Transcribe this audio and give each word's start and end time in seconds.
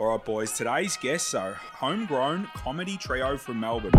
All 0.00 0.06
right, 0.06 0.24
boys. 0.24 0.52
Today's 0.52 0.96
guests 0.96 1.34
are 1.34 1.52
homegrown 1.52 2.48
comedy 2.54 2.96
trio 2.96 3.36
from 3.36 3.60
Melbourne. 3.60 3.90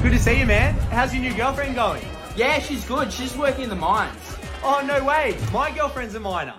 Good 0.00 0.12
to 0.12 0.18
see 0.20 0.38
you, 0.38 0.46
man. 0.46 0.74
How's 0.92 1.12
your 1.12 1.20
new 1.20 1.34
girlfriend 1.34 1.74
going? 1.74 2.04
Yeah, 2.36 2.60
she's 2.60 2.84
good. 2.84 3.12
She's 3.12 3.36
working 3.36 3.64
in 3.64 3.68
the 3.68 3.74
mines. 3.74 4.36
Oh, 4.62 4.84
no 4.86 5.04
way. 5.04 5.36
My 5.52 5.72
girlfriend's 5.72 6.14
a 6.14 6.20
miner. 6.20 6.54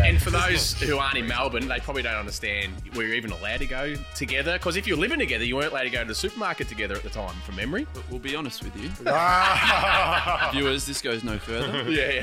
And, 0.00 0.06
and 0.06 0.22
for 0.22 0.30
those 0.30 0.72
who 0.80 0.98
aren't 0.98 1.16
in 1.18 1.26
Melbourne, 1.26 1.68
they 1.68 1.78
probably 1.80 2.02
don't 2.02 2.14
understand 2.14 2.72
we're 2.94 3.14
even 3.14 3.30
allowed 3.32 3.58
to 3.58 3.66
go 3.66 3.94
together. 4.14 4.54
Because 4.54 4.76
if 4.76 4.86
you're 4.86 4.96
living 4.96 5.18
together, 5.18 5.44
you 5.44 5.56
weren't 5.56 5.72
allowed 5.72 5.82
to 5.82 5.90
go 5.90 6.02
to 6.02 6.08
the 6.08 6.14
supermarket 6.14 6.68
together 6.68 6.94
at 6.94 7.02
the 7.02 7.10
time, 7.10 7.34
from 7.44 7.56
memory. 7.56 7.86
But 7.94 8.02
we'll 8.10 8.18
be 8.18 8.34
honest 8.34 8.62
with 8.64 8.76
you. 8.76 8.90
Ah. 9.12 10.50
Viewers, 10.52 10.86
this 10.86 11.02
goes 11.02 11.22
no 11.24 11.38
further. 11.38 11.90
Yeah, 11.90 12.22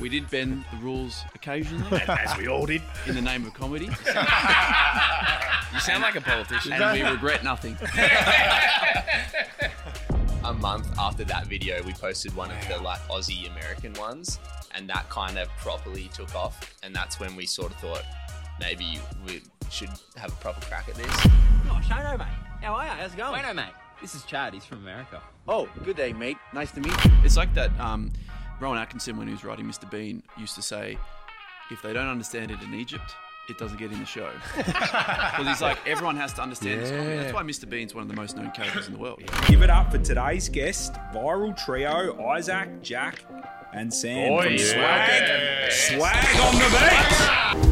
We 0.00 0.08
did 0.08 0.28
bend 0.30 0.64
the 0.72 0.76
rules 0.78 1.22
occasionally 1.34 2.02
as 2.08 2.36
we 2.36 2.48
all 2.48 2.66
did. 2.66 2.82
in 3.06 3.14
the 3.14 3.22
name 3.22 3.46
of 3.46 3.54
comedy, 3.54 3.86
You 5.72 5.80
sound 5.80 6.02
like 6.02 6.16
a 6.16 6.20
politician. 6.20 6.72
and 6.72 6.92
we 6.92 7.08
regret 7.08 7.44
nothing. 7.44 7.76
A 10.50 10.54
month 10.54 10.98
after 10.98 11.22
that 11.22 11.46
video, 11.46 11.80
we 11.84 11.92
posted 11.92 12.34
one 12.34 12.50
of 12.50 12.68
the 12.68 12.76
like 12.78 12.98
Aussie 13.08 13.48
American 13.52 13.92
ones, 13.94 14.40
and 14.74 14.90
that 14.90 15.08
kind 15.08 15.38
of 15.38 15.48
properly 15.58 16.10
took 16.12 16.34
off. 16.34 16.74
And 16.82 16.94
that's 16.94 17.20
when 17.20 17.36
we 17.36 17.46
sort 17.46 17.70
of 17.70 17.78
thought 17.78 18.02
maybe 18.58 18.98
we 19.24 19.42
should 19.70 19.90
have 20.16 20.32
a 20.32 20.36
proper 20.36 20.60
crack 20.66 20.88
at 20.88 20.96
this. 20.96 21.06
Oh, 21.06 21.80
Shano, 21.84 22.18
mate. 22.18 22.26
How 22.62 22.74
are 22.74 22.84
you? 22.84 22.90
How's 22.90 23.14
it 23.14 23.16
going? 23.16 23.32
Wait, 23.32 23.54
mate. 23.54 23.72
This 24.00 24.16
is 24.16 24.24
Chad. 24.24 24.52
He's 24.52 24.64
from 24.64 24.78
America. 24.78 25.22
Oh, 25.46 25.68
good 25.84 25.96
day, 25.96 26.12
mate. 26.12 26.36
Nice 26.52 26.72
to 26.72 26.80
meet 26.80 27.04
you. 27.04 27.12
It's 27.22 27.36
like 27.36 27.54
that 27.54 27.70
um, 27.78 28.10
Rowan 28.58 28.78
Atkinson, 28.78 29.16
when 29.16 29.28
he 29.28 29.32
was 29.32 29.44
writing 29.44 29.66
Mr. 29.66 29.88
Bean, 29.88 30.20
used 30.36 30.56
to 30.56 30.62
say, 30.62 30.98
if 31.70 31.80
they 31.80 31.92
don't 31.92 32.08
understand 32.08 32.50
it 32.50 32.60
in 32.60 32.74
Egypt, 32.74 33.14
it 33.50 33.58
doesn't 33.58 33.76
get 33.78 33.92
in 33.92 33.98
the 33.98 34.06
show. 34.06 34.30
Because 34.60 35.46
he's 35.46 35.60
like, 35.60 35.78
everyone 35.86 36.16
has 36.16 36.32
to 36.34 36.42
understand 36.42 36.80
this 36.82 36.90
comedy. 36.90 37.16
That's 37.16 37.32
why 37.32 37.42
Mr. 37.42 37.68
Bean's 37.68 37.94
one 37.94 38.02
of 38.02 38.08
the 38.08 38.14
most 38.14 38.36
known 38.36 38.50
characters 38.52 38.86
in 38.86 38.92
the 38.94 38.98
world. 38.98 39.22
Give 39.46 39.62
it 39.62 39.70
up 39.70 39.90
for 39.90 39.98
today's 39.98 40.48
guest, 40.48 40.94
viral 41.14 41.56
trio 41.64 42.20
Isaac, 42.26 42.82
Jack, 42.82 43.24
and 43.72 43.92
Sam 43.92 44.28
Boy, 44.28 44.42
from 44.42 44.52
yeah. 44.52 45.68
Swag. 45.70 45.72
Swag 45.72 46.36
on 46.40 46.54
the 46.54 46.68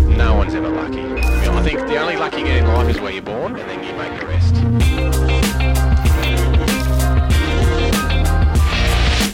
beat. 0.09 0.17
No 0.17 0.35
one's 0.37 0.55
ever 0.55 0.69
lucky. 0.69 1.01
I 1.01 1.63
think 1.63 1.81
the 1.81 1.99
only 1.99 2.17
luck 2.17 2.33
you 2.39 2.45
get 2.45 2.59
in 2.59 2.67
life 2.67 2.89
is 2.89 3.01
where 3.01 3.13
you're 3.13 3.23
born, 3.23 3.57
and 3.57 3.69
then 3.69 3.83
you 3.85 3.93
make 3.95 4.21
the 4.21 4.27
rest. 4.27 4.55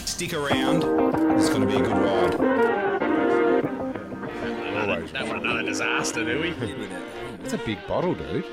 Stick 0.07 0.33
around. 0.33 0.83
It's 1.37 1.49
going 1.49 1.61
to 1.61 1.67
be 1.67 1.75
a 1.75 1.81
good 1.81 1.97
ride. 1.97 2.44
Don't 5.15 5.29
want 5.29 5.43
another 5.45 5.63
disaster, 5.63 6.25
do 6.25 6.41
we? 6.41 6.49
It's 7.43 7.53
a 7.53 7.57
big 7.59 7.77
bottle, 7.87 8.13
dude. 8.15 8.43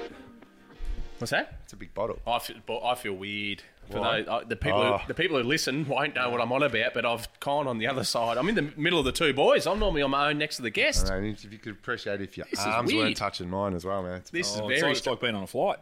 What's 1.19 1.33
that? 1.33 1.59
It's 1.65 1.73
a 1.73 1.77
big 1.77 1.93
bottle. 1.93 2.21
I 2.25 2.39
feel, 2.39 2.57
I 2.85 2.95
feel 2.95 3.15
weird. 3.15 3.63
For 3.91 3.99
Why? 3.99 4.21
those, 4.23 4.29
uh, 4.29 4.45
the 4.47 4.55
people, 4.55 4.79
Oh. 4.81 4.99
who, 4.99 5.09
the 5.09 5.15
people 5.15 5.37
who 5.37 5.43
listen 5.43 5.89
won't 5.89 6.15
know 6.15 6.31
what 6.31 6.41
I'm 6.41 6.53
on 6.53 6.63
about. 6.63 6.95
But 6.95 7.05
I've 7.05 7.27
gone 7.41 7.67
on 7.67 7.79
the 7.79 7.89
other 7.89 8.05
side. 8.05 8.39
I'm 8.39 8.49
in 8.49 8.55
the 8.55 8.73
middle 8.77 9.01
of 9.01 9.05
the 9.05 9.11
two 9.11 9.33
boys. 9.33 9.67
I'm 9.67 9.81
normally 9.81 10.03
on 10.03 10.13
my 10.13 10.29
own 10.31 10.39
next 10.39 10.57
to 10.57 10.63
the 10.63 10.71
guest. 10.71 11.11
I 11.11 11.19
mean, 11.21 11.33
if 11.33 11.51
you 11.53 11.59
could 11.59 11.73
appreciate 11.73 12.21
if 12.21 12.37
your 12.37 12.47
This 12.49 12.61
is 12.61 12.67
arms 12.67 12.93
weird. 12.93 13.07
weren't 13.07 13.17
touching 13.17 13.51
mine 13.51 13.75
as 13.75 13.85
well, 13.85 14.03
man. 14.05 14.13
It's- 14.15 14.31
This 14.31 14.57
Oh, 14.57 14.69
is 14.69 14.73
it's, 14.73 14.81
very. 14.81 14.91
like, 14.93 14.99
it's 14.99 15.07
like 15.09 15.21
being 15.21 15.35
on 15.35 15.43
a 15.43 15.47
flight. 15.49 15.79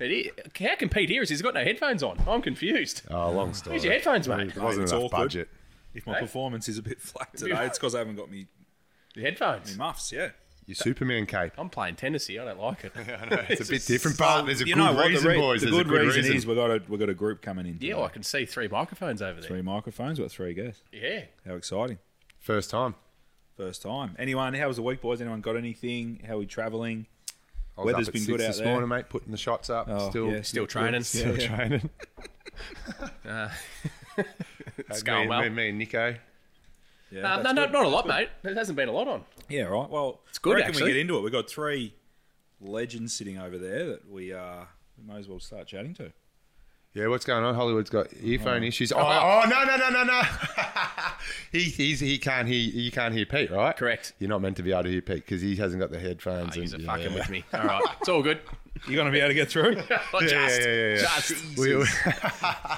It 0.00 0.10
is. 0.10 0.30
How 0.68 0.74
can 0.74 0.88
Pete 0.88 1.10
hear 1.10 1.22
us? 1.22 1.28
He's 1.28 1.42
got 1.42 1.54
no 1.54 1.62
headphones 1.62 2.02
on. 2.02 2.18
I'm 2.26 2.42
confused. 2.42 3.02
oh, 3.08 3.30
long 3.30 3.54
story. 3.54 3.74
Where's 3.74 3.84
your 3.84 3.92
headphones, 3.92 4.26
mate? 4.28 4.52
There 4.52 4.64
wasn't 4.64 4.82
It's 4.84 4.92
enough 4.92 5.04
awkward. 5.04 5.18
budget. 5.24 5.48
If 5.94 6.08
my 6.08 6.14
Hey? 6.14 6.20
performance 6.22 6.68
is 6.68 6.76
a 6.76 6.82
bit 6.82 7.00
flat 7.00 7.28
today, 7.36 7.66
it's 7.66 7.78
because 7.78 7.94
I 7.94 7.98
haven't 7.98 8.16
got 8.16 8.28
me, 8.28 8.48
Your 9.14 9.24
headphones. 9.24 9.72
me 9.72 9.78
muffs. 9.78 10.12
Yeah. 10.12 10.30
Your 10.66 10.74
Superman 10.76 11.26
cape. 11.26 11.52
I'm 11.58 11.68
playing 11.68 11.96
Tennessee. 11.96 12.38
I 12.38 12.44
don't 12.46 12.58
like 12.58 12.84
it. 12.84 12.92
It's 13.50 13.68
a 13.68 13.70
bit 13.72 13.84
different, 13.86 14.16
but 14.16 14.42
there's 14.44 14.62
a 14.62 14.66
you 14.66 14.74
good 14.74 14.80
know 14.80 14.92
what? 14.94 15.08
reason, 15.08 15.24
the, 15.24 15.28
re- 15.30 15.36
boys. 15.38 15.60
the 15.60 15.66
There's 15.66 15.76
good, 15.76 15.86
a 15.86 15.90
good 15.90 16.06
reason, 16.06 16.22
reason. 16.22 16.36
is 16.36 16.46
we 16.46 16.54
got 16.54 16.70
a 16.70 16.82
we 16.88 16.96
got 16.96 17.10
a 17.10 17.14
group 17.14 17.42
coming 17.42 17.66
in. 17.66 17.72
Yeah, 17.74 17.78
today. 17.80 17.94
well, 17.94 18.04
I 18.04 18.08
can 18.08 18.22
see 18.22 18.46
three 18.46 18.68
microphones 18.68 19.20
over 19.20 19.40
there. 19.40 19.48
three 19.48 19.60
microphones. 19.62 20.18
What 20.18 20.30
three 20.32 20.54
guests? 20.54 20.82
Yeah. 20.90 21.24
How 21.46 21.54
exciting! 21.54 21.98
First 22.40 22.70
time. 22.70 22.94
First 23.58 23.82
time. 23.82 24.16
Anyone? 24.18 24.54
How 24.54 24.66
was 24.68 24.76
the 24.76 24.82
week, 24.82 25.02
boys? 25.02 25.20
Anyone 25.20 25.42
got 25.42 25.56
anything? 25.56 26.22
How 26.26 26.34
are 26.34 26.38
we 26.38 26.46
traveling? 26.46 27.06
I 27.76 27.82
was 27.82 27.92
Weather's 27.92 28.08
up 28.08 28.08
at 28.08 28.12
been 28.14 28.22
six 28.22 28.32
good 28.36 28.40
out 28.40 28.46
this 28.48 28.58
there. 28.58 28.66
morning, 28.68 28.88
mate. 28.88 29.08
Putting 29.10 29.32
the 29.32 29.36
shots 29.36 29.68
up. 29.68 29.86
Oh, 29.90 30.08
still, 30.08 30.30
yeah, 30.32 30.42
Still 30.42 30.66
training. 30.66 31.02
still 31.02 31.36
Yeah. 31.38 31.56
training. 31.56 31.90
It's 33.18 33.26
uh, 33.26 33.48
me, 34.94 35.02
going 35.04 35.28
well. 35.28 35.42
me, 35.42 35.48
me 35.50 35.68
and 35.70 35.78
Nico. 35.78 36.14
Yeah, 37.14 37.34
Uh, 37.36 37.42
no, 37.42 37.52
no, 37.52 37.66
not 37.66 37.84
a 37.84 37.88
lot, 37.88 38.06
mate. 38.06 38.28
There 38.42 38.54
hasn't 38.54 38.76
been 38.76 38.88
a 38.88 38.92
lot 38.92 39.08
on. 39.08 39.24
Yeah, 39.48 39.62
right. 39.64 39.88
Well, 39.88 40.20
it's 40.28 40.38
good, 40.38 40.54
I 40.54 40.56
reckon 40.56 40.70
actually. 40.70 40.84
we 40.84 40.92
get 40.94 41.00
into 41.00 41.16
it. 41.18 41.22
We've 41.22 41.32
got 41.32 41.48
three 41.48 41.94
legends 42.60 43.12
sitting 43.14 43.38
over 43.38 43.58
there 43.58 43.86
that 43.86 44.10
we 44.10 44.32
uh 44.32 44.64
we 44.98 45.12
may 45.12 45.18
as 45.18 45.28
well 45.28 45.38
start 45.40 45.66
chatting 45.66 45.94
to. 45.94 46.12
Yeah, 46.94 47.08
what's 47.08 47.24
going 47.24 47.42
on? 47.44 47.56
Hollywood's 47.56 47.90
got 47.90 48.06
earphone 48.22 48.62
issues. 48.62 48.92
Oh, 48.92 48.98
oh, 49.00 49.42
no, 49.48 49.64
no, 49.64 49.76
no, 49.76 49.90
no, 49.90 50.04
no. 50.04 50.22
he, 51.52 51.62
he's, 51.64 51.98
he 51.98 52.18
can't 52.18 52.46
hear. 52.46 52.56
You 52.56 52.92
can't 52.92 53.12
hear 53.12 53.26
Pete, 53.26 53.50
right? 53.50 53.76
Correct. 53.76 54.12
You're 54.20 54.28
not 54.30 54.40
meant 54.42 54.56
to 54.58 54.62
be 54.62 54.70
able 54.70 54.84
to 54.84 54.90
hear 54.90 55.02
Pete 55.02 55.16
because 55.16 55.42
he 55.42 55.56
hasn't 55.56 55.80
got 55.80 55.90
the 55.90 55.98
headphones. 55.98 56.56
Oh, 56.56 56.60
he's 56.60 56.72
a 56.72 56.76
and, 56.76 56.86
fucking 56.86 57.12
with 57.12 57.28
me. 57.30 57.44
All 57.52 57.64
right. 57.64 57.82
It's 57.98 58.08
all 58.08 58.22
good. 58.22 58.38
You're 58.86 58.96
gonna 58.96 59.10
be 59.10 59.18
able 59.18 59.28
to 59.30 59.34
get 59.34 59.50
through? 59.50 59.74
Not 60.12 60.22
Yeah, 60.22 60.28
just. 60.28 60.60
yeah, 60.60 60.66
yeah, 60.68 60.94
yeah. 60.94 61.20
Just. 61.20 61.58
We- 61.58 61.76
we- 61.76 61.84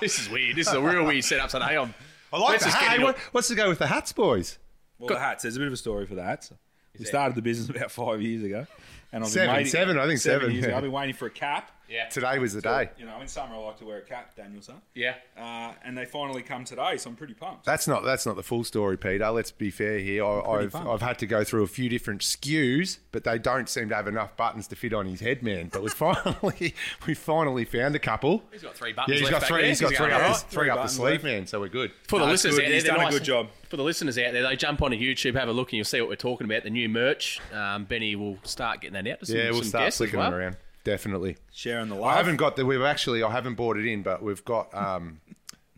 This 0.00 0.18
is 0.18 0.30
weird. 0.30 0.56
This 0.56 0.68
is 0.68 0.72
a 0.74 0.80
real 0.80 1.04
weird 1.04 1.22
setup 1.24 1.50
today. 1.50 1.76
I'm, 1.76 1.92
I 2.36 2.38
like 2.38 2.50
Let's 2.50 2.64
the 2.64 2.70
just 2.70 2.80
get 2.80 2.88
hat. 2.88 2.94
into 2.96 3.06
What, 3.06 3.18
what's 3.32 3.48
to 3.48 3.54
go 3.54 3.68
with 3.68 3.78
the 3.78 3.86
hats, 3.86 4.12
boys? 4.12 4.58
well, 4.98 5.08
the 5.08 5.18
hats. 5.18 5.42
There's 5.42 5.56
a 5.56 5.58
bit 5.58 5.68
of 5.68 5.72
a 5.72 5.76
story 5.78 6.06
for 6.06 6.14
the 6.14 6.22
hats. 6.22 6.52
We 6.98 7.04
started 7.06 7.34
the 7.34 7.42
business 7.42 7.68
about 7.76 7.90
five 7.90 8.20
years 8.22 8.42
ago, 8.42 8.66
and 9.12 9.22
I've 9.24 9.30
Seven, 9.30 9.48
been 9.48 9.56
waiting, 9.56 9.70
seven, 9.70 9.98
I 9.98 10.06
think 10.06 10.20
seven, 10.20 10.50
years 10.52 10.64
ago. 10.66 10.76
I've 10.76 10.82
been 10.82 10.92
waiting 10.92 11.14
for 11.14 11.26
a 11.26 11.30
cap. 11.30 11.70
Yeah. 11.88 12.08
Today 12.08 12.38
was 12.38 12.52
the 12.54 12.60
day. 12.60 12.90
You 12.98 13.06
know, 13.06 13.20
in 13.20 13.28
summer 13.28 13.54
I 13.54 13.58
like 13.58 13.78
to 13.78 13.84
wear 13.84 13.98
a 13.98 14.02
cap, 14.02 14.34
Danielson. 14.36 14.76
Yeah. 14.94 15.14
Uh, 15.36 15.72
and 15.84 15.96
they 15.96 16.04
finally 16.04 16.42
come 16.42 16.64
today, 16.64 16.96
so 16.96 17.10
I'm 17.10 17.16
pretty 17.16 17.34
pumped. 17.34 17.64
That's 17.64 17.86
not 17.88 18.04
that's 18.04 18.26
not 18.26 18.36
the 18.36 18.42
full 18.42 18.64
story, 18.64 18.96
Peter. 18.96 19.28
Let's 19.30 19.50
be 19.50 19.70
fair 19.70 19.98
here. 19.98 20.24
I, 20.24 20.40
I've 20.40 20.72
fun. 20.72 20.86
I've 20.86 21.02
had 21.02 21.18
to 21.20 21.26
go 21.26 21.44
through 21.44 21.62
a 21.62 21.66
few 21.68 21.88
different 21.88 22.20
skews, 22.22 22.98
but 23.12 23.24
they 23.24 23.38
don't 23.38 23.68
seem 23.68 23.88
to 23.90 23.94
have 23.94 24.06
enough 24.08 24.36
buttons 24.36 24.66
to 24.68 24.76
fit 24.76 24.92
on 24.92 25.06
his 25.06 25.20
head, 25.20 25.42
man. 25.42 25.68
But 25.72 25.82
we 25.82 25.88
finally 25.90 26.74
we 27.06 27.14
finally 27.14 27.64
found 27.64 27.94
a 27.94 27.98
couple. 27.98 28.42
He's 28.52 28.62
got 28.62 28.74
three 28.74 28.92
buttons. 28.92 29.20
Yeah, 29.20 29.20
buttons. 29.20 29.20
he's 29.20 29.22
left 29.22 29.32
got 29.32 29.40
back 29.40 29.48
three. 29.48 29.60
there. 29.62 29.68
He's 29.68 29.80
got 29.80 29.88
three 29.88 29.98
going 29.98 30.12
up, 30.12 30.22
all 30.22 30.28
the, 30.32 30.38
three 30.38 30.50
Three 30.50 30.70
up 30.70 30.74
the 30.76 30.78
buttons 30.80 30.92
sleeve, 30.96 31.10
left. 31.12 31.24
man. 31.24 31.46
So 31.46 31.60
we're 31.60 31.68
good. 31.68 31.92
For 32.08 32.18
the 32.18 32.26
No, 32.26 32.32
it's 32.32 32.44
listeners 32.44 32.56
good. 32.56 32.64
out 32.64 32.66
there, 32.68 32.74
He's 32.74 32.82
they're 32.84 32.92
done 32.92 33.00
a 33.00 33.04
nice 33.04 33.12
good 33.14 33.24
job. 33.24 33.48
For 33.68 33.76
the 33.76 33.82
listeners 33.84 34.16
out 34.18 34.32
there, 34.32 34.42
they 34.42 34.56
jump 34.56 34.80
onto 34.82 34.96
YouTube, 34.96 35.34
have 35.34 35.48
a 35.48 35.52
look, 35.52 35.68
and 35.70 35.74
you'll 35.78 35.84
see 35.84 36.00
what 36.00 36.08
we're 36.08 36.14
talking 36.16 36.44
about. 36.44 36.62
The 36.62 36.70
new 36.70 36.88
merch. 36.88 37.40
Um, 37.52 37.84
Benny 37.84 38.14
will 38.16 38.38
start 38.44 38.80
getting 38.80 38.94
that 38.94 39.10
out. 39.10 39.20
To 39.20 39.26
some, 39.26 39.36
Yeah, 39.36 39.44
we'll 39.50 39.60
some 39.60 39.68
start 39.70 39.84
guests 39.86 40.00
as 40.00 40.04
flicking 40.08 40.20
well. 40.20 40.30
them 40.30 40.40
around. 40.40 40.56
Definitely. 40.86 41.36
Sharing 41.52 41.88
the 41.88 41.96
love. 41.96 42.04
I 42.04 42.16
haven't 42.16 42.36
got 42.36 42.54
the. 42.54 42.64
We've 42.64 42.80
actually. 42.80 43.20
I 43.24 43.32
haven't 43.32 43.54
bought 43.56 43.76
it 43.76 43.86
in, 43.86 44.04
but 44.04 44.22
we've 44.22 44.44
got. 44.44 44.72
Um, 44.72 45.20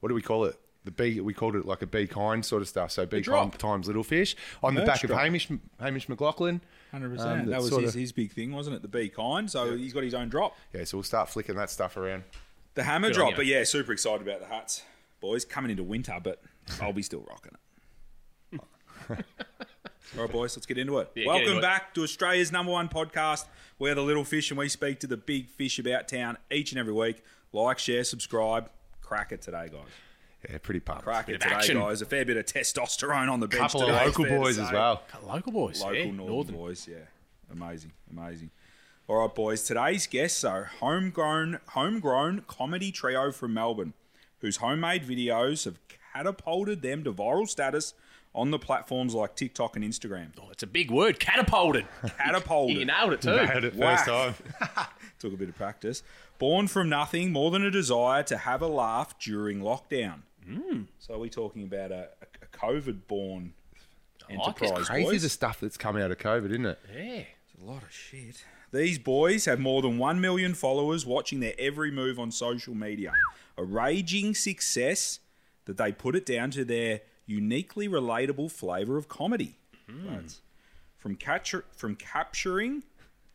what 0.00 0.10
do 0.10 0.14
we 0.14 0.20
call 0.20 0.44
it? 0.44 0.54
The 0.84 0.90
B. 0.90 1.18
We 1.22 1.32
called 1.32 1.56
it 1.56 1.64
like 1.64 1.80
a 1.80 1.86
be 1.86 2.06
kind 2.06 2.44
sort 2.44 2.60
of 2.60 2.68
stuff. 2.68 2.90
So 2.90 3.06
be 3.06 3.22
drop. 3.22 3.40
kind 3.52 3.58
times 3.58 3.86
little 3.86 4.04
fish 4.04 4.36
on 4.62 4.74
the 4.74 4.82
Merch 4.82 4.86
back 4.86 5.04
of. 5.04 5.10
Hamish 5.16 5.48
Hamish 5.80 6.10
McLaughlin. 6.10 6.60
Hundred 6.90 7.06
Um, 7.06 7.16
percent. 7.16 7.44
That 7.46 7.50
that's 7.52 7.62
was 7.62 7.70
sort 7.70 7.82
his, 7.84 7.94
of- 7.94 8.00
his 8.02 8.12
big 8.12 8.32
thing, 8.32 8.52
wasn't 8.52 8.76
it? 8.76 8.82
The 8.82 8.88
be 8.88 9.08
kind. 9.08 9.50
So 9.50 9.78
he's 9.78 9.94
got 9.94 10.02
his 10.02 10.12
own 10.12 10.28
drop. 10.28 10.54
Yeah, 10.74 10.84
so 10.84 10.98
we'll 10.98 11.04
start 11.04 11.30
flicking 11.30 11.56
that 11.56 11.70
stuff 11.70 11.96
around. 11.96 12.24
The 12.74 12.82
hammer 12.82 13.06
on 13.08 13.12
drop. 13.14 13.30
you. 13.30 13.36
But 13.36 13.46
yeah, 13.46 13.64
super 13.64 13.92
excited 13.92 14.20
about 14.28 14.40
the 14.40 14.46
hats, 14.54 14.82
boys. 15.22 15.46
Coming 15.46 15.70
into 15.70 15.84
winter, 15.84 16.18
but 16.22 16.42
I'll 16.82 16.92
be 16.92 17.02
still 17.02 17.24
rocking 17.26 17.52
it. 18.52 18.60
All 20.16 20.22
right, 20.22 20.32
boys, 20.32 20.56
let's 20.56 20.66
get 20.66 20.78
into 20.78 20.98
it. 20.98 21.10
Yeah, 21.14 21.24
get 21.24 21.28
Welcome 21.28 21.46
into 21.48 21.58
it. 21.58 21.62
back 21.62 21.94
to 21.94 22.02
Australia's 22.02 22.50
number 22.50 22.72
one 22.72 22.88
podcast. 22.88 23.44
We're 23.78 23.94
the 23.94 24.02
little 24.02 24.24
fish, 24.24 24.50
and 24.50 24.58
we 24.58 24.68
speak 24.68 25.00
to 25.00 25.06
the 25.06 25.18
big 25.18 25.48
fish 25.48 25.78
about 25.78 26.08
town 26.08 26.38
each 26.50 26.72
and 26.72 26.78
every 26.78 26.94
week. 26.94 27.22
Like, 27.52 27.78
share, 27.78 28.04
subscribe. 28.04 28.70
Crack 29.02 29.32
it 29.32 29.42
today, 29.42 29.68
guys. 29.70 29.82
Yeah, 30.48 30.58
pretty 30.58 30.80
pumped. 30.80 31.04
Crack 31.04 31.28
it 31.28 31.40
today, 31.40 31.54
action. 31.54 31.78
guys. 31.78 32.00
A 32.00 32.06
fair 32.06 32.24
bit 32.24 32.36
of 32.36 32.46
testosterone 32.46 33.30
on 33.30 33.40
the 33.40 33.48
bench 33.48 33.72
couple 33.72 33.80
today. 33.80 33.96
it's 33.96 34.06
local 34.06 34.24
fair 34.24 34.34
to 34.34 34.40
boys 34.40 34.58
as 34.58 34.72
well. 34.72 35.02
Local 35.26 35.52
boys. 35.52 35.80
Local 35.82 35.96
yeah, 35.96 36.10
northern, 36.10 36.54
boys, 36.54 36.88
yeah. 36.90 36.96
Amazing, 37.52 37.92
amazing. 38.10 38.50
All 39.08 39.18
right, 39.18 39.34
boys. 39.34 39.64
Today's 39.64 40.06
guests 40.06 40.42
are 40.44 40.70
homegrown, 40.80 41.60
homegrown 41.68 42.44
comedy 42.46 42.92
trio 42.92 43.30
from 43.32 43.54
Melbourne, 43.54 43.92
whose 44.38 44.58
homemade 44.58 45.02
videos 45.02 45.64
have 45.64 45.78
catapulted 46.14 46.82
them 46.82 47.04
to 47.04 47.12
viral 47.12 47.48
status 47.48 47.94
on 48.34 48.50
the 48.50 48.58
platforms 48.58 49.14
like 49.14 49.34
TikTok 49.34 49.76
and 49.76 49.84
Instagram. 49.84 50.28
Oh, 50.40 50.48
it's 50.50 50.62
a 50.62 50.66
big 50.66 50.90
word. 50.90 51.18
Catapulted. 51.18 51.86
Catapulted. 52.18 52.76
you 52.76 52.84
nailed 52.84 53.12
it 53.14 53.22
too. 53.22 53.34
Nailed 53.36 53.64
it 53.64 53.74
Whack. 53.74 54.06
first 54.06 54.08
time. 54.08 54.86
Took 55.18 55.32
a 55.32 55.36
bit 55.36 55.48
of 55.48 55.56
practice. 55.56 56.02
Born 56.38 56.68
from 56.68 56.88
nothing, 56.88 57.32
more 57.32 57.50
than 57.50 57.64
a 57.64 57.70
desire 57.70 58.22
to 58.24 58.36
have 58.36 58.62
a 58.62 58.68
laugh 58.68 59.18
during 59.18 59.60
lockdown. 59.60 60.20
Hmm. 60.46 60.82
So 60.98 61.14
are 61.14 61.18
we 61.18 61.28
talking 61.28 61.64
about 61.64 61.90
a, 61.90 62.08
a 62.42 62.46
COVID-born 62.56 63.54
like 64.30 64.38
it. 64.38 64.40
enterprise, 64.62 64.86
Crazy 64.88 65.04
boys? 65.04 65.22
the 65.22 65.28
stuff 65.28 65.60
that's 65.60 65.76
come 65.76 65.96
out 65.96 66.10
of 66.10 66.18
COVID, 66.18 66.50
isn't 66.50 66.66
it? 66.66 66.78
Yeah. 66.94 67.02
It's 67.52 67.62
a 67.62 67.64
lot 67.66 67.82
of 67.82 67.92
shit. 67.92 68.44
These 68.72 68.98
boys 68.98 69.46
have 69.46 69.58
more 69.58 69.80
than 69.82 69.98
1 69.98 70.20
million 70.20 70.54
followers 70.54 71.06
watching 71.06 71.40
their 71.40 71.54
every 71.58 71.90
move 71.90 72.18
on 72.20 72.30
social 72.30 72.74
media. 72.74 73.12
A 73.56 73.64
raging 73.64 74.34
success 74.34 75.20
that 75.64 75.78
they 75.78 75.90
put 75.90 76.14
it 76.14 76.24
down 76.26 76.50
to 76.52 76.64
their 76.64 77.00
uniquely 77.28 77.88
relatable 77.88 78.50
flavour 78.50 78.96
of 78.96 79.08
comedy. 79.08 79.56
Hmm. 79.88 80.06
Lads. 80.08 80.40
from 80.96 81.14
capture 81.14 81.64
from 81.76 81.94
capturing 81.94 82.82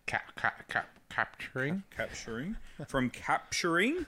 Cap, 0.06 0.36
cap, 0.36 0.68
cap, 0.68 1.00
capturing. 1.10 1.84
capturing 1.96 2.58
from 2.88 3.10
capturing 3.10 4.06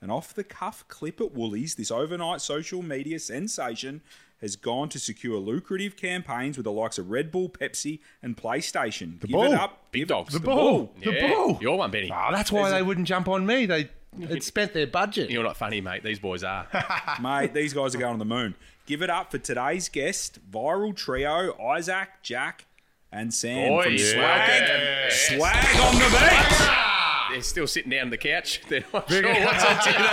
an 0.00 0.10
off-the-cuff 0.10 0.86
clip 0.88 1.20
at 1.20 1.32
Woolies, 1.32 1.74
this 1.76 1.90
overnight 1.90 2.40
social 2.40 2.82
media 2.82 3.18
sensation 3.18 4.00
has 4.40 4.54
gone 4.56 4.88
to 4.90 4.98
secure 4.98 5.38
lucrative 5.38 5.96
campaigns 5.96 6.56
with 6.58 6.64
the 6.64 6.72
likes 6.72 6.98
of 6.98 7.10
Red 7.10 7.30
Bull, 7.30 7.48
Pepsi, 7.48 8.00
and 8.22 8.36
PlayStation. 8.36 9.18
The 9.20 9.26
give 9.28 9.34
ball. 9.34 9.44
it 9.52 9.54
up, 9.54 9.90
Big 9.92 10.00
give 10.02 10.08
dogs. 10.08 10.32
The 10.34 10.40
the 10.40 10.46
ball. 10.46 10.56
ball. 10.56 10.94
The 11.02 11.12
Yeah, 11.12 11.28
ball. 11.34 11.58
Your 11.62 11.78
one, 11.78 11.90
Benny. 11.90 12.10
Oh, 12.14 12.28
that's 12.32 12.50
why 12.52 12.70
they 12.70 12.82
wouldn't 12.82 13.06
jump 13.06 13.28
on 13.28 13.46
me. 13.46 13.64
They 13.66 13.88
had 14.28 14.42
spent 14.42 14.72
their 14.74 14.86
budget. 14.86 15.30
You're 15.30 15.42
not 15.44 15.56
funny, 15.56 15.80
mate. 15.80 16.02
These 16.02 16.18
boys 16.18 16.44
are. 16.44 16.66
Mate, 17.22 17.52
these 17.54 17.72
guys 17.72 17.94
are 17.94 17.98
going 17.98 18.12
on 18.12 18.18
the 18.18 18.24
moon. 18.26 18.54
Give 18.86 19.00
it 19.02 19.08
up 19.10 19.30
for 19.30 19.38
today's 19.38 19.88
guest, 19.88 20.38
viral 20.50 20.94
trio 20.94 21.56
Isaac, 21.60 22.08
Jack, 22.22 22.66
and 23.10 23.32
Sam 23.32 23.68
Boy, 23.70 23.84
from 23.84 23.92
yeah. 23.94 25.08
Swag. 25.10 25.12
Swag 25.12 25.76
on 25.80 25.94
the 25.94 26.08
beat. 26.10 26.70
They're 27.32 27.42
still 27.42 27.66
sitting 27.66 27.90
down 27.90 28.02
on 28.02 28.10
the 28.10 28.18
couch. 28.18 28.60
They're 28.68 28.84
not 28.92 29.08
sure 29.10 29.22
what's 29.22 29.64
on 29.64 29.76
dinner. 29.84 30.08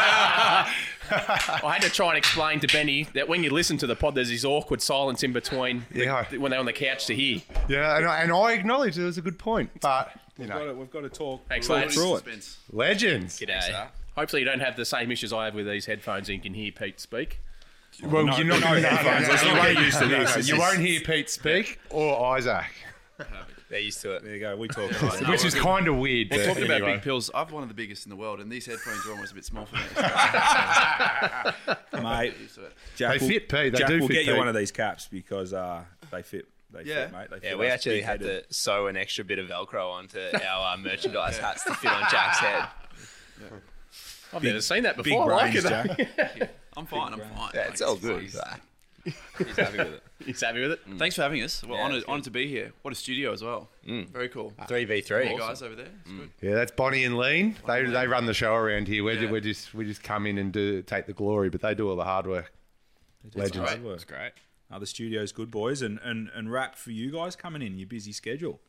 I 1.14 1.74
had 1.74 1.82
to 1.82 1.90
try 1.90 2.10
and 2.10 2.18
explain 2.18 2.62
to 2.62 2.68
Benny 2.68 3.04
that 3.14 3.28
when 3.28 3.44
you 3.44 3.50
listen 3.50 3.78
to 3.80 3.88
the 3.88 3.96
pod, 3.98 4.16
there's 4.16 4.30
this 4.30 4.46
awkward 4.46 4.82
silence 4.82 5.22
in 5.22 5.34
between 5.34 5.86
the- 5.92 6.06
Yeah. 6.06 6.24
when 6.38 6.52
they're 6.52 6.60
on 6.60 6.66
the 6.66 6.72
couch 6.74 7.08
to 7.08 7.16
hear. 7.16 7.42
Yeah, 7.68 7.98
and 7.98 8.06
I, 8.08 8.22
and 8.22 8.32
I 8.32 8.54
acknowledge 8.54 8.98
it 8.98 9.04
was 9.04 9.18
a 9.18 9.22
good 9.22 9.38
point, 9.38 9.70
but 9.82 10.12
you 10.38 10.44
We've 10.46 10.48
got, 10.50 10.60
know, 10.60 10.68
to, 10.68 10.74
we've 10.80 10.90
got 10.92 11.02
to 11.02 11.10
talk, 11.10 11.42
Thanks, 11.50 11.68
talk 11.68 11.76
lads. 11.76 11.96
through 11.96 12.14
it. 12.16 12.24
Suspense. 12.24 12.58
legends. 12.72 13.38
G'day. 13.40 13.88
Hopefully, 14.16 14.42
you 14.42 14.48
don't 14.48 14.62
have 14.62 14.78
the 14.78 14.86
same 14.86 15.12
issues 15.12 15.34
I 15.34 15.46
have 15.46 15.54
with 15.54 15.68
these 15.68 15.86
headphones 15.86 16.30
and 16.30 16.38
you 16.38 16.42
can 16.42 16.54
hear 16.54 16.72
Pete 16.72 17.00
speak. 17.02 17.40
Well, 18.04 18.26
No, 18.26 18.36
you're 18.38 18.46
not 18.48 18.62
no 18.62 18.68
going 18.72 18.82
to 18.84 18.90
headphones. 18.90 19.28
Let's 19.30 19.44
get 19.44 19.78
used 19.84 20.00
to 20.00 20.08
this. 20.08 20.34
This 20.36 20.50
You 20.50 20.58
won't 20.58 20.80
hear 20.80 21.02
Pete 21.02 21.30
speak 21.30 21.80
or 21.90 22.36
Isaac, 22.38 22.66
They're 23.70 23.80
used 23.80 24.02
to 24.02 24.16
it. 24.16 24.24
There 24.24 24.34
you 24.34 24.40
go. 24.40 24.56
We 24.58 24.68
talk. 24.68 24.92
which 25.30 25.46
is 25.46 25.54
kind 25.56 25.88
of 25.88 25.98
weird. 25.98 26.30
We're 26.32 26.46
talking 26.46 26.64
about 26.64 26.78
anyway. 26.78 26.94
big 26.96 27.04
pills, 27.04 27.30
I've 27.34 27.52
one 27.52 27.64
of 27.64 27.70
the 27.70 27.76
biggest 27.76 28.06
in 28.06 28.10
the 28.10 28.16
world, 28.16 28.40
and 28.42 28.52
these 28.52 28.66
headphones 28.66 29.06
are 29.06 29.12
almost 29.12 29.32
a 29.32 29.36
bit 29.36 29.46
small 29.46 29.66
for 29.66 29.76
me. 29.76 29.82
mate. 32.04 32.34
Used 32.42 32.56
to 32.56 32.66
it. 32.66 32.74
Jack 32.96 33.20
They 33.20 33.26
will, 33.26 33.32
fit, 33.34 33.50
Pete. 33.50 33.74
They 33.74 33.80
Jack 33.80 33.88
do 33.88 34.00
will 34.00 34.08
fit, 34.08 34.14
get 34.14 34.26
you 34.26 34.38
one 34.38 34.48
of 34.48 34.56
these 34.56 34.72
caps 34.72 35.08
because 35.12 35.54
uh, 35.54 35.84
they 36.12 36.24
fit. 36.24 36.48
They 36.74 36.84
Yeah. 36.84 37.06
fit, 37.08 37.12
mate. 37.14 37.28
They 37.30 37.36
Yeah, 37.44 37.50
fit 37.52 37.60
we 37.60 37.68
actually 37.68 38.02
had 38.02 38.20
big-headed. 38.20 38.48
to 38.50 38.54
sew 38.54 38.88
an 38.88 38.98
extra 38.98 39.24
bit 39.26 39.40
of 39.40 39.48
Velcro 39.48 39.92
onto 39.92 40.20
our 40.48 40.74
uh, 40.74 40.78
merchandise 40.78 41.38
hats 41.38 41.64
to 41.66 41.74
fit 41.76 41.92
on 41.92 42.04
Jack's 42.10 42.40
head. 42.40 42.68
I've 44.34 44.44
never 44.44 44.62
seen 44.62 44.84
that 44.84 44.96
big 44.98 45.06
before. 45.06 45.34
I 45.34 45.36
like 45.36 45.52
brains, 45.52 45.66
it. 45.66 46.08
Jack. 46.38 46.50
I'm 46.78 46.86
fine. 46.86 47.14
I'm 47.14 47.20
fine. 47.20 47.52
Yeah, 47.54 47.68
it's 47.70 47.82
Like, 47.82 47.90
all 47.90 47.96
fine. 47.98 48.08
good. 48.10 48.22
He's 49.04 49.56
happy 49.58 49.78
with 49.78 49.88
it. 49.94 50.04
He's 50.26 50.42
happy 50.42 50.62
with 50.62 50.72
it. 50.74 50.80
Thanks 50.98 51.16
for 51.16 51.24
having 51.24 51.42
us. 51.42 51.64
Well, 51.64 51.76
Yeah, 51.78 51.84
honored, 51.86 51.98
it's 51.98 52.06
good. 52.06 52.12
honored 52.12 52.24
to 52.26 52.32
be 52.32 52.48
here. 52.48 52.72
What 52.84 52.92
a 52.94 52.96
studio 52.96 53.32
as 53.34 53.44
well. 53.44 53.70
Very 53.84 54.30
cool. 54.30 54.54
Three 54.68 54.86
v 54.86 54.98
You 54.98 55.02
three. 55.02 55.36
guys 55.38 55.64
over 55.64 55.76
there. 55.76 55.88
It's 56.06 56.12
good. 56.12 56.30
Yeah, 56.42 56.54
that's 56.54 56.72
Bonnie 56.72 57.04
and 57.04 57.18
Lean. 57.18 57.56
They 57.66 57.84
they 57.86 58.08
run 58.08 58.26
the 58.28 58.34
show 58.36 58.54
around 58.54 58.88
here. 58.88 59.04
We're, 59.04 59.20
Yeah. 59.24 59.32
we're 59.32 59.42
just 59.42 59.74
we 59.74 59.86
just 59.86 60.04
come 60.04 60.28
in 60.28 60.38
and 60.38 60.54
do 60.54 60.84
take 60.84 61.08
the 61.08 61.14
glory, 61.14 61.50
but 61.50 61.62
they 61.62 61.74
do 61.74 61.90
all 61.90 61.96
the 61.96 62.04
hard 62.04 62.28
work. 62.28 62.54
Legends. 63.36 63.70
Hard 63.70 63.84
work. 63.84 64.06
great. 64.08 64.32
Uh, 64.72 64.78
the 64.80 64.86
studio's 64.86 65.32
good, 65.32 65.50
boys, 65.50 65.82
and 65.82 66.00
and 66.04 66.30
and 66.36 66.52
rap 66.52 66.76
for 66.76 66.92
you 66.92 67.12
guys 67.12 67.36
coming 67.36 67.62
in 67.64 67.78
your 67.80 67.88
busy 67.88 68.12
schedule. 68.12 68.62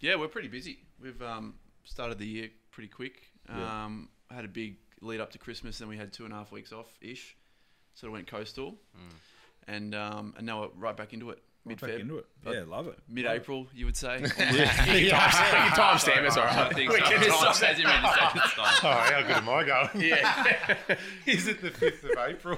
Yeah, 0.00 0.16
we're 0.16 0.28
pretty 0.28 0.48
busy. 0.48 0.80
We've 1.00 1.22
um, 1.22 1.54
started 1.84 2.18
the 2.18 2.26
year 2.26 2.48
pretty 2.72 2.88
quick. 2.88 3.22
Um, 3.48 4.08
had 4.30 4.44
a 4.44 4.48
big 4.48 4.76
lead 5.00 5.20
up 5.20 5.32
to 5.32 5.38
Christmas, 5.38 5.78
then 5.78 5.88
we 5.88 5.96
had 5.96 6.12
two 6.12 6.24
and 6.24 6.32
a 6.32 6.36
half 6.36 6.52
weeks 6.52 6.72
off 6.72 6.86
ish. 7.00 7.36
Sort 7.94 8.08
of 8.08 8.12
went 8.12 8.26
coastal, 8.26 8.76
and 9.66 9.94
um, 9.94 10.34
and 10.36 10.44
now 10.46 10.60
we're 10.62 10.68
right 10.76 10.96
back 10.96 11.12
into 11.14 11.30
it. 11.30 11.42
Mid 11.64 11.80
Back 11.80 11.90
into 11.98 12.18
it. 12.18 12.26
Yeah, 12.46 12.62
love 12.68 12.86
it. 12.86 12.96
Mid 13.08 13.26
April, 13.26 13.66
you 13.74 13.86
would 13.86 13.96
say. 13.96 14.18
You 14.22 14.28
can 15.10 15.70
time 15.72 15.98
stamp 15.98 16.24
it's 16.24 16.36
all 16.36 16.44
I 16.46 16.72
think 16.72 16.92
We 16.92 16.98
so. 17.00 17.04
can 17.06 17.20
Time 17.28 17.30
time 17.40 17.54
stamp, 17.54 17.78
you 17.78 17.84
mean 17.86 18.02
to 18.02 18.08
say 18.08 18.40
it's 18.44 18.54
time. 18.54 19.12
How 19.12 19.22
good 19.22 19.36
am 19.38 19.48
I 19.48 19.64
going? 19.64 19.88
Yeah. 20.08 20.96
Is 21.26 21.48
it 21.48 21.60
the 21.60 21.70
fifth 21.72 22.04
of 22.04 22.12
April? 22.24 22.56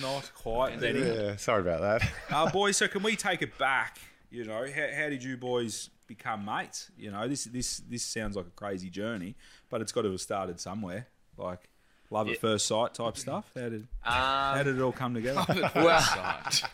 Not 0.00 0.30
quite, 0.34 0.80
Benny. 0.80 1.00
yeah, 1.00 1.36
sorry 1.36 1.60
about 1.60 1.80
that. 1.82 2.10
Uh, 2.30 2.50
boys, 2.50 2.78
so 2.78 2.88
can 2.88 3.02
we 3.02 3.14
take 3.16 3.42
it 3.42 3.58
back? 3.58 3.98
You 4.30 4.44
know, 4.44 4.66
how, 4.74 4.86
how 4.96 5.08
did 5.10 5.22
you 5.22 5.36
boys 5.36 5.90
become 6.06 6.44
mates? 6.44 6.90
You 6.96 7.10
know, 7.10 7.26
this 7.28 7.44
this 7.44 7.78
this 7.88 8.02
sounds 8.02 8.36
like 8.36 8.46
a 8.46 8.50
crazy 8.50 8.90
journey, 8.90 9.34
but 9.70 9.80
it's 9.80 9.92
got 9.92 10.02
to 10.02 10.10
have 10.10 10.20
started 10.20 10.60
somewhere. 10.60 11.06
Like 11.36 11.68
love 12.10 12.28
at 12.28 12.38
first 12.38 12.66
sight 12.66 12.94
type 12.94 13.16
stuff. 13.16 13.50
How 13.54 13.68
did 13.68 13.88
how 14.00 14.62
did 14.62 14.76
it 14.76 14.82
all 14.82 14.92
come 14.92 15.14
together? 15.14 15.44
Well, 15.74 16.02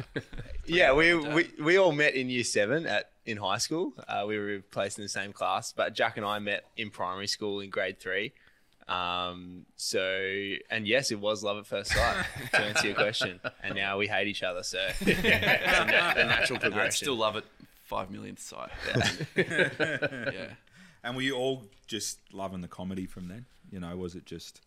yeah, 0.67 0.93
we, 0.93 1.15
we 1.15 1.51
we 1.63 1.79
all 1.79 1.93
met 1.93 2.15
in 2.15 2.29
year 2.29 2.45
seven 2.45 2.87
at 2.87 3.11
in 3.25 3.37
high 3.37 3.59
school. 3.59 3.93
Uh, 4.09 4.25
we 4.27 4.39
were 4.39 4.61
placed 4.71 4.99
in 4.99 5.05
the 5.05 5.09
same 5.09 5.33
class, 5.33 5.73
but 5.73 5.95
Jack 5.95 6.17
and 6.17 6.27
I 6.27 6.39
met 6.39 6.65
in 6.77 6.91
primary 6.91 7.27
school 7.27 7.61
in 7.61 7.71
grade 7.71 7.99
three. 8.01 8.33
Um, 8.89 9.67
so, 9.77 10.01
and 10.69 10.87
yes, 10.87 11.13
it 11.13 11.21
was 11.21 11.45
love 11.45 11.59
at 11.59 11.67
first 11.67 11.93
sight 11.93 12.27
to 12.53 12.61
answer 12.61 12.87
your 12.89 12.97
question. 12.97 13.39
And 13.63 13.77
now 13.77 13.99
we 13.99 14.09
hate 14.09 14.27
each 14.27 14.43
other. 14.43 14.65
So, 14.65 14.85
it's 15.01 15.21
a, 15.23 15.85
na- 15.85 16.15
natural 16.15 16.57
I'd 16.57 16.63
progression. 16.63 16.93
still 16.93 17.15
love 17.15 17.37
it. 17.37 17.45
Five 17.91 18.09
millionth 18.13 18.39
site. 18.39 18.71
yeah. 19.37 20.51
and 21.03 21.17
were 21.17 21.23
you 21.23 21.35
all 21.35 21.65
just 21.89 22.21
loving 22.33 22.61
the 22.61 22.69
comedy 22.69 23.05
from 23.05 23.27
then? 23.27 23.47
You 23.69 23.81
know, 23.81 23.97
was 23.97 24.15
it 24.15 24.25
just 24.27 24.61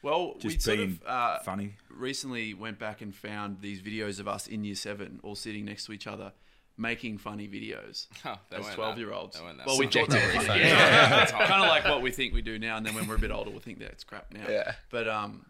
Well, 0.00 0.32
we 0.34 0.40
just 0.40 0.62
sort 0.62 0.78
of 0.80 1.02
uh, 1.06 1.40
funny? 1.40 1.74
recently 1.90 2.54
went 2.54 2.78
back 2.78 3.02
and 3.02 3.14
found 3.14 3.60
these 3.60 3.82
videos 3.82 4.18
of 4.18 4.26
us 4.26 4.46
in 4.46 4.64
year 4.64 4.74
seven, 4.74 5.20
all 5.22 5.34
sitting 5.34 5.66
next 5.66 5.84
to 5.86 5.92
each 5.92 6.06
other, 6.06 6.32
making 6.78 7.18
funny 7.18 7.46
videos 7.46 8.06
Oh, 8.24 8.38
as 8.50 8.74
twelve-year-olds. 8.74 9.36
they 9.36 9.42
weren't 9.44 9.58
that 9.58 9.66
Well, 9.66 9.78
we 9.78 9.86
thought 9.86 10.08
that 10.08 10.34
was 10.36 10.46
funny. 10.46 10.62
kind 11.48 11.62
of 11.62 11.68
like 11.68 11.84
what 11.84 12.00
we 12.00 12.10
think 12.10 12.32
we 12.32 12.40
do 12.40 12.58
now, 12.58 12.78
and 12.78 12.86
then 12.86 12.94
when 12.94 13.06
we're 13.06 13.16
a 13.16 13.18
bit 13.18 13.30
older, 13.30 13.50
we'll 13.50 13.60
think 13.60 13.78
that's 13.78 14.04
crap 14.04 14.32
now. 14.32 14.48
Yeah. 14.48 14.72
But 14.88 15.06
um, 15.06 15.44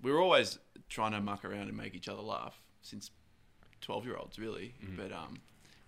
we 0.00 0.10
were 0.12 0.20
always 0.22 0.58
trying 0.88 1.12
to 1.12 1.20
muck 1.20 1.44
around 1.44 1.68
and 1.68 1.76
make 1.76 1.94
each 1.94 2.08
other 2.08 2.22
laugh 2.22 2.58
since 2.80 3.10
twelve-year-olds, 3.82 4.38
really. 4.38 4.72
But 4.96 5.12
um, 5.12 5.34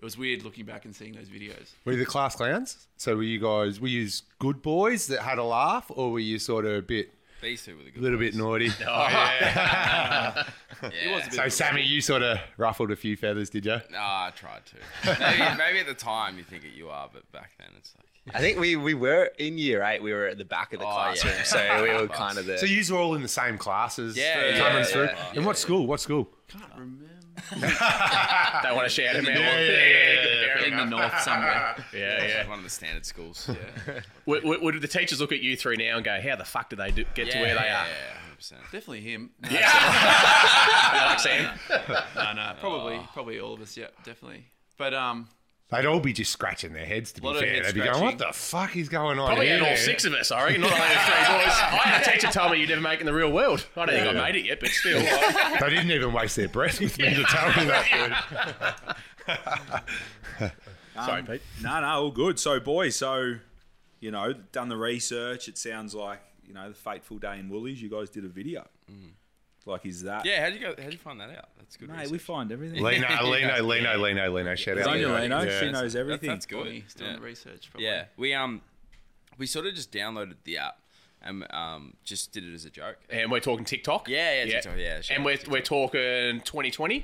it 0.02 0.04
was 0.04 0.18
weird 0.18 0.42
looking 0.42 0.64
back 0.64 0.84
and 0.84 0.94
seeing 0.94 1.12
those 1.14 1.28
videos. 1.28 1.70
Were 1.84 1.92
you 1.92 1.98
the 2.00 2.04
class 2.04 2.34
clowns? 2.34 2.88
So 2.96 3.14
were 3.14 3.22
you 3.22 3.38
guys? 3.38 3.80
Were 3.80 3.86
you 3.88 4.08
good 4.40 4.60
boys 4.60 5.06
that 5.06 5.20
had 5.20 5.38
a 5.38 5.44
laugh, 5.44 5.86
or 5.90 6.10
were 6.10 6.18
you 6.18 6.40
sort 6.40 6.64
of 6.66 6.72
a 6.72 6.82
bit, 6.82 7.14
These 7.40 7.64
two 7.64 7.76
were 7.76 7.84
the 7.84 7.88
a 7.90 7.92
good 7.92 8.02
little 8.02 8.18
bit 8.18 8.32
boys. 8.32 8.38
naughty? 8.38 8.68
Oh, 8.86 9.06
yeah. 9.08 10.42
It 10.82 11.14
was 11.14 11.22
a 11.22 11.30
bit 11.30 11.34
So 11.34 11.48
Sammy, 11.48 11.82
you 11.82 12.00
sort 12.00 12.22
of 12.22 12.38
ruffled 12.56 12.90
a 12.90 12.96
few 12.96 13.16
feathers, 13.16 13.48
did 13.48 13.64
you? 13.64 13.80
No, 13.92 13.98
I 14.00 14.32
tried 14.34 14.62
to. 14.66 14.76
Maybe, 15.20 15.56
maybe 15.58 15.78
at 15.78 15.86
the 15.86 15.94
time 15.94 16.36
you 16.36 16.42
think 16.42 16.64
it 16.64 16.72
you 16.74 16.88
are, 16.88 17.08
but 17.12 17.30
back 17.30 17.52
then 17.58 17.68
it's 17.78 17.94
like. 17.96 18.06
I 18.36 18.40
think 18.40 18.58
we, 18.58 18.74
we 18.76 18.94
were 18.94 19.30
in 19.38 19.58
year 19.58 19.82
eight. 19.84 20.00
We 20.02 20.12
were 20.12 20.26
at 20.26 20.38
the 20.38 20.44
back 20.44 20.72
of 20.72 20.78
the 20.80 20.86
Oh, 20.86 20.90
classroom, 20.92 21.34
yeah. 21.36 21.42
so 21.44 21.82
we 21.84 21.90
were 21.92 22.08
kind 22.08 22.38
of 22.38 22.46
the. 22.46 22.58
So 22.58 22.66
you 22.66 22.82
were 22.92 23.00
all 23.00 23.14
in 23.14 23.22
the 23.22 23.28
same 23.28 23.58
classes, 23.58 24.16
Yeah, 24.16 24.44
yeah, 24.50 24.58
coming 24.58 24.78
yeah, 24.78 24.84
through. 24.84 25.04
yeah. 25.04 25.32
And 25.36 25.46
what 25.46 25.56
school? 25.58 25.86
What 25.86 26.00
school? 26.00 26.28
Can't 26.52 26.72
remember. 26.74 27.04
Don't 28.62 28.76
want 28.76 28.88
to 28.88 28.90
shout 28.90 29.16
him 29.16 29.26
out. 29.26 30.64
in 30.66 30.76
the 30.76 30.84
north 30.84 31.20
somewhere. 31.20 31.76
Yeah, 31.94 32.24
yeah. 32.24 32.48
One 32.48 32.58
of 32.58 32.64
the 32.64 32.70
standard 32.70 33.04
schools. 33.06 33.48
Yeah. 33.48 34.00
Would, 34.26 34.44
would, 34.44 34.62
would 34.62 34.80
the 34.80 34.88
teachers 34.88 35.20
look 35.20 35.32
at 35.32 35.40
you 35.40 35.56
three 35.56 35.76
now 35.76 35.96
and 35.96 36.04
go, 36.04 36.20
"How 36.20 36.36
the 36.36 36.44
fuck 36.44 36.70
did 36.70 36.78
they 36.78 36.90
do, 36.92 37.04
get 37.14 37.30
to 37.32 37.38
where 37.40 37.54
they 37.54 37.64
yeah, 37.64 37.82
are?" 37.82 37.86
Yeah, 37.88 38.36
100%. 38.38 38.50
Definitely 38.70 39.00
him. 39.00 39.30
No, 39.42 39.48
Yeah. 39.50 41.04
like 41.08 41.18
Sam. 41.20 41.58
no, 42.14 42.32
no, 42.34 42.52
probably, 42.60 43.00
probably 43.12 43.40
all 43.40 43.54
of 43.54 43.60
us. 43.60 43.76
Yeah, 43.76 43.88
definitely. 44.04 44.46
But 44.78 44.94
um, 44.94 45.28
They'd 45.72 45.86
all 45.86 46.00
be 46.00 46.12
just 46.12 46.30
scratching 46.30 46.74
their 46.74 46.84
heads. 46.84 47.12
To 47.12 47.20
be 47.22 47.26
Lot 47.26 47.36
of 47.36 47.42
fair, 47.42 47.54
head 47.54 47.64
they'd 47.64 47.74
be 47.74 47.80
going, 47.80 47.94
scratching. 47.94 48.18
"What 48.18 48.18
the 48.18 48.32
fuck 48.34 48.76
is 48.76 48.88
going 48.90 49.18
on 49.18 49.26
Probably 49.28 49.46
here?" 49.48 49.58
had 49.58 49.68
all 49.70 49.76
six 49.76 50.04
of 50.04 50.12
us, 50.12 50.30
I 50.30 50.44
reckon. 50.44 50.60
Not 50.60 50.70
only 50.72 50.82
the 50.86 50.94
three 51.00 51.14
boys. 51.34 51.54
I 51.56 51.80
had 51.88 52.06
a 52.06 52.10
teacher 52.12 52.28
tell 52.28 52.50
me 52.50 52.58
you'd 52.60 52.68
never 52.68 52.82
make 52.82 52.96
it 52.98 53.00
in 53.00 53.06
the 53.06 53.14
real 53.14 53.32
world. 53.32 53.66
I 53.74 53.86
don't 53.86 53.94
think 53.94 54.06
I 54.06 54.12
made 54.12 54.36
it 54.36 54.44
yet, 54.44 54.60
but 54.60 54.68
still. 54.68 55.00
They 55.60 55.70
didn't 55.70 55.90
even 55.90 56.12
waste 56.12 56.36
their 56.36 56.48
breath 56.48 56.78
with 56.80 56.98
me 56.98 57.14
to 57.14 57.24
tell 57.24 57.48
me 57.48 57.64
that. 57.70 58.96
Um, 60.94 61.06
sorry, 61.06 61.22
Pete. 61.22 61.42
No, 61.62 61.80
no, 61.80 61.86
all 61.86 62.10
good. 62.10 62.38
So, 62.38 62.60
boys, 62.60 62.96
so 62.96 63.36
you 64.00 64.10
know, 64.10 64.34
done 64.52 64.68
the 64.68 64.76
research. 64.76 65.48
It 65.48 65.56
sounds 65.56 65.94
like 65.94 66.20
you 66.46 66.52
know 66.52 66.68
the 66.68 66.74
fateful 66.74 67.16
day 67.18 67.38
in 67.38 67.48
Woolies. 67.48 67.80
You 67.80 67.88
guys 67.88 68.10
did 68.10 68.26
a 68.26 68.28
video. 68.28 68.66
Mm. 68.90 69.12
Like, 69.66 69.86
is 69.86 70.02
that? 70.02 70.24
Yeah, 70.26 70.42
how'd 70.42 70.54
you 70.54 70.60
go? 70.60 70.74
How'd 70.80 70.92
you 70.92 70.98
find 70.98 71.20
that 71.20 71.30
out? 71.30 71.48
That's 71.58 71.76
good. 71.76 71.88
mate, 71.88 72.10
we 72.10 72.18
find 72.18 72.50
everything. 72.50 72.82
Lino, 72.82 73.06
Lino, 73.24 73.62
Lino, 73.62 73.96
Lino, 73.98 74.30
Lino. 74.34 74.54
Shout 74.54 74.78
out. 74.78 74.84
Sonia 74.84 75.06
Lino. 75.08 75.20
Lino, 75.20 75.42
Yeah. 75.42 75.60
she 75.60 75.70
knows 75.70 75.92
That, 75.92 76.00
everything. 76.00 76.28
that's 76.30 76.46
good. 76.46 76.64
Bonnie 76.64 76.84
still 76.88 77.06
yeah. 77.06 77.14
the 77.16 77.20
research. 77.20 77.70
Probably. 77.70 77.86
Yeah, 77.86 78.04
we 78.16 78.34
um, 78.34 78.60
we 79.38 79.46
sort 79.46 79.66
of 79.66 79.74
just 79.74 79.92
downloaded 79.92 80.34
the 80.44 80.58
app 80.58 80.78
and 81.22 81.46
um, 81.52 81.94
just 82.04 82.32
did 82.32 82.44
it 82.44 82.52
as 82.52 82.64
a 82.64 82.70
joke. 82.70 82.96
And 83.08 83.30
we're 83.30 83.40
talking 83.40 83.64
TikTok. 83.64 84.08
Yeah, 84.08 84.42
yeah, 84.44 84.54
TikTok, 84.54 84.74
yeah, 84.76 85.00
sure, 85.00 85.14
and 85.16 85.24
we're, 85.24 85.36
TikTok. 85.36 85.52
we're 85.52 85.60
talking 85.60 86.40
2020, 86.40 87.00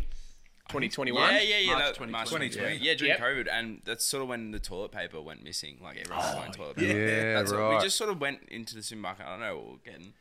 2021. 0.69 1.35
Yeah, 1.35 1.41
yeah, 1.41 1.59
yeah. 1.59 1.67
March 1.73 1.79
that- 1.85 1.95
2020. 1.95 2.13
March 2.13 2.29
2020. 2.29 2.79
2020. 2.79 2.85
Yeah, 2.85 2.95
during 2.95 3.11
Yep. 3.13 3.21
COVID, 3.21 3.53
and 3.53 3.81
that's 3.85 4.05
sort 4.05 4.23
of 4.25 4.29
when 4.29 4.51
the 4.51 4.59
toilet 4.59 4.91
paper 4.93 5.21
went 5.21 5.43
missing. 5.45 5.79
Like 5.83 5.99
everyone 5.99 6.25
was 6.25 6.35
buying 6.35 6.53
toilet 6.53 6.77
paper. 6.77 6.99
Yeah, 6.99 7.35
That's 7.35 7.53
what- 7.53 7.61
right. 7.61 7.77
we 7.79 7.83
just 7.83 7.97
sort 7.97 8.11
of 8.11 8.21
went 8.21 8.41
into 8.49 8.75
the 8.75 8.83
supermarket. 8.83 9.25
I 9.27 9.31
don't 9.31 9.41
know 9.41 9.57
what 9.57 9.67
we're 9.67 9.93
getting. 9.93 10.13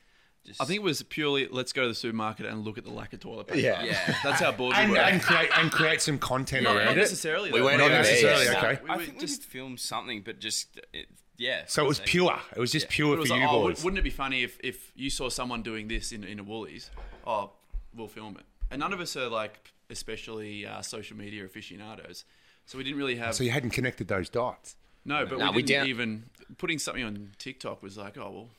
I 0.60 0.66
think 0.66 0.78
it 0.78 0.84
was 0.84 1.02
purely 1.04 1.48
let's 1.50 1.74
go 1.74 1.84
to 1.84 1.88
the 1.90 1.96
supermarket 1.96 2.46
and 2.46 2.64
look 2.64 2.78
at 2.78 2.84
the 2.84 2.92
lack 2.92 3.14
of 3.14 3.20
toilet 3.20 3.48
paper. 3.48 3.60
Yeah. 3.60 3.84
Yeah. 3.84 4.16
That's 4.24 4.40
how 4.42 4.52
bored 4.52 4.76
we 4.76 4.82
And, 4.84 4.92
were. 4.92 4.98
and 4.98 5.22
create 5.22 5.50
and 5.58 5.72
create 5.72 6.02
some 6.02 6.18
content 6.20 6.64
not, 6.64 6.76
around 6.76 6.86
not 6.86 6.98
it. 6.98 7.02
necessarily. 7.02 7.52
We 7.52 7.60
though. 7.60 7.66
weren't 7.66 7.78
Not 7.80 7.86
even 7.92 8.02
there 8.04 8.12
necessarily, 8.12 8.46
yet. 8.46 8.58
okay. 8.64 8.80
We 8.84 8.90
I 8.90 8.98
were 8.98 9.04
think 9.04 9.20
just- 9.20 9.40
we 9.42 9.44
did 9.44 9.52
film 9.52 9.78
something, 9.78 10.22
but 10.22 10.40
just 10.40 10.80
it, 10.94 11.08
yeah. 11.38 11.64
So 11.68 11.84
it 11.84 11.88
was 11.88 12.00
like- 12.00 12.08
pure. 12.08 12.40
It 12.56 12.60
was 12.60 12.72
just 12.72 12.90
pure 12.90 13.16
It 13.16 13.20
was 13.20 13.28
for 13.30 13.36
like, 13.36 13.44
you 13.44 13.48
oh, 13.50 13.62
boys. 13.68 13.84
wouldn't 13.84 14.00
it 14.00 14.04
be 14.04 14.10
funny 14.10 14.44
if, 14.44 14.58
if 14.64 14.92
you 14.96 15.10
saw 15.10 15.30
someone 15.30 15.62
doing 15.64 15.88
this 15.88 16.12
in, 16.12 16.24
in 16.24 16.40
a 16.40 16.44
Woolies? 16.44 16.90
Oh, 17.26 17.52
we'll 17.94 18.08
film 18.08 18.38
it. 18.40 18.46
And 18.72 18.80
none 18.80 18.92
of 18.94 19.00
us 19.00 19.16
are 19.16 19.28
like, 19.30 19.72
especially 19.90 20.66
uh, 20.66 20.82
social 20.82 21.16
media 21.18 21.46
aficionados. 21.46 22.26
So 22.66 22.78
we 22.78 22.84
didn't 22.84 22.98
really 23.00 23.16
have. 23.18 23.36
So 23.36 23.44
you 23.44 23.52
hadn't 23.52 23.70
connected 23.72 24.08
those 24.08 24.30
dots. 24.30 24.76
no, 25.06 25.26
but 25.26 25.40
No, 25.40 25.52
we 25.52 25.58
we 25.58 25.62
didn't 25.64 25.82
don't- 25.84 25.90
even. 25.90 26.24
Putting 26.58 26.80
something 26.80 27.04
on 27.04 27.32
TikTok 27.38 27.84
was 27.84 27.98
like, 27.98 28.18
oh, 28.18 28.32
well, 28.32 28.50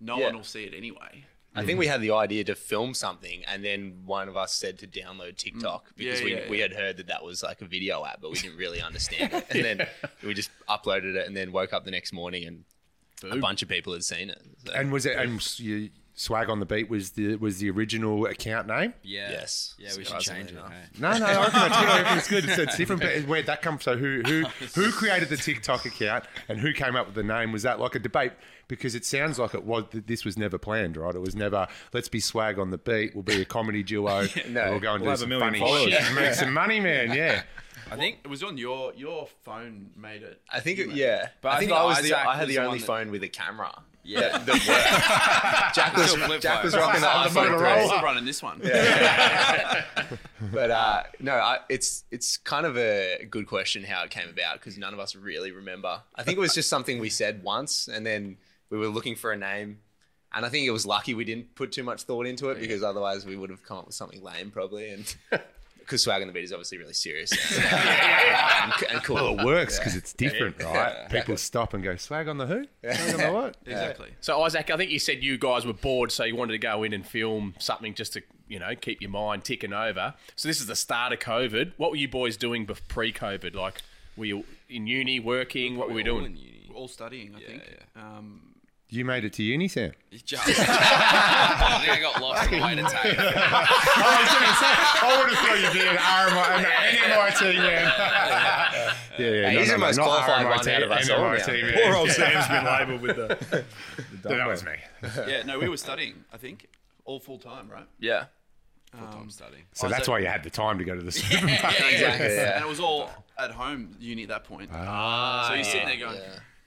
no 0.00 0.18
Yeah. 0.18 0.26
one 0.26 0.36
will 0.36 0.44
see 0.44 0.64
it 0.64 0.72
anyway. 0.74 1.24
I 1.54 1.64
think 1.64 1.78
we 1.78 1.86
had 1.86 2.00
the 2.00 2.10
idea 2.12 2.44
to 2.44 2.54
film 2.54 2.94
something, 2.94 3.44
and 3.46 3.64
then 3.64 4.02
one 4.04 4.28
of 4.28 4.36
us 4.36 4.52
said 4.54 4.78
to 4.80 4.86
download 4.86 5.36
TikTok 5.36 5.88
mm. 5.88 5.96
because 5.96 6.20
Yeah, 6.20 6.24
we, 6.24 6.34
yeah, 6.34 6.50
we 6.50 6.56
yeah. 6.58 6.62
had 6.64 6.72
heard 6.72 6.96
that 6.96 7.06
that 7.06 7.24
was 7.24 7.42
like 7.42 7.60
a 7.60 7.64
video 7.64 8.04
app, 8.04 8.20
but 8.20 8.30
we 8.30 8.38
didn't 8.38 8.56
really 8.56 8.80
understand 8.80 9.32
it. 9.32 9.46
And 9.50 9.64
then 9.64 9.86
we 10.22 10.34
just 10.34 10.50
uploaded 10.68 11.14
it, 11.14 11.26
and 11.26 11.36
then 11.36 11.52
woke 11.52 11.72
up 11.72 11.84
the 11.84 11.90
next 11.90 12.12
morning, 12.12 12.44
and 12.44 12.64
a 13.30 13.36
bunch 13.36 13.62
of 13.62 13.68
people 13.68 13.92
had 13.92 14.04
seen 14.04 14.30
it. 14.30 14.42
So, 14.66 14.72
And 14.72 14.90
was 14.90 15.06
it? 15.06 15.16
And 15.16 15.58
you, 15.58 15.90
swag 16.16 16.48
on 16.48 16.60
the 16.60 16.66
beat 16.66 16.88
was 16.88 17.10
the 17.12 17.36
was 17.36 17.58
the 17.58 17.68
original 17.70 18.26
account 18.26 18.66
name. 18.68 18.94
Yeah. 19.02 19.30
Yes. 19.30 19.74
Yeah, 19.78 19.90
we 19.96 20.04
should 20.04 20.20
change 20.20 20.50
it. 20.50 20.54
enough. 20.54 20.70
hey? 20.70 20.84
No, 20.98 21.18
no, 21.18 21.26
I 21.26 21.42
reckon, 21.44 21.52
that's 21.60 21.78
good. 21.80 21.88
I 21.88 21.96
reckon 22.02 22.18
it's 22.18 22.28
good. 22.28 22.44
It's, 22.48 22.58
it's 22.58 22.76
different. 22.78 23.02
But 23.02 23.22
where'd 23.28 23.46
that 23.46 23.62
come? 23.62 23.78
From? 23.78 23.82
So 23.82 23.96
who 23.96 24.22
who 24.26 24.44
who 24.74 24.92
created 25.00 25.28
the 25.28 25.36
TikTok 25.36 25.84
account 25.86 26.24
and 26.48 26.58
who 26.60 26.72
came 26.72 26.96
up 26.96 27.06
with 27.06 27.14
the 27.14 27.22
name? 27.22 27.52
Was 27.52 27.62
that 27.64 27.80
like 27.80 27.94
a 27.94 27.98
debate? 27.98 28.32
Because 28.66 28.94
it 28.94 29.04
sounds 29.04 29.38
like 29.38 29.52
it 29.54 29.64
was. 29.64 29.84
This 29.92 30.24
was 30.24 30.38
never 30.38 30.56
planned, 30.56 30.96
right? 30.96 31.14
It 31.14 31.20
was 31.20 31.34
never. 31.36 31.66
Let's 31.92 32.08
be 32.08 32.20
swag 32.20 32.58
on 32.58 32.70
the 32.70 32.78
beat. 32.78 33.14
We'll 33.14 33.22
be 33.22 33.42
a 33.42 33.44
comedy 33.44 33.82
duo. 33.82 34.22
No. 34.22 34.28
and 34.44 34.70
we'll 34.70 34.80
go 34.80 34.94
and 34.94 35.02
We'll 35.02 35.04
do 35.04 35.04
have 35.04 35.14
a 35.14 35.16
some 35.18 35.28
million 35.28 35.48
funny 35.48 35.58
followers. 35.58 35.92
shit. 35.92 36.02
and 36.02 36.14
Make 36.14 36.34
some 36.34 36.52
money, 36.54 36.80
man. 36.80 37.12
Yeah. 37.12 37.42
I 37.90 37.96
think 37.96 38.20
It 38.24 38.28
was 38.28 38.42
on 38.42 38.56
your 38.56 38.94
your 38.94 39.28
phone 39.44 39.90
made 39.96 40.22
it. 40.22 40.40
I 40.50 40.60
think, 40.60 40.78
it, 40.78 40.92
yeah. 40.92 41.28
But 41.42 41.50
I 41.50 41.56
I 41.56 41.58
think, 41.58 41.70
think 41.72 41.80
I 41.80 41.84
was 41.84 41.96
the 41.98 42.14
Isaac 42.14 42.26
I 42.26 42.36
had 42.36 42.48
the 42.48 42.52
the 42.54 42.58
only 42.60 42.68
one 42.70 42.78
that- 42.78 42.86
phone 42.86 43.10
with 43.10 43.22
a 43.22 43.28
camera. 43.28 43.82
Yeah. 44.04 44.38
that, 44.38 44.46
that 44.46 45.64
worked. 45.64 45.74
Jack 45.74 45.96
was 45.96 46.10
Still 46.10 46.26
flip 46.26 46.40
Jack 46.42 46.62
was 46.62 46.76
rocking 46.76 47.00
the 47.00 47.08
I'm 47.08 47.28
iPhone 47.30 47.56
still 47.58 47.88
3. 47.98 48.02
running 48.02 48.24
this 48.24 48.42
one. 48.42 48.60
Yeah. 48.62 49.84
But 50.52 50.70
uh, 50.70 51.02
no, 51.20 51.32
I, 51.32 51.60
it's 51.70 52.04
it's 52.10 52.36
kind 52.36 52.66
of 52.66 52.76
a 52.76 53.26
good 53.30 53.46
question 53.46 53.82
how 53.82 54.04
it 54.04 54.10
came 54.10 54.28
about 54.28 54.54
because 54.60 54.76
none 54.76 54.92
of 54.92 55.00
us 55.00 55.16
really 55.16 55.52
remember. 55.52 56.02
I 56.14 56.22
think 56.22 56.36
it 56.36 56.40
was 56.40 56.52
just 56.54 56.68
something 56.68 56.98
we 56.98 57.08
said 57.08 57.42
once, 57.42 57.88
and 57.88 58.04
then 58.04 58.36
we 58.68 58.76
were 58.76 58.88
looking 58.88 59.16
for 59.16 59.32
a 59.32 59.36
name, 59.38 59.78
and 60.34 60.44
I 60.44 60.50
think 60.50 60.66
it 60.66 60.70
was 60.70 60.84
lucky 60.84 61.14
we 61.14 61.24
didn't 61.24 61.54
put 61.54 61.72
too 61.72 61.82
much 61.82 62.02
thought 62.02 62.26
into 62.26 62.50
it 62.50 62.60
because 62.60 62.82
otherwise 62.82 63.24
we 63.24 63.36
would 63.36 63.48
have 63.48 63.62
come 63.64 63.78
up 63.78 63.86
with 63.86 63.94
something 63.94 64.22
lame 64.22 64.50
probably. 64.50 64.90
And 64.90 65.16
because 65.84 66.02
swag 66.02 66.22
on 66.22 66.28
the 66.28 66.32
beat 66.32 66.44
is 66.44 66.52
obviously 66.52 66.78
really 66.78 66.92
serious 66.94 67.32
and, 67.58 67.64
and, 67.64 68.72
and 68.90 69.02
cool. 69.04 69.16
Well, 69.16 69.38
it 69.38 69.44
works 69.44 69.78
because 69.78 69.94
it's 69.96 70.12
different, 70.12 70.62
right? 70.62 71.08
People 71.10 71.36
stop 71.36 71.74
and 71.74 71.82
go 71.84 71.96
swag 71.96 72.28
on 72.28 72.38
the 72.38 72.46
who? 72.46 72.64
Swag 72.82 73.14
on 73.14 73.20
the 73.20 73.32
what? 73.32 73.56
Exactly. 73.66 74.10
So 74.20 74.40
Isaac, 74.42 74.70
I 74.70 74.76
think 74.76 74.90
you 74.90 74.98
said 74.98 75.22
you 75.22 75.36
guys 75.38 75.66
were 75.66 75.72
bored, 75.72 76.10
so 76.12 76.24
you 76.24 76.36
wanted 76.36 76.52
to 76.52 76.58
go 76.58 76.82
in 76.82 76.92
and 76.92 77.06
film 77.06 77.54
something 77.58 77.94
just 77.94 78.12
to 78.14 78.22
you 78.48 78.58
know 78.58 78.74
keep 78.74 79.00
your 79.00 79.10
mind 79.10 79.44
ticking 79.44 79.72
over. 79.72 80.14
So 80.36 80.48
this 80.48 80.60
is 80.60 80.66
the 80.66 80.76
start 80.76 81.12
of 81.12 81.18
COVID. 81.18 81.72
What 81.76 81.90
were 81.90 81.96
you 81.96 82.08
boys 82.08 82.36
doing 82.36 82.66
bef- 82.66 82.86
pre-COVID? 82.88 83.54
Like, 83.54 83.82
were 84.16 84.24
you 84.26 84.44
in 84.68 84.86
uni 84.86 85.20
working? 85.20 85.76
What 85.76 85.88
were 85.88 85.94
we 85.94 86.02
all 86.02 86.18
doing? 86.20 86.32
in 86.32 86.36
uni. 86.36 86.70
All 86.74 86.88
studying, 86.88 87.34
I 87.36 87.40
think. 87.40 87.62
yeah. 87.96 88.02
Um, 88.02 88.53
You 88.94 89.04
made 89.04 89.24
it 89.24 89.32
to 89.34 89.42
uni, 89.42 89.66
Sam. 89.66 89.90
Just, 90.24 90.46
I 90.46 91.80
think 91.84 91.98
I 91.98 92.00
got 92.00 92.20
lost 92.22 92.44
on 92.46 92.50
the 92.60 92.64
way 92.64 92.74
to 92.76 92.82
take. 92.82 93.18
I 93.18 94.20
was 94.20 94.30
going 94.30 94.46
to 94.46 94.54
say, 94.54 94.72
I 95.02 95.16
would 95.18 95.34
have 95.34 95.38
thought 95.44 95.58
you'd 95.60 95.72
be 95.72 95.88
an 95.88 95.96
RMI, 95.96 96.58
an 96.58 96.96
NMIT 97.10 97.58
man. 97.58 97.92
yeah, 97.98 98.94
yeah. 99.18 99.50
Hey, 99.50 99.58
he's 99.58 99.70
the 99.72 99.78
most 99.78 99.96
not 99.96 100.04
qualified 100.06 100.46
one 100.46 100.68
out 100.68 100.82
of 100.84 100.90
us 100.92 101.10
all 101.10 101.18
now. 101.18 101.34
NMIT, 101.34 101.62
man. 101.62 101.74
Poor 101.82 101.94
old 101.96 102.10
Sam's 102.10 102.46
been 102.48 102.64
labelled 102.64 103.00
with 103.02 103.16
the. 103.16 103.64
the 104.22 104.28
That 104.28 104.46
was 104.46 104.64
me. 104.64 104.72
yeah, 105.26 105.42
no, 105.42 105.58
we 105.58 105.68
were 105.68 105.76
studying. 105.76 106.24
I 106.32 106.36
think 106.36 106.68
all 107.04 107.18
full 107.18 107.38
time, 107.38 107.68
right? 107.68 107.86
Yeah, 107.98 108.26
Full 108.96 109.08
time 109.08 109.28
studying. 109.30 109.64
So 109.72 109.88
Oh, 109.88 109.90
that's 109.90 110.06
so- 110.06 110.12
why 110.12 110.20
you 110.20 110.26
had 110.28 110.44
the 110.44 110.50
time 110.50 110.78
to 110.78 110.84
go 110.84 110.94
to 110.94 111.02
the 111.02 111.10
supermarket. 111.20 111.80
exactly. 111.94 112.28
Yeah. 112.28 112.56
And 112.56 112.64
it 112.64 112.68
was 112.68 112.78
all 112.78 113.10
at 113.36 113.50
home 113.50 113.96
uni 113.98 114.22
at 114.22 114.28
that 114.28 114.44
point. 114.44 114.70
Ah, 114.72 115.46
so 115.48 115.54
you're 115.54 115.64
sitting 115.64 115.88
there 115.88 115.96
going, 115.96 116.20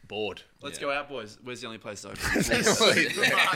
Bored. 0.07 0.41
"Let's 0.61 0.77
go 0.79 0.89
out, 0.91 1.09
boys. 1.09 1.37
Where's 1.43 1.61
the 1.61 1.67
only 1.67 1.77
place 1.79 2.05
open?" 2.05 2.17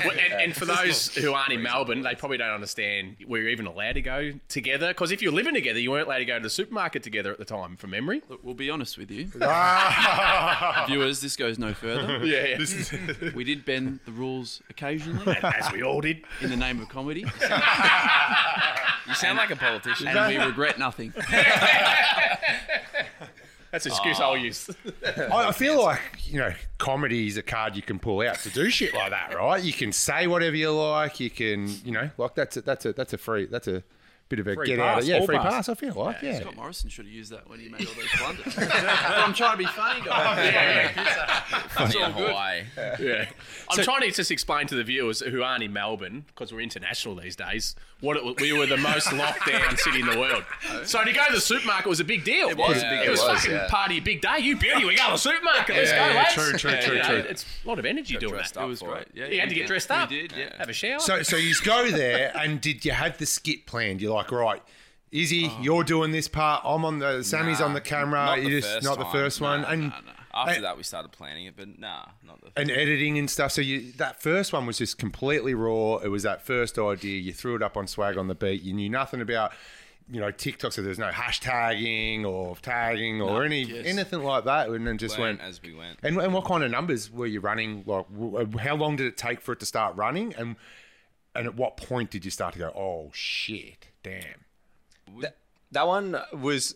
Well, 0.04 0.12
and, 0.12 0.34
and 0.42 0.56
for 0.56 0.66
those 0.66 1.14
who 1.16 1.34
aren't 1.34 1.52
in 1.54 1.62
Melbourne, 1.62 2.02
they 2.02 2.16
probably 2.16 2.38
don't 2.38 2.50
understand 2.52 3.16
we're 3.28 3.48
even 3.50 3.66
allowed 3.68 3.94
to 3.94 4.02
go 4.02 4.32
together. 4.50 4.90
Because 4.90 5.12
if 5.12 5.22
you're 5.22 5.32
living 5.32 5.54
together, 5.54 5.80
you 5.80 5.92
weren't 5.92 6.08
allowed 6.08 6.18
to 6.20 6.26
go 6.26 6.38
to 6.38 6.44
the 6.44 6.50
supermarket 6.50 7.04
together 7.04 7.32
at 7.32 7.38
the 7.38 7.46
time, 7.46 7.78
from 7.78 7.92
memory. 7.92 8.22
Look, 8.30 8.44
we'll 8.44 8.54
be 8.56 8.70
honest 8.70 8.98
with 8.98 9.10
you, 9.12 9.26
viewers. 10.88 11.22
This 11.22 11.36
goes 11.36 11.58
no 11.60 11.74
further. 11.74 12.26
Yeah, 12.26 12.58
yeah. 12.60 13.30
We 13.36 13.44
did 13.44 13.64
bend 13.66 14.00
the 14.06 14.12
rules 14.12 14.62
occasionally 14.70 15.38
as 15.44 15.72
we 15.72 15.84
all 15.84 16.02
did. 16.02 16.24
in 16.42 16.50
the 16.50 16.58
name 16.58 16.82
of 16.82 16.90
comedy, 16.90 17.22
You 17.22 19.14
sound 19.16 19.38
like 19.38 19.52
a 19.52 19.56
politician. 19.56 20.08
and 20.08 20.28
we 20.28 20.38
regret 20.44 20.78
nothing. 20.80 21.14
That's 23.72 23.86
an 23.86 23.92
excuse 23.92 24.20
ah. 24.20 24.24
I'll 24.24 24.38
use. 24.38 24.70
I 25.18 25.48
I 25.48 25.52
feel 25.52 25.82
like 25.82 26.02
you 26.26 26.40
know, 26.40 26.54
comedy 26.78 27.28
is 27.28 27.38
a 27.38 27.44
card 27.44 27.76
you 27.76 27.82
can 27.82 28.00
pull 28.00 28.22
out 28.22 28.40
to 28.40 28.50
do 28.50 28.70
shit 28.70 28.94
like 28.94 29.12
that, 29.12 29.36
right? 29.36 29.64
You 29.64 29.74
can 29.74 29.92
say 29.92 30.28
whatever 30.28 30.56
you 30.56 30.72
like. 30.72 31.20
You 31.20 31.30
can, 31.30 31.68
you 31.86 31.92
know, 31.92 32.10
like 32.18 32.36
that's 32.36 32.58
a, 32.58 32.62
that's 32.62 32.86
a 32.86 32.94
that's 32.94 33.14
a 33.14 33.18
free 33.18 33.46
that's 33.46 33.68
a 33.68 33.84
bit 34.32 34.40
of 34.40 34.48
a 34.48 34.56
Free 34.56 34.68
get 34.68 34.80
out 34.80 34.96
pass, 34.96 35.04
of 35.04 35.10
yeah 35.10 35.26
free 35.26 35.38
pass. 35.38 35.54
pass. 35.54 35.70
I 35.70 35.76
feel 35.76 35.94
like 35.94 36.22
yeah. 36.22 36.40
Scott 36.40 36.56
Morrison 36.56 36.90
should 36.90 37.06
have 37.06 37.14
used 37.14 37.32
that 37.32 37.50
when 37.50 37.60
he 37.60 37.70
made 37.70 37.86
all 37.86 37.94
those 37.94 38.18
blunders. 38.18 38.58
I'm 38.74 39.34
trying 39.34 39.52
to 39.52 39.58
be 39.58 39.66
funny, 39.66 40.02
guys. 40.06 40.94
Oh, 40.98 41.02
uh, 41.02 41.60
funny 41.70 42.02
in 42.02 42.12
Hawaii. 42.12 42.62
Yeah. 43.00 43.30
I'm 43.70 43.84
trying 43.84 44.02
to 44.02 44.12
just 44.12 44.32
explain 44.32 44.68
to 44.68 44.76
the 44.76 44.84
viewers 44.84 45.20
who 45.20 45.44
aren't 45.44 45.64
in 45.64 45.74
Melbourne, 45.74 46.24
because 46.28 46.54
we're 46.54 46.62
international 46.62 47.16
these 47.16 47.36
days, 47.36 47.76
what 48.02 48.18
it, 48.18 48.42
we 48.42 48.52
were 48.54 48.66
the 48.66 48.78
most 48.78 49.14
locked 49.14 49.48
down 49.48 49.78
city 49.78 50.02
in 50.02 50.08
the 50.08 50.20
world. 50.20 50.44
So 50.86 51.04
to 51.04 51.12
go 51.14 51.26
to 51.28 51.34
the 51.34 51.40
supermarket 51.42 51.88
was 51.88 52.00
a 52.00 52.04
big 52.04 52.24
deal. 52.24 52.50
It 52.50 52.58
was 52.58 52.78
a 52.78 52.82
big 52.82 53.00
It 53.00 53.02
deal. 53.04 53.12
was, 53.12 53.22
It 53.22 53.30
was, 53.30 53.40
fucking 53.42 53.52
yeah. 53.52 53.68
party, 53.70 54.00
big 54.00 54.22
day. 54.22 54.40
You 54.40 54.58
beauty, 54.58 54.86
we 54.86 54.96
go 54.96 55.06
to 55.06 55.12
the 55.12 55.18
supermarket. 55.18 55.76
Let's 55.76 55.92
Yeah, 55.92 56.08
go, 56.08 56.14
yeah, 56.14 56.20
lads. 56.22 56.34
true, 56.34 56.52
true, 56.54 56.82
true, 56.82 56.96
You 56.96 57.02
know, 57.04 57.08
true. 57.10 57.18
It's 57.30 57.46
a 57.64 57.68
lot 57.68 57.80
of 57.80 57.86
energy 57.86 58.18
doing 58.18 58.34
dressed 58.34 58.56
that. 58.56 58.64
It 58.64 58.68
was 58.68 58.82
great. 58.82 59.08
Yeah, 59.14 59.28
You 59.28 59.40
had 59.40 59.50
to 59.50 59.56
get 59.56 59.68
dressed 59.68 59.92
up. 59.92 60.12
You 60.12 60.28
did, 60.28 60.38
yeah. 60.38 60.58
Have 60.58 60.70
a 60.70 60.74
shower. 60.74 61.00
So 61.00 61.22
so 61.24 61.36
you 61.38 61.54
go 61.64 61.90
there 61.92 62.32
and 62.36 62.60
did 62.60 62.84
you 62.86 62.92
have 62.92 63.18
the 63.18 63.26
skit 63.26 63.66
planned? 63.66 64.02
You're 64.02 64.14
like, 64.14 64.32
right, 64.32 64.62
Izzy, 65.12 65.48
oh. 65.52 65.58
you're 65.62 65.84
doing 65.84 66.12
this 66.12 66.28
part. 66.28 66.62
I'm 66.66 66.86
on 66.86 67.00
the 67.00 67.22
Sammy's 67.24 67.60
Nah, 67.60 67.66
on 67.66 67.74
the 67.74 67.82
camera. 67.82 68.26
not 68.26 68.36
the 68.38 68.42
you 68.44 68.60
just 68.62 68.74
first 68.74 68.84
not 68.86 68.98
the 68.98 69.04
time. 69.04 69.12
first 69.14 69.42
one, 69.42 69.62
Nah, 69.62 69.68
and 69.70 69.82
nah, 69.84 69.88
nah. 69.90 70.12
After 70.34 70.56
And- 70.56 70.64
that, 70.64 70.78
we 70.78 70.84
started 70.84 71.12
planning 71.12 71.46
it, 71.46 71.56
but 71.58 71.80
nah, 71.80 72.06
not 72.26 72.42
the. 72.42 72.52
and 72.56 72.72
editing 72.72 73.18
and 73.18 73.30
stuff. 73.30 73.52
So 73.52 73.62
you 73.62 73.92
that 73.94 74.22
first 74.22 74.54
one 74.54 74.66
was 74.66 74.78
just 74.78 74.98
completely 74.98 75.54
raw. 75.54 75.98
It 75.98 76.08
was 76.08 76.24
that 76.24 76.42
first 76.46 76.78
idea. 76.80 77.20
You 77.20 77.34
threw 77.34 77.56
it 77.56 77.62
up 77.62 77.76
on 77.78 77.88
Swag 77.88 78.18
on 78.18 78.28
the 78.28 78.36
beat. 78.36 78.62
You 78.62 78.74
knew 78.74 78.90
nothing 78.90 79.22
about. 79.22 79.52
You 80.10 80.20
know 80.20 80.32
TikTok, 80.32 80.74
so 80.74 80.82
there's 80.82 81.00
no 81.00 81.10
hashtagging 81.10 82.26
or 82.26 82.58
tagging 82.58 83.22
or 83.22 83.46
any 83.46 83.62
yes. 83.62 83.86
anything 83.86 84.24
like 84.24 84.44
that, 84.44 84.68
and 84.68 84.86
then 84.86 84.98
just 84.98 85.18
Learned 85.18 85.40
went. 85.40 85.50
as 85.50 85.62
we 85.62 85.74
went. 85.74 86.00
And, 86.04 86.18
and 86.18 86.34
what 86.34 86.44
kind 86.44 86.64
of 86.66 86.72
numbers 86.72 87.10
were 87.10 87.28
you 87.28 87.40
running? 87.40 87.84
Like, 87.86 88.06
uh, 88.12 88.58
how 88.58 88.76
long 88.76 88.98
did 88.98 89.06
it 89.08 89.16
take 89.16 89.40
for 89.40 89.54
it 89.54 89.62
to 89.62 89.66
start 89.66 89.96
running? 89.96 90.34
And 90.36 90.58
and 91.34 91.48
at 91.48 91.56
what 91.56 91.78
point 91.78 92.12
did 92.12 92.26
you 92.26 92.32
start 92.32 92.54
to 92.54 92.60
go, 92.60 92.70
oh 92.76 93.12
shit, 93.14 93.88
damn? 94.04 94.44
That, 95.22 95.38
that 95.72 95.88
one 95.88 96.18
was, 96.34 96.76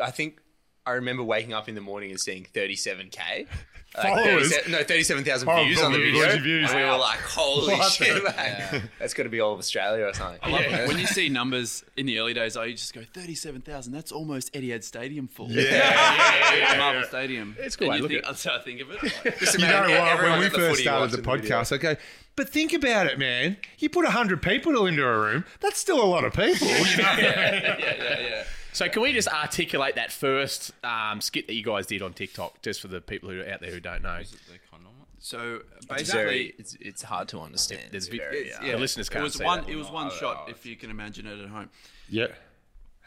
I 0.00 0.10
think, 0.10 0.38
I 0.86 0.92
remember 0.92 1.22
waking 1.22 1.52
up 1.52 1.68
in 1.68 1.74
the 1.74 1.80
morning 1.80 2.10
and 2.10 2.20
seeing 2.20 2.46
37k. 2.54 3.46
Like 3.94 4.04
Followers? 4.04 4.48
37 4.56 4.72
no, 4.72 4.78
37,000 4.84 5.48
Oh, 5.50 5.64
views 5.64 5.82
on 5.82 5.92
the 5.92 5.98
video. 5.98 6.38
views. 6.38 6.70
And 6.70 6.78
we 6.80 6.82
were 6.90 6.96
like, 6.96 7.18
holy 7.18 7.74
What 7.74 7.92
shit, 7.92 8.24
the- 8.24 8.30
man. 8.34 8.88
That's 8.98 9.12
got 9.12 9.24
to 9.24 9.28
be 9.28 9.38
all 9.40 9.52
of 9.52 9.58
Australia 9.58 10.06
or 10.06 10.14
something. 10.14 10.38
I 10.42 10.48
love 10.48 10.62
it. 10.62 10.88
When 10.88 10.96
you 10.96 11.06
see 11.06 11.28
numbers 11.28 11.84
in 11.98 12.06
the 12.06 12.18
early 12.18 12.32
days, 12.32 12.56
oh, 12.56 12.62
you 12.62 12.72
just 12.72 12.94
go 12.94 13.02
37,000. 13.12 13.92
That's 13.92 14.10
almost 14.10 14.54
Etihad 14.54 14.82
Stadium 14.82 15.28
full. 15.28 15.50
Yeah, 15.50 16.74
Marvel 16.78 17.02
Stadium. 17.02 17.54
It's 17.60 17.76
good 17.76 17.88
way 17.90 17.96
You 17.96 18.02
to 18.04 18.08
think, 18.08 18.22
look 18.22 18.30
that's 18.30 18.44
how 18.44 18.56
I 18.56 18.60
think 18.62 18.80
of 18.80 18.92
it. 18.92 19.02
Like, 19.26 19.38
Just 19.38 19.58
You 19.58 19.66
know 19.66 19.84
imagine 19.84 19.98
what? 19.98 20.08
everyone 20.08 20.30
When 20.30 20.40
we 20.40 20.46
at 20.46 20.52
the 20.52 20.58
first 20.58 20.80
started 20.80 21.10
the 21.10 21.28
watching 21.28 21.42
video. 21.42 21.58
podcast, 21.60 21.72
okay. 21.72 21.96
But 22.34 22.48
think 22.48 22.72
about 22.72 23.08
it, 23.08 23.18
man. 23.18 23.58
You 23.76 23.90
put 23.90 24.06
hundred 24.06 24.40
people 24.40 24.86
into 24.86 25.04
a 25.06 25.18
room. 25.20 25.44
That's 25.60 25.78
still 25.78 26.02
a 26.02 26.06
lot 26.08 26.24
of 26.24 26.32
people. 26.32 26.66
you 26.66 26.96
know? 26.96 28.42
So 28.72 28.88
can 28.88 29.02
we 29.02 29.12
just 29.12 29.28
articulate 29.28 29.96
that 29.96 30.10
first 30.10 30.72
um, 30.82 31.20
skit 31.20 31.46
that 31.46 31.54
you 31.54 31.62
guys 31.62 31.86
did 31.86 32.00
on 32.02 32.12
TikTok, 32.14 32.62
just 32.62 32.80
for 32.80 32.88
the 32.88 33.00
people 33.00 33.28
who 33.30 33.40
are 33.42 33.48
out 33.48 33.60
there 33.60 33.70
who 33.70 33.80
don't 33.80 34.02
know? 34.02 34.18
The 34.22 34.58
condom 34.70 34.98
one? 34.98 35.06
so 35.18 35.60
It's 35.76 35.86
basically, 35.86 36.20
very, 36.22 36.54
it's, 36.58 36.76
it's 36.80 37.02
hard 37.02 37.28
to 37.28 37.40
understand. 37.40 37.82
There's 37.90 38.08
It's 38.08 38.16
very, 38.16 38.38
it's- 38.46 38.58
uh, 38.60 38.64
yeah, 38.64 38.72
The 38.72 38.78
listeners 38.78 39.08
it 39.08 39.12
can't 39.12 39.24
was 39.24 39.34
see 39.34 39.44
one. 39.44 39.60
that. 39.62 39.68
It 39.70 39.76
was 39.76 39.90
one 39.90 40.10
shot, 40.10 40.48
if 40.48 40.64
you 40.66 40.76
can 40.76 40.90
imagine 40.90 41.26
it 41.26 41.38
at 41.38 41.48
home. 41.48 41.68
yeah. 42.08 42.24
And 42.24 42.34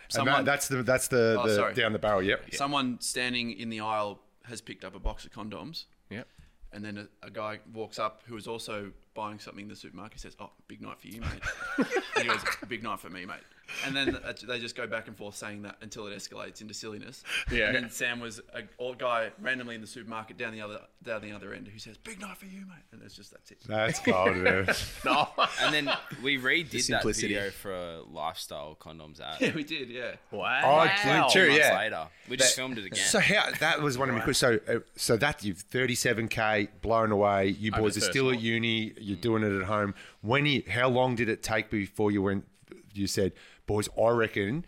Someone- 0.09 0.35
that, 0.35 0.45
that's 0.45 0.67
the 0.67 0.83
that's 0.83 1.07
the, 1.07 1.35
Oh, 1.41 1.47
the 1.71 1.73
down 1.73 1.91
the 1.93 1.97
barrel. 1.99 2.21
Yep. 2.21 2.53
Someone 2.53 3.01
standing 3.01 3.51
in 3.53 3.69
the 3.71 3.79
aisle 3.79 4.19
has 4.43 4.61
picked 4.61 4.83
up 4.85 4.93
a 4.95 4.99
box 4.99 5.25
of 5.25 5.31
condoms, 5.31 5.85
Yep. 6.11 6.27
And 6.73 6.85
then 6.85 6.97
a, 7.23 7.25
a 7.25 7.31
guy 7.31 7.57
walks 7.73 7.97
up 7.97 8.21
who 8.27 8.37
is 8.37 8.47
also 8.47 8.91
buying 9.15 9.39
something 9.39 9.63
in 9.63 9.69
the 9.69 9.75
supermarket. 9.77 10.19
Says, 10.19 10.35
"Oh, 10.39 10.51
big 10.67 10.81
night 10.81 10.99
for 10.99 11.07
you, 11.07 11.21
mate." 11.21 11.41
and 12.15 12.23
he 12.23 12.27
goes, 12.29 12.41
"Big 12.67 12.83
night 12.83 12.99
for 12.99 13.09
me, 13.09 13.25
mate." 13.25 13.39
And 13.85 13.95
then 13.95 14.15
uh, 14.15 14.33
they 14.47 14.59
just 14.59 14.75
go 14.75 14.87
back 14.87 15.07
and 15.07 15.17
forth 15.17 15.35
saying 15.35 15.63
that 15.63 15.77
until 15.81 16.07
it 16.07 16.15
escalates 16.15 16.61
into 16.61 16.73
silliness. 16.73 17.23
Yeah. 17.51 17.67
And 17.67 17.75
then 17.75 17.89
Sam 17.89 18.19
was 18.19 18.41
a 18.53 18.63
old 18.79 18.99
guy 18.99 19.31
randomly 19.41 19.75
in 19.75 19.81
the 19.81 19.87
supermarket 19.87 20.37
down 20.37 20.53
the 20.53 20.61
other 20.61 20.79
down 21.03 21.21
the 21.21 21.31
other 21.31 21.53
end 21.53 21.67
who 21.67 21.79
says, 21.79 21.97
"Big 21.97 22.19
night 22.19 22.37
for 22.37 22.45
you, 22.45 22.61
mate." 22.61 22.83
And 22.91 23.01
it's 23.03 23.15
just 23.15 23.31
that's 23.31 23.51
it. 23.51 23.59
That's 23.67 23.99
cold, 23.99 24.37
man. 24.37 24.67
No. 25.05 25.27
And 25.61 25.73
then 25.73 25.91
we 26.23 26.37
redid 26.37 26.71
that 26.71 26.81
simplicity. 26.81 27.33
video 27.33 27.51
for 27.51 27.73
a 27.73 28.01
lifestyle 28.01 28.75
condoms 28.79 29.19
ad. 29.19 29.39
Yeah, 29.39 29.53
we 29.53 29.63
did. 29.63 29.89
Yeah. 29.89 30.15
Wow. 30.31 30.61
Oh, 30.63 31.01
Twelve 31.03 31.31
true, 31.31 31.49
months 31.49 31.65
yeah. 31.65 31.77
later, 31.77 32.07
we 32.29 32.37
just 32.37 32.55
filmed 32.55 32.77
it 32.77 32.85
again. 32.85 33.05
So 33.05 33.19
how 33.19 33.51
that 33.59 33.81
was 33.81 33.97
one 33.97 34.09
of 34.09 34.15
my 34.15 34.21
questions. 34.21 34.61
So 34.65 34.75
uh, 34.75 34.79
so 34.95 35.17
that 35.17 35.43
you've 35.43 35.59
thirty 35.59 35.95
seven 35.95 36.27
k 36.27 36.69
blown 36.81 37.11
away. 37.11 37.49
You 37.49 37.71
boys 37.71 37.95
the 37.95 37.99
are 37.99 38.01
first 38.01 38.11
still 38.11 38.31
at 38.31 38.41
uni. 38.41 38.93
You're 38.99 39.17
doing 39.17 39.43
it 39.43 39.51
at 39.51 39.65
home. 39.65 39.93
When 40.21 40.45
you, 40.45 40.63
how 40.67 40.89
long 40.89 41.15
did 41.15 41.29
it 41.29 41.43
take 41.43 41.69
before 41.69 42.11
you 42.11 42.21
went? 42.21 42.45
You 42.93 43.07
said, 43.07 43.33
boys, 43.65 43.89
I 43.99 44.09
reckon 44.09 44.65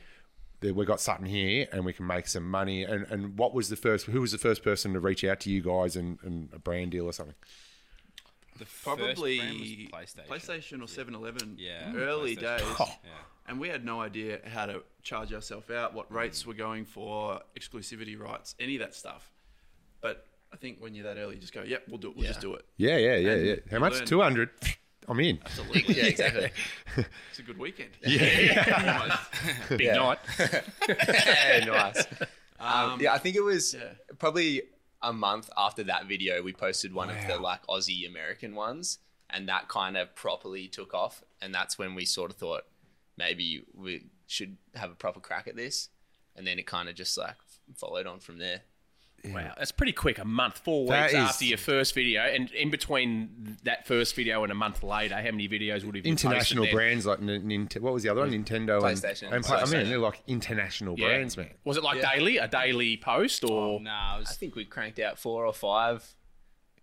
that 0.62 0.75
we 0.75 0.86
got 0.86 1.00
something 1.00 1.25
here 1.25 1.68
and 1.72 1.86
we 1.86 1.94
can 1.94 2.08
make 2.08 2.27
some 2.27 2.50
money. 2.50 2.84
And, 2.84 3.06
and 3.10 3.38
what 3.38 3.54
was 3.54 3.70
the 3.70 3.75
first, 3.75 4.08
who 4.08 4.22
was 4.22 4.32
the 4.32 4.38
first 4.38 4.63
person 4.63 4.94
to 4.94 5.00
reach 5.00 5.24
out 5.24 5.39
to 5.42 5.50
you 5.50 5.62
guys 5.62 5.96
and, 5.96 6.18
and 6.24 6.50
a 6.54 6.60
brand 6.60 6.92
deal 6.92 7.06
or 7.06 7.13
something? 7.13 7.36
The 8.58 8.66
Probably 8.84 9.39
PlayStation. 9.92 10.27
PlayStation 10.27 10.84
or 10.84 10.88
7 10.88 11.13
yeah. 11.13 11.20
Eleven. 11.20 11.56
Yeah. 11.60 11.94
Early 11.96 12.36
days. 12.36 12.62
Oh. 12.63 12.92
Yeah. 13.04 13.12
And 13.48 13.60
we 13.60 13.70
had 13.70 13.86
no 13.86 14.01
idea 14.01 14.39
how 14.46 14.66
to 14.66 14.82
charge 15.04 15.32
ourselves 15.32 15.70
out, 15.70 15.94
what 15.94 16.12
rates 16.12 16.44
mm. 16.44 16.48
were 16.48 16.54
going 16.54 16.86
for, 16.86 17.39
exclusivity 17.58 18.20
rights, 18.20 18.56
any 18.60 18.75
of 18.75 18.82
that 18.82 18.96
stuff. 18.96 19.32
But 20.01 20.25
I 20.51 20.58
think 20.58 20.80
when 20.80 20.96
you're 20.96 21.06
that 21.06 21.18
early, 21.18 21.36
you 21.36 21.42
just 21.42 21.54
go, 21.54 21.62
yep, 21.62 21.84
we'll 21.88 21.98
do 21.98 22.10
it. 22.10 22.16
We'll 22.16 22.25
yeah. 22.25 22.32
just 22.32 22.42
do 22.42 22.56
it. 22.56 22.66
Yeah, 22.77 22.98
yeah, 22.98 23.16
yeah, 23.16 23.36
yeah. 23.36 23.56
How 23.70 23.80
much? 23.80 24.06
200. 24.06 24.50
I'm 25.08 25.20
in. 25.22 25.40
Absolutely. 25.46 25.96
Yeah, 25.96 26.06
exactly. 26.06 26.52
It's 27.30 27.40
a 27.40 27.44
good 27.44 27.58
weekend. 27.60 27.92
Yeah. 28.06 29.18
Big 29.70 29.82
Yeah. 29.82 29.96
night. 29.96 30.20
yeah, 30.90 31.66
nice. 31.66 32.06
Um, 32.60 33.00
yeah, 33.00 33.14
I 33.14 33.18
think 33.20 33.36
it 33.36 33.44
was 33.44 33.74
yeah. 33.76 33.92
probably 34.18 34.64
a 35.02 35.14
month 35.14 35.50
after 35.56 35.84
that 35.84 36.08
video 36.08 36.42
we 36.42 36.54
posted 36.54 36.92
one 36.94 37.10
of 37.10 37.16
the 37.28 37.38
like 37.38 37.66
Aussie 37.68 38.08
American 38.08 38.56
ones, 38.56 38.98
and 39.30 39.48
that 39.48 39.68
kind 39.70 39.96
of 39.96 40.16
properly 40.16 40.68
took 40.68 40.94
off. 40.94 41.24
And 41.42 41.54
that's 41.54 41.78
when 41.78 41.94
we 41.94 42.04
sort 42.06 42.32
of 42.32 42.38
thought 42.38 42.64
maybe 43.16 43.64
we 43.76 44.08
should 44.26 44.58
have 44.76 44.92
a 44.92 44.96
proper 44.96 45.20
crack 45.20 45.48
at 45.48 45.56
this. 45.56 45.90
And 46.36 46.46
then 46.46 46.60
it 46.60 46.66
kind 46.68 46.90
of 46.90 46.96
just 46.96 47.18
like 47.18 47.36
followed 47.76 48.08
on 48.08 48.20
from 48.20 48.40
there. 48.40 48.62
Wow, 49.26 49.52
that's 49.58 49.72
pretty 49.74 49.92
quick. 49.92 50.20
A 50.20 50.26
month, 50.26 50.60
four 50.60 50.88
That 50.88 51.02
weeks 51.04 51.14
is- 51.14 51.20
after 51.20 51.46
your 51.46 51.58
first 51.58 51.94
video, 51.94 52.22
and 52.22 52.50
in 52.52 52.70
between 52.70 53.58
that 53.64 53.86
first 53.86 54.16
video 54.16 54.44
and 54.44 54.52
a 54.52 54.56
month 54.56 54.84
later, 54.84 55.16
how 55.16 55.24
many 55.32 55.50
videos 55.50 55.84
would 55.84 55.96
have 55.96 56.06
you 56.06 56.12
International 56.12 56.66
brands 56.72 57.06
like 57.06 57.20
Nintendo? 57.20 57.82
What 57.82 57.94
was 57.94 58.04
the 58.04 58.10
other 58.10 58.22
one? 58.22 58.32
Nintendo 58.32 58.80
PlayStation. 58.80 59.24
and, 59.24 59.34
and 59.36 59.44
play- 59.46 59.58
I 59.58 59.66
mean 59.66 59.90
they're 59.90 59.98
like 59.98 60.22
international 60.28 60.96
Yeah. 60.98 61.08
brands, 61.08 61.36
man. 61.36 61.50
Was 61.66 61.76
it 61.78 61.84
like 61.84 62.02
daily, 62.02 62.38
a 62.38 62.48
daily 62.48 62.96
post, 62.98 63.44
or 63.44 63.82
Nah, 63.82 64.20
it 64.20 64.28
I 64.30 64.32
think 64.34 64.56
we 64.56 64.64
cranked 64.66 65.00
out 65.00 65.20
four 65.20 65.46
or 65.46 65.54
five 65.54 66.06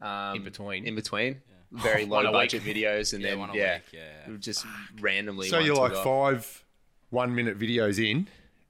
um, 0.03 0.37
In 0.37 0.45
between. 0.45 0.85
In 0.87 0.95
between, 0.97 1.41
very 1.73 2.05
low 2.07 2.25
One 2.25 2.33
budget 2.33 2.63
videos, 2.63 3.15
and 3.15 3.23
Yeah, 3.23 3.31
then 3.31 3.39
one 3.39 3.55
yeah, 3.55 3.75
week, 3.77 3.83
yeah. 3.93 4.37
just 4.39 4.67
randomly. 5.01 5.49
So 5.49 5.61
you're 5.61 5.77
like 5.77 5.93
off. 5.95 6.05
five 6.05 6.65
one 7.11 7.35
minute 7.35 7.59
videos 7.59 7.99
in, 8.05 8.27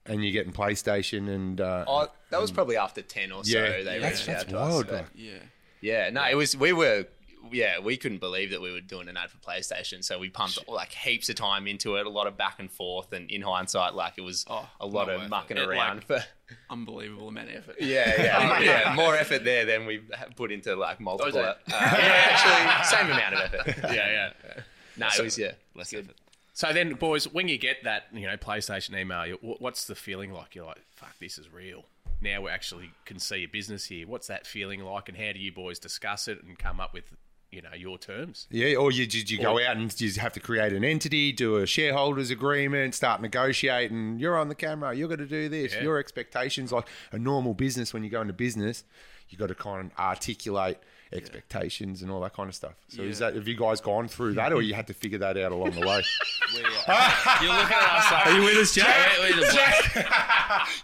and 0.06 0.22
you're 0.22 0.32
getting 0.34 0.52
PlayStation 0.52 1.28
and 1.34 1.60
uh, 1.60 1.84
Oh, 1.88 2.08
that 2.34 2.40
was 2.42 2.50
probably 2.52 2.76
after 2.76 3.02
ten 3.02 3.32
or 3.32 3.44
so. 3.44 3.56
yeah, 3.58 3.82
they 3.82 3.98
that's, 3.98 4.16
reached 4.20 4.26
that's 4.26 4.44
out 4.44 4.48
to 4.50 4.54
wild. 4.56 4.86
us. 4.86 4.92
like. 4.92 5.06
Yeah. 5.14 5.38
Yeah, 5.80 6.10
no, 6.10 6.24
it 6.26 6.34
was. 6.34 6.56
We 6.56 6.72
were, 6.72 7.06
yeah, 7.52 7.78
we 7.78 7.98
couldn't 7.98 8.18
believe 8.18 8.52
that 8.52 8.62
we 8.62 8.72
were 8.72 8.80
doing 8.80 9.06
an 9.08 9.18
ad 9.18 9.28
for 9.30 9.36
PlayStation. 9.36 10.02
So 10.02 10.18
we 10.18 10.30
pumped 10.30 10.66
like 10.66 10.92
heaps 10.92 11.28
of 11.28 11.36
time 11.36 11.66
into 11.66 11.96
it, 11.96 12.06
a 12.06 12.08
lot 12.10 12.26
of 12.26 12.38
back 12.38 12.58
and 12.58 12.70
forth, 12.70 13.12
and 13.12 13.30
in 13.30 13.42
hindsight, 13.42 13.92
like 13.94 14.14
it 14.16 14.22
was 14.22 14.46
Oh, 14.48 14.66
a 14.80 14.86
lot 14.86 15.10
of 15.10 15.28
mucking 15.28 15.58
it. 15.58 15.62
It, 15.64 15.68
around 15.68 15.96
like- 15.96 16.06
for. 16.06 16.24
Unbelievable 16.70 17.28
amount 17.28 17.48
of 17.50 17.56
effort. 17.56 17.76
Yeah, 17.80 18.22
yeah, 18.22 18.60
yeah. 18.60 18.94
More 18.94 19.14
effort 19.14 19.44
there 19.44 19.64
than 19.66 19.84
we 19.86 20.00
put 20.36 20.52
into 20.52 20.74
like 20.76 21.00
multiple. 21.00 21.38
Uh, 21.40 21.54
yeah, 21.68 21.74
actually, 21.76 22.96
same 22.96 23.10
amount 23.10 23.34
of 23.34 23.54
effort. 23.54 23.76
yeah, 23.94 24.30
yeah. 24.46 24.62
No, 24.96 25.08
it 25.18 25.22
was 25.22 25.38
yeah. 25.38 25.52
less 25.74 25.90
good. 25.90 26.04
effort. 26.04 26.16
So 26.54 26.72
then, 26.72 26.94
boys, 26.94 27.24
when 27.32 27.48
you 27.48 27.58
get 27.58 27.82
that, 27.84 28.04
you 28.12 28.26
know, 28.26 28.36
PlayStation 28.36 28.96
email, 28.98 29.36
what's 29.42 29.86
the 29.86 29.94
feeling 29.94 30.32
like? 30.32 30.54
You're 30.54 30.66
like, 30.66 30.82
"Fuck, 30.94 31.18
this 31.18 31.36
is 31.36 31.52
real." 31.52 31.84
Now 32.24 32.40
we 32.40 32.50
actually 32.50 32.90
can 33.04 33.18
see 33.18 33.44
a 33.44 33.46
business 33.46 33.84
here. 33.84 34.06
What's 34.06 34.28
that 34.28 34.46
feeling 34.46 34.80
like, 34.80 35.10
and 35.10 35.18
how 35.18 35.32
do 35.32 35.38
you 35.38 35.52
boys 35.52 35.78
discuss 35.78 36.26
it 36.26 36.42
and 36.42 36.58
come 36.58 36.80
up 36.80 36.94
with, 36.94 37.12
you 37.50 37.60
know, 37.60 37.74
your 37.76 37.98
terms? 37.98 38.48
Yeah, 38.50 38.76
or 38.76 38.90
you 38.90 39.06
did 39.06 39.30
you 39.30 39.38
go 39.38 39.62
out 39.62 39.76
and 39.76 40.00
you 40.00 40.10
have 40.12 40.32
to 40.32 40.40
create 40.40 40.72
an 40.72 40.84
entity, 40.84 41.32
do 41.32 41.56
a 41.56 41.66
shareholders 41.66 42.30
agreement, 42.30 42.94
start 42.94 43.20
negotiating. 43.20 44.18
You're 44.18 44.38
on 44.38 44.48
the 44.48 44.54
camera. 44.54 44.94
You're 44.94 45.08
going 45.08 45.20
to 45.20 45.26
do 45.26 45.50
this. 45.50 45.74
Yeah. 45.74 45.82
Your 45.82 45.98
expectations, 45.98 46.72
like 46.72 46.88
a 47.12 47.18
normal 47.18 47.52
business, 47.52 47.92
when 47.92 48.02
you 48.02 48.08
go 48.08 48.22
into 48.22 48.32
business, 48.32 48.84
you 49.28 49.36
got 49.36 49.48
to 49.48 49.54
kind 49.54 49.92
of 49.92 49.98
articulate 49.98 50.78
expectations 51.14 52.02
and 52.02 52.10
all 52.10 52.20
that 52.20 52.34
kind 52.34 52.48
of 52.48 52.54
stuff. 52.54 52.74
So 52.88 53.02
is 53.02 53.18
that 53.18 53.34
have 53.34 53.46
you 53.46 53.56
guys 53.56 53.80
gone 53.80 54.08
through 54.08 54.34
that, 54.34 54.52
or 54.52 54.62
you 54.62 54.74
had 54.74 54.86
to 54.88 54.94
figure 54.94 55.18
that 55.18 55.36
out 55.36 55.52
along 55.52 55.72
the 55.72 55.86
way? 55.86 56.02
You're 56.54 56.62
looking 56.62 57.76
at 57.76 57.98
us 57.98 58.12
like, 58.12 58.26
Are 58.26 58.32
you 58.32 58.44
with 58.44 58.56
us, 58.56 58.74
Jack? 58.74 60.06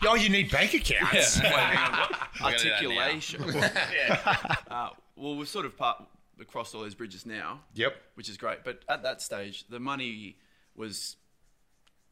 Oh, 0.05 0.15
you 0.19 0.29
need 0.29 0.51
bank 0.51 0.75
accounts. 0.75 1.37
We're 1.37 1.51
gonna 1.51 1.53
do 1.53 1.57
that 1.57 2.11
now. 2.41 2.47
Articulation. 2.47 3.43
uh, 4.71 4.91
well, 5.17 5.37
we've 5.37 5.49
sort 5.49 5.67
of 5.67 5.77
part, 5.77 6.05
crossed 6.47 6.75
all 6.75 6.81
those 6.81 6.95
bridges 6.95 7.27
now. 7.27 7.61
Yep. 7.75 7.95
Which 8.15 8.29
is 8.29 8.37
great. 8.37 8.65
But 8.65 8.81
at 8.89 9.03
that 9.03 9.21
stage, 9.23 9.67
the 9.69 9.81
money 9.81 10.37
was 10.75 11.17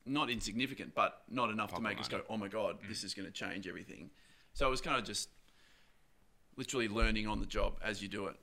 not 0.04 0.30
insignificant, 0.30 0.94
but 0.94 1.22
not 1.30 1.50
enough 1.50 1.74
to 1.74 1.80
make 1.80 2.00
us 2.00 2.08
go, 2.08 2.22
oh 2.28 2.36
my 2.36 2.48
God, 2.48 2.78
this 2.88 3.04
is 3.04 3.14
going 3.14 3.26
to 3.26 3.32
change 3.32 3.68
everything. 3.68 4.10
So 4.54 4.66
it 4.66 4.70
was 4.70 4.80
kind 4.80 4.98
of 4.98 5.04
just 5.04 5.28
literally 6.58 6.88
learning 6.88 7.26
on 7.26 7.40
the 7.40 7.46
job 7.46 7.74
as 7.82 8.02
you 8.02 8.08
do 8.08 8.26
it. 8.26 8.36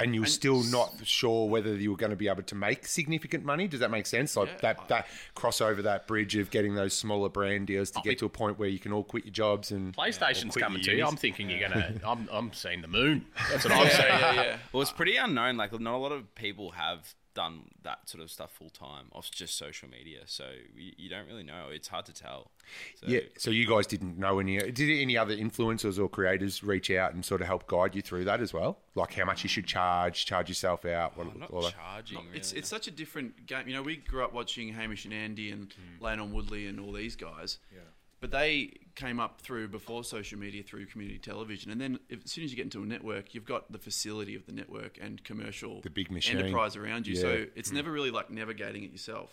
and 0.00 0.14
you're 0.14 0.22
And 0.24 0.32
still 0.32 0.62
not 0.62 0.92
sure 1.02 1.48
whether 1.48 1.74
you 1.74 1.90
were 1.90 1.96
going 1.96 2.10
to 2.10 2.16
be 2.16 2.28
able 2.28 2.44
to 2.44 2.54
make 2.54 2.86
significant 2.86 3.44
money. 3.44 3.66
Does 3.66 3.80
that 3.80 3.90
make 3.90 4.06
sense? 4.06 4.36
Like 4.36 4.48
Yeah. 4.48 4.58
that 4.74 4.88
that 4.88 5.06
cross 5.34 5.60
over 5.60 5.82
that 5.82 6.06
bridge 6.06 6.36
of 6.36 6.50
getting 6.50 6.76
those 6.76 6.94
smaller 6.96 7.28
brand 7.28 7.66
deals 7.66 7.90
to 7.90 8.00
get 8.02 8.16
to 8.20 8.26
a 8.26 8.28
point 8.28 8.60
where 8.60 8.68
you 8.68 8.78
can 8.78 8.92
all 8.92 9.02
quit 9.02 9.24
your 9.24 9.32
jobs 9.32 9.72
and 9.72 9.92
PlayStation's 9.96 10.52
quit 10.52 10.62
coming 10.62 10.78
your 10.82 10.92
to 10.94 10.98
you. 10.98 11.04
I'm 11.04 11.16
thinking 11.16 11.50
you're 11.50 11.68
gonna. 11.68 11.94
I'm, 12.06 12.28
I'm 12.30 12.52
seeing 12.52 12.80
the 12.80 12.86
moon. 12.86 13.26
That's 13.50 13.64
what 13.64 13.72
I'm 13.76 13.90
saying. 13.90 14.08
yeah, 14.20 14.32
yeah. 14.34 14.56
Well, 14.72 14.82
it's 14.82 14.92
pretty 14.92 15.16
unknown. 15.16 15.56
Like, 15.56 15.72
not 15.80 15.94
a 15.94 15.98
lot 15.98 16.12
of 16.12 16.32
people 16.36 16.70
have 16.72 17.12
done 17.38 17.62
that 17.84 18.00
sort 18.08 18.20
of 18.20 18.32
stuff 18.32 18.50
full 18.50 18.68
time 18.68 19.04
off 19.12 19.30
just 19.30 19.56
social 19.56 19.88
media. 19.88 20.22
So 20.26 20.50
you, 20.76 20.90
you 20.96 21.08
don't 21.08 21.28
really 21.28 21.44
know. 21.44 21.66
It's 21.70 21.86
hard 21.86 22.04
to 22.06 22.12
tell. 22.12 22.50
So, 22.96 23.06
Yeah. 23.06 23.20
So 23.36 23.52
you 23.52 23.64
guys 23.64 23.86
didn't 23.86 24.18
know 24.18 24.40
any? 24.40 24.58
Did 24.58 25.00
any 25.00 25.16
other 25.16 25.36
influencers 25.36 26.00
or 26.00 26.08
creators 26.08 26.64
reach 26.64 26.90
out 26.90 27.14
and 27.14 27.24
sort 27.24 27.40
of 27.40 27.46
help 27.46 27.68
guide 27.68 27.94
you 27.94 28.02
through 28.02 28.24
that 28.24 28.40
as 28.40 28.52
well? 28.52 28.78
Like 28.96 29.14
how 29.14 29.24
much 29.24 29.44
you 29.44 29.48
should 29.48 29.66
charge, 29.66 30.26
charge 30.26 30.48
yourself 30.48 30.84
out, 30.84 31.16
what, 31.16 31.28
I'm 31.28 31.38
not 31.38 31.50
all 31.52 31.62
that. 31.62 31.74
charging. 31.74 32.18
It's 32.34 32.50
really, 32.50 32.58
it's 32.58 32.68
such 32.68 32.88
a 32.88 32.90
different 32.90 33.46
game. 33.46 33.68
You 33.68 33.74
know, 33.74 33.82
we 33.82 33.98
grew 33.98 34.24
up 34.24 34.34
watching 34.34 34.72
Hamish 34.72 35.04
and 35.04 35.14
Andy 35.14 35.52
and 35.52 35.72
hmm. 35.72 36.04
Lano 36.04 36.28
& 36.30 36.32
Woodley 36.32 36.66
and 36.66 36.80
all 36.80 36.92
these 36.92 37.14
guys. 37.14 37.58
Yeah. 37.72 37.82
But 38.20 38.32
they 38.32 38.72
came 38.96 39.20
up 39.20 39.40
through 39.40 39.68
before 39.68 40.02
social 40.02 40.38
media 40.40 40.64
through 40.64 40.86
community 40.86 41.18
television, 41.20 41.70
and 41.70 41.80
then 41.80 42.00
if, 42.08 42.24
as 42.24 42.32
soon 42.32 42.42
as 42.44 42.50
you 42.50 42.56
get 42.56 42.64
into 42.64 42.82
a 42.82 42.86
network, 42.86 43.32
you've 43.32 43.44
got 43.44 43.70
the 43.70 43.78
facility 43.78 44.34
of 44.34 44.44
the 44.46 44.50
network 44.52 44.98
and 45.00 45.22
commercial 45.22 45.80
The 45.82 45.90
big 45.90 46.10
machine. 46.10 46.38
enterprise 46.38 46.74
around 46.74 47.06
you. 47.06 47.14
Yeah. 47.14 47.20
So 47.20 47.46
it's 47.54 47.70
never 47.70 47.92
really 47.92 48.10
like 48.10 48.28
navigating 48.30 48.82
it 48.82 48.90
yourself. 48.90 49.30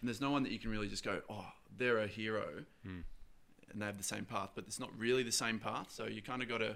And 0.00 0.08
there's 0.08 0.20
no 0.20 0.32
one 0.32 0.42
that 0.42 0.50
you 0.50 0.58
can 0.58 0.70
really 0.72 0.88
just 0.88 1.04
go, 1.04 1.20
oh, 1.30 1.46
they're 1.78 1.98
a 1.98 2.08
hero, 2.08 2.64
and 2.84 3.04
they 3.76 3.86
have 3.86 3.96
the 3.98 4.02
same 4.02 4.24
path, 4.24 4.50
but 4.56 4.64
it's 4.66 4.80
not 4.80 4.90
really 4.98 5.22
the 5.22 5.30
same 5.30 5.60
path. 5.60 5.92
So 5.92 6.06
you 6.06 6.20
kind 6.20 6.42
of 6.42 6.48
got 6.48 6.58
to 6.58 6.74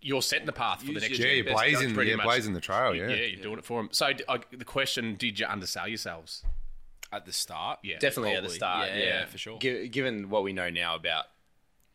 You're 0.00 0.22
setting 0.22 0.46
the 0.46 0.52
path 0.52 0.80
for 0.82 0.92
the 0.92 1.00
next. 1.00 1.18
your 1.18 1.26
Yeah, 1.26 1.34
you're 1.34 1.52
blazing, 1.52 1.98
yeah, 2.06 2.16
blazing 2.22 2.52
the 2.54 2.60
trail. 2.60 2.94
Yeah, 2.94 3.08
Yeah. 3.08 3.14
you're 3.24 3.42
doing 3.42 3.58
it 3.58 3.64
for 3.64 3.82
them. 3.82 3.88
So 3.90 4.12
d- 4.12 4.22
uh, 4.28 4.38
the 4.56 4.64
question: 4.64 5.16
Did 5.16 5.40
you 5.40 5.46
undersell 5.48 5.88
yourselves? 5.88 6.44
At 7.12 7.24
the 7.26 7.32
start. 7.32 7.78
Yeah. 7.82 7.98
Definitely 7.98 8.34
at 8.34 8.42
the 8.42 8.50
start. 8.50 8.88
Yeah, 8.88 8.96
Yeah, 8.98 9.04
yeah, 9.04 9.26
for 9.26 9.38
sure. 9.38 9.58
Gi- 9.58 9.88
given 9.88 10.28
what 10.30 10.42
we 10.42 10.52
know 10.52 10.70
now 10.70 10.94
about 10.94 11.24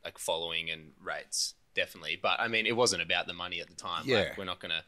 like 0.03 0.17
following 0.17 0.69
and 0.69 0.91
rates, 1.01 1.53
definitely. 1.75 2.19
But 2.21 2.39
I 2.39 2.47
mean, 2.47 2.65
it 2.65 2.75
wasn't 2.75 3.01
about 3.01 3.27
the 3.27 3.33
money 3.33 3.61
at 3.61 3.67
the 3.69 3.75
time. 3.75 4.03
Yeah. 4.05 4.17
Like, 4.19 4.37
we're 4.37 4.45
not 4.45 4.59
gonna 4.59 4.83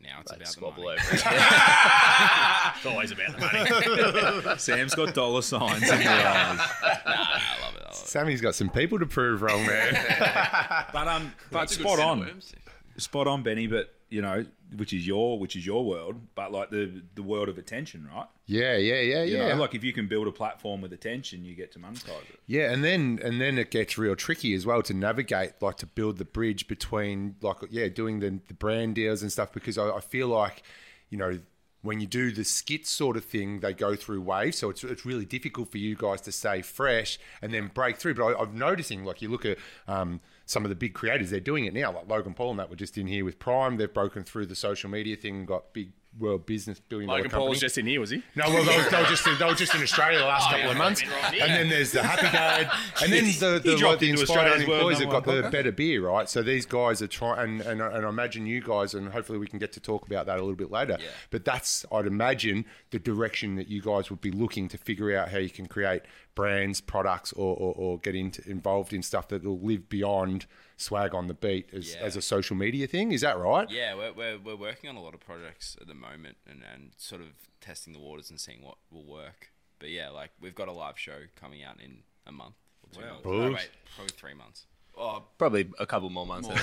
Now 0.00 0.18
it's 0.20 0.30
like, 0.30 0.40
about 0.40 0.54
the 0.76 0.82
money. 0.82 0.98
over 1.00 1.14
it. 1.14 1.22
It's 2.76 2.86
always 2.86 3.10
about 3.10 3.32
the 3.32 4.40
money. 4.44 4.58
Sam's 4.58 4.94
got 4.94 5.14
dollar 5.14 5.42
signs 5.42 5.82
in 5.82 5.88
the 5.88 5.94
eyes. 5.94 6.56
Nah, 6.58 6.64
I 7.06 7.58
love 7.62 7.74
it. 7.76 7.82
I 7.82 7.84
love. 7.86 7.94
Sammy's 7.94 8.40
got 8.40 8.54
some 8.54 8.68
people 8.70 8.98
to 9.00 9.06
prove 9.06 9.42
wrong, 9.42 9.64
man. 9.66 9.94
But 10.92 11.08
um, 11.08 11.32
but 11.50 11.64
It's 11.64 11.74
a 11.76 11.78
good 11.78 11.86
spot 11.88 11.98
on. 12.00 12.20
worms. 12.20 12.52
spot 12.98 13.26
on, 13.26 13.42
Benny. 13.42 13.66
But 13.66 13.92
you 14.10 14.22
know, 14.22 14.44
which 14.76 14.92
is 14.92 15.06
your 15.06 15.38
which 15.38 15.54
is 15.54 15.66
your 15.66 15.84
world, 15.84 16.16
but 16.34 16.50
like 16.50 16.70
the 16.70 17.02
the 17.14 17.22
world 17.22 17.48
of 17.48 17.58
attention, 17.58 18.08
right? 18.14 18.26
Yeah, 18.46 18.76
yeah, 18.76 19.00
yeah, 19.00 19.22
You 19.24 19.36
yeah. 19.36 19.48
know, 19.48 19.60
like 19.60 19.74
if 19.74 19.84
you 19.84 19.92
can 19.92 20.08
build 20.08 20.26
a 20.26 20.32
platform 20.32 20.80
with 20.80 20.92
attention, 20.92 21.44
you 21.44 21.54
get 21.54 21.72
to 21.72 21.78
monetize 21.78 22.22
it. 22.30 22.40
Yeah, 22.46 22.72
and 22.72 22.82
then 22.82 23.20
and 23.22 23.40
then 23.40 23.58
it 23.58 23.70
gets 23.70 23.98
real 23.98 24.16
tricky 24.16 24.54
as 24.54 24.64
well 24.64 24.82
to 24.82 24.94
navigate, 24.94 25.60
like 25.60 25.76
to 25.78 25.86
build 25.86 26.16
the 26.16 26.24
bridge 26.24 26.66
between, 26.68 27.36
like, 27.42 27.58
yeah, 27.70 27.88
doing 27.88 28.20
the, 28.20 28.40
the 28.48 28.54
brand 28.54 28.94
deals 28.94 29.20
and 29.22 29.30
stuff. 29.30 29.52
Because 29.52 29.76
I, 29.76 29.90
I 29.90 30.00
feel 30.00 30.28
like, 30.28 30.62
you 31.10 31.18
know, 31.18 31.38
when 31.82 32.00
you 32.00 32.06
do 32.06 32.32
the 32.32 32.44
skit 32.44 32.86
sort 32.86 33.16
of 33.16 33.24
thing, 33.24 33.60
they 33.60 33.74
go 33.74 33.94
through 33.94 34.22
waves, 34.22 34.58
so 34.58 34.70
it's 34.70 34.82
it's 34.82 35.04
really 35.04 35.26
difficult 35.26 35.70
for 35.70 35.78
you 35.78 35.94
guys 35.94 36.22
to 36.22 36.32
stay 36.32 36.62
fresh 36.62 37.18
and 37.42 37.52
then 37.52 37.70
break 37.74 37.98
through. 37.98 38.14
But 38.14 38.24
I, 38.34 38.40
I'm 38.42 38.58
noticing, 38.58 39.04
like, 39.04 39.20
you 39.20 39.28
look 39.28 39.44
at 39.44 39.58
um, 39.86 40.20
some 40.48 40.64
of 40.64 40.70
the 40.70 40.74
big 40.74 40.94
creators, 40.94 41.28
they're 41.28 41.40
doing 41.40 41.66
it 41.66 41.74
now. 41.74 41.92
Like 41.92 42.08
Logan 42.08 42.32
Paul 42.32 42.52
and 42.52 42.58
that 42.58 42.70
were 42.70 42.76
just 42.76 42.96
in 42.96 43.06
here 43.06 43.22
with 43.22 43.38
Prime. 43.38 43.76
They've 43.76 43.92
broken 43.92 44.24
through 44.24 44.46
the 44.46 44.54
social 44.54 44.88
media 44.88 45.14
thing, 45.14 45.44
got 45.44 45.74
big 45.74 45.92
world 46.18 46.46
business 46.46 46.80
billion 46.80 47.08
Logan. 47.08 47.30
Paul 47.30 47.48
was 47.48 47.60
just 47.60 47.78
in 47.78 47.86
here, 47.86 48.00
was 48.00 48.10
he? 48.10 48.22
No, 48.34 48.44
well, 48.48 48.64
they 48.64 48.76
were, 48.76 48.90
they 48.90 48.98
were 49.00 49.08
just 49.08 49.26
in, 49.26 49.38
they 49.38 49.44
were 49.44 49.54
just 49.54 49.74
in 49.74 49.82
Australia 49.82 50.18
the 50.18 50.24
last 50.24 50.46
Oh, 50.48 50.50
couple 50.50 50.64
yeah, 50.66 50.70
of 50.72 50.76
months, 50.78 51.06
right 51.06 51.34
here. 51.34 51.44
and 51.44 51.52
then 51.54 51.68
there's 51.68 51.92
the 51.92 52.02
Happy 52.02 52.22
Guide, 52.36 52.70
and 53.02 53.12
then 53.12 53.24
the 53.24 53.60
He 53.62 53.70
the, 53.70 53.76
dropped 53.76 54.00
the 54.00 54.10
inspired 54.10 54.60
employees 54.60 54.98
have 54.98 55.10
got 55.10 55.24
the 55.24 55.42
podcast. 55.42 55.52
better 55.52 55.72
beer, 55.72 56.06
right? 56.06 56.28
So 56.28 56.42
these 56.42 56.66
guys 56.66 57.00
are 57.02 57.06
trying, 57.06 57.60
and, 57.60 57.60
and 57.62 57.80
and 57.82 58.04
I 58.06 58.08
imagine 58.08 58.46
you 58.46 58.60
guys, 58.60 58.94
and 58.94 59.08
hopefully 59.12 59.38
we 59.38 59.46
can 59.46 59.58
get 59.58 59.72
to 59.72 59.80
talk 59.80 60.06
about 60.06 60.26
that 60.26 60.36
a 60.38 60.40
little 60.42 60.56
bit 60.56 60.70
later. 60.70 60.98
But 61.30 61.44
that's 61.44 61.84
I'd 61.92 62.06
imagine 62.06 62.64
the 62.90 62.98
direction 62.98 63.56
that 63.56 63.68
you 63.68 63.80
guys 63.82 64.10
would 64.10 64.20
be 64.20 64.30
looking 64.30 64.68
to 64.68 64.78
figure 64.78 65.16
out 65.16 65.30
how 65.30 65.38
you 65.38 65.50
can 65.50 65.66
create 65.66 66.02
brands, 66.34 66.80
products, 66.80 67.32
or 67.32 67.54
or, 67.56 67.74
or 67.76 67.98
get 67.98 68.14
into 68.14 68.48
involved 68.50 68.92
in 68.92 69.02
stuff 69.02 69.28
that 69.28 69.44
will 69.44 69.60
live 69.60 69.88
beyond 69.88 70.46
swag 70.78 71.14
on 71.14 71.26
the 71.26 71.34
beat 71.34 71.68
as, 71.74 71.94
Yeah. 71.94 72.00
as 72.00 72.16
a 72.16 72.22
social 72.22 72.56
media 72.56 72.86
thing. 72.86 73.12
Is 73.12 73.20
that 73.20 73.38
right? 73.38 73.68
Yeah, 73.70 73.94
we're, 73.94 74.12
we're, 74.12 74.38
we're 74.38 74.56
working 74.56 74.88
on 74.88 74.96
a 74.96 75.02
lot 75.02 75.12
of 75.12 75.20
projects 75.20 75.76
at 75.80 75.86
the 75.86 75.94
moment 75.94 76.38
and, 76.48 76.62
and 76.72 76.92
sort 76.96 77.20
of 77.20 77.28
testing 77.60 77.92
the 77.92 77.98
waters 77.98 78.30
and 78.30 78.40
seeing 78.40 78.62
what 78.62 78.76
will 78.90 79.04
work. 79.04 79.50
But 79.78 79.90
yeah, 79.90 80.08
like 80.08 80.30
we've 80.40 80.54
got 80.54 80.68
a 80.68 80.72
live 80.72 80.98
show 80.98 81.18
coming 81.36 81.62
out 81.62 81.80
in 81.84 81.98
a 82.26 82.32
month 82.32 82.54
or 82.82 82.94
two 82.94 83.06
months. 83.06 83.24
No, 83.24 83.30
oh, 83.30 83.52
wait, 83.52 83.70
probably 83.94 84.14
three 84.16 84.34
months. 84.34 84.66
Oh, 85.00 85.22
Probably 85.38 85.68
a 85.78 85.86
couple 85.86 86.10
more 86.10 86.26
months. 86.26 86.48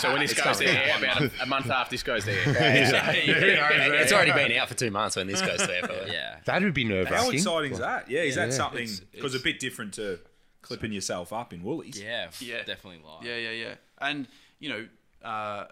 So 0.00 0.10
when 0.12 0.20
this 0.20 0.32
goes 0.32 0.58
there, 0.58 0.96
about 0.96 1.20
a, 1.22 1.30
a 1.42 1.46
month 1.46 1.68
after 1.70 1.90
this 1.90 2.02
goes 2.02 2.24
there. 2.24 2.40
it's 2.46 4.12
already 4.12 4.32
been 4.32 4.52
out 4.58 4.68
for 4.68 4.74
two 4.74 4.90
months 4.90 5.16
when 5.16 5.26
this 5.26 5.40
goes 5.42 5.58
there. 5.66 5.82
Probably. 5.82 6.12
Yeah. 6.12 6.36
That 6.44 6.62
would 6.62 6.72
be 6.74 6.84
nerve 6.84 7.10
wracking. 7.10 7.24
How 7.24 7.30
exciting 7.30 7.72
is 7.72 7.78
that? 7.78 8.08
Yeah, 8.10 8.20
is 8.20 8.36
that 8.36 8.48
Yeah. 8.50 8.54
something? 8.54 8.88
Because 9.12 9.34
a 9.34 9.40
bit 9.40 9.58
different 9.58 9.94
to 9.94 10.20
clipping 10.62 10.92
yourself 10.92 11.32
up 11.32 11.52
in 11.52 11.62
Woolies. 11.62 12.00
Yeah, 12.00 12.30
Yeah. 12.40 12.62
definitely 12.64 13.02
live. 13.04 13.24
Yeah, 13.24 13.36
yeah, 13.36 13.50
yeah. 13.50 13.74
And 13.98 14.28
you 14.58 14.68
know, 14.68 14.88
uh, 15.28 15.66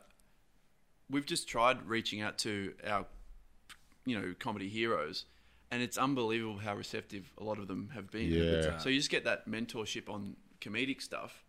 we've 1.09 1.27
just 1.27 1.49
tried 1.49 1.87
reaching 1.87 2.21
out 2.21 2.39
to 2.39 2.75
our, 2.87 3.07
you 4.05 4.19
know, 4.21 4.35
comedy 4.39 4.69
heroes, 4.69 5.25
and 5.71 5.83
it's 5.83 5.97
unbelievable 5.99 6.59
how 6.59 6.75
receptive 6.75 7.33
a 7.39 7.45
lot 7.45 7.59
of 7.59 7.69
them 7.69 7.91
have 7.95 8.11
been. 8.11 8.31
Yeah. 8.31 8.79
So 8.79 8.89
you 8.89 8.99
just 8.99 9.11
get 9.11 9.25
that 9.25 9.49
mentorship 9.49 10.09
on 10.09 10.37
comedic 10.61 11.01
stuff, 11.03 11.45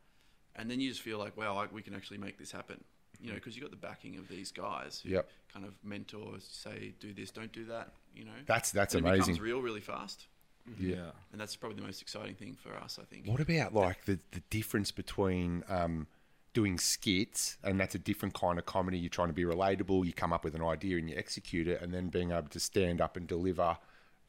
and 0.56 0.70
then 0.70 0.80
you 0.80 0.90
just 0.90 1.02
feel 1.02 1.18
like, 1.18 1.36
wow, 1.38 1.56
like, 1.56 1.74
we 1.74 1.82
can 1.82 1.94
actually 1.96 2.18
make 2.20 2.38
this 2.38 2.52
happen. 2.52 2.84
You 3.20 3.30
know, 3.30 3.36
because 3.36 3.56
you've 3.56 3.62
got 3.64 3.70
the 3.72 3.78
backing 3.78 4.18
of 4.18 4.28
these 4.28 4.52
guys 4.52 5.02
who 5.04 5.10
Yep. 5.12 5.30
kind 5.54 5.64
of 5.66 5.74
mentor, 5.84 6.38
say, 6.40 6.94
do 7.00 7.14
this, 7.14 7.30
don't 7.30 7.52
do 7.52 7.66
that. 7.66 7.94
You 8.16 8.26
know, 8.26 8.32
That's 8.48 8.72
that's 8.72 8.96
and 8.96 9.06
It 9.06 9.10
amazing. 9.10 9.36
becomes 9.36 9.40
real 9.42 9.62
really 9.62 9.80
fast, 9.82 10.26
Yeah. 10.80 11.12
and 11.32 11.40
that's 11.42 11.56
probably 11.56 11.78
the 11.78 11.86
most 11.86 12.02
exciting 12.02 12.36
thing 12.36 12.56
for 12.62 12.76
us, 12.76 13.00
I 13.02 13.06
think. 13.06 13.28
What 13.28 13.40
about 13.42 13.74
like 13.74 14.06
the, 14.06 14.20
the 14.32 14.42
difference 14.50 14.92
between 14.92 15.64
um, 15.70 16.08
doing 16.54 16.78
skits 16.78 17.58
and 17.64 17.80
that's 17.80 17.96
a 17.96 18.00
different 18.00 18.34
kind 18.34 18.58
of 18.60 18.66
comedy? 18.66 18.98
You're 19.00 19.10
trying 19.10 19.30
to 19.30 19.34
be 19.34 19.44
relatable, 19.44 20.06
you 20.06 20.14
come 20.14 20.34
up 20.34 20.44
with 20.44 20.56
an 20.56 20.64
idea 20.64 20.98
and 20.98 21.10
you 21.10 21.16
execute 21.18 21.68
it, 21.68 21.82
and 21.82 21.94
then 21.94 22.08
being 22.10 22.32
able 22.32 22.50
to 22.50 22.60
stand 22.60 23.02
up 23.02 23.18
and 23.18 23.28
deliver 23.28 23.78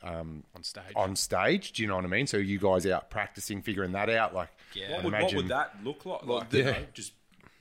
um, 0.05 0.43
On 0.57 0.65
stage. 0.65 0.83
On 0.97 1.15
stage, 1.15 1.73
do 1.73 1.83
you 1.83 1.89
know 1.89 1.95
what 1.95 2.05
I 2.05 2.09
mean? 2.09 2.27
So 2.27 2.37
you 2.37 2.59
guys 2.59 2.87
out 2.87 3.09
practicing, 3.09 3.63
figuring 3.63 3.93
that 3.93 4.11
out, 4.11 4.35
like 4.35 4.49
Yeah. 4.75 4.87
I'd 4.87 4.91
What 4.91 5.05
would, 5.05 5.13
what 5.13 5.19
imagine- 5.21 5.37
would 5.37 5.49
that 5.49 5.77
look 5.85 6.05
like? 6.05 6.27
Like, 6.27 6.53
Yeah. 6.53 6.59
you 6.59 6.65
know, 6.65 6.77
just 6.93 7.13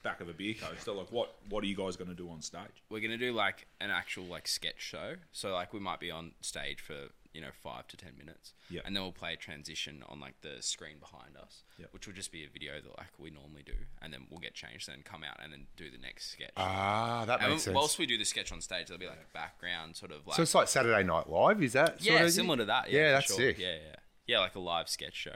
back 0.02 0.20
of 0.22 0.28
a 0.28 0.34
beer 0.34 0.56
coaster. 0.60 0.92
Like, 0.94 1.12
what 1.12 1.36
what 1.50 1.64
are 1.64 1.68
you 1.68 1.76
guys 1.76 1.96
going 1.96 2.10
to 2.10 2.16
do 2.16 2.28
on 2.32 2.42
stage? 2.42 2.82
We're 2.90 3.02
gonna 3.02 3.20
do 3.20 3.32
like 3.34 3.68
an 3.80 3.92
actual 3.92 4.24
like 4.26 4.48
sketch 4.48 4.80
show. 4.82 5.18
So 5.32 5.54
like 5.54 5.72
we 5.74 5.80
might 5.80 6.00
be 6.00 6.10
on 6.10 6.32
stage 6.42 6.80
for 6.80 7.10
you 7.34 7.40
know 7.42 7.50
five 7.64 7.88
to 7.88 7.98
ten 7.98 8.12
minutes, 8.18 8.54
and 8.86 8.96
then 8.96 9.04
we'll 9.04 9.12
play 9.12 9.34
a 9.34 9.38
transition 9.38 10.04
on 10.10 10.20
like 10.20 10.36
the 10.42 10.62
screen 10.62 10.98
behind 11.00 11.38
us, 11.38 11.64
Yep. 11.80 11.90
which 11.94 12.08
will 12.08 12.14
just 12.14 12.32
be 12.32 12.44
a 12.44 12.50
video 12.50 12.74
that 12.82 12.98
like 12.98 13.12
we 13.18 13.30
normally 13.30 13.64
do, 13.64 13.74
and 14.02 14.14
then 14.14 14.28
we'll 14.30 14.40
get 14.42 14.54
changed, 14.54 14.88
then 14.90 15.02
come 15.04 15.24
out 15.24 15.38
and 15.42 15.52
then 15.54 15.68
do 15.78 15.90
the 15.90 15.98
next 15.98 16.32
sketch. 16.32 16.52
Ah, 16.58 17.24
that 17.26 17.40
and 17.42 17.52
makes 17.52 17.64
sense. 17.64 17.76
whilst 17.76 17.98
we 18.00 18.06
do 18.06 18.18
the 18.18 18.26
sketch 18.26 18.52
on 18.52 18.60
stage, 18.62 18.88
there'll 18.88 19.00
be 19.00 19.08
like 19.08 19.18
a 19.30 19.34
background 19.34 19.96
sort 19.96 20.12
of 20.12 20.28
like 20.28 20.36
so 20.36 20.42
it's 20.44 20.54
like 20.56 20.68
Saturday 20.68 21.04
Night 21.04 21.30
Live, 21.30 21.62
is 21.64 21.74
that? 21.74 22.02
yeah, 22.02 22.14
sort 22.14 22.22
of- 22.26 22.32
similar 22.34 22.58
to 22.58 22.66
that. 22.66 22.92
Yeah, 22.92 23.02
Yeah, 23.02 23.12
that's 23.14 23.28
sure. 23.28 23.38
sick. 23.38 23.58
Yeah, 23.60 23.74
yeah, 23.76 23.96
yeah, 24.28 24.40
like 24.40 24.56
a 24.56 24.60
live 24.60 24.90
sketch 24.90 25.16
show. 25.16 25.36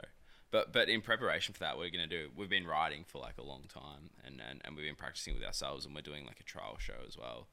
But 0.50 0.72
but 0.72 0.88
in 0.88 1.00
preparation 1.00 1.54
for 1.54 1.60
that, 1.60 1.76
we're 1.76 1.90
gonna 1.90 2.06
do. 2.06 2.28
We've 2.36 2.48
been 2.48 2.66
writing 2.66 3.04
for 3.06 3.18
like 3.18 3.36
a 3.38 3.42
long 3.42 3.64
time, 3.68 4.10
and 4.24 4.40
and, 4.40 4.60
and 4.64 4.76
we've 4.76 4.86
been 4.86 4.94
practicing 4.96 5.34
with 5.34 5.42
ourselves, 5.42 5.84
and 5.84 5.94
we're 5.94 6.02
doing 6.02 6.24
like 6.24 6.40
a 6.40 6.44
trial 6.44 6.76
show 6.78 6.94
as 7.06 7.16
well 7.18 7.48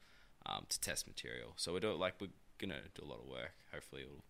um, 0.46 0.66
to 0.68 0.78
test 0.80 1.06
material. 1.06 1.54
So 1.56 1.72
we're 1.72 1.80
doing 1.80 1.98
like 1.98 2.14
we're 2.20 2.28
gonna 2.58 2.82
do 2.94 3.02
a 3.04 3.08
lot 3.08 3.18
of 3.20 3.26
work. 3.26 3.52
Hopefully, 3.72 4.02
it'll 4.02 4.22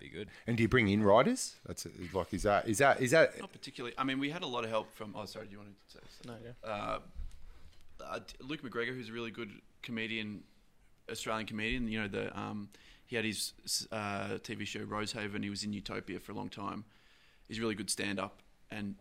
be 0.00 0.08
good. 0.08 0.28
And 0.46 0.56
do 0.56 0.62
you 0.62 0.68
bring 0.68 0.88
in 0.88 1.02
writers? 1.02 1.56
That's 1.66 1.86
like 2.12 2.32
is 2.34 2.42
that 2.42 2.68
is 2.68 2.78
that 2.78 3.00
is 3.00 3.10
that 3.12 3.38
Not 3.40 3.52
particularly. 3.52 3.94
I 3.98 4.04
mean, 4.04 4.18
we 4.18 4.30
had 4.30 4.42
a 4.42 4.46
lot 4.46 4.64
of 4.64 4.70
help 4.70 4.92
from. 4.94 5.14
Oh, 5.16 5.24
sorry. 5.26 5.46
Do 5.46 5.52
you 5.52 5.58
want 5.58 5.70
to 5.70 5.92
say? 5.92 6.00
something? 6.22 6.44
No, 6.44 6.52
yeah. 6.66 6.70
Uh, 6.70 6.98
uh, 8.04 8.20
Luke 8.40 8.62
McGregor, 8.62 8.94
who's 8.94 9.08
a 9.08 9.12
really 9.12 9.30
good 9.30 9.50
comedian, 9.82 10.42
Australian 11.10 11.46
comedian. 11.46 11.88
You 11.88 12.02
know, 12.02 12.08
the 12.08 12.38
um, 12.38 12.68
he 13.06 13.16
had 13.16 13.24
his 13.24 13.52
uh, 13.92 14.38
TV 14.42 14.66
show 14.66 14.80
Rosehaven. 14.80 15.42
He 15.42 15.50
was 15.50 15.64
in 15.64 15.72
Utopia 15.72 16.18
for 16.18 16.32
a 16.32 16.34
long 16.34 16.48
time. 16.48 16.84
He's 17.48 17.58
a 17.58 17.60
really 17.60 17.74
good 17.74 17.90
stand 17.90 18.18
up, 18.18 18.40
and 18.70 18.94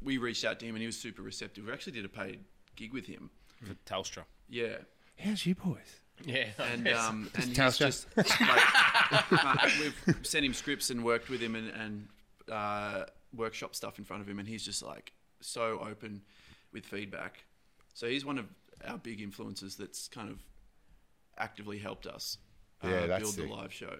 we 0.00 0.18
reached 0.18 0.44
out 0.44 0.60
to 0.60 0.66
him, 0.66 0.74
and 0.74 0.80
he 0.80 0.86
was 0.86 0.96
super 0.96 1.22
receptive. 1.22 1.66
We 1.66 1.72
actually 1.72 1.92
did 1.94 2.04
a 2.04 2.08
paid 2.08 2.40
gig 2.76 2.92
with 2.92 3.06
him. 3.06 3.30
For 3.62 3.74
Telstra. 3.90 4.24
Yeah, 4.48 4.76
how's 5.18 5.46
you 5.46 5.54
boys? 5.54 6.00
Yeah. 6.24 6.46
and 6.72 6.88
um, 6.88 7.30
and 7.34 7.44
he's 7.56 7.78
just 7.78 8.06
like, 8.16 8.26
uh, 9.32 9.68
we've 9.80 10.18
sent 10.22 10.44
him 10.44 10.54
scripts 10.54 10.90
and 10.90 11.04
worked 11.04 11.28
with 11.28 11.40
him 11.40 11.54
and, 11.56 11.68
and 11.70 12.08
uh, 12.50 13.04
workshop 13.34 13.74
stuff 13.74 13.98
in 13.98 14.04
front 14.04 14.22
of 14.22 14.28
him, 14.28 14.38
and 14.38 14.48
he's 14.48 14.64
just 14.64 14.82
like 14.82 15.12
so 15.40 15.80
open 15.88 16.22
with 16.72 16.86
feedback. 16.86 17.44
So 17.94 18.06
he's 18.08 18.24
one 18.24 18.38
of 18.38 18.46
our 18.86 18.98
big 18.98 19.20
influences 19.20 19.76
that's 19.76 20.08
kind 20.08 20.30
of 20.30 20.38
actively 21.38 21.78
helped 21.78 22.06
us 22.06 22.38
uh, 22.82 22.88
Yeah, 22.88 23.06
that's 23.06 23.22
build 23.22 23.34
sick. 23.34 23.46
the 23.48 23.52
live 23.54 23.72
show, 23.72 23.96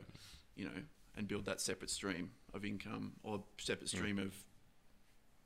you 0.56 0.64
know, 0.66 0.70
and 1.16 1.26
build 1.28 1.44
that 1.46 1.60
separate 1.60 1.90
stream 1.90 2.30
of 2.54 2.64
income 2.64 3.12
or 3.22 3.42
separate 3.58 3.88
stream 3.88 4.18
of 4.18 4.32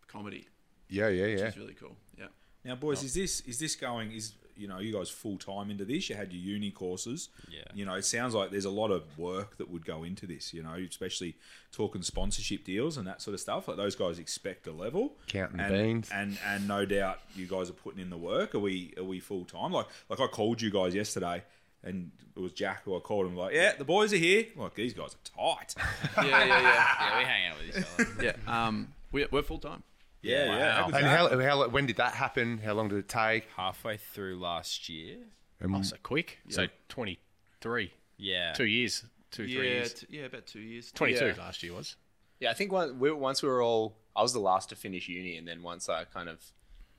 comedy, 0.07 0.47
Yeah, 0.89 1.09
yeah, 1.09 1.27
which 1.27 1.39
yeah. 1.41 1.47
is 1.47 1.57
really 1.59 1.75
cool. 1.75 1.97
Yeah. 2.19 2.27
Now, 2.65 2.75
boys, 2.75 3.03
is 3.03 3.15
this 3.15 3.41
is 3.43 3.59
this 3.59 3.77
going? 3.77 4.13
Is 4.13 4.33
you 4.59 4.69
know 4.69 4.79
you 4.79 4.93
guys 4.93 5.09
full 5.09 5.39
time 5.39 5.71
into 5.71 5.85
this? 5.85 6.11
You 6.11 6.17
had 6.17 6.33
your 6.33 6.43
uni 6.43 6.71
courses. 6.71 7.29
Yeah. 7.51 7.61
You 7.75 7.85
know, 7.85 7.95
it 7.95 8.05
sounds 8.05 8.35
like 8.35 8.51
there's 8.51 8.65
a 8.65 8.71
lot 8.71 8.91
of 8.91 9.19
work 9.19 9.57
that 9.59 9.71
would 9.71 9.85
go 9.85 10.03
into 10.03 10.27
this. 10.27 10.53
You 10.53 10.63
know, 10.63 10.75
especially 10.75 11.37
talking 11.73 12.03
sponsorship 12.03 12.65
deals 12.65 12.97
and 12.97 13.07
that 13.07 13.23
sort 13.23 13.35
of 13.35 13.41
stuff. 13.41 13.69
Like 13.69 13.77
those 13.77 13.95
guys 13.95 14.19
expect 14.19 14.67
a 14.67 14.73
level. 14.73 15.17
Counting 15.27 15.61
and, 15.61 15.73
beans. 15.73 16.11
And 16.13 16.39
and 16.47 16.67
no 16.69 16.85
doubt 16.85 17.21
you 17.35 17.47
guys 17.47 17.71
are 17.71 17.75
putting 17.75 18.01
in 18.01 18.11
the 18.11 18.19
work. 18.19 18.55
Are 18.55 18.59
we 18.59 18.95
are 18.99 19.05
we 19.05 19.21
full 19.21 19.45
time? 19.45 19.73
Like 19.73 19.87
like 20.09 20.21
I 20.21 20.27
called 20.27 20.61
you 20.61 20.71
guys 20.71 20.95
yesterday. 20.95 21.45
And 21.85 22.11
it 22.37 22.41
was 22.41 22.53
Jack 22.53 22.83
who 22.85 22.97
I 22.97 23.01
called 23.01 23.27
him 23.27 23.37
like, 23.37 23.55
yeah, 23.55 23.73
the 23.77 23.85
boys 23.85 24.13
are 24.13 24.17
here. 24.17 24.47
Like 24.57 24.75
these 24.75 24.95
guys 24.95 25.15
are 25.15 25.55
tight. 25.57 25.75
Yeah, 26.17 26.45
yeah, 26.45 26.47
yeah. 26.47 26.87
Yeah, 27.01 27.19
we 27.19 27.25
hang 27.25 27.47
out 27.47 27.57
with 27.59 27.79
each 27.79 27.85
other. 28.17 28.25
yeah. 28.25 28.67
Um, 28.67 28.93
we're, 29.13 29.29
we're 29.31 29.43
full 29.43 29.59
time. 29.61 29.85
Yeah, 30.23 30.47
yeah. 30.47 30.85
And 30.87 30.95
that? 30.95 31.03
how, 31.05 31.41
how 31.41 31.69
when 31.69 31.87
did 31.87 31.97
that 31.97 32.13
happen? 32.15 32.59
How 32.59 32.73
long 32.75 32.89
did 32.89 32.99
it 32.99 33.09
take? 33.09 33.47
Halfway 33.57 33.97
through 33.99 34.39
last 34.39 34.89
year. 34.89 35.19
And 35.61 35.75
Oh, 35.75 35.83
so 35.83 35.97
quick. 36.03 36.39
So 36.49 36.67
23. 36.89 37.93
Yeah. 38.17 38.53
Two 38.53 38.65
years. 38.67 39.05
Two, 39.31 39.45
three 39.45 39.55
Yeah, 39.57 39.63
years. 39.63 39.93
t- 39.95 40.07
yeah, 40.11 40.23
about 40.25 40.47
two 40.47 40.61
years. 40.61 40.91
22 40.93 41.27
Yeah. 41.27 41.35
last 41.39 41.63
year 41.63 41.75
was. 41.75 41.97
Yeah, 42.41 42.51
I 42.51 42.55
think 42.55 42.73
one, 42.73 42.99
we, 42.99 43.11
once 43.13 43.43
we 43.43 43.49
were 43.49 43.63
all, 43.63 43.97
I 44.17 44.23
was 44.23 44.33
the 44.33 44.39
last 44.41 44.69
to 44.71 44.77
finish 44.77 45.09
uni, 45.09 45.37
and 45.37 45.47
then 45.47 45.63
once 45.63 45.89
I 45.89 46.05
kind 46.05 46.29
of, 46.29 46.39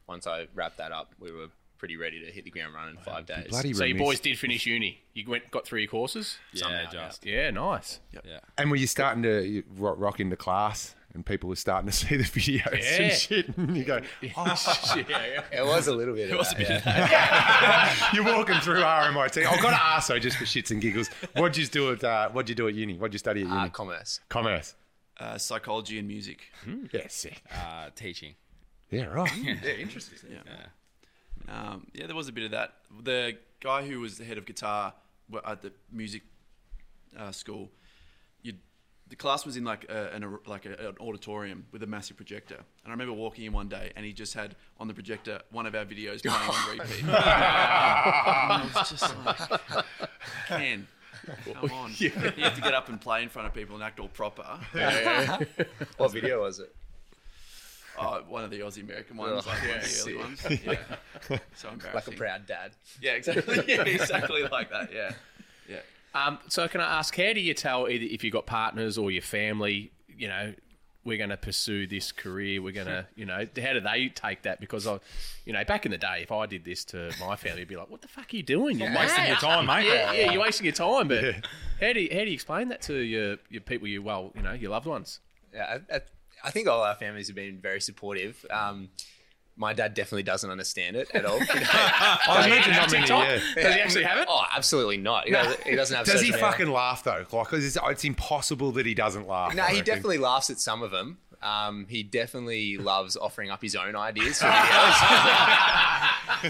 once 0.08 0.28
I 0.28 0.48
wrapped 0.54 0.78
that 0.78 0.92
up, 0.92 1.14
we 1.20 1.32
were 1.32 1.48
pretty 1.78 1.96
ready 1.96 2.20
to 2.26 2.32
hit 2.32 2.44
the 2.44 2.52
ground 2.52 2.74
running 2.76 2.98
in 2.98 3.02
five 3.02 3.26
days. 3.26 3.48
bloody 3.50 3.74
So 3.74 3.86
you 3.86 3.94
remiss. 3.96 4.06
boys 4.08 4.20
did 4.20 4.38
finish 4.38 4.66
uni. 4.66 5.00
You 5.14 5.30
went 5.30 5.50
got 5.50 5.66
through 5.66 5.80
your 5.80 5.90
courses? 5.90 6.38
Yeah, 6.54 6.64
Somehow, 6.64 6.92
just. 6.92 7.26
Yeah, 7.26 7.50
nice. 7.52 8.00
Yeah. 8.12 8.40
And 8.58 8.70
were 8.70 8.76
you 8.76 8.88
starting 8.88 9.24
to 9.24 9.64
rock, 9.78 9.96
rock 9.98 10.20
into 10.20 10.36
class 10.36 10.94
and 11.14 11.26
people 11.26 11.50
were 11.50 11.56
starting 11.56 11.90
to 11.90 11.96
see 11.96 12.16
the 12.18 12.24
videos 12.40 12.82
Yeah. 12.82 13.02
and 13.04 13.14
shit? 13.14 13.58
And 13.58 13.76
you 13.76 13.84
go, 13.84 14.00
oh, 14.38 14.94
yeah, 14.96 15.04
yeah. 15.08 15.44
It 15.62 15.66
was 15.66 15.88
a 15.88 15.94
little 15.94 16.14
bit. 16.16 16.30
It 16.30 16.38
was 16.38 16.52
a 16.54 16.56
bit. 16.56 16.70
you're 18.14 18.26
walking 18.26 18.60
through 18.62 18.82
RMIT. 18.82 19.46
I've 19.46 19.62
got 19.62 19.72
to 19.72 19.82
ask 19.82 20.08
though, 20.10 20.20
just 20.20 20.38
for 20.38 20.46
shits 20.46 20.72
and 20.72 20.82
giggles, 20.82 21.08
what'd 21.36 21.58
you 21.58 21.66
do 21.68 21.92
at 21.92 22.04
uh, 22.04 22.30
what'd 22.30 22.50
you 22.50 22.56
do 22.56 22.68
at 22.68 22.76
uni? 22.76 22.98
What'd 22.98 23.14
you 23.14 23.20
study 23.20 23.42
at 23.42 23.48
uni? 23.48 23.60
Uh, 23.60 23.70
commerce. 23.70 24.20
Commerce. 24.30 24.76
Uh, 25.20 25.38
psychology 25.38 26.00
and 26.00 26.08
music. 26.08 26.50
Yeah, 26.94 27.08
sick. 27.10 27.42
Uh, 27.54 27.90
teaching. 27.96 28.36
Yeah, 28.90 29.06
right. 29.06 29.32
yeah, 29.38 29.56
interesting. 29.78 30.18
Yeah. 30.32 30.40
Um, 31.48 31.88
yeah, 31.94 32.06
there 32.08 32.16
was 32.16 32.28
a 32.28 32.32
bit 32.32 32.46
of 32.46 32.52
that. 32.52 32.74
The 33.04 33.38
guy 33.60 33.86
who 33.88 34.00
was 34.00 34.18
the 34.18 34.24
head 34.24 34.38
of 34.38 34.46
guitar 34.46 34.94
at 35.46 35.62
the 35.62 35.72
music 35.92 36.22
uh, 37.18 37.32
school, 37.32 37.62
you 37.62 37.70
the 39.10 39.16
class 39.16 39.46
was 39.46 39.58
in 39.58 39.64
like 39.64 39.86
a, 39.90 40.14
an, 40.14 40.38
like 40.46 40.66
a, 40.66 40.90
an 40.90 40.96
auditorium 41.00 41.66
with 41.72 41.84
a 41.84 41.88
massive 41.88 42.16
projector. 42.16 42.56
And 42.56 42.88
I 42.88 42.92
remember 42.92 43.14
walking 43.14 43.46
in 43.46 43.54
one 43.54 43.68
day, 43.68 43.92
and 43.96 44.06
he 44.06 44.14
just 44.14 44.34
had 44.34 44.56
on 44.80 44.88
the 44.88 44.94
projector 44.94 45.42
one 45.52 45.66
of 45.66 45.76
our 45.76 45.86
videos 45.86 46.24
playing 46.24 46.50
on 46.50 46.78
repeat. 46.78 47.04
and 47.04 47.12
I 47.16 48.72
was 48.76 48.90
just 48.90 49.16
like, 49.26 49.86
Ken. 50.48 50.88
Come 51.54 51.72
on. 51.72 51.92
You 52.00 52.10
have 52.12 52.56
to 52.56 52.62
get 52.62 52.74
up 52.74 52.90
and 52.90 53.02
play 53.02 53.24
in 53.24 53.30
front 53.30 53.48
of 53.48 53.54
people 53.54 53.76
and 53.76 53.84
act 53.84 54.00
all 54.00 54.08
proper. 54.08 54.60
What 55.98 56.12
video 56.12 56.42
was 56.42 56.60
it? 56.60 56.74
Oh, 58.02 58.22
one 58.30 58.46
of 58.46 58.50
the 58.50 58.62
Aussie 58.62 58.82
American 58.82 59.18
ones, 59.18 59.44
Oh, 59.46 59.50
like 59.50 59.62
one 59.62 59.78
of 59.78 59.84
the 59.84 60.00
oh, 60.00 60.04
early 60.04 60.16
ones. 60.16 60.48
Yeah. 60.64 60.76
So 61.54 61.70
embarrassing. 61.70 61.94
Like 61.94 62.08
a 62.08 62.12
proud 62.12 62.46
dad. 62.48 62.72
Yeah, 63.02 63.12
exactly. 63.12 63.62
Yeah, 63.68 63.82
exactly 63.82 64.44
like 64.44 64.70
that. 64.72 64.94
Yeah. 64.94 65.12
Yeah. 65.68 65.80
Um, 66.14 66.40
so 66.48 66.68
can 66.68 66.82
I 66.82 67.00
ask, 67.00 67.16
how 67.16 67.34
do 67.34 67.40
you 67.40 67.54
tell 67.54 67.88
either 67.88 68.06
if 68.10 68.24
you've 68.24 68.34
got 68.34 68.46
partners 68.46 68.98
or 68.98 69.12
your 69.12 69.22
family, 69.22 69.92
you 70.08 70.28
know, 70.28 70.54
we're 71.06 71.18
going 71.18 71.30
to 71.30 71.38
pursue 71.38 71.88
this 71.88 72.12
career, 72.12 72.62
we're 72.62 72.74
going 72.74 72.88
to, 72.88 73.06
you 73.16 73.26
know, 73.26 73.46
how 73.62 73.74
do 73.74 73.80
they 73.80 74.10
take 74.10 74.44
that? 74.44 74.60
Because 74.60 74.88
I, 74.88 75.00
you 75.46 75.54
know, 75.54 75.64
back 75.64 75.86
in 75.86 75.92
the 75.92 75.98
day, 75.98 76.20
if 76.22 76.32
I 76.32 76.46
did 76.46 76.66
this 76.66 76.84
to 76.86 77.12
my 77.20 77.36
family, 77.36 77.60
it'd 77.60 77.70
be 77.70 77.76
like, 77.76 77.90
what 77.90 78.02
the 78.02 78.08
fuck 78.08 78.34
are 78.34 78.36
you 78.36 78.44
doing? 78.44 78.80
You're 78.80 78.96
wasting 78.96 79.26
your 79.26 79.36
time, 79.38 79.66
mate. 79.66 79.86
Yeah, 79.86 80.12
yeah, 80.12 80.32
you're 80.32 80.42
wasting 80.42 80.66
your 80.66 80.76
time. 80.76 81.08
But 81.08 81.36
how 81.80 81.94
do 81.94 82.00
you, 82.00 82.10
how 82.12 82.20
do 82.20 82.26
you 82.26 82.34
explain 82.34 82.70
that 82.70 82.82
to 82.84 82.96
your, 82.96 83.38
your 83.50 83.62
people, 83.62 83.88
you 83.88 84.02
well, 84.02 84.32
you 84.36 84.42
know, 84.42 84.54
your 84.54 84.72
loved 84.72 84.88
ones? 84.88 85.20
Yeah, 85.54 85.80
I, 85.90 85.96
I, 85.96 86.02
I 86.44 86.52
think 86.52 86.68
all 86.68 86.84
our 86.84 86.96
families 86.96 87.28
have 87.28 87.36
been 87.36 87.60
very 87.60 87.82
supportive. 87.82 88.46
Um, 88.50 88.90
my 89.60 89.74
dad 89.74 89.94
definitely 89.94 90.24
doesn't 90.24 90.50
understand 90.50 90.96
it 90.96 91.12
at 91.14 91.26
all. 91.26 91.38
I 91.42 92.44
imagine 92.48 92.72
not 92.74 92.92
many, 92.92 93.06
TikTok? 93.06 93.28
yeah. 93.28 93.64
Does 93.64 93.76
he 93.76 93.82
actually 93.82 94.04
have 94.06 94.18
it? 94.20 94.26
Oh, 94.30 94.44
absolutely 94.56 94.98
not. 94.98 95.26
He 95.26 95.32
doesn't, 95.32 95.64
he 95.64 95.76
doesn't 95.76 95.98
have. 95.98 96.06
Does 96.06 96.22
he 96.22 96.32
fucking 96.32 96.72
laugh 96.72 97.04
though? 97.04 97.26
Like, 97.32 97.48
it's, 97.54 97.78
it's 97.82 98.04
impossible 98.06 98.72
that 98.72 98.86
he 98.86 98.94
doesn't 98.96 99.28
laugh. 99.28 99.54
No, 99.54 99.64
I 99.64 99.68
he 99.68 99.72
reckon. 99.80 99.86
definitely 99.86 100.18
laughs 100.20 100.50
at 100.50 100.60
some 100.60 100.82
of 100.82 100.92
them. 100.92 101.18
Um, 101.42 101.86
he 101.90 102.04
definitely 102.04 102.78
loves 102.78 103.16
offering 103.16 103.50
up 103.50 103.62
his 103.62 103.74
own 103.76 103.96
ideas 103.96 104.40
for 104.42 104.48
videos. 104.48 104.96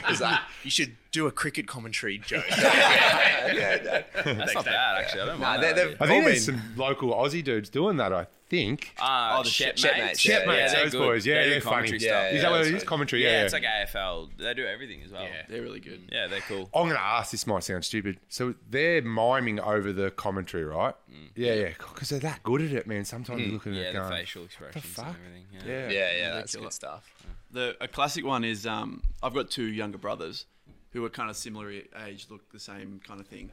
He's 0.07 0.21
like, 0.21 0.39
you 0.63 0.71
should 0.71 0.95
do 1.11 1.27
a 1.27 1.31
cricket 1.31 1.67
commentary 1.67 2.17
joke. 2.19 2.43
yeah, 2.57 3.51
yeah, 3.53 4.03
That's 4.23 4.53
not 4.55 4.65
bad, 4.65 4.97
actually. 5.03 5.21
I 5.21 5.25
don't 5.25 5.39
Nah, 5.39 5.45
mind 5.51 5.63
they're- 5.63 5.73
they're- 5.73 5.95
I 5.99 6.07
think 6.07 6.25
there's 6.25 6.45
been- 6.47 6.57
some 6.59 6.73
local 6.75 7.11
Aussie 7.13 7.43
dudes 7.43 7.69
doing 7.69 7.97
that. 7.97 8.13
I 8.13 8.27
think. 8.49 8.93
Uh, 8.99 9.37
Oh, 9.39 9.43
the 9.43 9.49
Shep 9.49 9.77
Shep 9.77 9.93
Mates. 9.93 10.05
Mates, 10.05 10.19
Shep 10.19 10.41
yeah, 10.45 10.51
mates, 10.51 10.73
those 10.73 10.91
good. 10.91 10.97
boys. 10.99 11.25
Yeah, 11.25 11.35
They 11.35 11.43
do 11.43 11.49
they're 11.51 11.61
funny. 11.61 11.75
commentary 11.75 11.99
Yeah, 12.01 12.09
stuff. 12.21 12.33
Is 12.33 12.41
that 12.41 12.51
what 12.51 12.55
it 12.55 12.57
that's 12.63 12.67
is? 12.69 12.73
right. 12.73 12.85
Commentary. 12.87 13.23
Yeah, 13.23 13.29
Yeah, 13.31 13.43
it's 13.43 13.53
like 13.53 13.63
AFL. 13.63 14.29
They 14.37 14.53
do 14.53 14.65
everything 14.65 15.01
as 15.03 15.11
well. 15.11 15.23
Yeah. 15.23 15.43
They're 15.47 15.61
really 15.61 15.79
good. 15.79 16.01
Yeah, 16.11 16.27
they're 16.27 16.41
cool. 16.41 16.69
I'm 16.73 16.83
going 16.85 16.95
to 16.95 17.01
ask. 17.01 17.31
This 17.31 17.45
might 17.47 17.63
sound 17.63 17.85
stupid. 17.85 18.19
So 18.29 18.55
they're 18.69 19.01
miming 19.01 19.59
over 19.59 19.93
the 19.93 20.11
commentary, 20.11 20.63
right? 20.65 20.95
Yeah, 21.35 21.53
yeah. 21.53 21.69
Because 21.77 22.09
they're 22.09 22.19
that 22.19 22.43
good 22.43 22.61
at 22.61 22.71
it, 22.71 22.87
man. 22.87 23.05
Sometimes 23.05 23.41
you 23.41 23.51
look 23.53 23.67
at 23.67 23.73
Yeah, 23.73 23.81
it 23.81 23.93
the 23.93 23.99
going, 23.99 24.11
facial 24.11 24.43
expressions 24.45 24.83
fuck? 24.85 25.05
and 25.07 25.15
everything. 25.15 25.45
Yeah. 25.53 25.61
yeah. 25.65 25.89
yeah, 25.89 26.17
yeah, 26.17 26.33
that's 26.33 26.55
good 26.55 26.73
stuff. 26.73 27.09
The 27.51 27.75
a 27.81 27.87
classic 27.87 28.25
one 28.25 28.43
is 28.43 28.65
um, 28.67 29.01
I've 29.23 29.33
got 29.33 29.49
two 29.49 29.65
younger 29.65 29.97
brothers 29.97 30.45
who 30.91 31.03
are 31.05 31.09
kind 31.09 31.29
of 31.29 31.35
similar 31.37 31.71
age, 31.71 32.27
look 32.29 32.51
the 32.51 32.59
same 32.59 32.99
kind 33.07 33.19
of 33.19 33.27
thing, 33.27 33.49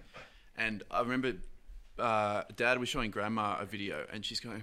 and 0.57 0.83
I 0.91 1.01
remember 1.01 1.33
uh, 1.99 2.43
Dad 2.57 2.79
was 2.79 2.89
showing 2.91 3.11
Grandma 3.11 3.57
a 3.61 3.65
video, 3.67 4.05
and 4.13 4.25
she's 4.25 4.41
going. 4.41 4.63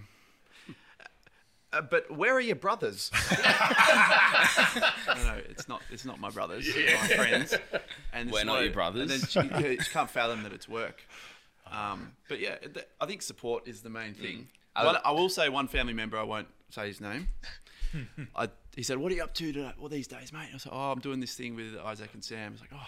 Uh, 1.73 1.81
but 1.81 2.09
where 2.15 2.33
are 2.36 2.39
your 2.39 2.55
brothers? 2.55 3.09
no, 3.31 5.13
no, 5.15 5.41
it's 5.49 5.67
not. 5.67 5.81
It's 5.91 6.05
not 6.05 6.19
my 6.19 6.29
brothers. 6.29 6.71
They're 6.73 6.95
my 6.97 7.07
friends. 7.07 7.55
And 8.13 8.31
We're 8.31 8.43
not 8.43 8.53
like- 8.53 8.63
your 8.65 8.73
brothers. 8.73 9.12
And 9.12 9.49
then 9.51 9.75
she, 9.75 9.77
she 9.83 9.91
can't 9.91 10.09
fathom 10.09 10.43
that 10.43 10.53
it's 10.53 10.69
work. 10.69 11.03
Um, 11.71 12.12
but 12.29 12.39
yeah, 12.39 12.57
th- 12.57 12.86
I 13.01 13.05
think 13.07 13.21
support 13.23 13.67
is 13.67 13.81
the 13.81 13.89
main 13.89 14.13
thing. 14.13 14.47
I 14.75 14.86
One, 14.86 14.97
I 15.03 15.12
will 15.12 15.29
say 15.29 15.49
one 15.49 15.67
family 15.67 15.93
member. 15.93 16.17
I 16.17 16.23
won't 16.23 16.47
say 16.69 16.88
his 16.88 17.01
name. 17.01 17.29
I, 18.36 18.49
he 18.75 18.83
said, 18.83 18.97
"What 18.97 19.12
are 19.12 19.15
you 19.15 19.23
up 19.23 19.33
to 19.36 19.51
today, 19.53 19.71
all 19.79 19.89
these 19.89 20.07
days, 20.07 20.31
mate?" 20.33 20.47
I 20.51 20.53
was 20.53 20.65
like, 20.65 20.75
"Oh, 20.75 20.91
I'm 20.91 20.99
doing 20.99 21.19
this 21.19 21.36
thing 21.36 21.55
with 21.55 21.75
Isaac 21.83 22.09
and 22.13 22.23
Sam." 22.23 22.51
He's 22.51 22.62
like, 22.62 22.71
"Oh, 22.73 22.88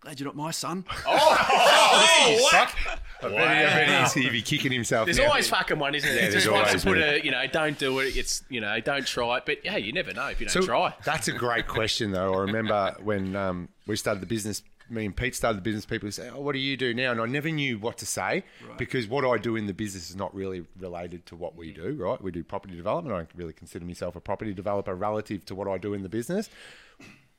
glad 0.00 0.18
you're 0.20 0.26
not 0.26 0.36
my 0.36 0.50
son." 0.50 0.84
Oh, 1.06 2.48
fuck. 2.50 2.74
I 3.22 3.28
bet, 3.28 3.38
I 3.38 3.86
bet 3.86 4.00
he's, 4.02 4.12
he'd 4.14 4.32
be 4.32 4.42
kicking 4.42 4.72
himself. 4.72 5.06
There's 5.06 5.18
now. 5.18 5.26
always 5.28 5.48
fucking 5.48 5.78
one, 5.78 5.94
isn't 5.94 6.08
there? 6.08 6.24
Yeah, 6.24 6.30
Just 6.30 6.46
there's 6.46 6.48
wants 6.52 6.68
always 6.70 6.82
to 6.82 6.88
put 6.88 6.98
a, 6.98 7.24
you 7.24 7.30
know, 7.30 7.46
don't 7.46 7.78
do 7.78 7.98
it. 8.00 8.16
It's, 8.16 8.42
you 8.48 8.60
know, 8.60 8.78
don't 8.80 9.06
try 9.06 9.38
it. 9.38 9.44
But 9.46 9.64
yeah, 9.64 9.76
you 9.76 9.92
never 9.92 10.12
know 10.12 10.26
if 10.28 10.40
you 10.40 10.46
don't 10.46 10.52
So 10.62 10.66
try. 10.66 10.94
that's 11.04 11.28
a 11.28 11.32
great 11.32 11.66
question, 11.66 12.12
though. 12.12 12.34
I 12.34 12.38
remember 12.40 12.96
when 13.02 13.36
um, 13.36 13.68
we 13.86 13.96
started 13.96 14.20
the 14.20 14.26
business. 14.26 14.62
Me 14.88 15.06
and 15.06 15.16
Pete 15.16 15.36
started 15.36 15.56
the 15.58 15.62
business. 15.62 15.86
People 15.86 16.10
say, 16.10 16.28
"Oh, 16.34 16.40
what 16.40 16.52
do 16.52 16.58
you 16.58 16.76
do 16.76 16.92
now?" 16.92 17.12
And 17.12 17.20
I 17.20 17.26
never 17.26 17.48
knew 17.48 17.78
what 17.78 17.96
to 17.98 18.06
say 18.06 18.42
because 18.76 19.06
what 19.06 19.24
I 19.24 19.38
do 19.38 19.54
in 19.54 19.66
the 19.66 19.72
business 19.74 20.10
is 20.10 20.16
not 20.16 20.34
really 20.34 20.64
related 20.80 21.26
to 21.26 21.36
what 21.36 21.54
we 21.54 21.72
do. 21.72 21.94
Right? 21.94 22.20
We 22.20 22.32
do 22.32 22.42
property 22.42 22.74
development. 22.74 23.14
I 23.14 23.18
don't 23.18 23.30
really 23.36 23.52
consider 23.52 23.84
myself 23.84 24.16
a 24.16 24.20
property 24.20 24.52
developer 24.52 24.94
relative 24.96 25.44
to 25.46 25.54
what 25.54 25.68
I 25.68 25.78
do 25.78 25.94
in 25.94 26.02
the 26.02 26.08
business. 26.08 26.50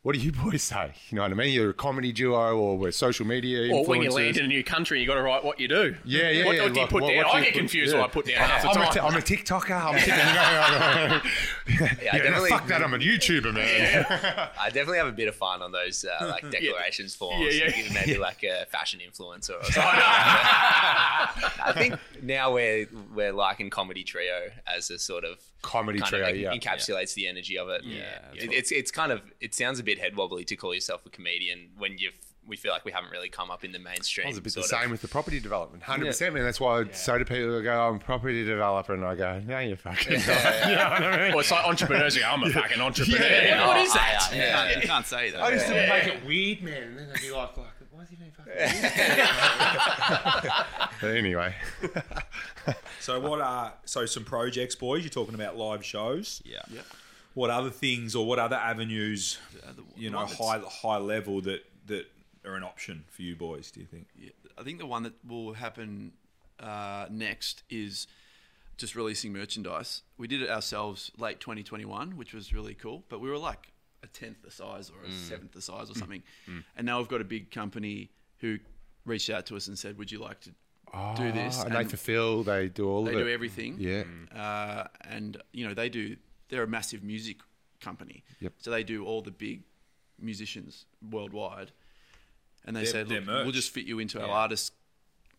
What 0.04 0.16
do 0.16 0.20
you 0.20 0.32
boys 0.44 0.64
say? 0.64 0.94
You 1.10 1.18
know 1.18 1.22
what 1.22 1.32
I 1.32 1.36
mean? 1.36 1.54
You're 1.54 1.70
a 1.70 1.74
comedy 1.74 2.12
duo, 2.12 2.58
or 2.58 2.76
we're 2.78 2.92
social 2.92 3.26
media 3.26 3.72
Or 3.74 3.86
when 3.86 4.02
you 4.02 4.10
land 4.12 4.38
in 4.38 4.46
a 4.46 4.48
new 4.48 4.64
country, 4.64 5.00
you 5.00 5.06
got 5.08 5.14
to 5.16 5.22
write 5.22 5.44
what 5.44 5.60
you 5.60 5.68
do. 5.68 5.96
Yeah, 6.04 6.30
yeah, 6.32 6.46
What, 6.46 6.56
yeah. 6.56 6.64
what 6.64 6.74
do 6.74 6.80
you 6.80 6.88
put 6.88 7.04
what- 7.04 7.14
down? 7.14 7.26
what 7.26 7.36
I 7.36 7.44
get 7.44 7.54
confused 7.54 7.94
yeah. 7.94 8.00
what 8.02 8.10
I 8.10 8.14
put 8.14 8.26
down 8.26 8.38
half 8.38 8.64
the 8.64 8.70
I'm, 8.70 8.82
a 8.82 8.86
time. 8.86 8.94
t- 8.94 9.00
I'm 9.00 9.16
a 9.16 9.20
TikToker. 9.22 9.86
I'm 9.86 9.96
a 9.96 10.00
TikToker. 11.22 11.32
yeah, 11.82 11.94
yeah, 12.02 12.18
definitely- 12.18 12.50
fuck 12.50 12.68
that. 12.68 12.82
I'm 12.84 12.94
a 12.94 12.98
YouTuber, 12.98 13.54
man. 13.54 14.06
I 14.60 14.66
definitely 14.70 14.98
have 14.98 15.08
a 15.08 15.12
bit 15.12 15.28
of 15.28 15.36
fun 15.36 15.62
on 15.62 15.72
those 15.72 16.06
uh, 16.06 16.28
like 16.42 16.50
declarations 16.52 17.16
forms. 17.16 17.56
Yeah, 17.58 17.72
yeah. 17.76 17.94
Maybe 17.94 18.18
like 18.18 18.44
a 18.44 18.66
fashion 18.68 19.00
influencer 19.00 19.60
or 19.60 19.64
something. 19.64 19.82
I 21.64 21.74
think 21.76 21.96
now 22.22 22.54
we're 22.54 22.88
we're 23.14 23.34
liking 23.34 23.70
comedy 23.70 24.04
trio 24.04 24.50
as 24.68 24.90
a 24.90 25.00
sort 25.00 25.24
of 25.24 25.38
Comedy 25.62 26.00
trio, 26.00 26.28
of 26.30 26.36
yeah. 26.36 26.54
encapsulates 26.54 27.14
the 27.14 27.28
energy 27.28 27.58
of 27.58 27.70
it. 27.70 27.84
Yeah, 27.84 28.20
It- 28.34 28.52
it's 28.52 28.72
it's 28.72 28.90
kind 28.92 29.12
of 29.12 29.22
it 29.40 29.54
sounds 29.54 29.80
a 29.80 29.84
bit 29.84 30.00
head 30.00 30.16
wobbly 30.16 30.44
to 30.46 30.56
call 30.56 30.74
yourself 30.74 31.06
a 31.06 31.10
comedian 31.10 31.70
when 31.78 31.98
you've 32.00 32.18
we 32.52 32.58
feel 32.58 32.72
like 32.74 32.84
we 32.86 32.92
haven't 32.92 33.10
really 33.12 33.30
come 33.30 33.50
up 33.50 33.64
in 33.64 33.72
the 33.72 33.80
mainstream. 33.80 34.28
It's 34.28 34.38
a 34.38 34.42
bit 34.42 34.54
the 34.54 34.62
sort 34.62 34.74
of. 34.74 34.80
same 34.82 34.92
with 34.92 35.02
the 35.02 35.08
property 35.08 35.40
development. 35.40 35.84
100%, 35.84 36.34
man. 36.34 36.44
That's 36.44 36.60
why 36.60 36.82
I 36.82 36.92
say 36.92 37.18
to 37.18 37.24
people, 37.26 37.58
I 37.58 37.62
go, 37.64 37.74
oh, 37.74 37.90
I'm 37.90 37.96
a 37.96 38.00
property 38.00 38.44
developer. 38.44 38.94
And 38.94 39.04
I 39.06 39.16
go, 39.16 39.40
no, 39.40 39.58
you're 39.60 39.78
fucking 39.78 40.20
not. 40.20 40.28
You 40.70 40.76
know 40.76 40.90
what 40.90 41.04
I 41.04 41.24
mean? 41.28 41.34
Or 41.34 41.40
it's 41.40 41.50
like 41.52 41.66
entrepreneurs. 41.66 42.16
You 42.16 42.22
go, 42.24 42.28
I'm 42.28 42.44
a 42.44 42.50
fucking 42.52 42.82
entrepreneur. 42.82 43.24
Yeah. 43.26 43.68
What 43.68 43.78
Oh, 43.78 43.82
is 43.84 43.94
that? 43.94 44.30
yeah, 44.34 44.70
yeah. 44.70 44.80
You 44.82 44.88
can't 44.88 45.06
say 45.06 45.32
that. 45.32 45.42
I 45.42 45.54
used 45.54 45.66
to 45.68 45.74
make 45.74 46.08
it 46.08 46.26
weird, 46.26 46.62
man. 46.62 46.84
And 46.84 46.98
then 47.00 47.10
I'd 47.16 47.22
be 47.22 47.32
like, 47.32 47.56
like 47.58 47.68
why 47.90 48.04
is 48.04 48.10
he 48.10 48.16
being 48.18 48.32
fucking 48.32 48.54
weird? 48.54 48.72
But 51.02 51.16
anyway. 51.16 51.56
So 53.00 53.20
what 53.20 53.42
are 53.42 53.74
so 53.86 54.06
some 54.06 54.24
projects, 54.24 54.76
boys? 54.76 55.04
You're 55.04 55.10
talking 55.10 55.34
about 55.36 55.58
live 55.58 55.84
shows. 55.84 56.42
Yeah. 56.46 56.62
What 57.34 57.50
other 57.50 57.70
things 57.72 58.14
or 58.16 58.28
what 58.28 58.38
other 58.40 58.56
avenues, 58.58 59.40
the- 59.54 59.84
you 59.96 60.10
the 60.10 60.18
know, 60.18 60.26
high 60.26 60.60
high 60.68 60.98
level 60.98 61.42
that 61.42 61.64
that 61.88 62.06
are 62.46 62.56
an 62.56 62.64
option 62.64 63.06
for 63.10 63.22
you 63.22 63.36
boys? 63.36 63.72
Do 63.72 63.80
you 63.80 63.86
think? 63.86 64.08
Yeah, 64.18 64.32
I 64.58 64.64
think 64.64 64.80
the 64.80 64.86
one 64.86 65.04
that 65.04 65.14
will 65.28 65.54
happen 65.54 66.14
uh, 66.60 67.06
next 67.10 67.64
is 67.70 68.08
just 68.78 68.96
releasing 68.96 69.34
merchandise. 69.34 70.04
We 70.18 70.28
did 70.28 70.42
it 70.42 70.50
ourselves 70.50 71.12
late 71.18 71.40
2021, 71.40 72.18
which 72.18 72.34
was 72.34 72.54
really 72.54 72.74
cool. 72.74 73.04
But 73.10 73.22
we 73.22 73.30
were 73.30 73.38
like 73.38 73.72
a 74.04 74.08
tenth 74.08 74.42
the 74.44 74.52
size 74.52 74.90
or 74.90 75.06
a 75.06 75.10
mm. 75.10 75.30
seventh 75.30 75.52
the 75.52 75.62
size 75.62 75.90
or 75.90 75.94
mm. 75.94 76.00
something. 76.00 76.24
Mm. 76.50 76.64
And 76.78 76.86
now 76.86 76.98
we've 76.98 77.08
got 77.08 77.22
a 77.22 77.26
big 77.26 77.52
company 77.52 78.10
who 78.40 78.58
reached 79.06 79.30
out 79.30 79.46
to 79.48 79.56
us 79.56 79.68
and 79.68 79.78
said, 79.78 79.98
"Would 79.98 80.12
you 80.12 80.20
like 80.20 80.40
to 80.42 80.52
ah, 80.94 81.14
do 81.14 81.32
this?" 81.32 81.60
Oh, 81.62 81.66
and 81.66 81.76
they 81.76 81.84
fulfill, 81.84 82.44
they 82.44 82.70
do 82.70 82.90
all 82.90 83.04
they 83.04 83.14
of 83.14 83.20
it. 83.20 83.24
do 83.24 83.30
everything. 83.30 83.78
Yeah. 83.80 84.04
Uh, 84.36 84.88
and 85.02 85.38
you 85.54 85.68
know 85.68 85.74
they 85.74 85.90
do. 85.90 86.18
They're 86.50 86.64
a 86.64 86.68
massive 86.68 87.04
music 87.04 87.38
company. 87.80 88.24
Yep. 88.40 88.54
So 88.58 88.72
they 88.72 88.84
do 88.84 89.06
all 89.06 89.22
the 89.22 89.32
big 89.32 89.64
musicians 90.20 90.86
worldwide. 91.12 91.72
And 92.66 92.76
they 92.76 92.84
Their- 92.84 92.92
said, 92.92 93.08
look, 93.10 93.26
we'll 93.28 93.52
just 93.52 93.72
fit 93.72 93.86
you 93.86 94.00
into 94.00 94.22
our 94.22 94.30
artist 94.30 94.74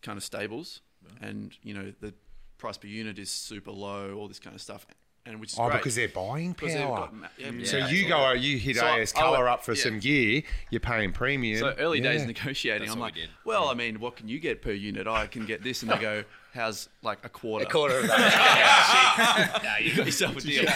kind 0.01 0.17
of 0.17 0.23
stables, 0.23 0.81
and 1.21 1.55
you 1.63 1.73
know 1.73 1.93
the 2.01 2.13
price 2.57 2.77
per 2.77 2.87
unit 2.87 3.17
is 3.19 3.29
super 3.31 3.71
low, 3.71 4.13
all 4.15 4.27
this 4.27 4.39
kind 4.39 4.53
of 4.55 4.61
stuff, 4.61 4.85
and 5.25 5.39
which 5.39 5.53
is 5.53 5.59
Oh, 5.59 5.67
great. 5.67 5.77
because 5.77 5.95
they're 5.95 6.09
buying 6.09 6.51
Because 6.51 6.73
they've 6.73 6.83
power. 6.83 7.09
got 7.11 7.31
yeah, 7.37 7.51
So 7.65 7.77
yeah, 7.77 7.87
you 7.89 8.03
so- 8.03 8.07
go, 8.09 8.31
you 8.33 8.57
hit 8.57 8.75
So 8.77 8.85
AS 8.85 9.13
I 9.15 9.19
Colour 9.19 9.37
went- 9.39 9.49
up 9.49 9.63
for 9.65 9.73
yeah. 9.73 9.83
some 9.83 9.99
gear, 9.99 10.43
you're 10.69 10.79
paying 10.81 11.13
premium. 11.13 11.59
So 11.59 11.73
early 11.77 12.01
days 12.01 12.21
Yeah. 12.21 12.27
negotiating, 12.27 12.81
That's 12.87 12.93
I'm 12.95 12.99
like, 12.99 13.15
we 13.15 13.21
did. 13.21 13.29
well, 13.45 13.69
I 13.69 13.73
mean, 13.73 13.99
what 14.01 14.17
can 14.17 14.27
you 14.27 14.39
get 14.39 14.61
per 14.61 14.71
unit? 14.71 15.07
I 15.07 15.27
can 15.27 15.45
get 15.45 15.63
this, 15.63 15.81
and 15.81 15.91
they 15.91 15.97
go, 15.97 16.25
how's 16.53 16.87
like 17.01 17.19
a 17.23 17.29
quarter? 17.29 17.65
A 17.65 17.69
quarter 17.69 17.99
of 17.99 18.07
that. 18.07 19.61
yeah, 19.63 19.77
you 19.79 19.95
got 19.95 20.05
yourself 20.05 20.37
a 20.37 20.41
deal. 20.41 20.65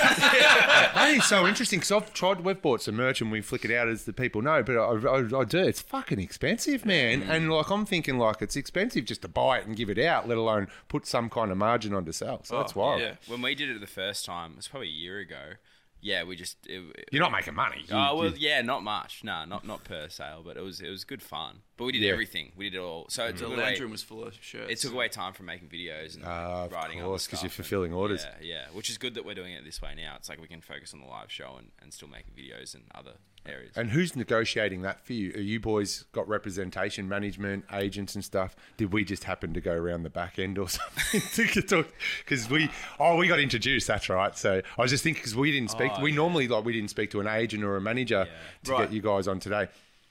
That 0.98 1.14
is 1.16 1.26
so 1.26 1.48
interesting 1.48 1.80
because 1.80 1.92
I've 1.92 2.14
tried. 2.14 2.42
We've 2.42 2.62
bought 2.62 2.82
some 2.82 2.96
merch 2.96 3.22
and 3.22 3.32
we 3.32 3.42
flick 3.42 3.64
it 3.64 3.72
out 3.72 3.88
as 3.88 4.04
the 4.04 4.14
people 4.14 4.42
know, 4.42 4.64
but 4.64 4.76
I, 4.76 5.10
I, 5.10 5.42
I 5.42 5.44
do. 5.44 5.60
It's 5.60 5.82
fucking 5.82 6.20
expensive, 6.20 6.86
man. 6.86 7.22
Mm. 7.22 7.30
And 7.30 7.52
like 7.52 7.70
I'm 7.70 7.86
thinking, 7.86 8.18
like 8.18 8.42
it's 8.42 8.56
expensive 8.56 9.06
just 9.06 9.22
to 9.22 9.28
buy 9.28 9.60
it 9.60 9.68
and 9.68 9.76
give 9.76 9.90
it 9.90 10.00
out, 10.00 10.28
let 10.28 10.38
alone 10.38 10.68
put 10.88 11.06
some 11.06 11.30
kind 11.30 11.52
of 11.52 11.58
margin 11.58 11.94
on 11.94 12.06
to 12.06 12.14
sell. 12.14 12.44
So 12.44 12.58
that's 12.58 12.76
wild. 12.76 13.02
yeah. 13.02 13.14
When 13.28 13.42
we 13.42 13.56
did 13.56 13.70
it 13.70 13.80
the 13.80 13.88
first 13.88 14.26
time, 14.26 14.52
it 14.52 14.58
was 14.58 14.68
probably 14.68 14.90
a 14.90 14.92
year 14.92 15.20
ago. 15.20 15.54
Yeah, 16.02 16.24
we 16.24 16.36
just 16.36 16.58
it, 16.68 16.82
You're 17.12 17.22
not 17.22 17.32
making 17.32 17.56
money. 17.56 17.82
You- 17.88 17.96
Oh 17.96 18.16
well, 18.18 18.34
yeah, 18.38 18.62
not 18.62 18.84
much. 18.84 19.24
No, 19.24 19.46
not 19.46 19.66
not 19.66 19.84
per 19.84 20.10
sale, 20.10 20.42
but 20.46 20.58
it 20.58 20.62
was 20.62 20.80
it 20.82 20.90
was 20.90 21.04
good 21.04 21.22
fun. 21.22 21.62
But 21.78 21.86
we 21.86 21.92
did 21.92 22.02
Yeah. 22.02 22.12
everything. 22.14 22.52
We 22.56 22.70
did 22.70 22.78
it 22.78 22.82
all. 22.82 23.06
So 23.10 23.26
it 23.26 23.34
The 23.34 23.40
took 23.40 23.50
lounge 23.50 23.60
away. 23.78 23.80
room 23.82 23.92
was 23.92 24.04
full 24.04 24.24
of 24.24 24.34
shirts. 24.42 24.72
It 24.72 24.78
took 24.80 24.94
away 24.94 25.10
time 25.10 25.34
from 25.34 25.46
making 25.46 25.70
videos 25.70 26.16
and 26.16 26.24
Ah, 26.26 26.66
of 26.66 26.72
writing 26.72 27.00
course, 27.02 27.26
because 27.28 27.44
you're 27.44 27.50
fulfilling 27.52 27.92
and- 27.92 28.00
orders. 28.00 28.26
Yeah, 28.26 28.36
yeah. 28.42 28.66
Which 28.74 28.90
is 28.90 28.98
good 28.98 29.14
that 29.16 29.26
we're 29.26 29.36
doing 29.36 29.54
it 29.54 29.64
this 29.64 29.82
way 29.82 29.94
now. 29.96 30.16
It's 30.18 30.30
like 30.30 30.40
we 30.42 30.48
can 30.48 30.62
focus 30.62 30.94
on 30.94 31.02
the 31.02 31.06
live 31.08 31.32
show 31.32 31.56
and, 31.58 31.72
and 31.82 31.94
still 31.94 32.08
making 32.08 32.34
videos 32.34 32.74
and 32.74 32.86
other 32.96 33.14
areas. 33.48 33.72
And 33.76 33.90
who's 33.92 34.16
negotiating 34.16 34.82
that 34.84 35.06
for 35.06 35.14
you? 35.14 35.32
Are 35.36 35.40
you 35.42 35.60
boys 35.60 36.06
got 36.12 36.28
representation, 36.28 37.08
management, 37.10 37.66
agents, 37.74 38.16
and 38.16 38.24
stuff? 38.24 38.56
Did 38.78 38.92
we 38.94 39.04
just 39.06 39.24
happen 39.26 39.54
to 39.54 39.62
go 39.62 39.74
around 39.74 40.04
the 40.04 40.10
back 40.10 40.40
end 40.40 40.58
or 40.58 40.68
something 40.70 41.48
to 41.48 41.62
talk? 41.62 41.88
Because 42.20 42.50
we, 42.50 42.70
oh, 43.00 43.16
we 43.18 43.28
got 43.28 43.40
introduced. 43.40 43.88
That's 43.88 44.10
right. 44.10 44.38
So 44.38 44.62
I 44.78 44.82
was 44.82 44.92
just 44.92 45.04
thinking 45.04 45.20
because 45.22 45.36
we 45.36 45.52
didn't 45.52 45.72
speak. 45.72 45.92
Oh, 45.96 46.02
we 46.02 46.12
yeah. 46.12 46.18
normally 46.18 46.48
like 46.48 46.66
we 46.66 46.74
didn't 46.74 46.90
speak 46.90 47.12
to 47.12 47.20
an 47.20 47.28
agent 47.28 47.64
or 47.64 47.76
a 47.78 47.82
manager 47.82 48.28
to 48.66 48.72
Right. 48.72 48.82
get 48.82 48.94
you 48.94 49.02
guys 49.02 49.28
on 49.28 49.40
today. 49.40 49.68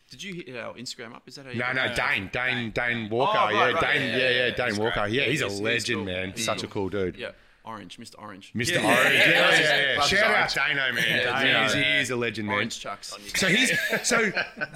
Did 0.09 0.22
you 0.22 0.35
hit 0.35 0.57
our 0.57 0.72
Instagram 0.75 1.14
up? 1.16 1.22
Is 1.27 1.35
that 1.35 1.46
how 1.46 1.51
you 1.51 1.59
No, 1.59 1.72
no, 1.72 1.92
Dane, 1.94 2.31
Dane, 2.33 2.70
Dane 2.70 3.09
oh, 3.11 3.16
Walker. 3.16 3.38
Oh, 3.38 3.44
right, 3.46 3.53
yeah, 3.55 3.64
right, 3.72 3.81
Dane, 3.81 4.03
yeah, 4.03 4.09
yeah, 4.09 4.16
yeah, 4.16 4.29
yeah, 4.31 4.46
yeah, 4.46 4.55
Dane 4.55 4.68
he's 4.68 4.79
Walker. 4.79 5.01
Yeah, 5.09 5.22
Yeah, 5.22 5.25
he's 5.31 5.40
a 5.40 5.44
he's- 5.46 5.53
he's 5.59 5.61
legend, 5.61 5.96
cool. 5.99 6.05
man. 6.07 6.33
He's 6.37 6.44
Such 6.44 6.62
a 6.62 6.66
cool. 6.68 6.90
cool 6.90 7.01
dude. 7.07 7.16
Yeah, 7.16 7.31
Orange, 7.66 7.98
Mr. 7.98 8.14
Orange. 8.18 8.52
Mr. 8.55 8.74
Yeah, 8.74 8.85
Orange. 8.87 9.14
yeah, 9.14 9.29
Yeah, 9.29 9.50
yeah, 9.50 9.59
yeah. 9.61 9.92
yeah. 9.94 10.00
Shout 10.02 10.22
out 10.24 10.37
Orange. 10.37 10.55
Dano, 10.55 10.92
man. 10.92 11.05
Yeah, 11.09 11.24
Dano, 11.24 11.46
yeah. 11.46 11.68
he 11.74 12.00
is 12.00 12.11
a 12.11 12.16
legend, 12.16 12.46
man. 12.48 12.57
Orange 12.57 12.79
chucks. 12.81 13.14
So 13.35 13.48
he's 13.48 13.72
so 14.09 14.31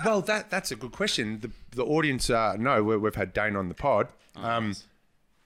well. 0.05 0.21
That 0.23 0.51
that's 0.51 0.71
a 0.73 0.77
good 0.77 0.93
question. 0.93 1.41
The 1.41 1.51
the 1.77 1.85
audience 1.85 2.29
uh, 2.31 2.57
know 2.57 2.83
we- 2.83 2.97
we've 2.97 3.15
had 3.15 3.33
Dane 3.33 3.55
on 3.57 3.69
the 3.69 3.75
pod, 3.75 4.09
um, 4.37 4.75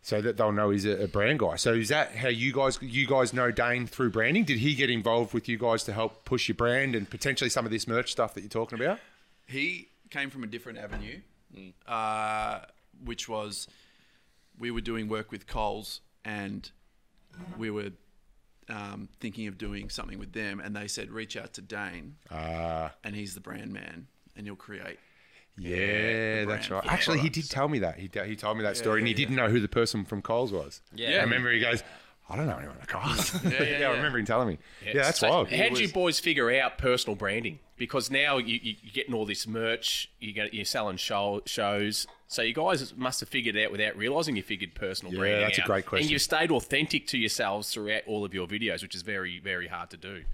so 0.02 0.20
that 0.22 0.36
they'll 0.38 0.52
know 0.52 0.70
he's 0.70 0.84
a, 0.86 1.04
a 1.04 1.08
brand 1.08 1.38
guy. 1.40 1.56
So 1.56 1.74
is 1.74 1.88
that 1.90 2.14
how 2.16 2.28
you 2.28 2.52
guys 2.52 2.78
you 2.80 3.06
guys 3.06 3.32
know 3.34 3.50
Dane 3.50 3.86
through 3.86 4.10
branding? 4.10 4.44
Did 4.44 4.58
he 4.58 4.74
get 4.74 4.88
involved 4.90 5.34
with 5.34 5.48
you 5.48 5.58
guys 5.58 5.84
to 5.84 5.92
help 5.92 6.24
push 6.24 6.48
your 6.48 6.54
brand 6.56 6.94
and 6.94 7.08
potentially 7.08 7.50
some 7.50 7.64
of 7.66 7.70
this 7.72 7.86
merch 7.86 8.10
stuff 8.12 8.32
that 8.34 8.40
you're 8.40 8.48
talking 8.48 8.80
about? 8.80 8.98
He 9.46 9.88
came 10.10 10.30
from 10.30 10.44
a 10.44 10.46
different 10.46 10.78
avenue, 10.78 11.20
uh, 11.86 12.60
which 13.04 13.28
was 13.28 13.68
we 14.58 14.70
were 14.70 14.80
doing 14.80 15.08
work 15.08 15.30
with 15.30 15.46
Coles 15.46 16.00
and 16.24 16.70
we 17.58 17.70
were 17.70 17.90
um, 18.68 19.08
thinking 19.20 19.46
of 19.46 19.58
doing 19.58 19.88
something 19.90 20.18
with 20.18 20.32
them, 20.32 20.60
and 20.60 20.74
they 20.74 20.88
said 20.88 21.10
reach 21.10 21.36
out 21.36 21.52
to 21.54 21.60
Dane, 21.62 22.16
Uh, 22.30 22.88
and 23.02 23.14
he's 23.14 23.34
the 23.34 23.40
brand 23.40 23.72
man, 23.72 24.06
and 24.36 24.46
he'll 24.46 24.56
create. 24.56 24.98
yeah, 25.56 26.40
the 26.40 26.44
that's 26.48 26.68
brand 26.68 26.70
right. 26.70 26.82
for 26.82 26.86
the 26.88 26.92
Actually, 26.92 27.16
he 27.18 27.28
products. 27.28 27.48
did 27.48 27.50
tell 27.50 27.68
me 27.68 27.78
that. 27.80 27.98
He 27.98 28.10
he 28.26 28.36
told 28.36 28.56
me 28.56 28.62
that 28.64 28.76
Yeah, 28.76 28.82
story, 28.82 29.00
and 29.00 29.06
he 29.08 29.12
yeah, 29.12 29.18
didn't 29.18 29.36
know 29.36 29.48
who 29.48 29.60
the 29.60 29.68
person 29.68 30.04
from 30.04 30.22
Coles 30.22 30.52
was. 30.52 30.80
Yeah. 30.94 31.18
I 31.18 31.22
remember 31.22 31.52
he 31.52 31.60
goes, 31.60 31.82
"I 32.28 32.36
don't 32.36 32.46
know 32.46 32.56
anyone 32.56 32.76
at 32.80 32.88
Coles." 32.88 33.34
yeah, 33.44 33.50
yeah, 33.50 33.58
I 33.60 33.78
yeah. 33.80 33.88
remember 33.90 34.18
him 34.18 34.24
telling 34.26 34.48
me. 34.48 34.58
Yeah, 34.84 34.94
that's 34.94 35.20
So 35.20 35.28
wild. 35.28 35.50
How 35.50 35.68
did 35.68 35.78
you 35.78 35.88
boys 35.92 36.18
figure 36.18 36.50
out 36.60 36.78
personal 36.78 37.16
branding? 37.16 37.58
Because 37.76 38.10
now 38.10 38.38
you, 38.38 38.58
you, 38.62 38.76
you're 38.82 38.92
getting 38.92 39.14
all 39.14 39.26
this 39.26 39.46
merch, 39.48 40.08
you 40.20 40.32
get, 40.32 40.54
you're 40.54 40.64
selling 40.64 40.96
show, 40.96 41.42
shows. 41.44 42.06
So 42.26 42.42
you 42.42 42.54
guys 42.54 42.94
must 42.96 43.20
have 43.20 43.28
figured 43.28 43.54
it 43.56 43.66
out 43.66 43.72
without 43.72 43.96
realising 43.96 44.34
you 44.36 44.42
figured 44.42 44.74
personal 44.74 45.12
brand. 45.12 45.24
Yeah, 45.24 45.30
branding 45.38 45.48
that's 45.48 45.58
a 45.58 45.62
great 45.62 45.86
question. 45.86 46.04
And 46.06 46.10
you've 46.10 46.22
stayed 46.22 46.50
authentic 46.50 47.06
to 47.08 47.18
yourselves 47.18 47.70
throughout 47.72 48.02
all 48.06 48.24
of 48.24 48.32
your 48.34 48.46
videos, 48.46 48.82
which 48.82 48.94
is 48.94 49.02
very, 49.02 49.38
very 49.38 49.68
hard 49.68 49.90
to 49.90 49.96
do. 49.96 50.24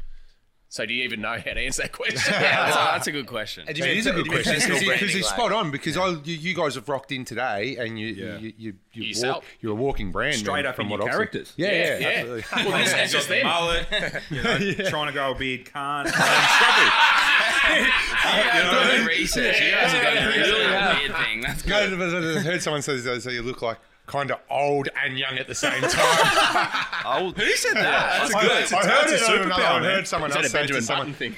So 0.72 0.86
do 0.86 0.94
you 0.94 1.02
even 1.02 1.20
know 1.20 1.30
how 1.32 1.38
to 1.52 1.58
answer 1.58 1.82
that 1.82 1.90
question? 1.90 2.20
yeah, 2.32 2.40
that's 2.40 2.76
a, 2.76 2.78
that's 2.78 3.06
a 3.08 3.10
good 3.12 3.26
question. 3.26 3.64
And 3.66 3.74
do 3.76 3.82
you 3.82 3.86
It 3.86 3.90
mean 3.90 3.98
is 3.98 4.06
a 4.06 4.12
good 4.12 4.24
do 4.24 4.30
you 4.30 4.36
mean 4.36 4.44
question 4.44 4.68
because 4.70 4.84
branding, 4.84 5.08
it's 5.08 5.14
like- 5.26 5.34
spot 5.34 5.52
on. 5.52 5.70
Because 5.72 5.96
I, 5.96 6.10
you, 6.10 6.36
you 6.36 6.54
guys 6.54 6.76
have 6.76 6.88
rocked 6.88 7.10
in 7.10 7.24
today, 7.24 7.76
and 7.76 7.98
you 7.98 8.06
yeah. 8.06 8.38
you, 8.38 8.52
you, 8.56 8.74
you, 8.92 9.02
you 9.02 9.28
walk, 9.28 9.44
you're 9.60 9.72
a 9.72 9.74
walking 9.74 10.12
brand, 10.12 10.36
Straight 10.36 10.64
up 10.66 10.76
from 10.76 10.84
in 10.86 10.90
what 10.92 11.00
your 11.00 11.08
characters. 11.08 11.52
Yeah, 11.56 11.72
yeah, 11.72 11.98
Yeah. 11.98 12.06
absolutely. 12.08 12.44
well, 12.70 12.78
this 12.78 12.88
is 12.88 12.94
Got 12.94 13.08
just 13.10 13.28
the 13.28 13.34
them. 13.34 13.46
mullet, 13.46 13.86
you 14.30 14.42
know, 14.84 14.88
trying 14.88 15.08
to 15.08 15.12
go 15.12 15.32
a 15.32 15.34
beard 15.34 15.72
can't. 15.72 16.08
You 17.68 17.74
guys 17.74 18.52
have 18.52 18.88
done 18.88 19.06
research. 19.06 19.60
You 19.60 19.70
guys 19.70 19.92
have 19.92 20.02
done 20.14 20.24
the 20.24 20.38
research. 20.38 20.98
Weird 21.00 21.16
thing. 21.16 21.40
That's 21.42 21.66
No, 21.66 21.88
good. 21.88 21.98
but 21.98 22.14
I 22.38 22.40
heard 22.40 22.62
someone 22.62 22.82
say 22.82 22.94
uh, 23.08 23.20
so 23.20 23.30
you 23.30 23.42
look 23.42 23.62
like 23.62 23.78
kind 24.06 24.30
of 24.30 24.38
old 24.50 24.88
and 25.04 25.18
young 25.18 25.38
at 25.38 25.46
the 25.46 25.54
same 25.54 25.80
time. 25.82 26.68
Old. 27.22 27.36
Who 27.38 27.46
said 27.52 27.74
that? 27.76 28.32
I, 28.34 28.38
I 28.38 28.40
heard 28.42 28.50
that's 28.50 28.72
a 28.72 29.14
it. 29.14 29.22
on 29.22 29.30
superpower, 29.30 29.44
another- 29.46 29.62
I 29.62 29.80
man. 29.80 29.82
heard 29.94 30.08
someone 30.08 30.32
else 30.32 30.46
a 30.46 30.48
say 30.48 30.66
to 30.66 30.82
someone. 30.82 31.12
Button 31.12 31.14
thing? 31.14 31.34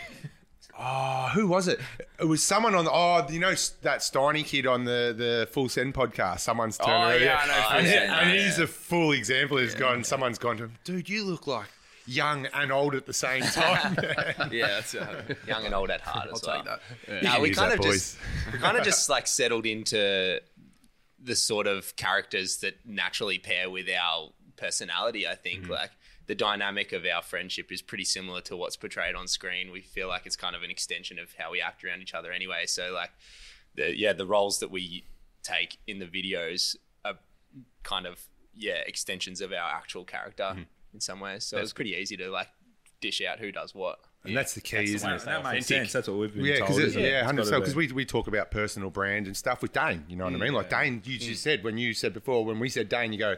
Oh, 0.79 1.31
who 1.35 1.47
was 1.47 1.69
it? 1.69 1.79
It 2.19 2.25
was 2.25 2.43
someone 2.43 2.75
on 2.75 2.85
the. 2.87 2.91
Oh, 2.91 3.27
you 3.31 3.39
know 3.41 3.51
that 3.83 4.01
Steiny 4.01 4.45
kid 4.45 4.67
on 4.67 4.85
the 4.85 5.15
the 5.17 5.49
Full 5.53 5.69
Send 5.69 5.93
podcast. 5.95 6.41
Someone's 6.41 6.79
turned 6.79 6.91
Oh, 6.91 7.09
around, 7.11 7.21
yeah, 7.21 7.41
I 7.43 7.47
know 7.47 7.53
Full 7.69 7.77
and, 7.79 7.87
he- 7.87 7.93
Send, 7.93 8.11
and 8.11 8.31
yeah. 8.39 8.45
he's 8.45 8.59
a 8.59 8.67
full 8.67 9.13
example. 9.13 9.59
He's 9.59 9.75
gone. 9.75 10.03
Someone's 10.03 10.39
gone 10.39 10.57
to 10.57 10.65
him, 10.65 10.73
dude. 10.85 11.09
You 11.11 11.25
look 11.25 11.47
like 11.47 11.69
young 12.07 12.47
and 12.47 12.73
old 12.73 12.95
at 12.95 13.07
the 13.07 13.13
same 13.13 13.43
time. 13.53 13.97
Yeah, 14.51 14.67
that's 14.69 14.95
uh, 14.95 15.35
young 15.47 15.65
and 15.65 15.75
old 15.75 15.91
at 15.91 16.01
heart 16.01 16.29
as 16.33 16.43
well. 16.45 16.57
take 16.57 16.65
that. 16.65 16.81
You 17.09 17.29
No, 17.29 17.41
we 17.41 17.51
kind 17.51 17.71
that, 17.73 17.79
of 17.79 17.85
boys. 17.85 18.17
just 18.17 18.53
we 18.53 18.59
kind 18.59 18.77
of 18.77 18.85
just 18.85 19.09
like 19.09 19.27
settled 19.27 19.67
into 19.67 20.41
the 21.23 21.37
sort 21.37 21.67
of 21.67 21.95
characters 21.97 22.59
that 22.59 22.85
naturally 22.85 23.39
pair 23.39 23.71
with 23.71 23.87
our 23.89 24.31
personality. 24.57 25.27
I 25.27 25.35
think 25.37 25.69
like 25.69 25.91
the 26.27 26.35
dynamic 26.35 26.93
of 26.93 27.05
our 27.05 27.23
friendship 27.23 27.71
is 27.73 27.83
pretty 27.83 28.05
similar 28.05 28.41
to 28.43 28.57
what's 28.57 28.77
portrayed 28.77 29.15
on 29.15 29.27
screen. 29.29 29.71
We 29.73 29.81
feel 29.83 30.09
like 30.09 30.27
it's 30.27 30.37
kind 30.37 30.55
of 30.57 30.63
an 30.63 30.71
extension 30.71 31.19
of 31.19 31.35
how 31.39 31.53
we 31.53 31.61
act 31.61 31.85
around 31.85 32.03
each 32.03 32.15
other 32.15 32.33
anyway. 32.33 32.67
So 32.67 32.93
like 32.93 33.11
the 33.75 33.97
yeah 33.97 34.13
the 34.13 34.27
roles 34.27 34.59
that 34.61 34.71
we 34.71 35.05
take 35.43 35.79
in 35.87 35.99
the 35.99 36.07
videos 36.07 36.77
are 37.05 37.15
kind 37.83 38.07
of 38.07 38.21
yeah 38.55 38.81
extensions 38.87 39.41
of 39.41 39.53
our 39.53 39.71
actual 39.73 40.05
character 40.05 40.67
in 40.95 41.01
some 41.01 41.21
ways. 41.21 41.45
So 41.45 41.59
it's 41.59 41.73
pretty 41.73 41.93
easy 41.95 42.17
to 42.19 42.31
like 42.31 42.49
dish 43.01 43.21
out 43.23 43.39
who 43.41 43.51
does 43.53 43.75
what. 43.75 43.99
and 44.25 44.37
that's 44.37 44.55
the 44.55 44.61
key, 44.61 44.95
isn't 44.95 45.11
it? 45.11 45.23
That 45.25 45.43
makes 45.43 45.67
sense. 45.67 45.93
That's 45.93 46.07
what 46.09 46.19
we've 46.19 46.33
been 46.35 46.45
Yeah, 46.45 46.59
told. 46.59 46.77
because 46.77 46.97
it? 46.97 47.03
yeah, 47.03 47.25
hundred 47.25 47.43
gotta 47.47 47.61
percent. 47.61 47.63
Because 47.63 47.75
we 47.75 47.87
we 47.93 48.05
talk 48.05 48.27
about 48.29 48.51
personal 48.51 48.91
brand 48.91 49.27
and 49.27 49.37
stuff 49.37 49.63
with 49.63 49.73
Dane. 49.73 50.05
You 50.09 50.17
know 50.17 50.25
what 50.25 50.35
I 50.35 50.39
mean? 50.39 50.53
Like 50.53 50.71
Dane, 50.71 51.03
you 51.05 51.19
just 51.19 51.43
said 51.43 51.65
when 51.65 51.79
you 51.79 51.95
said 51.95 52.13
before 52.15 52.45
when 52.45 52.59
we 52.61 52.69
said 52.69 52.89
Dane, 52.89 53.13
you 53.13 53.19
go 53.19 53.37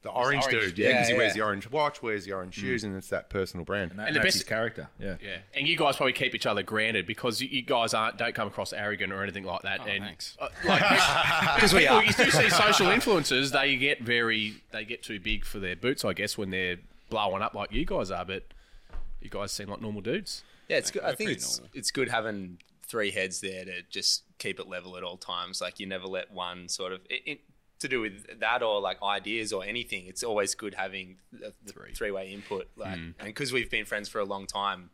the 0.00 0.10
orange, 0.10 0.42
orange. 0.46 0.74
dude, 0.74 0.78
yeah, 0.78 0.88
because 0.94 1.08
he 1.08 1.14
wears 1.14 1.28
yeah. 1.28 1.34
the 1.34 1.46
orange 1.46 1.70
watch, 1.70 2.02
wears 2.02 2.24
the 2.24 2.32
orange 2.32 2.54
shoes, 2.54 2.82
and 2.82 2.96
it's 2.96 3.06
that 3.10 3.30
personal 3.30 3.64
brand. 3.64 3.92
And, 3.92 4.00
that, 4.00 4.08
And 4.08 4.16
the 4.16 4.20
that's 4.20 4.26
best- 4.34 4.36
his 4.38 4.44
character. 4.48 4.88
Yeah. 4.98 5.14
Yeah, 5.22 5.36
and 5.54 5.68
you 5.68 5.76
guys 5.76 5.96
probably 5.96 6.12
keep 6.14 6.34
each 6.34 6.44
other 6.44 6.64
granted 6.64 7.06
because 7.06 7.40
you, 7.40 7.48
you 7.48 7.62
guys 7.62 7.94
aren't 7.94 8.18
don't 8.18 8.34
come 8.34 8.48
across 8.48 8.72
arrogant 8.72 9.12
or 9.12 9.22
anything 9.22 9.44
like 9.44 9.62
that. 9.62 9.80
Oh, 9.84 9.86
and 9.88 10.02
thanks. 10.02 10.36
uh, 10.40 10.48
like 10.64 10.80
because 11.54 11.72
we 11.72 11.86
are. 11.86 12.02
you 12.02 12.12
do 12.14 12.30
see 12.32 12.50
social 12.50 12.86
influencers, 12.88 13.52
they 13.52 13.76
get 13.76 14.00
very 14.00 14.54
they 14.72 14.84
get 14.84 15.04
too 15.04 15.20
big 15.20 15.44
for 15.44 15.60
their 15.60 15.76
boots, 15.76 16.04
I 16.04 16.14
guess, 16.14 16.36
when 16.36 16.50
they're 16.50 16.78
blowing 17.12 17.42
up 17.42 17.54
like 17.54 17.72
you 17.72 17.84
guys 17.84 18.10
are. 18.10 18.24
But 18.24 18.44
you 19.20 19.30
guys 19.30 19.52
seem 19.52 19.68
like 19.68 19.80
normal 19.80 20.00
dudes. 20.00 20.42
Yeah, 20.68 20.78
it's 20.78 20.90
good. 20.90 21.02
I 21.02 21.14
think 21.14 21.30
it's 21.30 21.58
normal. 21.58 21.70
it's 21.74 21.90
good 21.90 22.08
having 22.08 22.58
three 22.86 23.10
heads 23.10 23.40
there 23.40 23.64
to 23.64 23.82
just 23.88 24.24
keep 24.38 24.58
it 24.58 24.68
level 24.68 24.96
at 24.96 25.04
all 25.04 25.16
times. 25.16 25.60
Like 25.60 25.80
you 25.80 25.86
never 25.86 26.06
let 26.06 26.32
one 26.32 26.68
sort 26.68 26.92
of 26.92 27.00
it, 27.08 27.22
it, 27.26 27.40
to 27.80 27.88
do 27.88 28.00
with 28.00 28.40
that 28.40 28.62
or 28.62 28.80
like 28.80 29.02
ideas 29.02 29.52
or 29.52 29.64
anything. 29.64 30.06
It's 30.06 30.22
always 30.22 30.54
good 30.54 30.74
having 30.74 31.16
the, 31.32 31.52
the 31.64 31.72
three 31.94 32.10
way 32.10 32.32
input. 32.32 32.68
Like, 32.76 32.98
mm. 32.98 33.14
and 33.18 33.26
because 33.26 33.52
we've 33.52 33.70
been 33.70 33.84
friends 33.84 34.08
for 34.08 34.18
a 34.20 34.24
long 34.24 34.46
time, 34.46 34.90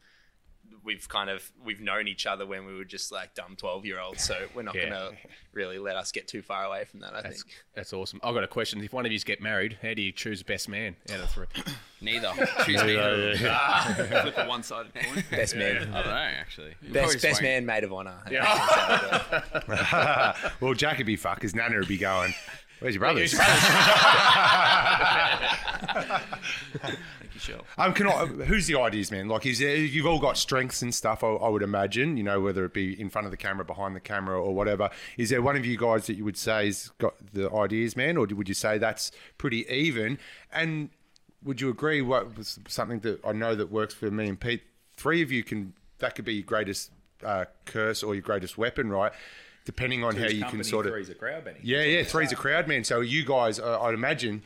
we've 0.84 1.08
kind 1.08 1.30
of 1.30 1.50
we've 1.64 1.80
known 1.80 2.08
each 2.08 2.26
other 2.26 2.46
when 2.46 2.66
we 2.66 2.74
were 2.74 2.84
just 2.84 3.12
like 3.12 3.34
dumb 3.34 3.56
twelve 3.56 3.84
year 3.86 4.00
olds. 4.00 4.22
So 4.24 4.36
we're 4.54 4.62
not 4.62 4.74
Yeah. 4.74 4.90
gonna 4.90 5.10
really 5.52 5.78
let 5.78 5.96
us 5.96 6.12
get 6.12 6.28
too 6.28 6.42
far 6.42 6.64
away 6.64 6.84
from 6.84 7.00
that. 7.00 7.14
I 7.14 7.22
That's 7.22 7.42
think. 7.42 7.54
that's 7.74 7.92
awesome. 7.92 8.20
I've 8.22 8.34
got 8.34 8.44
a 8.44 8.48
question. 8.48 8.82
If 8.82 8.92
one 8.92 9.06
of 9.06 9.12
you 9.12 9.18
get 9.20 9.40
married, 9.42 9.78
how 9.82 9.94
do 9.94 10.02
you 10.02 10.12
choose 10.12 10.42
best 10.42 10.68
man 10.68 10.96
out 11.12 11.20
of 11.20 11.30
three? 11.30 11.46
neither. 12.00 12.32
Choose 12.64 12.82
me. 12.84 12.96
Ah. 12.98 13.92
Flip 13.96 14.34
a 14.38 14.46
one-sided 14.46 14.94
coin. 14.94 15.24
Best 15.30 15.56
man, 15.56 15.76
I 15.94 16.02
don't 16.02 16.06
know 16.06 16.12
actually. 16.12 16.74
best 16.90 17.20
best 17.22 17.42
man, 17.42 17.66
maid 17.66 17.84
of 17.84 17.92
honor. 17.92 18.20
yeah. 18.30 20.34
well, 20.60 20.74
Jack 20.74 20.98
would 20.98 21.06
be 21.06 21.16
fucked 21.16 21.40
because 21.40 21.54
Nana 21.54 21.76
would 21.78 21.88
be 21.88 21.98
going. 21.98 22.34
Where's 22.80 22.94
your 22.94 23.00
brothers? 23.00 23.34
Thank 26.78 27.34
you, 27.34 27.40
Shell. 27.40 27.64
Um, 27.76 27.92
can 27.92 28.06
I, 28.06 28.26
who's 28.26 28.66
the 28.66 28.78
ideas, 28.78 29.10
man? 29.10 29.28
Like, 29.28 29.46
is 29.46 29.58
there, 29.58 29.74
you've 29.76 30.06
all 30.06 30.20
got 30.20 30.38
strengths 30.38 30.82
and 30.82 30.94
stuff. 30.94 31.24
I, 31.24 31.28
I 31.28 31.48
would 31.48 31.62
imagine, 31.62 32.16
you 32.16 32.22
know, 32.22 32.40
whether 32.40 32.64
it 32.64 32.72
be 32.72 32.98
in 33.00 33.10
front 33.10 33.26
of 33.26 33.30
the 33.32 33.36
camera, 33.36 33.64
behind 33.64 33.96
the 33.96 34.00
camera, 34.00 34.40
or 34.40 34.54
whatever. 34.54 34.90
Is 35.16 35.30
there 35.30 35.42
one 35.42 35.56
of 35.56 35.66
you 35.66 35.76
guys 35.76 36.06
that 36.06 36.14
you 36.14 36.24
would 36.24 36.36
say 36.36 36.66
has 36.66 36.90
got 36.98 37.14
the 37.32 37.50
ideas, 37.52 37.96
man, 37.96 38.16
or 38.16 38.26
would 38.26 38.48
you 38.48 38.54
say 38.54 38.78
that's 38.78 39.10
pretty 39.38 39.68
even? 39.68 40.18
And 40.52 40.90
would 41.42 41.60
you 41.60 41.68
agree? 41.68 42.00
What 42.00 42.36
was 42.36 42.60
something 42.68 43.00
that 43.00 43.24
I 43.24 43.32
know 43.32 43.54
that 43.54 43.72
works 43.72 43.94
for 43.94 44.10
me 44.10 44.28
and 44.28 44.38
Pete? 44.38 44.62
Three 44.96 45.22
of 45.22 45.32
you 45.32 45.42
can 45.42 45.74
that 45.98 46.14
could 46.14 46.24
be 46.24 46.34
your 46.34 46.44
greatest 46.44 46.92
uh, 47.24 47.46
curse 47.64 48.02
or 48.02 48.14
your 48.14 48.22
greatest 48.22 48.56
weapon, 48.56 48.90
right? 48.90 49.12
Depending 49.68 50.02
on 50.02 50.16
how 50.16 50.26
you 50.28 50.46
can 50.46 50.64
sort 50.64 50.86
of 50.86 50.92
Three's 50.92 51.10
a 51.10 51.14
crowd, 51.14 51.44
Benny. 51.44 51.58
yeah, 51.62 51.82
yeah, 51.82 52.02
three's 52.02 52.32
a 52.32 52.36
crowd, 52.36 52.66
man. 52.66 52.84
So 52.84 53.00
you 53.02 53.22
guys, 53.22 53.60
uh, 53.60 53.78
I'd 53.82 53.92
imagine, 53.92 54.42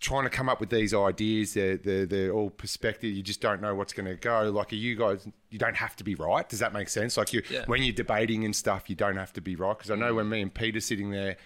trying 0.00 0.24
to 0.24 0.30
come 0.30 0.48
up 0.48 0.58
with 0.58 0.70
these 0.70 0.94
ideas. 0.94 1.52
They're, 1.52 1.76
they're, 1.76 2.06
they're 2.06 2.30
all 2.32 2.48
perspective. 2.48 3.12
You 3.12 3.22
just 3.22 3.42
don't 3.42 3.60
know 3.60 3.74
what's 3.74 3.92
going 3.92 4.06
to 4.06 4.14
go. 4.16 4.50
Like, 4.50 4.72
are 4.72 4.76
you 4.76 4.96
guys, 4.96 5.28
you 5.50 5.58
don't 5.58 5.76
have 5.76 5.94
to 5.96 6.04
be 6.04 6.14
right. 6.14 6.48
Does 6.48 6.60
that 6.60 6.72
make 6.72 6.88
sense? 6.88 7.18
Like, 7.18 7.34
you 7.34 7.42
Yeah. 7.50 7.64
when 7.66 7.82
you're 7.82 7.92
debating 7.94 8.46
and 8.46 8.56
stuff, 8.56 8.88
you 8.88 8.96
don't 8.96 9.16
have 9.18 9.34
to 9.34 9.42
be 9.42 9.54
right. 9.54 9.76
Because 9.76 9.90
I 9.90 9.96
know 9.96 10.14
when 10.14 10.30
me 10.30 10.40
and 10.40 10.52
Pete 10.54 10.76
are 10.76 10.80
sitting 10.80 11.10
there, 11.10 11.36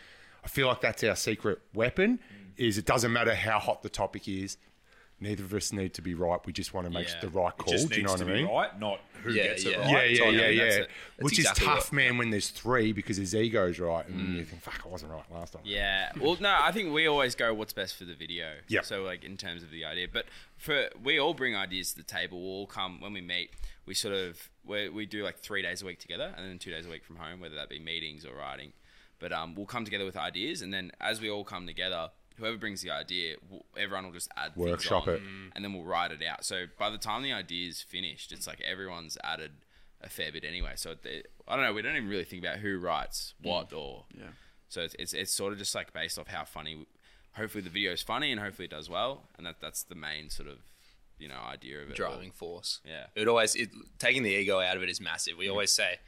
I 0.44 0.48
feel 0.48 0.68
like 0.68 0.80
that's 0.80 1.02
our 1.02 1.16
secret 1.16 1.58
weapon. 1.74 2.20
Is 2.56 2.78
it 2.78 2.86
doesn't 2.86 3.12
matter 3.12 3.34
how 3.34 3.58
hot 3.58 3.82
the 3.82 3.88
topic 3.88 4.28
is. 4.28 4.58
Neither 5.20 5.44
of 5.44 5.52
us 5.54 5.72
need 5.72 5.94
to 5.94 6.02
be 6.02 6.14
right. 6.14 6.38
We 6.46 6.52
just 6.52 6.72
want 6.74 6.86
to 6.86 6.92
make 6.92 7.08
Yeah. 7.08 7.20
the 7.20 7.28
right 7.28 7.56
call. 7.56 7.74
Do 7.76 7.96
you 7.96 8.02
know 8.04 8.12
what 8.12 8.20
I 8.22 8.24
mean? 8.24 8.46
right, 8.46 8.78
not 8.78 9.00
who 9.22 9.32
Yeah, 9.32 9.42
gets 9.48 9.64
it 9.64 9.70
yeah. 9.72 9.78
right. 9.78 9.88
Yeah, 9.88 10.02
yeah, 10.04 10.18
Totally, 10.18 10.36
yeah, 10.36 10.64
that's 10.64 10.76
yeah. 10.76 10.82
it. 10.82 10.90
That's 11.16 11.24
Which 11.24 11.38
exactly 11.40 11.62
is 11.66 11.68
tough, 11.68 11.84
what- 11.86 11.92
man, 11.92 12.18
when 12.18 12.30
there's 12.30 12.50
three 12.50 12.92
because 12.92 13.16
his 13.16 13.34
ego's 13.34 13.78
right, 13.80 14.06
and 14.06 14.36
you 14.36 14.44
think, 14.44 14.62
"Fuck, 14.62 14.82
I 14.84 14.88
wasn't 14.88 15.10
right 15.12 15.24
last 15.32 15.54
time." 15.54 15.62
Yeah. 15.64 16.12
Well, 16.20 16.36
no, 16.40 16.56
I 16.60 16.70
think 16.72 16.92
we 16.92 17.06
always 17.08 17.34
go 17.34 17.52
what's 17.52 17.72
best 17.72 17.96
for 17.96 18.04
the 18.04 18.14
video. 18.14 18.54
Yep. 18.68 18.84
So 18.84 19.02
like 19.02 19.24
in 19.24 19.36
terms 19.36 19.62
of 19.62 19.70
the 19.70 19.84
idea, 19.84 20.06
but 20.12 20.26
for 20.56 20.88
we 21.02 21.18
all 21.18 21.34
bring 21.34 21.56
ideas 21.56 21.90
to 21.92 21.96
the 21.98 22.04
table. 22.04 22.40
We'll 22.40 22.50
all 22.50 22.66
come 22.66 23.00
when 23.00 23.12
we 23.12 23.20
meet. 23.20 23.50
We 23.86 23.94
sort 23.94 24.14
of 24.14 24.48
we 24.64 24.88
we 24.88 25.04
do 25.06 25.24
like 25.24 25.38
three 25.38 25.62
days 25.62 25.82
a 25.82 25.86
week 25.86 25.98
together, 25.98 26.32
and 26.36 26.48
then 26.48 26.58
two 26.58 26.70
days 26.70 26.86
a 26.86 26.90
week 26.90 27.04
from 27.04 27.16
home, 27.16 27.40
whether 27.40 27.54
that 27.56 27.68
be 27.68 27.78
meetings 27.80 28.24
or 28.24 28.36
writing. 28.36 28.72
But 29.18 29.32
um, 29.32 29.56
we'll 29.56 29.66
come 29.66 29.84
together 29.84 30.04
with 30.04 30.16
ideas, 30.16 30.62
and 30.62 30.72
then 30.72 30.92
as 31.00 31.20
we 31.20 31.28
all 31.28 31.42
come 31.42 31.66
together, 31.66 32.10
whoever 32.38 32.56
brings 32.56 32.82
the 32.82 32.90
idea, 32.90 33.36
we'll, 33.50 33.64
everyone 33.76 34.06
will 34.06 34.12
just 34.12 34.30
add 34.36 34.54
things 34.54 34.66
Workshop 34.66 35.08
on, 35.08 35.14
it. 35.14 35.22
and 35.54 35.64
then 35.64 35.72
we'll 35.72 35.84
write 35.84 36.12
it 36.12 36.22
out. 36.22 36.44
So 36.44 36.64
by 36.78 36.90
the 36.90 36.98
time 36.98 37.22
the 37.22 37.32
idea 37.32 37.68
is 37.68 37.82
finished, 37.82 38.32
it's 38.32 38.46
like 38.46 38.60
everyone's 38.60 39.18
added 39.22 39.52
a 40.00 40.08
fair 40.08 40.32
bit 40.32 40.44
anyway. 40.44 40.72
So 40.76 40.94
it, 41.04 41.30
I 41.46 41.56
don't 41.56 41.64
know. 41.64 41.72
We 41.72 41.82
don't 41.82 41.96
even 41.96 42.08
really 42.08 42.24
think 42.24 42.42
about 42.42 42.58
who 42.58 42.78
writes 42.78 43.34
mm. 43.42 43.48
what 43.48 43.72
or 43.72 44.04
Yeah. 44.16 44.26
so 44.68 44.82
it's, 44.82 44.94
it's 44.98 45.12
it's 45.12 45.32
sort 45.32 45.52
of 45.52 45.58
just 45.58 45.74
like 45.74 45.92
based 45.92 46.18
off 46.18 46.28
how 46.28 46.44
funny. 46.44 46.86
Hopefully 47.34 47.62
the 47.62 47.70
video 47.70 47.92
is 47.92 48.02
funny 48.02 48.32
and 48.32 48.40
hopefully 48.40 48.66
it 48.66 48.70
does 48.70 48.88
well, 48.88 49.24
and 49.36 49.46
that 49.46 49.56
that's 49.60 49.82
the 49.82 49.94
main 49.94 50.30
sort 50.30 50.48
of 50.48 50.58
you 51.18 51.28
know 51.28 51.40
idea 51.50 51.80
of 51.82 51.90
it. 51.90 52.00
all. 52.00 52.10
driving 52.10 52.30
force. 52.30 52.80
Yeah. 52.86 53.06
It 53.14 53.28
always 53.28 53.54
it, 53.54 53.70
taking 53.98 54.22
the 54.22 54.30
ego 54.30 54.60
out 54.60 54.76
of 54.76 54.82
it 54.82 54.88
is 54.88 55.00
massive. 55.00 55.36
We 55.36 55.48
always 55.48 55.72
say 55.72 55.98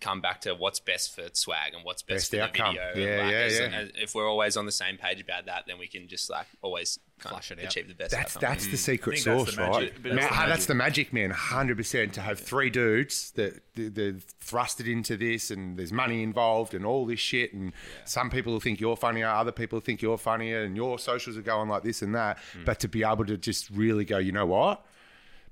come 0.00 0.20
back 0.20 0.40
to 0.42 0.54
what's 0.54 0.80
best 0.80 1.14
for 1.14 1.24
swag 1.32 1.74
and 1.74 1.84
what's 1.84 2.02
best, 2.02 2.16
Best 2.16 2.30
for 2.30 2.36
the 2.36 2.42
outcome. 2.44 2.74
video. 2.74 3.06
Yeah, 3.16 3.22
like, 3.22 3.32
yeah, 3.32 3.38
as- 3.38 3.58
yeah. 3.58 3.66
as- 3.66 3.90
if 3.96 4.14
we're 4.14 4.28
always 4.28 4.56
on 4.56 4.66
the 4.66 4.72
same 4.72 4.96
page 4.96 5.20
about 5.20 5.46
that, 5.46 5.64
then 5.66 5.78
we 5.78 5.86
can 5.86 6.08
just 6.08 6.30
like 6.30 6.46
always 6.62 6.98
kind 7.18 7.34
Flush 7.34 7.50
of 7.50 7.58
it 7.58 7.66
out. 7.66 7.70
achieve 7.72 7.86
the 7.88 7.94
best. 7.94 8.12
That's 8.12 8.36
outcome. 8.36 8.50
that's 8.50 8.66
the 8.66 8.76
mm. 8.76 8.78
secret 8.78 9.12
I 9.12 9.14
that's 9.16 9.24
sauce, 9.46 9.56
the 9.56 9.62
right? 9.62 9.70
magic. 9.72 10.04
Man, 10.04 10.16
That's 10.16 10.28
the 10.28 10.36
that's, 10.36 10.48
magic. 10.48 10.66
the 10.68 10.74
magic, 10.74 11.12
man. 11.12 11.30
Hundred 11.30 11.76
percent. 11.76 12.14
To 12.14 12.20
have 12.22 12.40
three 12.40 12.70
dudes 12.70 13.30
that 13.32 13.60
that- 13.74 13.94
they're 13.94 14.12
thrusted 14.44 14.90
into 14.90 15.16
this, 15.16 15.50
and 15.50 15.78
there's 15.78 15.92
money 15.92 16.22
involved, 16.22 16.74
and 16.74 16.84
all 16.84 17.06
this 17.06 17.20
shit, 17.20 17.52
and 17.52 17.72
some 18.04 18.30
people 18.30 18.58
think 18.60 18.80
you're 18.80 18.96
funnier, 18.96 19.28
other 19.28 19.52
people 19.52 19.80
think 19.80 20.02
you're 20.02 20.18
funnier, 20.18 20.62
and 20.62 20.76
your 20.76 20.98
socials 20.98 21.36
are 21.36 21.42
going 21.42 21.68
like 21.68 21.82
this 21.82 22.02
and 22.02 22.14
that. 22.14 22.38
Mm. 22.58 22.64
But 22.64 22.80
to 22.80 22.88
be 22.88 23.04
able 23.04 23.24
to 23.26 23.36
just 23.36 23.70
really 23.70 24.04
go, 24.04 24.18
you 24.18 24.32
know 24.32 24.46
what? 24.46 24.84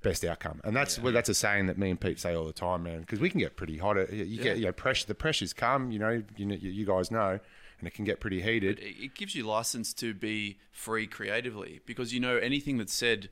Best 0.01 0.25
outcome, 0.25 0.61
and 0.63 0.77
that's 0.77 0.99
well, 1.01 1.13
that's 1.13 1.29
a 1.29 1.35
saying 1.35 1.67
that 1.67 1.77
me 1.77 1.91
and 1.91 2.01
Pete 2.01 2.21
say 2.21 2.33
all 2.33 2.45
the 2.47 2.53
time, 2.53 2.85
man. 2.85 3.01
Because 3.01 3.19
we 3.19 3.29
can 3.31 3.41
get 3.41 3.57
pretty 3.57 3.79
hot. 3.79 3.97
You 4.13 4.41
get 4.41 4.59
you 4.59 4.67
know 4.67 4.73
pressure. 4.73 5.07
The 5.07 5.15
pressures 5.15 5.53
come. 5.53 5.91
You 5.91 5.99
know, 5.99 6.23
you 6.37 6.47
you 6.55 6.87
guys 6.87 7.11
know, 7.11 7.41
and 7.81 7.89
it 7.89 7.95
can 7.95 8.05
get 8.05 8.21
pretty 8.21 8.41
heated. 8.41 8.79
it 8.79 8.95
it 9.01 9.15
gives 9.17 9.35
you 9.35 9.43
license 9.45 9.93
to 9.95 10.15
be 10.15 10.59
free 10.71 11.09
creatively 11.09 11.81
because 11.85 12.15
you 12.15 12.21
know 12.21 12.37
anything 12.37 12.79
that's 12.79 12.93
said 12.93 13.29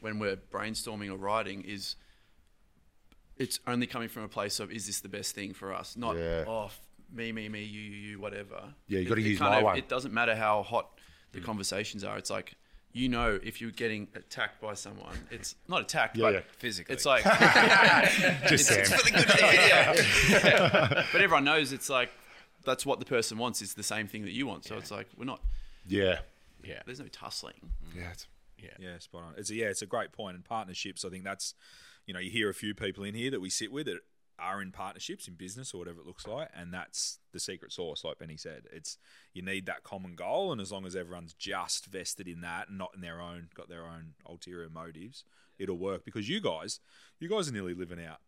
when 0.00 0.18
we're 0.18 0.36
brainstorming 0.36 1.10
or 1.10 1.16
writing 1.16 1.60
is 1.62 1.96
it's 3.36 3.60
only 3.66 3.86
coming 3.86 4.08
from 4.08 4.22
a 4.22 4.28
place 4.28 4.60
of 4.60 4.70
is 4.72 4.86
this 4.86 5.00
the 5.00 5.08
best 5.08 5.34
thing 5.34 5.52
for 5.52 5.74
us 5.74 5.96
not 5.96 6.16
Yeah. 6.16 6.44
oh 6.46 6.70
me 7.12 7.32
me 7.32 7.48
me 7.48 7.62
you 7.62 7.80
you 7.80 7.96
you 7.96 8.20
whatever 8.20 8.74
Yeah, 8.88 9.00
you 9.00 9.06
It- 9.06 9.08
gotta 9.08 9.20
use 9.20 9.40
my 9.40 9.58
of- 9.58 9.64
one. 9.64 9.76
it 9.78 9.88
doesn't 9.88 10.12
matter 10.14 10.34
how 10.34 10.62
hot 10.62 10.98
the 11.32 11.40
mm. 11.40 11.44
conversations 11.44 12.04
are 12.04 12.16
it's 12.18 12.30
like 12.30 12.54
you 12.96 13.08
know 13.08 13.38
if 13.42 13.60
you're 13.60 13.70
getting 13.70 14.08
attacked 14.14 14.60
by 14.60 14.72
someone 14.74 15.14
it's 15.30 15.54
not 15.68 15.82
attacked 15.82 16.16
Yeah, 16.16 16.22
but 16.24 16.34
yeah. 16.34 16.40
Physically. 16.58 16.94
it's 16.94 17.04
like 17.04 17.24
Just 18.48 18.66
Sam. 18.66 18.84
but 21.12 21.14
everyone 21.14 21.44
knows 21.44 21.72
it's 21.72 21.88
like 21.90 22.10
that's 22.64 22.84
what 22.86 22.98
the 22.98 23.04
person 23.06 23.38
wants 23.38 23.62
is 23.62 23.74
the 23.74 23.82
same 23.82 24.06
thing 24.08 24.22
that 24.22 24.32
you 24.32 24.46
want 24.46 24.64
so 24.64 24.76
it's 24.76 24.90
like 24.90 25.08
we're 25.16 25.24
not 25.24 25.40
Yeah, 25.86 26.18
Yeah. 26.64 26.80
there's 26.86 27.00
no 27.00 27.06
tussling 27.08 27.54
yeah. 27.96 28.10
It's, 28.12 28.26
Yeah, 28.78 28.98
spot 28.98 29.22
on. 29.24 29.34
It's 29.36 29.50
a, 29.50 29.54
yeah, 29.54 29.66
it's 29.66 29.82
a 29.82 29.86
great 29.86 30.12
point. 30.12 30.34
And 30.34 30.44
partnerships, 30.44 31.04
I 31.04 31.08
think 31.08 31.22
that's, 31.24 31.54
you 32.06 32.12
know, 32.14 32.20
you 32.20 32.30
hear 32.30 32.48
a 32.50 32.54
few 32.54 32.74
people 32.74 33.04
in 33.04 33.14
here 33.14 33.30
that 33.30 33.40
we 33.40 33.48
sit 33.48 33.70
with 33.70 33.86
that 33.86 34.00
are 34.38 34.60
in 34.62 34.72
partnerships 34.72 35.28
in 35.28 35.34
business 35.34 35.72
or 35.72 35.78
whatever 35.78 36.00
it 36.00 36.06
looks 36.06 36.26
like, 36.26 36.48
and 36.54 36.72
that's 36.72 37.18
the 37.32 37.40
secret 37.40 37.72
sauce, 37.72 38.04
like 38.04 38.18
Benny 38.18 38.36
said. 38.36 38.64
It's 38.72 38.98
you 39.32 39.42
need 39.42 39.66
that 39.66 39.82
common 39.82 40.14
goal, 40.14 40.52
and 40.52 40.60
as 40.60 40.72
long 40.72 40.86
as 40.86 40.96
everyone's 40.96 41.34
just 41.34 41.86
vested 41.86 42.28
in 42.28 42.40
that 42.42 42.68
and 42.68 42.78
not 42.78 42.92
in 42.94 43.00
their 43.00 43.20
own, 43.20 43.48
got 43.54 43.68
their 43.68 43.84
own 43.84 44.14
ulterior 44.26 44.68
motives, 44.68 45.24
it'll 45.58 45.78
work. 45.78 46.04
Because 46.04 46.28
you 46.28 46.40
guys, 46.40 46.80
you 47.18 47.28
guys 47.28 47.48
are 47.48 47.52
nearly 47.52 47.74
living 47.74 48.04
out, 48.04 48.20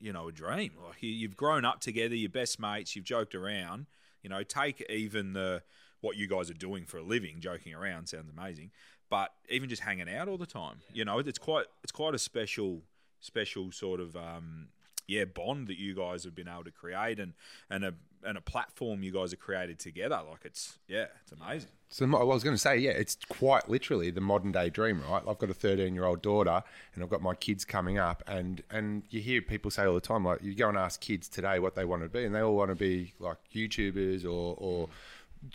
you 0.00 0.12
know, 0.12 0.28
a 0.28 0.32
dream. 0.32 0.72
Like 0.86 1.02
you, 1.02 1.10
you've 1.10 1.36
grown 1.36 1.64
up 1.64 1.80
together, 1.80 2.14
you're 2.14 2.30
best 2.30 2.58
mates, 2.60 2.94
you've 2.96 3.04
joked 3.04 3.34
around. 3.34 3.86
You 4.22 4.30
know, 4.30 4.42
take 4.42 4.84
even 4.88 5.32
the 5.32 5.62
what 6.00 6.16
you 6.16 6.26
guys 6.28 6.50
are 6.50 6.54
doing 6.54 6.84
for 6.84 6.98
a 6.98 7.02
living, 7.02 7.40
joking 7.40 7.74
around 7.74 8.08
sounds 8.08 8.30
amazing, 8.30 8.70
but 9.08 9.32
even 9.48 9.68
just 9.68 9.82
hanging 9.82 10.08
out 10.08 10.28
all 10.28 10.38
the 10.38 10.46
time, 10.46 10.76
you 10.92 11.04
know, 11.04 11.18
it's 11.18 11.38
quite 11.38 11.66
it's 11.82 11.92
quite 11.92 12.14
a 12.14 12.18
special 12.18 12.82
special 13.20 13.70
sort 13.72 14.00
of 14.00 14.16
um, 14.16 14.68
yeah 15.06 15.24
bond 15.24 15.66
that 15.68 15.78
you 15.78 15.94
guys 15.94 16.24
have 16.24 16.34
been 16.34 16.48
able 16.48 16.64
to 16.64 16.70
create 16.70 17.18
and 17.18 17.34
and 17.70 17.84
a 17.84 17.94
and 18.24 18.38
a 18.38 18.40
platform 18.40 19.02
you 19.02 19.12
guys 19.12 19.32
have 19.32 19.40
created 19.40 19.78
together. 19.78 20.20
Like 20.28 20.44
it's 20.44 20.78
yeah, 20.88 21.06
it's 21.22 21.32
amazing. 21.32 21.70
So 21.88 22.04
I 22.16 22.22
was 22.22 22.42
going 22.42 22.54
to 22.54 22.60
say, 22.60 22.78
yeah, 22.78 22.92
it's 22.92 23.18
quite 23.28 23.68
literally 23.68 24.10
the 24.10 24.20
modern 24.20 24.52
day 24.52 24.70
dream, 24.70 25.02
right? 25.10 25.22
I've 25.28 25.38
got 25.38 25.50
a 25.50 25.54
13 25.54 25.94
year 25.94 26.04
old 26.04 26.22
daughter, 26.22 26.62
and 26.94 27.04
I've 27.04 27.10
got 27.10 27.20
my 27.20 27.34
kids 27.34 27.64
coming 27.64 27.98
up, 27.98 28.22
and 28.26 28.62
and 28.70 29.02
you 29.10 29.20
hear 29.20 29.42
people 29.42 29.70
say 29.70 29.84
all 29.84 29.94
the 29.94 30.00
time, 30.00 30.24
like 30.24 30.42
you 30.42 30.54
go 30.54 30.68
and 30.68 30.78
ask 30.78 31.00
kids 31.00 31.28
today 31.28 31.58
what 31.58 31.74
they 31.74 31.84
want 31.84 32.02
to 32.02 32.08
be, 32.08 32.24
and 32.24 32.34
they 32.34 32.40
all 32.40 32.56
want 32.56 32.70
to 32.70 32.76
be 32.76 33.12
like 33.18 33.38
YouTubers 33.54 34.24
or 34.24 34.54
or 34.58 34.88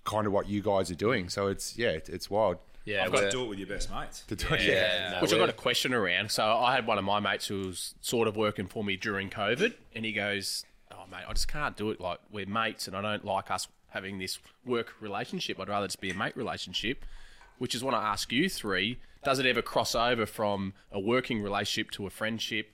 kind 0.03 0.27
of 0.27 0.33
what 0.33 0.47
you 0.47 0.61
guys 0.61 0.91
are 0.91 0.95
doing. 0.95 1.29
So 1.29 1.47
it's 1.47 1.77
yeah, 1.77 1.89
it's, 1.89 2.09
it's 2.09 2.29
wild. 2.29 2.57
Yeah, 2.87 3.03
I've 3.03 3.11
got 3.11 3.19
to 3.21 3.29
do 3.31 3.43
it 3.43 3.47
with 3.49 3.59
your 3.59 3.67
best 3.67 3.91
mates. 3.91 4.23
To 4.27 4.35
do 4.35 4.47
it, 4.53 4.61
yeah. 4.61 5.11
no, 5.15 5.21
Which 5.21 5.31
I 5.31 5.35
we're- 5.35 5.45
got 5.47 5.49
a 5.49 5.57
question 5.57 5.93
around. 5.93 6.31
So 6.31 6.43
I 6.45 6.73
had 6.73 6.87
one 6.87 6.97
of 6.97 7.03
my 7.03 7.19
mates 7.19 7.47
who 7.47 7.59
was 7.67 7.95
sort 7.99 8.27
of 8.29 8.37
working 8.37 8.67
for 8.67 8.83
me 8.83 8.95
during 8.95 9.29
COVID, 9.29 9.73
and 9.93 10.05
he 10.05 10.13
goes, 10.13 10.65
"Oh 10.91 11.03
mate, 11.11 11.25
I 11.27 11.33
just 11.33 11.49
can't 11.49 11.75
do 11.75 11.91
it. 11.91 11.99
Like 11.99 12.19
we're 12.31 12.45
mates, 12.45 12.87
and 12.87 12.95
I 12.95 13.01
don't 13.01 13.25
like 13.25 13.51
us 13.51 13.67
having 13.89 14.19
this 14.19 14.39
work 14.65 14.93
relationship. 15.01 15.59
I'd 15.59 15.67
rather 15.67 15.87
just 15.87 15.99
be 15.99 16.09
a 16.11 16.13
mate 16.15 16.37
relationship." 16.37 17.03
Which 17.57 17.73
is 17.75 17.83
when 17.83 17.93
I 17.95 18.11
ask 18.11 18.31
you 18.31 18.47
three: 18.49 18.99
Does 19.25 19.37
it 19.39 19.45
ever 19.45 19.61
cross 19.61 19.93
over 19.93 20.25
from 20.25 20.73
a 20.91 20.99
working 20.99 21.41
relationship 21.41 21.91
to 21.91 22.05
a 22.07 22.09
friendship? 22.09 22.69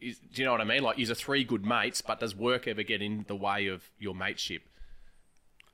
Is, 0.00 0.18
do 0.18 0.42
you 0.42 0.44
know 0.46 0.52
what 0.52 0.60
I 0.60 0.64
mean? 0.64 0.82
Like, 0.82 0.98
you're 0.98 1.14
three 1.14 1.44
good 1.44 1.64
mates, 1.64 2.02
but 2.02 2.20
does 2.20 2.34
work 2.34 2.66
ever 2.66 2.82
get 2.82 3.00
in 3.02 3.24
the 3.28 3.36
way 3.36 3.68
of 3.68 3.88
your 3.98 4.14
mateship? 4.14 4.62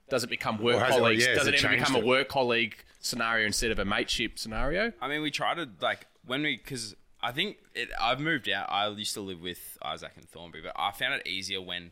Does 0.09 0.23
it 0.23 0.29
become 0.29 0.61
work 0.61 0.75
Or 0.75 0.79
has 0.85 0.95
it- 0.95 0.99
colleagues? 0.99 1.25
yeah, 1.25 1.33
does 1.35 1.47
it, 1.47 1.53
it 1.55 1.63
ever 1.63 1.73
changed 1.75 1.87
become 1.87 2.03
a 2.03 2.05
work 2.05 2.27
colleague 2.29 2.75
scenario 2.99 3.45
instead 3.45 3.71
of 3.71 3.79
a 3.79 3.85
mateship 3.85 4.39
scenario? 4.39 4.93
I 5.01 5.07
mean, 5.07 5.21
we 5.21 5.31
try 5.31 5.53
to 5.53 5.69
like 5.81 6.07
when 6.25 6.43
we 6.43 6.57
because 6.57 6.95
I 7.21 7.31
think 7.31 7.57
it. 7.73 7.89
I've 7.99 8.19
moved 8.19 8.49
out. 8.49 8.67
I 8.69 8.87
used 8.89 9.13
to 9.15 9.21
live 9.21 9.41
with 9.41 9.77
Isaac 9.83 10.11
and 10.15 10.27
Thornbury, 10.29 10.63
but 10.63 10.73
I 10.75 10.91
found 10.91 11.15
it 11.15 11.27
easier 11.27 11.61
when 11.61 11.91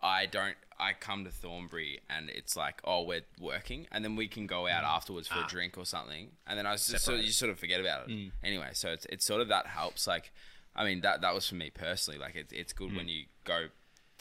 I 0.00 0.26
don't. 0.26 0.56
I 0.78 0.94
come 0.94 1.24
to 1.24 1.30
Thornbury 1.30 2.00
and 2.10 2.28
it's 2.28 2.56
like, 2.56 2.80
oh, 2.84 3.02
we're 3.02 3.22
working, 3.40 3.86
and 3.92 4.04
then 4.04 4.16
we 4.16 4.26
can 4.26 4.46
go 4.46 4.66
out 4.66 4.82
mm. 4.82 4.88
afterwards 4.88 5.28
for 5.28 5.38
a 5.38 5.42
ah. 5.42 5.48
drink 5.48 5.78
or 5.78 5.84
something, 5.84 6.30
and 6.46 6.58
then 6.58 6.66
I 6.66 6.72
was 6.72 6.86
just, 6.86 7.04
so 7.04 7.14
you 7.14 7.30
sort 7.30 7.50
of 7.50 7.58
forget 7.58 7.80
about 7.80 8.08
it 8.08 8.10
mm. 8.10 8.32
anyway. 8.42 8.70
So 8.72 8.90
it's 8.90 9.06
it's 9.06 9.24
sort 9.24 9.40
of 9.40 9.48
that 9.48 9.66
helps. 9.66 10.06
Like, 10.06 10.32
I 10.74 10.84
mean, 10.84 11.00
that 11.02 11.20
that 11.20 11.34
was 11.34 11.48
for 11.48 11.54
me 11.56 11.70
personally. 11.70 12.18
Like, 12.18 12.36
it's 12.36 12.52
it's 12.52 12.72
good 12.72 12.90
mm. 12.90 12.96
when 12.96 13.08
you 13.08 13.24
go 13.44 13.66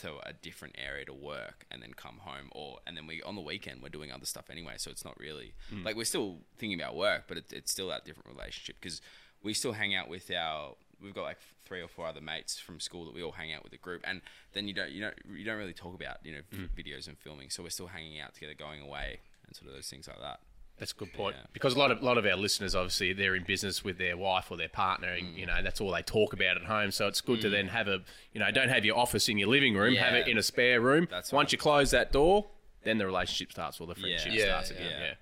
to 0.01 0.13
a 0.27 0.33
different 0.33 0.75
area 0.83 1.05
to 1.05 1.13
work 1.13 1.65
and 1.69 1.81
then 1.81 1.93
come 1.93 2.17
home 2.19 2.49
or 2.53 2.79
and 2.87 2.97
then 2.97 3.05
we 3.05 3.21
on 3.21 3.35
the 3.35 3.41
weekend 3.41 3.81
we're 3.81 3.89
doing 3.89 4.11
other 4.11 4.25
stuff 4.25 4.49
anyway 4.49 4.73
so 4.77 4.89
it's 4.89 5.05
not 5.05 5.17
really 5.19 5.53
hmm. 5.69 5.83
like 5.83 5.95
we're 5.95 6.03
still 6.03 6.37
thinking 6.57 6.79
about 6.79 6.95
work 6.95 7.23
but 7.27 7.37
it, 7.37 7.45
it's 7.51 7.71
still 7.71 7.87
that 7.87 8.03
different 8.03 8.27
relationship 8.27 8.75
because 8.81 9.01
we 9.43 9.53
still 9.53 9.73
hang 9.73 9.93
out 9.93 10.09
with 10.09 10.31
our 10.31 10.73
we've 11.01 11.13
got 11.13 11.23
like 11.23 11.37
three 11.65 11.81
or 11.81 11.87
four 11.87 12.07
other 12.07 12.21
mates 12.21 12.59
from 12.59 12.79
school 12.79 13.05
that 13.05 13.13
we 13.13 13.23
all 13.23 13.31
hang 13.31 13.53
out 13.53 13.63
with 13.63 13.73
a 13.73 13.77
group 13.77 14.01
and 14.03 14.21
then 14.53 14.67
you 14.67 14.73
don't 14.73 14.91
you 14.91 15.01
don't 15.01 15.15
you 15.31 15.45
don't 15.45 15.57
really 15.57 15.73
talk 15.73 15.93
about 15.93 16.17
you 16.23 16.33
know 16.33 16.41
v- 16.51 16.83
videos 16.83 17.07
and 17.07 17.17
filming 17.17 17.49
so 17.49 17.61
we're 17.63 17.69
still 17.69 17.87
hanging 17.87 18.19
out 18.19 18.33
together 18.33 18.53
going 18.53 18.81
away 18.81 19.19
and 19.45 19.55
sort 19.55 19.69
of 19.69 19.75
those 19.75 19.87
things 19.87 20.07
like 20.07 20.19
that 20.19 20.39
That's 20.81 20.93
a 20.93 20.95
good 20.95 21.13
point. 21.13 21.35
Yeah. 21.37 21.45
Because 21.53 21.75
a 21.75 21.77
lot 21.77 21.91
of 21.91 22.01
lot 22.01 22.17
of 22.17 22.25
our 22.25 22.35
listeners, 22.35 22.73
obviously, 22.73 23.13
they're 23.13 23.35
in 23.35 23.43
business 23.43 23.83
with 23.83 23.99
their 23.99 24.17
wife 24.17 24.49
or 24.49 24.57
their 24.57 24.67
partner, 24.67 25.09
and 25.09 25.27
mm. 25.27 25.37
you 25.37 25.45
know 25.45 25.61
that's 25.61 25.79
all 25.79 25.91
they 25.91 26.01
talk 26.01 26.33
about 26.33 26.57
at 26.57 26.63
home. 26.63 26.89
So 26.89 27.07
it's 27.07 27.21
good 27.21 27.39
to 27.41 27.49
mm. 27.49 27.51
then 27.51 27.67
have 27.67 27.87
a, 27.87 27.99
you 28.33 28.39
know, 28.39 28.49
don't 28.49 28.69
have 28.69 28.83
your 28.83 28.97
office 28.97 29.29
in 29.29 29.37
your 29.37 29.47
living 29.47 29.75
room, 29.75 29.93
have 29.93 30.15
it 30.15 30.27
in 30.27 30.39
a 30.39 30.41
spare 30.41 30.81
room. 30.81 31.07
That's 31.11 31.31
Once 31.31 31.45
right. 31.45 31.51
you 31.51 31.57
close 31.59 31.91
that 31.91 32.11
door, 32.11 32.47
then 32.83 32.97
the 32.97 33.05
relationship 33.05 33.51
starts 33.51 33.79
or 33.79 33.85
the 33.85 33.93
friendship 33.93 34.31
Yeah. 34.33 34.45
starts 34.45 34.71
Yeah, 34.71 34.77
again. 34.77 34.91
yeah. 34.91 35.05
Yeah. 35.05 35.13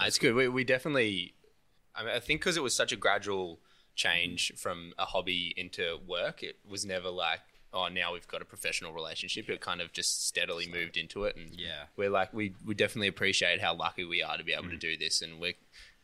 No, 0.00 0.06
it's 0.08 0.18
good. 0.18 0.34
We, 0.34 0.48
we 0.48 0.64
definitely, 0.64 1.34
I 1.94 2.02
mean, 2.02 2.12
I 2.12 2.18
think 2.18 2.40
because 2.40 2.56
it 2.56 2.64
was 2.64 2.74
such 2.74 2.90
a 2.90 2.96
gradual 2.96 3.60
change 3.94 4.54
from 4.56 4.92
a 4.98 5.04
hobby 5.04 5.54
into 5.56 5.98
work, 6.04 6.42
it 6.42 6.58
was 6.68 6.84
never 6.84 7.10
like, 7.10 7.42
oh, 7.76 7.88
now 7.88 8.12
we've 8.14 8.26
got 8.26 8.40
a 8.40 8.44
professional 8.44 8.92
relationship. 8.92 9.48
It 9.50 9.60
kind 9.60 9.80
of 9.80 9.92
just 9.92 10.26
steadily 10.26 10.66
moved 10.66 10.96
into 10.96 11.24
it. 11.24 11.36
And 11.36 11.54
Yeah. 11.54 11.84
we're 11.96 12.10
like, 12.10 12.32
we, 12.32 12.54
we 12.64 12.74
definitely 12.74 13.08
appreciate 13.08 13.60
how 13.60 13.74
lucky 13.74 14.04
we 14.04 14.22
are 14.22 14.36
to 14.38 14.44
be 14.44 14.54
able 14.54 14.70
to 14.70 14.76
mm. 14.76 14.80
do 14.80 14.96
this. 14.96 15.20
And 15.20 15.38
we 15.38 15.56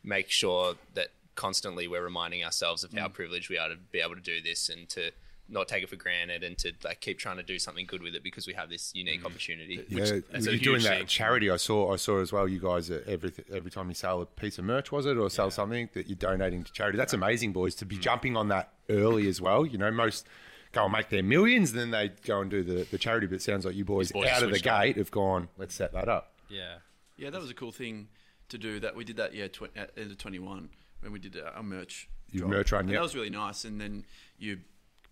make 0.04 0.30
sure 0.30 0.74
that 0.94 1.08
constantly 1.34 1.88
we're 1.88 2.04
reminding 2.04 2.44
ourselves 2.44 2.84
of 2.84 2.92
how 2.92 3.08
mm. 3.08 3.14
privileged 3.14 3.48
we 3.48 3.56
are 3.56 3.70
to 3.70 3.76
be 3.90 4.00
able 4.00 4.14
to 4.14 4.20
do 4.20 4.42
this 4.42 4.68
and 4.68 4.88
to 4.90 5.12
not 5.48 5.68
take 5.68 5.82
it 5.82 5.88
for 5.88 5.96
granted 5.96 6.42
and 6.44 6.56
to 6.58 6.72
like 6.84 7.00
keep 7.00 7.18
trying 7.18 7.36
to 7.36 7.42
do 7.42 7.58
something 7.58 7.84
good 7.86 8.02
with 8.02 8.14
it 8.14 8.22
because 8.22 8.46
we 8.46 8.52
have 8.52 8.68
this 8.68 8.94
unique 8.94 9.22
mm. 9.22 9.26
opportunity. 9.26 9.84
Yeah, 9.88 10.20
that's 10.30 10.46
a 10.46 10.50
you're 10.50 10.58
doing 10.58 10.82
that 10.82 10.98
thing. 10.98 11.06
charity. 11.06 11.50
I 11.50 11.56
saw. 11.56 11.92
I 11.92 11.96
saw 11.96 12.20
as 12.20 12.32
well. 12.32 12.46
You 12.46 12.60
guys, 12.60 12.90
uh, 12.90 13.02
every 13.06 13.32
every 13.52 13.70
time 13.70 13.88
you 13.88 13.94
sell 13.94 14.22
a 14.22 14.26
piece 14.26 14.58
of 14.58 14.64
merch, 14.64 14.92
was 14.92 15.06
it, 15.06 15.16
or 15.16 15.30
sell 15.30 15.50
something 15.50 15.88
that 15.94 16.06
you're 16.06 16.16
donating 16.16 16.64
to 16.64 16.72
charity? 16.72 16.98
That's 16.98 17.12
amazing, 17.12 17.52
boys. 17.52 17.74
To 17.76 17.84
be 17.84 17.98
jumping 17.98 18.36
on 18.36 18.48
that 18.48 18.72
early 18.88 19.28
as 19.28 19.40
well. 19.40 19.66
You 19.66 19.78
know, 19.78 19.90
most 19.90 20.26
go 20.72 20.84
and 20.84 20.92
make 20.92 21.08
their 21.10 21.22
millions, 21.22 21.70
and 21.70 21.80
then 21.80 21.90
they 21.90 22.10
go 22.24 22.40
and 22.40 22.50
do 22.50 22.62
the, 22.62 22.84
the 22.90 22.98
charity. 22.98 23.26
But 23.26 23.36
it 23.36 23.42
sounds 23.42 23.64
like 23.64 23.74
you 23.74 23.84
boys, 23.84 24.12
boys 24.12 24.28
out 24.28 24.42
of 24.42 24.50
the 24.50 24.56
switched 24.56 24.66
on. 24.66 24.82
gate 24.82 24.96
have 24.96 25.10
gone. 25.10 25.48
Let's 25.58 25.74
set 25.74 25.92
that 25.92 26.08
up. 26.08 26.32
Yeah. 26.48 26.76
Yeah, 27.16 27.30
that 27.30 27.40
was 27.40 27.50
a 27.50 27.54
cool 27.54 27.72
thing 27.72 28.08
to 28.48 28.58
do. 28.58 28.80
That 28.80 28.96
we 28.96 29.04
did 29.04 29.16
that 29.16 29.34
yeah 29.34 29.48
tw- 29.48 29.76
at 29.76 29.90
end 29.96 30.10
of 30.10 30.18
twenty 30.18 30.38
one 30.38 30.70
when 31.00 31.12
we 31.12 31.18
did 31.18 31.38
our 31.38 31.52
our 31.52 31.62
merch. 31.62 32.08
Your 32.32 32.48
merch 32.48 32.72
run, 32.72 32.82
And 32.82 32.90
yeah. 32.90 32.96
That 32.96 33.02
was 33.02 33.14
really 33.14 33.28
nice. 33.30 33.64
And 33.64 33.78
then 33.78 34.06
you 34.38 34.60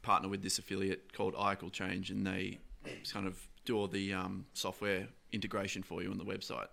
partner 0.00 0.28
with 0.28 0.42
this 0.42 0.58
affiliate 0.58 1.12
called 1.12 1.34
Icle 1.34 1.70
Change, 1.70 2.10
and 2.10 2.26
they 2.26 2.58
kind 3.12 3.26
of 3.26 3.38
do 3.66 3.76
all 3.76 3.86
the 3.86 4.14
um, 4.14 4.46
software 4.54 5.08
integration 5.30 5.82
for 5.82 6.02
you 6.02 6.10
on 6.10 6.16
the 6.16 6.24
website. 6.24 6.68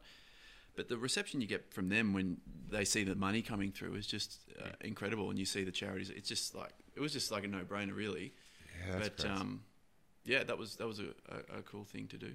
But 0.77 0.87
the 0.87 0.97
reception 0.97 1.41
you 1.41 1.47
get 1.47 1.73
from 1.73 1.89
them 1.89 2.13
when 2.13 2.37
they 2.69 2.85
see 2.85 3.03
the 3.03 3.15
money 3.15 3.41
coming 3.41 3.71
through 3.71 3.95
is 3.95 4.07
just 4.07 4.39
uh, 4.63 4.69
incredible, 4.79 5.29
and 5.29 5.37
you 5.37 5.45
see 5.45 5.63
the 5.63 5.71
charities. 5.71 6.09
It's 6.09 6.29
just 6.29 6.55
like 6.55 6.71
it 6.95 7.01
was 7.01 7.11
just 7.11 7.29
like 7.29 7.43
a 7.43 7.47
no 7.47 7.59
brainer, 7.63 7.95
really. 7.95 8.33
Yeah, 8.85 8.93
that's 8.93 9.09
but 9.09 9.17
great. 9.17 9.39
um, 9.39 9.61
yeah, 10.25 10.43
that 10.43 10.57
was 10.57 10.75
that 10.75 10.87
was 10.87 10.99
a, 10.99 11.13
a, 11.29 11.59
a 11.59 11.61
cool 11.63 11.85
thing 11.85 12.07
to 12.07 12.17
do. 12.17 12.33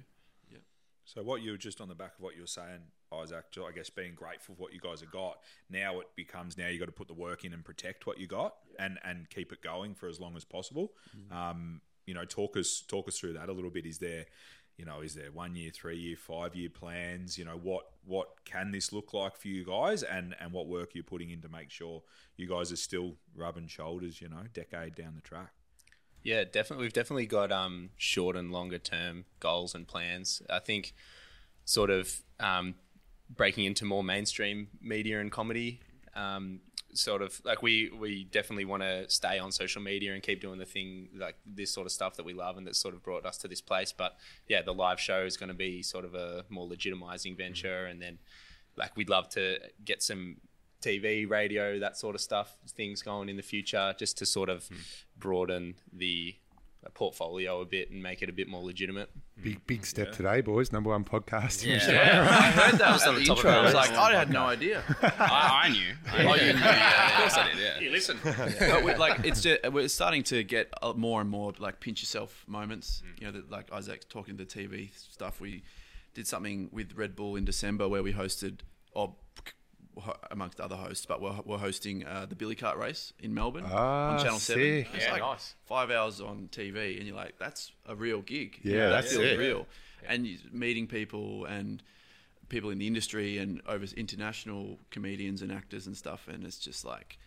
Yeah. 0.51 0.59
So 1.05 1.21
what 1.23 1.41
you 1.41 1.51
were 1.51 1.57
just 1.57 1.79
on 1.79 1.87
the 1.87 1.95
back 1.95 2.15
of 2.17 2.23
what 2.23 2.35
you 2.35 2.41
were 2.41 2.47
saying, 2.47 2.81
Isaac, 3.13 3.45
I 3.57 3.71
guess 3.71 3.89
being 3.89 4.15
grateful 4.15 4.55
for 4.55 4.61
what 4.61 4.73
you 4.73 4.79
guys 4.79 5.01
have 5.01 5.11
got. 5.11 5.39
Now 5.69 5.99
it 5.99 6.07
becomes 6.15 6.57
now 6.57 6.67
you 6.67 6.79
got 6.79 6.85
to 6.85 6.91
put 6.91 7.07
the 7.07 7.13
work 7.13 7.45
in 7.45 7.53
and 7.53 7.63
protect 7.63 8.07
what 8.07 8.19
you 8.19 8.27
got 8.27 8.55
and 8.79 8.99
and 9.03 9.29
keep 9.29 9.51
it 9.51 9.61
going 9.61 9.93
for 9.93 10.07
as 10.07 10.19
long 10.19 10.35
as 10.35 10.43
possible. 10.43 10.93
Um, 11.31 11.81
you 12.05 12.13
know, 12.13 12.25
talk 12.25 12.57
us 12.57 12.81
talk 12.81 13.07
us 13.07 13.17
through 13.19 13.33
that 13.33 13.49
a 13.49 13.53
little 13.53 13.69
bit. 13.69 13.85
Is 13.85 13.99
there, 13.99 14.25
you 14.77 14.85
know, 14.85 15.01
is 15.01 15.13
there 15.13 15.31
one 15.31 15.55
year, 15.55 15.71
three 15.71 15.97
year, 15.97 16.17
five 16.17 16.55
year 16.55 16.69
plans? 16.69 17.37
You 17.37 17.45
know, 17.45 17.57
what 17.61 17.85
what 18.05 18.43
can 18.43 18.71
this 18.71 18.91
look 18.91 19.13
like 19.13 19.37
for 19.37 19.47
you 19.47 19.63
guys, 19.63 20.03
and 20.03 20.35
and 20.39 20.51
what 20.51 20.67
work 20.67 20.89
are 20.89 20.91
you're 20.95 21.03
putting 21.03 21.29
in 21.29 21.41
to 21.41 21.49
make 21.49 21.69
sure 21.69 22.01
you 22.35 22.47
guys 22.47 22.71
are 22.71 22.77
still 22.77 23.15
rubbing 23.35 23.67
shoulders. 23.67 24.21
You 24.21 24.29
know, 24.29 24.43
decade 24.53 24.95
down 24.95 25.13
the 25.15 25.21
track. 25.21 25.51
Yeah, 26.23 26.45
definitely. 26.45 26.85
We've 26.85 26.93
definitely 26.93 27.25
got 27.25 27.51
um, 27.51 27.89
short 27.97 28.35
and 28.35 28.51
longer 28.51 28.77
term 28.77 29.25
goals 29.39 29.75
and 29.75 29.87
plans. 29.87 30.41
I 30.49 30.59
think 30.59 30.93
sort 31.65 31.89
of 31.89 32.21
um, 32.39 32.75
breaking 33.29 33.65
into 33.65 33.85
more 33.85 34.03
mainstream 34.03 34.69
media 34.81 35.19
and 35.19 35.31
comedy. 35.31 35.81
Um, 36.15 36.61
sort 36.93 37.23
of 37.23 37.41
like 37.43 37.63
we 37.63 37.89
we 37.89 38.23
definitely 38.25 38.65
want 38.65 38.83
to 38.83 39.09
stay 39.09 39.39
on 39.39 39.51
social 39.51 39.81
media 39.81 40.13
and 40.13 40.21
keep 40.21 40.39
doing 40.39 40.59
the 40.59 40.65
thing 40.65 41.09
like 41.17 41.35
this 41.45 41.71
sort 41.71 41.87
of 41.87 41.91
stuff 41.91 42.15
that 42.15 42.23
we 42.25 42.33
love 42.33 42.55
and 42.55 42.67
that 42.67 42.75
sort 42.75 42.93
of 42.93 43.03
brought 43.03 43.25
us 43.25 43.37
to 43.39 43.47
this 43.47 43.61
place. 43.61 43.91
But 43.91 44.15
yeah, 44.47 44.61
the 44.61 44.73
live 44.73 44.99
show 44.99 45.25
is 45.25 45.35
going 45.35 45.49
to 45.49 45.55
be 45.55 45.83
sort 45.83 46.05
of 46.05 46.13
a 46.15 46.45
more 46.49 46.67
legitimizing 46.67 47.35
venture, 47.35 47.85
and 47.85 48.01
then 48.01 48.19
like 48.77 48.95
we'd 48.95 49.09
love 49.09 49.27
to 49.29 49.57
get 49.83 50.01
some 50.01 50.37
TV, 50.83 51.29
radio, 51.29 51.79
that 51.79 51.97
sort 51.97 52.15
of 52.15 52.21
stuff, 52.21 52.57
things 52.69 53.01
going 53.01 53.29
in 53.29 53.37
the 53.37 53.43
future, 53.43 53.93
just 53.97 54.17
to 54.19 54.25
sort 54.25 54.49
of 54.49 54.69
broaden 55.17 55.75
the 55.91 56.35
portfolio 56.93 57.61
a 57.61 57.65
bit 57.65 57.89
and 57.91 58.01
make 58.01 58.21
it 58.21 58.29
a 58.29 58.33
bit 58.33 58.47
more 58.47 58.61
legitimate. 58.61 59.09
Big 59.41 59.65
big 59.65 59.85
step 59.85 60.11
today, 60.11 60.41
boys. 60.41 60.71
Number 60.71 60.89
one 60.89 61.03
podcast. 61.03 61.65
Yeah. 61.65 62.27
I 62.29 62.51
heard 62.51 62.79
that 62.79 62.93
was 62.93 63.03
on 63.07 63.15
at 63.15 63.19
the 63.19 63.21
the 63.21 63.27
top 63.27 63.37
intro. 63.37 63.51
our 63.51 63.57
I 63.57 63.61
was 63.63 63.73
like, 63.73 63.91
I 63.91 64.13
had 64.13 64.29
no 64.29 64.45
idea. 64.45 64.83
I, 65.01 65.61
I 65.63 65.69
knew. 65.69 65.93
I 66.07 66.23
knew. 66.23 66.59
yeah, 66.59 67.07
of 67.07 67.21
course 67.21 67.37
I 67.37 67.49
did. 67.49 67.59
Yeah. 67.59 67.79
Here, 67.79 67.91
listen. 67.91 68.19
but 68.23 68.83
we, 68.83 68.95
like 68.95 69.25
it's 69.25 69.41
just, 69.41 69.71
we're 69.71 69.87
starting 69.87 70.23
to 70.23 70.43
get 70.43 70.71
uh, 70.81 70.93
more 70.95 71.21
and 71.21 71.29
more 71.29 71.53
like 71.59 71.79
pinch 71.79 72.01
yourself 72.01 72.43
moments. 72.47 73.01
Mm. 73.05 73.19
You 73.19 73.27
know, 73.27 73.31
that, 73.33 73.51
like 73.51 73.71
Isaac's 73.71 74.05
talking 74.05 74.37
to 74.37 74.45
the 74.45 74.49
TV 74.49 74.95
stuff. 74.95 75.41
We 75.41 75.63
did 76.13 76.27
something 76.27 76.69
with 76.71 76.93
Red 76.95 77.15
Bull 77.15 77.35
in 77.35 77.45
December 77.45 77.87
where 77.89 78.03
we 78.03 78.13
hosted, 78.13 78.59
or 78.93 79.15
amongst 80.31 80.59
other 80.59 80.75
hosts, 80.75 81.05
but 81.05 81.21
we're, 81.21 81.39
we're 81.45 81.57
hosting 81.57 82.05
uh, 82.05 82.25
the 82.27 82.35
Billy 82.35 82.55
Cart 82.55 82.77
race 82.77 83.13
in 83.19 83.33
Melbourne 83.33 83.65
Ah, 83.67 84.11
on 84.11 84.17
Channel 84.23 84.39
Seven. 84.39 84.63
It's 84.63 85.05
Yeah, 85.05 85.11
like 85.11 85.21
nice. 85.21 85.55
five 85.65 85.91
hours 85.91 86.19
on 86.21 86.49
TV, 86.51 86.97
and 86.97 87.05
you're 87.07 87.15
like, 87.15 87.37
that's 87.37 87.71
a 87.87 87.95
real 87.95 88.21
gig. 88.21 88.59
Yeah, 88.63 88.71
You 88.71 88.77
know, 88.79 88.89
that 88.89 89.01
that's 89.03 89.11
feels 89.13 89.23
it. 89.25 89.37
real. 89.39 89.67
And 90.07 90.27
meeting 90.51 90.87
people 90.87 91.45
and 91.45 91.81
people 92.49 92.69
in 92.71 92.77
the 92.77 92.87
industry 92.87 93.37
and 93.37 93.61
over 93.67 93.85
international 93.95 94.77
comedians 94.91 95.41
and 95.41 95.51
actors 95.51 95.87
and 95.87 95.95
stuff, 95.95 96.27
and 96.27 96.43
it's 96.45 96.57
just 96.59 96.83
like 96.85 97.17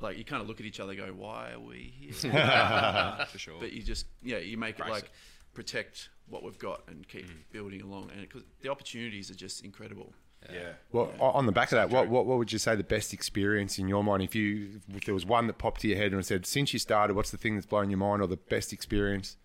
like 0.00 0.18
you 0.18 0.24
kind 0.24 0.42
of 0.42 0.48
look 0.48 0.60
at 0.60 0.66
each 0.66 0.80
other, 0.80 0.92
and 0.92 1.00
go, 1.00 1.06
"Why 1.14 1.52
are 1.52 1.58
we 1.60 1.92
here?" 1.98 2.12
For 3.32 3.38
sure. 3.38 3.58
But 3.58 3.72
you 3.72 3.82
just 3.82 4.06
yeah, 4.22 4.38
you 4.38 4.56
make 4.58 4.78
it 4.78 4.86
like 4.88 5.04
it. 5.04 5.10
protect 5.54 6.10
what 6.28 6.42
we've 6.42 6.58
got 6.58 6.82
and 6.88 7.06
keep 7.08 7.26
building 7.52 7.80
along, 7.82 8.10
and 8.12 8.20
because 8.20 8.42
the 8.60 8.68
opportunities 8.70 9.30
are 9.30 9.34
just 9.34 9.64
incredible. 9.64 10.12
Yeah. 10.52 10.72
Well, 10.92 11.12
on 11.20 11.46
the 11.46 11.52
back 11.52 11.72
of 11.72 11.76
that, 11.76 11.90
what, 11.90 12.08
what 12.08 12.26
what 12.26 12.38
would 12.38 12.52
you 12.52 12.58
say 12.58 12.74
the 12.76 12.82
best 12.84 13.12
experience 13.12 13.78
in 13.78 13.88
your 13.88 14.02
mind? 14.02 14.22
If 14.22 14.34
you 14.34 14.80
if 14.94 15.04
there 15.04 15.14
was 15.14 15.26
one 15.26 15.46
that 15.46 15.58
popped 15.58 15.82
to 15.82 15.88
your 15.88 15.98
head 15.98 16.12
and 16.12 16.24
said, 16.24 16.46
since 16.46 16.72
you 16.72 16.78
started, 16.78 17.14
what's 17.16 17.30
the 17.30 17.36
thing 17.38 17.54
that's 17.54 17.66
blown 17.66 17.90
your 17.90 17.98
mind, 17.98 18.22
or 18.22 18.26
the 18.26 18.36
best 18.36 18.72
experience 18.72 19.36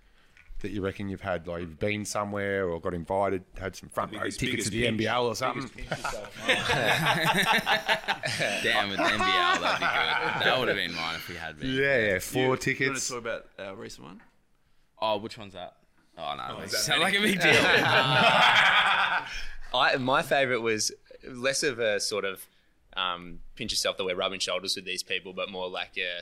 that 0.61 0.71
you 0.71 0.81
reckon 0.81 1.07
you've 1.07 1.21
had? 1.21 1.47
Like 1.47 1.61
you've 1.61 1.79
been 1.79 2.03
somewhere 2.03 2.67
or 2.67 2.79
got 2.81 2.93
invited, 2.93 3.43
had 3.59 3.75
some 3.75 3.89
front 3.89 4.11
row 4.13 4.19
Biggest- 4.19 4.39
tickets 4.39 4.65
to 4.65 4.69
the 4.71 4.83
pinch. 4.83 5.01
NBL 5.01 5.23
or 5.23 5.35
something. 5.35 5.69
Damn, 8.63 8.89
with 8.89 8.97
the 8.97 9.03
NBL, 9.03 9.61
that'd 9.61 9.79
be 9.79 9.85
good. 9.85 10.45
That 10.45 10.55
would 10.59 10.67
have 10.67 10.77
been 10.77 10.93
mine 10.93 11.15
if 11.15 11.29
we 11.29 11.35
had 11.35 11.59
been. 11.59 11.69
Yeah, 11.69 11.97
yeah, 12.13 12.19
four 12.19 12.41
You 12.43 12.47
want 12.49 12.61
tickets. 12.61 13.07
to 13.07 13.13
talk 13.13 13.21
about 13.21 13.45
our 13.59 13.75
recent 13.75 14.05
one? 14.07 14.21
Oh, 15.01 15.17
which 15.17 15.37
one's 15.37 15.53
that? 15.53 15.73
Oh 16.17 16.33
no, 16.35 16.55
oh, 16.57 16.61
is 16.61 16.73
it 16.73 16.77
that 16.77 16.81
sound 16.81 17.01
like 17.01 17.13
a 17.13 17.21
big 17.21 17.39
deal. 17.39 17.53
I 19.73 19.97
my 19.97 20.21
favorite 20.21 20.61
was 20.61 20.91
less 21.27 21.63
of 21.63 21.79
a 21.79 21.99
sort 21.99 22.25
of 22.25 22.45
um, 22.95 23.39
pinch 23.55 23.71
yourself 23.71 23.97
that 23.97 24.05
we're 24.05 24.15
rubbing 24.15 24.39
shoulders 24.39 24.75
with 24.75 24.85
these 24.85 25.03
people, 25.03 25.33
but 25.33 25.49
more 25.49 25.69
like 25.69 25.97
a 25.97 26.21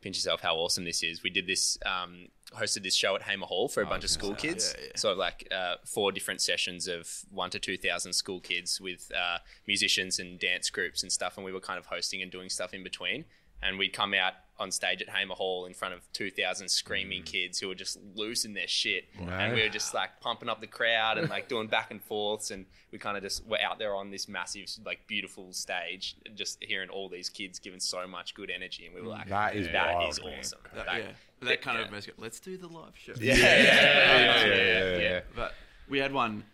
pinch 0.00 0.16
yourself 0.16 0.42
how 0.42 0.54
awesome 0.56 0.84
this 0.84 1.02
is. 1.02 1.22
We 1.22 1.30
did 1.30 1.46
this 1.46 1.78
um, 1.84 2.28
hosted 2.54 2.82
this 2.82 2.94
show 2.94 3.16
at 3.16 3.22
Hamer 3.22 3.46
Hall 3.46 3.68
for 3.68 3.82
a 3.82 3.86
bunch 3.86 4.04
of 4.04 4.10
school 4.10 4.34
kids. 4.34 4.74
yeah, 4.76 4.84
yeah. 4.86 4.92
So 4.96 5.12
like 5.14 5.48
uh, 5.50 5.76
four 5.84 6.12
different 6.12 6.40
sessions 6.40 6.86
of 6.88 7.08
one 7.30 7.50
to 7.50 7.58
two 7.58 7.76
thousand 7.76 8.12
school 8.12 8.40
kids 8.40 8.80
with 8.80 9.10
uh, 9.16 9.38
musicians 9.66 10.18
and 10.18 10.38
dance 10.38 10.70
groups 10.70 11.02
and 11.02 11.10
stuff, 11.10 11.36
and 11.36 11.44
we 11.44 11.52
were 11.52 11.60
kind 11.60 11.78
of 11.78 11.86
hosting 11.86 12.22
and 12.22 12.30
doing 12.30 12.48
stuff 12.48 12.74
in 12.74 12.82
between. 12.82 13.24
And 13.66 13.78
we'd 13.78 13.92
come 13.92 14.12
out 14.14 14.34
on 14.60 14.70
stage 14.70 15.02
at 15.02 15.08
Hamer 15.08 15.34
Hall 15.34 15.66
in 15.66 15.74
front 15.74 15.94
of 15.94 16.00
2,000 16.12 16.68
screaming 16.68 17.22
kids 17.24 17.58
who 17.58 17.66
were 17.66 17.74
just 17.74 17.98
losing 18.14 18.54
their 18.54 18.68
shit. 18.68 19.06
And 19.18 19.52
we 19.54 19.62
were 19.62 19.68
just 19.68 19.94
like 19.94 20.20
pumping 20.20 20.48
up 20.48 20.60
the 20.60 20.66
crowd 20.68 21.18
and 21.18 21.28
like 21.28 21.48
doing 21.48 21.66
back 21.66 21.90
and 21.90 22.00
forths. 22.00 22.50
And 22.52 22.66
we 22.92 22.98
kind 22.98 23.16
of 23.16 23.22
just 23.24 23.44
were 23.46 23.58
out 23.60 23.78
there 23.80 23.94
on 23.94 24.10
this 24.10 24.28
massive, 24.28 24.66
like 24.86 25.06
beautiful 25.08 25.52
stage, 25.52 26.14
just 26.36 26.58
hearing 26.62 26.88
all 26.90 27.08
these 27.08 27.28
kids 27.28 27.58
giving 27.58 27.80
so 27.80 28.06
much 28.06 28.34
good 28.34 28.50
energy. 28.50 28.86
And 28.86 28.94
we 28.94 29.00
were 29.00 29.08
like, 29.08 29.28
That 29.28 29.56
is 29.56 29.66
that 29.72 29.94
wild, 29.96 30.10
is 30.10 30.18
awesome. 30.20 30.58
That, 30.74 30.86
That- 30.86 30.98
yeah, 30.98 31.10
But 31.40 31.48
that 31.48 31.62
kind 31.62 31.78
yeah. 31.78 31.84
of 31.86 31.90
makes 31.90 32.06
it, 32.06 32.14
let's 32.18 32.38
do 32.38 32.56
the 32.56 32.68
live 32.68 32.92
show. 32.96 33.14
Yeah, 33.20 33.34
yeah, 33.34 33.62
yeah, 33.62 34.44
yeah, 34.46 34.46
yeah, 34.46 34.98
yeah. 34.98 35.20
But 35.34 35.54
we 35.88 35.98
had 35.98 36.12
one 36.12 36.44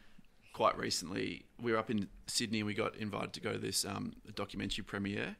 quite 0.55 0.79
recently. 0.79 1.45
We 1.61 1.73
were 1.73 1.79
up 1.79 1.91
in 1.91 2.09
Sydney 2.29 2.61
and 2.61 2.67
we 2.67 2.75
got 2.75 2.97
invited 2.97 3.33
to 3.35 3.41
go 3.41 3.53
to 3.53 3.59
this 3.59 3.85
um, 3.85 4.15
documentary 4.35 4.85
premiere, 4.85 5.37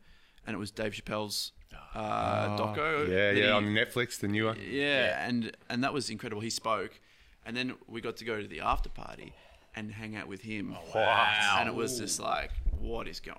and 0.47 0.55
it 0.55 0.59
was 0.59 0.71
Dave 0.71 0.93
Chappelle's 0.93 1.53
uh, 1.95 2.57
doco. 2.57 2.79
Oh, 2.79 3.07
Yeah, 3.09 3.31
yeah, 3.33 3.45
he- 3.47 3.51
on 3.51 3.65
Netflix, 3.67 4.19
the 4.19 4.29
new 4.29 4.47
one. 4.47 4.59
yeah, 4.69 5.27
and 5.27 5.57
and 5.69 5.83
that 5.85 5.93
was 5.93 6.11
incredible. 6.11 6.41
He 6.43 6.51
spoke, 6.51 6.99
and 7.45 7.57
then 7.57 7.75
we 7.89 8.01
got 8.01 8.17
to 8.19 8.25
go 8.25 8.41
to 8.41 8.47
the 8.49 8.61
after 8.61 8.89
party 8.89 9.33
and 9.75 9.93
hang 9.93 10.17
out 10.17 10.27
with 10.29 10.43
him. 10.43 10.75
wow. 10.95 11.57
And 11.61 11.69
it 11.69 11.75
was 11.75 11.99
just 11.99 12.19
like, 12.21 12.51
what 12.81 13.07
is 13.07 13.21
going 13.21 13.39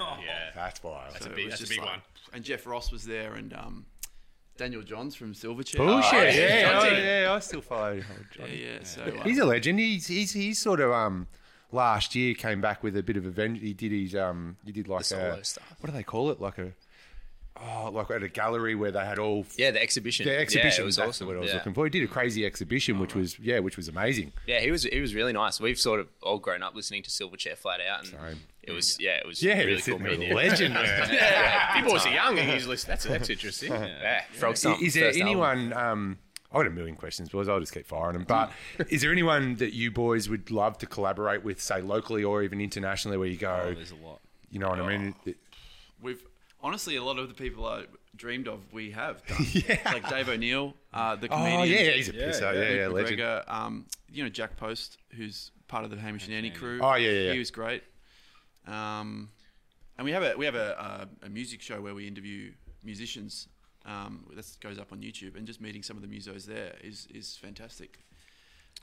on? 0.00 0.20
yeah. 0.22 0.50
That's 0.54 0.82
wild. 0.82 1.14
So 1.20 1.26
a 1.28 1.32
it 1.32 1.36
big- 1.36 1.44
was 1.46 1.52
that's 1.52 1.60
a 1.60 1.64
just 1.64 1.70
big 1.70 1.80
like- 1.80 1.88
one. 1.90 2.02
And 2.32 2.44
Jeff 2.44 2.66
Ross 2.66 2.92
was 2.92 3.04
there, 3.04 3.34
and 3.34 3.54
um, 3.54 3.86
Daniel 4.58 4.82
Johns 4.82 5.14
from 5.14 5.32
Silverchair. 5.34 5.76
Bullshit. 5.78 6.12
Oh, 6.12 6.22
yeah, 6.24 6.62
Johnny. 6.72 6.90
oh, 6.90 6.98
yeah, 7.22 7.32
I 7.32 7.38
still 7.38 7.60
follow 7.62 7.92
old 7.92 7.98
yeah, 7.98 8.14
Johnny. 8.36 8.62
yeah. 8.64 8.82
So 8.82 9.02
uh, 9.02 9.22
He's 9.22 9.38
a 9.38 9.44
legend. 9.46 9.78
He's 9.78 10.06
he's 10.08 10.32
he's 10.32 10.58
sort 10.58 10.80
of 10.80 10.90
um 10.92 11.26
last 11.72 12.14
year 12.14 12.34
came 12.34 12.60
back 12.60 12.82
with 12.82 12.96
a 12.96 13.02
bit 13.02 13.16
of 13.16 13.24
a 13.24 13.30
vengeance. 13.30 13.64
He 13.66 13.72
did 13.72 13.92
his 13.92 14.14
um 14.14 14.56
he 14.66 14.72
did 14.72 14.88
like 14.88 15.04
solo 15.04 15.34
a 15.40 15.44
stuff. 15.44 15.74
what 15.80 15.90
do 15.90 15.96
they 15.96 16.02
call 16.02 16.30
it? 16.30 16.38
Like 16.40 16.58
a 16.58 16.72
oh 17.62 17.90
like 17.92 18.10
at 18.10 18.22
a 18.22 18.28
gallery 18.28 18.74
where 18.74 18.90
they 18.90 19.04
had 19.04 19.18
all 19.18 19.44
Yeah, 19.56 19.70
the 19.70 19.82
exhibition. 19.82 20.26
the 20.26 20.38
exhibition 20.38 20.82
Yeah, 20.82 20.86
was 20.86 20.96
that's 20.96 21.08
awesome. 21.08 21.26
what 21.26 21.36
I 21.36 21.40
was 21.40 21.48
yeah. 21.48 21.54
looking 21.56 21.74
for. 21.74 21.84
He 21.84 21.90
did 21.90 22.02
a 22.04 22.06
crazy 22.08 22.44
exhibition, 22.46 22.98
which 22.98 23.14
was 23.14 23.38
yeah, 23.38 23.58
which 23.58 23.76
was 23.76 23.88
amazing. 23.88 24.32
Yeah, 24.46 24.60
he 24.60 24.70
was 24.70 24.84
he 24.84 25.00
was 25.00 25.14
really 25.14 25.32
nice. 25.32 25.60
We've 25.60 25.78
sort 25.78 26.00
of 26.00 26.08
all 26.22 26.38
grown 26.38 26.62
up 26.62 26.74
listening 26.74 27.02
to 27.04 27.10
Silverchair 27.10 27.56
flat 27.56 27.80
out, 27.80 28.00
and 28.00 28.08
Same. 28.08 28.40
it 28.62 28.72
was 28.72 28.96
yeah, 29.00 29.16
it 29.16 29.26
was 29.26 29.42
Yeah, 29.42 29.58
really 29.58 29.72
cool 29.74 29.80
sitting 29.80 30.02
there 30.02 30.12
meeting 30.12 30.32
a 30.32 30.34
legend. 30.36 30.74
Yeah, 31.12 31.78
you 31.78 31.84
boys 31.88 32.06
are 32.06 32.12
young 32.12 32.38
and 32.38 32.50
he's 32.50 32.66
listening. 32.66 32.92
That's, 32.92 33.04
that's 33.04 33.30
interesting. 33.30 33.72
Yeah, 33.72 34.22
Frogstomp. 34.38 34.82
Is 34.82 34.94
there 34.94 35.10
anyone? 35.14 35.72
Um, 35.72 36.18
I've 36.50 36.56
got 36.62 36.66
a 36.66 36.70
million 36.70 36.96
questions, 36.96 37.28
boys. 37.28 37.46
I'll 37.46 37.60
just 37.60 37.74
keep 37.74 37.86
firing 37.86 38.14
them. 38.14 38.24
But 38.26 38.50
is 38.88 39.02
there 39.02 39.12
anyone 39.12 39.56
that 39.56 39.74
you 39.74 39.90
boys 39.90 40.30
would 40.30 40.50
love 40.50 40.78
to 40.78 40.86
collaborate 40.86 41.44
with, 41.44 41.60
say 41.60 41.82
locally 41.82 42.24
or 42.24 42.42
even 42.42 42.60
internationally, 42.62 43.18
where 43.18 43.28
you 43.28 43.36
go, 43.36 43.64
Oh, 43.66 43.74
there's 43.74 43.90
a 43.90 43.96
lot. 43.96 44.20
you 44.50 44.58
know 44.58 44.70
what 44.70 44.80
I 44.80 44.96
mean? 44.96 45.14
We've 46.00 46.22
honestly 46.62 46.96
a 46.96 47.02
lot 47.02 47.18
of 47.18 47.28
the 47.28 47.34
people 47.34 47.66
I 47.66 47.84
dreamed 48.16 48.48
of, 48.48 48.72
we 48.72 48.90
have 48.92 49.24
done. 49.26 49.46
yeah. 49.52 49.78
Like 49.84 50.08
Dave 50.08 50.28
O'Neill, 50.28 50.74
uh, 50.92 51.16
the 51.16 51.28
comedian. 51.28 51.60
Oh 51.60 51.62
yeah, 51.64 51.90
he's 51.92 52.08
a 52.08 52.12
pisser. 52.12 52.54
Yeah, 52.54 52.74
yeah, 52.74 52.86
Luke 52.88 53.10
legend. 53.10 53.44
Um, 53.48 53.86
you 54.10 54.22
know 54.22 54.28
Jack 54.28 54.56
Post, 54.56 54.98
who's 55.16 55.50
part 55.68 55.84
of 55.84 55.90
the 55.90 55.96
Hamish 55.96 56.26
and 56.26 56.34
Andy 56.34 56.50
crew. 56.50 56.80
Oh, 56.82 56.94
yeah, 56.94 57.10
yeah, 57.10 57.20
yeah. 57.20 57.32
He 57.32 57.38
was 57.38 57.50
great. 57.50 57.82
Um, 58.66 59.30
and 59.96 60.04
we 60.04 60.12
have 60.12 60.22
a 60.22 60.36
we 60.36 60.44
have 60.44 60.54
a, 60.54 61.08
a, 61.22 61.26
a 61.26 61.28
music 61.28 61.60
show 61.60 61.80
where 61.80 61.94
we 61.94 62.06
interview 62.06 62.52
musicians. 62.82 63.48
Um, 63.86 64.26
that 64.36 64.44
goes 64.60 64.78
up 64.78 64.92
on 64.92 64.98
YouTube, 64.98 65.34
and 65.36 65.46
just 65.46 65.62
meeting 65.62 65.82
some 65.82 65.96
of 65.96 66.02
the 66.02 66.08
musos 66.08 66.44
there 66.44 66.74
is 66.82 67.06
is 67.14 67.36
fantastic. 67.36 68.00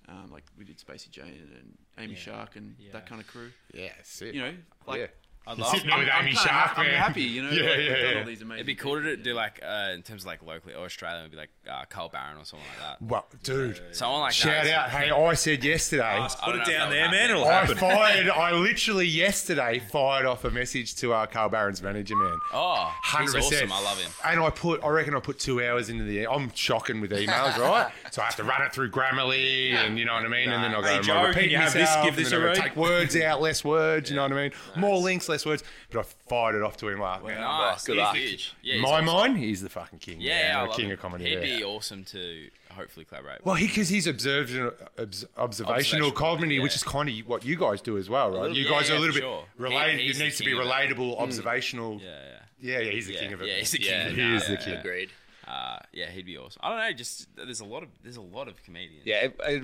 Um, 0.08 0.32
like 0.32 0.44
we 0.58 0.66
did 0.66 0.78
Spacey 0.80 1.12
Jane 1.12 1.50
and 1.58 1.78
Amy 1.98 2.16
Shark 2.16 2.56
and 2.56 2.76
that 2.92 3.08
kind 3.08 3.22
of 3.22 3.28
crew. 3.28 3.52
Yeah, 3.74 3.90
sick. 4.04 4.34
You 4.34 4.42
know, 4.42 4.54
like 4.88 5.16
Yeah. 5.48 5.54
I'd 5.54 5.66
Sitting 5.68 5.90
there 5.90 6.00
with 6.00 6.10
I'm 6.12 6.22
Amy 6.26 6.32
kinda- 6.36 6.42
Shark, 6.50 6.80
I'm 6.80 6.86
happy, 6.88 7.22
you 7.24 7.44
know. 7.44 7.50
Yeah, 7.56 7.62
like, 7.70 7.70
yeah, 7.70 7.78
we've 7.78 7.88
done 7.88 8.14
yeah. 8.14 8.20
all 8.20 8.26
these 8.26 8.42
amazing 8.42 8.52
It'd 8.58 8.66
be 8.68 8.76
cool 8.76 9.02
to 9.02 9.16
do 9.18 9.34
like 9.34 9.60
uh, 9.64 9.92
in 9.94 10.02
terms 10.02 10.24
of 10.24 10.28
like 10.28 10.42
locally 10.44 10.74
or 10.74 10.86
Australia, 10.86 11.20
it'd 11.20 11.32
be 11.32 11.38
like 11.38 11.50
uh, 11.70 11.84
Carl 11.90 12.10
Barron 12.10 12.38
or 12.38 12.46
something 12.46 12.68
like 12.80 13.00
that. 13.00 13.02
Well, 13.02 13.26
dude, 13.44 13.80
Someone 13.92 14.22
like 14.22 14.34
shout 14.34 14.64
that. 14.66 14.74
out. 14.74 14.90
Hey, 14.90 15.12
I 15.12 15.34
said 15.36 15.64
yesterday. 15.64 16.04
I 16.04 16.28
Put 16.28 16.40
don't 16.46 16.56
it 16.56 16.58
know 16.58 16.62
if 16.64 16.68
down 16.68 16.78
that 16.80 16.88
would 16.90 16.96
there, 16.96 17.12
man. 17.12 17.14
happen. 17.14 17.30
It'll 17.32 17.46
I 17.46 17.54
happen. 17.54 17.78
fired. 18.26 18.30
I 18.30 18.52
literally 18.54 19.08
yesterday 19.08 19.80
fired 19.92 20.26
off 20.26 20.44
a 20.46 20.52
message 20.52 20.96
to 20.96 21.14
our 21.14 21.28
Carl 21.28 21.50
Barron's 21.50 21.82
manager, 21.82 22.16
man. 22.16 22.38
Oh, 22.54 22.92
he's 23.04 23.12
Hundred 23.12 23.34
percent. 23.36 23.72
awesome. 23.72 23.72
I 23.72 23.82
love 23.90 24.00
him. 24.00 24.12
And 24.26 24.40
I 24.42 24.50
put, 24.50 24.84
I 24.84 24.90
reckon 24.90 25.16
I 25.16 25.20
put 25.20 25.38
two 25.40 25.64
hours 25.64 25.90
into 25.90 26.04
the. 26.06 26.28
I'm 26.28 26.52
shocking 26.56 27.02
with 27.02 27.12
emails, 27.12 27.58
right? 27.58 27.92
So 28.12 28.22
I 28.22 28.26
have 28.26 28.36
to 28.38 28.44
run 28.46 28.62
it 28.62 28.72
through 28.72 28.92
Grammarly, 28.92 29.74
and 29.74 30.00
you 30.00 30.06
know 30.06 30.14
what 30.14 30.24
I 30.24 30.28
mean. 30.30 30.50
And 30.50 30.64
then 30.64 30.72
I 30.74 30.80
go, 30.82 30.88
Hey, 30.88 30.94
am 30.96 31.00
I 31.00 31.04
Joe, 31.04 31.34
can 31.34 31.50
you 31.50 31.58
have 31.58 31.74
this? 31.74 31.82
myself? 31.82 32.06
Give 32.06 32.14
And 32.18 32.26
this 32.26 32.32
then 32.32 32.42
a 32.42 32.44
I 32.44 32.48
gotta 32.48 32.60
read. 32.62 32.68
Take 32.70 32.76
words 32.78 33.16
out, 33.18 33.42
less 33.42 33.64
words. 33.66 34.10
You 34.10 34.16
know 34.16 34.22
what 34.24 34.32
I 34.32 34.36
mean? 34.36 34.52
More 34.78 34.98
links, 34.98 35.28
less 35.28 35.35
words. 35.44 35.64
But 35.90 36.02
I 36.02 36.04
fired 36.30 36.54
it 36.54 36.62
off 36.62 36.78
to 36.78 36.88
him 36.90 37.00
like, 37.00 37.24
man, 37.26 37.42
Nice. 37.42 37.84
good 37.84 37.98
luck. 37.98 38.16
Yeah, 38.62 38.76
in 38.76 38.82
my 38.82 38.90
awesome. 39.02 39.06
mind, 39.06 39.38
he's 39.40 39.64
the 39.64 39.70
fucking 39.70 39.98
king. 39.98 40.22
Yeah, 40.22 40.34
man, 40.50 40.56
I 40.56 40.62
the 40.62 40.68
love 40.68 40.78
king 40.78 40.86
him. 40.86 40.92
of 40.92 41.00
comedy. 41.00 41.24
He'd 41.26 41.34
yeah. 41.34 41.58
be 41.58 41.64
awesome 41.64 42.04
to 42.06 42.48
hopefully 42.76 43.06
collaborate. 43.06 43.44
Well, 43.44 43.56
he 43.56 43.66
because 43.66 43.90
he's 43.90 44.08
observational, 44.08 44.74
obs- 45.00 45.26
observational 45.36 45.72
Observational, 45.74 46.12
comedy, 46.12 46.56
yeah. 46.58 46.62
which 46.62 46.76
is 46.76 46.84
kind 46.84 47.10
of 47.10 47.16
what 47.28 47.44
you 47.44 47.56
guys 47.56 47.82
do 47.82 47.98
as 47.98 48.08
well, 48.10 48.30
right? 48.30 48.42
little- 48.44 48.58
you 48.58 48.66
yeah, 48.66 48.70
guys 48.70 48.92
are 48.92 48.96
a 48.98 49.00
little 49.00 49.14
for 49.16 49.20
bit 49.22 49.26
sure. 49.26 49.46
related. 49.58 50.00
He- 50.02 50.10
it 50.12 50.20
needs 50.20 50.38
to 50.38 50.44
be 50.44 50.52
king 50.52 50.60
of 50.60 50.68
it. 50.68 50.70
relatable, 50.70 51.18
observational. 51.20 52.00
yeah, 52.04 52.10
yeah. 52.10 52.40
Yeah, 52.62 52.80
yeah, 52.80 52.92
he's 52.92 53.08
the 53.08 53.14
king 53.16 53.34
of 53.34 53.42
it. 53.42 53.48
yeah, 53.50 53.56
he's 53.56 53.72
the 53.72 53.78
king. 53.80 54.16
he 54.16 54.36
is 54.36 54.48
the 54.48 54.58
king. 54.58 54.76
Agreed. 54.76 55.10
Uh, 55.48 55.78
yeah, 55.94 56.10
he'd 56.10 56.26
be 56.26 56.38
awesome. 56.38 56.60
I 56.64 56.70
don't 56.70 56.80
know. 56.80 56.92
Just 56.94 57.28
there's 57.36 57.60
a 57.60 57.66
lot 57.66 57.84
of 57.84 57.90
there's 58.02 58.18
a 58.18 58.22
lot 58.22 58.48
of 58.48 58.64
comedians. 58.64 59.04
Yeah, 59.06 59.26
it, 59.26 59.36
it, 59.46 59.64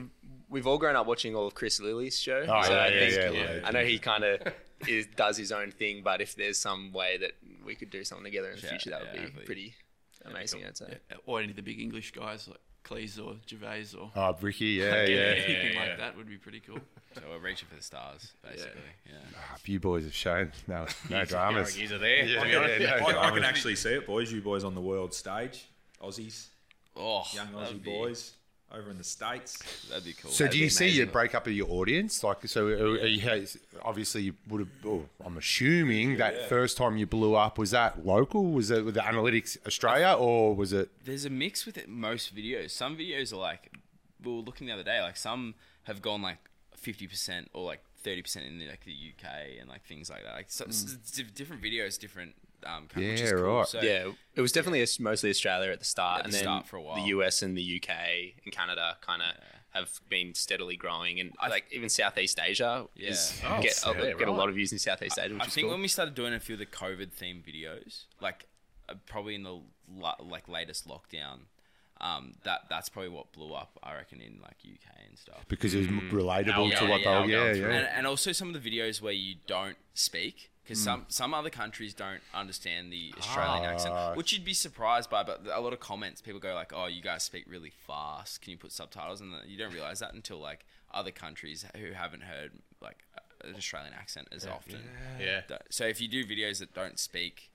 we've 0.50 0.68
all 0.68 0.78
grown 0.78 0.96
up 0.96 1.08
watching 1.08 1.36
all 1.36 1.48
of 1.48 1.56
Chris 1.56 1.80
Lilley's 1.80 2.20
show. 2.20 2.46
Oh, 2.48 2.62
so 2.62 2.72
yeah, 2.74 2.78
I 2.80 2.88
yeah, 2.90 3.00
think- 3.00 3.14
yeah, 3.36 3.42
legend. 3.42 3.66
I 3.66 3.72
know 3.72 3.84
he 3.86 3.98
kind 3.98 4.24
of 4.24 4.54
is 4.88 5.08
does 5.16 5.38
his 5.38 5.52
own 5.52 5.72
thing, 5.72 6.02
but 6.04 6.22
if 6.22 6.36
there's 6.36 6.58
some 6.58 6.92
way 6.92 7.18
that 7.18 7.32
we 7.66 7.76
could 7.76 7.90
do 7.90 8.04
something 8.04 8.26
together 8.26 8.50
in 8.50 8.56
the 8.58 8.62
Yeah, 8.64 8.70
future, 8.70 8.90
that 8.92 9.00
would 9.02 9.08
yeah, 9.10 9.14
be 9.14 9.20
hopefully. 9.26 9.46
pretty 9.46 9.76
amazing. 10.26 10.66
I'd 10.66 10.78
say. 10.78 10.98
or 11.26 11.40
any 11.40 11.50
of 11.52 11.56
the 11.56 11.62
big 11.62 11.80
English 11.80 12.12
guys 12.12 12.48
like 12.48 12.60
Cleese 12.84 13.20
or 13.24 13.36
Gervais 13.48 13.96
or 14.00 14.12
Oh, 14.16 14.36
Ricky, 14.42 14.66
yeah, 14.66 14.86
anything 14.86 15.74
yeah. 15.74 15.80
like 15.80 15.98
that 15.98 16.18
would 16.18 16.28
be 16.28 16.38
pretty 16.38 16.60
cool. 16.62 16.80
So 17.16 17.22
we're 17.30 17.40
reaching 17.40 17.68
for 17.70 17.76
the 17.76 17.82
stars, 17.84 18.32
basically. 18.44 18.82
Yeah. 19.06 19.14
Ah, 19.38 19.58
you 19.66 19.80
boys 19.80 20.04
have 20.06 20.14
shown 20.16 20.52
no, 20.68 20.86
no 21.10 21.24
dramas. 21.32 21.70
Arrogans 21.78 21.92
are 21.92 21.98
there. 22.00 22.26
Yeah, 22.26 22.40
I'll 22.42 22.46
be 22.48 22.56
honest. 22.56 22.82
yeah, 22.82 22.98
no 23.00 23.06
I, 23.20 23.28
I 23.28 23.32
can 23.32 23.44
actually 23.44 23.76
see 23.76 23.94
it, 23.94 24.08
boys. 24.08 24.32
You 24.32 24.42
boys 24.42 24.64
on 24.64 24.74
the 24.76 24.82
world 24.82 25.14
stage, 25.14 25.66
Aussies, 26.02 26.48
Oh, 26.96 27.24
young 27.34 27.48
Aussie 27.50 27.82
be, 27.82 27.90
boys 27.92 28.34
over 28.76 28.90
in 28.90 28.98
the 28.98 29.04
states. 29.04 29.58
That'd 29.90 30.06
be 30.06 30.14
cool. 30.14 30.32
So, 30.32 30.48
do 30.48 30.58
you 30.58 30.70
see 30.70 30.86
your 30.86 31.04
amazing. 31.04 31.14
break 31.14 31.36
up 31.36 31.48
of 31.48 31.54
your 31.54 31.70
audience? 31.70 32.24
Like, 32.24 32.48
so 32.48 32.68
are, 32.68 32.92
are 32.92 33.06
you, 33.08 33.48
obviously 33.84 34.24
you 34.24 34.34
would 34.48 34.62
have. 34.62 34.70
Oh, 34.86 35.06
I'm 35.26 35.38
assuming 35.38 36.18
that 36.18 36.50
first 36.50 36.78
time 36.78 36.98
you 36.98 37.06
blew 37.06 37.36
up 37.36 37.58
was 37.58 37.72
that 37.72 38.06
local? 38.06 38.46
Was 38.52 38.72
it 38.72 38.86
with 38.86 38.96
the 38.96 39.02
Analytics 39.02 39.58
Australia, 39.66 40.16
or 40.18 40.56
was 40.56 40.74
it? 40.74 40.90
There's 41.04 41.26
a 41.26 41.30
mix 41.30 41.66
with 41.66 41.78
it, 41.78 41.90
most 41.90 42.36
videos. 42.36 42.72
Some 42.72 42.98
videos 42.98 43.34
are 43.34 43.38
like 43.38 43.72
we 44.24 44.32
were 44.32 44.40
looking 44.40 44.68
the 44.68 44.74
other 44.74 44.84
day. 44.84 45.02
Like 45.02 45.18
some 45.18 45.56
have 45.84 46.02
gone 46.02 46.22
like 46.22 46.38
fifty 46.76 47.08
percent 47.08 47.50
or 47.54 47.66
like 47.66 47.84
thirty 48.04 48.22
percent 48.22 48.46
in 48.46 48.60
the, 48.60 48.68
like 48.68 48.86
the 48.86 48.92
UK 48.94 49.60
and 49.60 49.70
like 49.70 49.84
things 49.84 50.10
like 50.10 50.24
that. 50.24 50.34
Like 50.34 50.52
so, 50.52 50.66
mm. 50.66 50.70
it's- 50.70 50.98
it's 51.20 51.32
different 51.32 51.62
videos, 51.62 52.00
different. 52.00 52.36
Um, 52.66 52.88
countries, 52.88 53.12
which 53.12 53.22
is 53.22 53.32
Yeah, 53.32 53.38
cool. 53.38 53.58
right. 53.58 53.68
So, 53.68 53.82
Yeah, 53.82 54.12
it 54.36 54.42
was 54.42 54.52
definitely 54.52 54.82
as- 54.82 55.00
mostly 55.00 55.30
Australia 55.30 55.72
at 55.72 55.80
the 55.80 55.86
start, 55.86 56.20
At 56.20 56.24
the 56.24 56.26
and 56.28 56.34
then 56.34 56.44
start 56.44 56.68
for 56.68 56.78
a 56.78 56.82
while. 56.82 56.96
the 57.04 57.10
US 57.10 57.42
and 57.42 57.58
the 57.58 57.64
UK 57.82 58.36
and 58.44 58.54
Canada 58.54 58.98
kind 59.02 59.22
of 59.22 59.36
have 59.72 60.00
been 60.10 60.34
steadily 60.34 60.76
growing, 60.76 61.20
and 61.20 61.32
like 61.42 61.66
even 61.72 61.88
Southeast 61.90 62.40
Asia 62.40 62.88
is 62.96 63.40
Yeah. 63.42 63.62
get, 63.62 63.80
Oh, 63.86 63.92
a, 63.94 64.08
yeah, 64.10 64.14
get 64.18 64.28
a 64.28 64.32
lot 64.32 64.50
of 64.50 64.56
views 64.56 64.72
in 64.74 64.80
Southeast 64.80 65.18
Asia, 65.18 65.34
which 65.34 65.44
I 65.44 65.46
is 65.48 65.54
think 65.54 65.66
cool. 65.66 65.72
when 65.72 65.82
we 65.82 65.88
started 65.88 66.14
doing 66.14 66.34
a 66.34 66.40
few 66.40 66.56
of 66.56 66.60
the 66.60 66.66
COVID 66.66 67.12
themed 67.16 67.44
videos, 67.46 68.04
like 68.20 68.48
uh, 68.90 68.96
probably 69.06 69.36
in 69.36 69.44
the 69.44 69.62
la- 69.90 70.18
like 70.20 70.48
latest 70.50 70.88
lockdown, 70.88 71.44
um, 72.02 72.34
that 72.44 72.62
that's 72.70 72.90
probably 72.90 73.10
what 73.10 73.32
blew 73.32 73.54
up. 73.54 73.80
I 73.82 73.94
reckon 73.96 74.20
in 74.22 74.40
like 74.42 74.58
UK 74.66 75.06
and 75.08 75.18
stuff. 75.18 75.46
Because 75.48 75.74
it 75.74 75.78
was 75.80 75.88
relatable 75.88 76.72
Yeah, 76.72 76.80
to 76.80 76.86
what 76.88 77.02
yeah, 77.02 77.14
they 77.14 77.22
were. 77.22 77.28
go 77.28 77.46
Yeah, 77.46 77.54
through. 77.54 77.70
yeah. 77.72 77.78
And, 77.78 77.88
and 77.88 78.08
also 78.08 78.32
some 78.34 78.54
of 78.54 78.62
the 78.62 78.70
videos 78.70 79.02
where 79.02 79.14
you 79.14 79.36
don't 79.48 79.78
speak 79.94 80.51
because 80.72 80.84
some 80.84 81.06
some 81.10 81.34
other 81.34 81.50
countries 81.50 81.94
don't 81.94 82.22
understand 82.34 82.92
the 82.92 83.14
Australian 83.18 83.66
Ah. 83.66 83.74
accent, 83.74 84.18
which 84.18 84.32
you'd 84.34 84.46
be 84.46 84.54
surprised 84.54 85.10
by. 85.10 85.24
But 85.24 85.46
a 85.48 85.60
lot 85.60 85.74
of 85.74 85.80
comments, 85.80 86.22
people 86.22 86.40
go 86.40 86.54
like, 86.56 86.72
"Oh, 86.74 86.86
you 86.88 87.02
guys 87.02 87.24
speak 87.24 87.44
really 87.48 87.70
fast. 87.70 88.42
Can 88.42 88.52
you 88.52 88.58
put 88.58 88.72
subtitles?" 88.72 89.22
And 89.22 89.34
you 89.50 89.58
don't 89.58 89.74
realize 89.74 90.00
that 90.00 90.14
until 90.14 90.40
like 90.40 90.66
other 90.92 91.12
countries 91.12 91.66
who 91.78 91.92
haven't 91.94 92.22
heard 92.24 92.52
like 92.82 93.04
an 93.44 93.56
Australian 93.56 93.94
accent 93.94 94.28
as 94.32 94.46
often. 94.46 94.90
Yeah. 95.20 95.42
So 95.70 95.86
if 95.86 96.00
you 96.02 96.08
do 96.08 96.26
videos 96.26 96.60
that 96.60 96.74
don't 96.74 97.00
speak. 97.00 97.51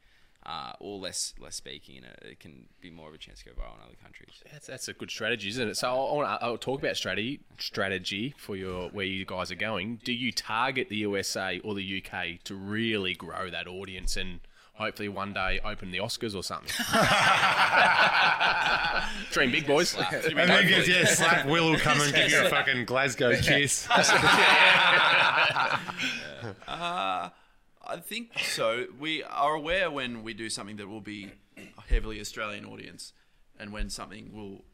Uh, 0.49 0.71
or 0.79 0.97
less 0.97 1.35
less 1.41 1.57
speaking, 1.57 2.05
it, 2.05 2.19
it 2.23 2.39
can 2.39 2.67
be 2.81 2.89
more 2.89 3.09
of 3.09 3.15
a 3.15 3.19
chance 3.19 3.41
to 3.41 3.47
go 3.47 3.51
viral 3.51 3.75
in 3.75 3.81
other 3.85 3.97
countries. 4.01 4.31
That's, 4.53 4.69
that's 4.69 4.87
a 4.87 4.93
good 4.93 5.11
strategy, 5.11 5.49
isn't 5.49 5.71
it? 5.71 5.77
So 5.77 5.89
I 5.89 6.15
want 6.15 6.29
to 6.29 6.39
I'll 6.47 6.57
talk 6.57 6.79
about 6.79 6.97
strategy 6.97 7.41
strategy 7.59 8.33
for 8.39 8.55
your 8.55 8.89
where 8.91 9.05
you 9.05 9.25
guys 9.25 9.51
are 9.51 9.57
going. 9.57 9.99
Do 10.05 10.13
you 10.13 10.31
target 10.31 10.89
the 10.89 10.99
USA 10.99 11.59
or 11.65 11.75
the 11.75 12.01
UK 12.01 12.45
to 12.45 12.55
really 12.55 13.13
grow 13.13 13.51
that 13.51 13.67
audience 13.67 14.17
and 14.17 14.39
hopefully 14.75 15.09
one 15.09 15.33
day 15.33 15.59
open 15.65 15.91
the 15.91 15.99
Oscars 15.99 16.37
or 16.37 16.45
something? 16.45 16.71
Dream 19.33 19.51
big, 19.51 19.67
boys. 19.67 19.97
And 19.97 20.37
then 20.37 20.71
goes, 20.71 20.87
yeah, 20.87 21.07
slap 21.07 21.47
Will 21.47 21.73
will 21.73 21.79
come 21.79 22.01
and 22.01 22.15
give 22.15 22.31
you 22.31 22.45
a 22.45 22.49
fucking 22.51 22.85
Glasgow 22.85 23.35
kiss. 23.41 23.89
I 27.89 27.97
think 27.99 28.39
so. 28.39 28.87
We 28.99 29.23
are 29.23 29.55
aware 29.55 29.91
when 29.91 30.23
we 30.23 30.35
do 30.35 30.49
something 30.51 30.77
that 30.77 30.89
will 30.89 31.01
be 31.01 31.31
a 31.57 31.83
heavily 31.83 32.21
Australian 32.21 32.65
audience, 32.65 33.13
and 33.59 33.73
when 33.73 33.91
something 33.91 34.33
will 34.35 34.65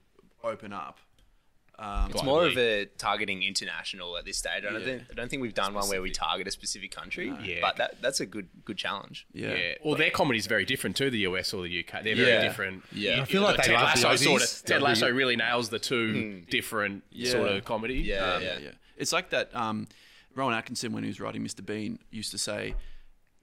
open 0.42 0.72
up. 0.72 0.98
Um, 1.78 2.10
It's 2.10 2.22
more 2.22 2.46
of 2.46 2.56
a 2.58 2.84
targeting 2.98 3.42
international 3.42 4.16
at 4.18 4.24
this 4.24 4.36
stage. 4.36 4.58
I 4.64 4.70
don't, 4.72 4.80
Yeah. 4.80 4.84
think, 4.86 5.02
I 5.10 5.14
don't 5.14 5.28
think 5.28 5.42
we've 5.42 5.54
done 5.54 5.72
one 5.74 5.88
where 5.88 6.02
we 6.02 6.10
target 6.10 6.46
a 6.46 6.50
specific 6.50 6.90
country, 6.90 7.32
Yeah. 7.42 7.58
but 7.62 7.76
that, 7.76 8.00
that's 8.02 8.20
a 8.20 8.26
good 8.26 8.48
good 8.64 8.76
challenge. 8.76 9.26
yeah. 9.32 9.54
Yeah. 9.54 9.74
Well, 9.82 9.96
their 9.96 10.10
comedy 10.10 10.38
is 10.38 10.46
very 10.46 10.64
different 10.64 10.96
to 10.96 11.10
the 11.10 11.20
US 11.20 11.52
or 11.54 11.62
the 11.62 11.70
UK. 11.80 12.02
They're 12.04 12.14
very 12.14 12.30
Yeah. 12.30 12.42
different. 12.42 12.84
Yeah. 12.92 13.22
I 13.22 13.24
feel 13.24 13.42
like 13.42 13.56
they 13.56 13.62
Ted 13.64 13.74
Lasso 13.74 14.16
sort 14.16 14.42
of 14.42 14.62
Ted 14.64 14.82
Lasso 14.82 15.08
really 15.10 15.34
nails 15.36 15.70
the 15.70 15.78
two 15.78 16.42
different 16.50 17.04
sort 17.24 17.48
of 17.48 17.64
comedy. 17.64 17.94
Yeah, 18.00 18.34
Um, 18.34 18.42
yeah. 18.42 18.58
yeah. 18.58 18.70
It's 18.96 19.12
like 19.12 19.30
that. 19.30 19.54
Um, 19.56 19.88
Rowan 20.34 20.54
Atkinson, 20.54 20.92
when 20.92 21.02
he 21.04 21.08
was 21.08 21.20
writing 21.20 21.42
Mr. 21.42 21.64
Bean, 21.64 21.98
used 22.10 22.30
to 22.30 22.38
say, 22.38 22.74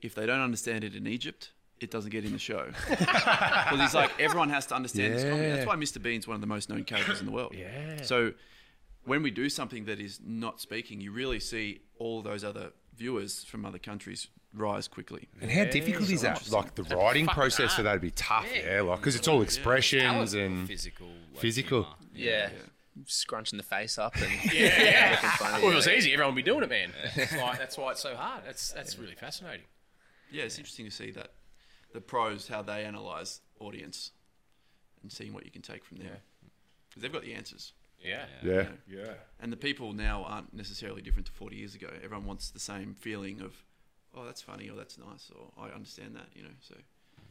"If 0.01 0.15
they 0.15 0.25
don't 0.25 0.41
understand 0.41 0.83
it 0.83 0.95
in 0.95 1.07
Egypt, 1.07 1.51
it 1.79 1.91
doesn't 1.91 2.11
get 2.11 2.25
in 2.25 2.31
the 2.31 2.39
show." 2.39 2.71
Because 2.89 3.79
he's 3.81 3.93
like, 3.93 4.11
everyone 4.19 4.49
has 4.49 4.65
to 4.67 4.75
understand 4.75 5.13
this 5.13 5.23
comedy. 5.23 5.49
That's 5.49 5.67
why 5.67 5.75
Mr. 5.75 6.01
Bean's 6.01 6.27
one 6.27 6.35
of 6.35 6.41
the 6.41 6.47
most 6.47 6.69
known 6.69 6.83
characters 6.83 7.19
in 7.19 7.25
the 7.27 7.31
world. 7.31 7.53
Yeah. 7.55 8.01
So 8.01 8.33
when 9.05 9.21
we 9.23 9.31
do 9.31 9.47
something 9.49 9.85
that 9.85 9.99
is 9.99 10.19
not 10.25 10.59
speaking, 10.59 11.01
you 11.01 11.11
really 11.11 11.39
see 11.39 11.81
all 11.99 12.21
those 12.21 12.43
other 12.43 12.71
viewers 12.95 13.43
from 13.43 13.65
other 13.65 13.77
countries 13.77 14.27
rise 14.53 14.87
quickly. 14.87 15.27
And 15.41 15.51
how 15.51 15.65
difficult 15.65 16.09
is 16.09 16.21
that? 16.21 16.49
Like 16.51 16.75
the 16.75 16.83
writing 16.83 17.27
process 17.27 17.75
for 17.75 17.83
that 17.83 17.93
would 17.93 18.01
be 18.01 18.11
tough, 18.11 18.47
yeah. 18.53 18.81
Like 18.81 18.99
because 18.99 19.15
it's 19.15 19.27
all 19.27 19.41
expressions 19.41 20.33
and 20.33 20.67
physical, 20.67 21.07
like, 21.07 21.41
physical. 21.41 21.83
humour. 22.13 22.31
Yeah. 22.31 22.49
Scrunching 23.05 23.57
the 23.57 23.63
face 23.63 23.97
up 23.97 24.15
and 24.17 24.25
Yeah. 24.53 25.11
looking 25.23 25.29
funny. 25.37 25.63
Well, 25.63 25.67
if 25.69 25.73
it 25.73 25.75
was 25.75 25.87
easy, 25.87 26.11
everyone 26.13 26.33
would 26.35 26.43
be 26.43 26.51
doing 26.51 26.63
it, 26.63 26.69
man. 26.69 26.91
That's 27.15 27.33
why, 27.33 27.55
that's 27.57 27.77
why 27.77 27.91
it's 27.91 28.01
so 28.01 28.15
hard. 28.15 28.43
That's 28.45 28.71
that's 28.71 28.97
really 28.99 29.15
fascinating. 29.15 29.65
Yeah, 30.31 30.43
it's 30.43 30.57
interesting 30.57 30.85
to 30.85 30.91
see 30.91 31.11
that 31.11 31.31
the 31.93 32.01
pros 32.01 32.47
how 32.47 32.61
they 32.61 32.85
analyze 32.85 33.41
audience 33.59 34.11
and 35.01 35.11
seeing 35.11 35.33
what 35.33 35.45
you 35.45 35.51
can 35.51 35.61
take 35.61 35.83
from 35.83 35.97
there 35.97 36.21
because 36.89 37.01
they've 37.01 37.13
got 37.13 37.23
the 37.23 37.33
answers. 37.33 37.73
Yeah. 38.03 38.25
yeah. 38.43 38.67
Yeah. 38.87 39.13
And 39.39 39.51
the 39.51 39.57
people 39.57 39.93
now 39.93 40.23
aren't 40.23 40.53
necessarily 40.53 41.01
different 41.01 41.25
to 41.27 41.31
40 41.33 41.55
years 41.55 41.75
ago. 41.75 41.89
Everyone 42.03 42.25
wants 42.25 42.49
the 42.49 42.59
same 42.59 42.95
feeling 42.97 43.41
of, 43.41 43.53
oh, 44.15 44.25
that's 44.25 44.41
funny 44.41 44.69
or 44.69 44.75
that's 44.75 44.97
nice 44.97 45.31
or 45.35 45.51
I 45.61 45.73
understand 45.73 46.15
that, 46.15 46.27
you 46.33 46.43
know. 46.43 46.49
So 46.61 46.75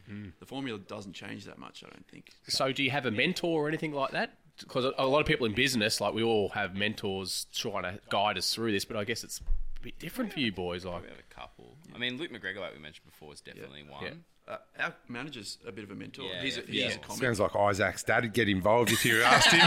hmm. 0.07 0.29
the 0.39 0.47
formula 0.47 0.79
doesn't 0.79 1.15
change 1.15 1.45
that 1.47 1.59
much, 1.59 1.83
I 1.85 1.91
don't 1.91 2.07
think. 2.07 2.33
So, 2.49 2.73
do 2.73 2.83
you 2.83 2.91
have 2.91 3.07
a 3.07 3.11
mentor 3.11 3.65
or 3.65 3.69
anything 3.69 3.93
like 3.93 4.13
that? 4.13 4.35
Because 4.59 4.93
a 4.99 5.07
lot 5.07 5.21
of 5.21 5.27
people 5.27 5.47
in 5.47 5.55
business, 5.55 6.01
like 6.01 6.15
we 6.15 6.23
all 6.23 6.49
have 6.51 6.75
mentors 6.75 7.47
trying 7.55 7.85
to 7.85 8.01
guide 8.11 8.37
us 8.37 8.53
through 8.53 8.73
this, 8.73 8.85
but 8.85 8.97
I 8.97 9.05
guess 9.05 9.23
it's 9.23 9.41
a 9.81 9.83
bit 9.83 9.99
different 9.99 10.33
for 10.33 10.41
you 10.41 10.53
boys. 10.53 10.85
Like, 10.85 11.03
We 11.03 11.09
have 11.09 11.19
a 11.19 11.35
couple. 11.35 11.77
I 11.95 11.99
mean, 11.99 12.19
Luke 12.19 12.31
McGregor, 12.31 12.61
like 12.61 12.75
we 12.75 12.81
mentioned 12.81 13.07
before, 13.07 13.33
is 13.33 13.41
definitely 13.41 13.85
one. 13.89 14.05
Yeah. 14.05 14.11
Uh, 14.49 14.57
our 14.81 14.95
manager's 15.09 15.59
a 15.67 15.73
bit 15.73 15.85
of 15.85 15.91
a 15.91 15.95
mentor. 15.95 16.23
Yeah, 16.23 16.41
he's 16.43 16.57
a, 16.57 16.61
yeah, 16.61 16.67
he's 16.67 16.83
yeah. 16.83 16.89
a 16.95 16.99
comic. 17.01 17.23
Sounds 17.23 17.39
like 17.39 17.55
Isaac's 17.55 18.03
dad 18.03 18.23
would 18.23 18.33
get 18.33 18.49
involved 18.49 18.91
if 18.91 19.05
you 19.05 19.21
asked 19.25 19.51
him. 19.53 19.61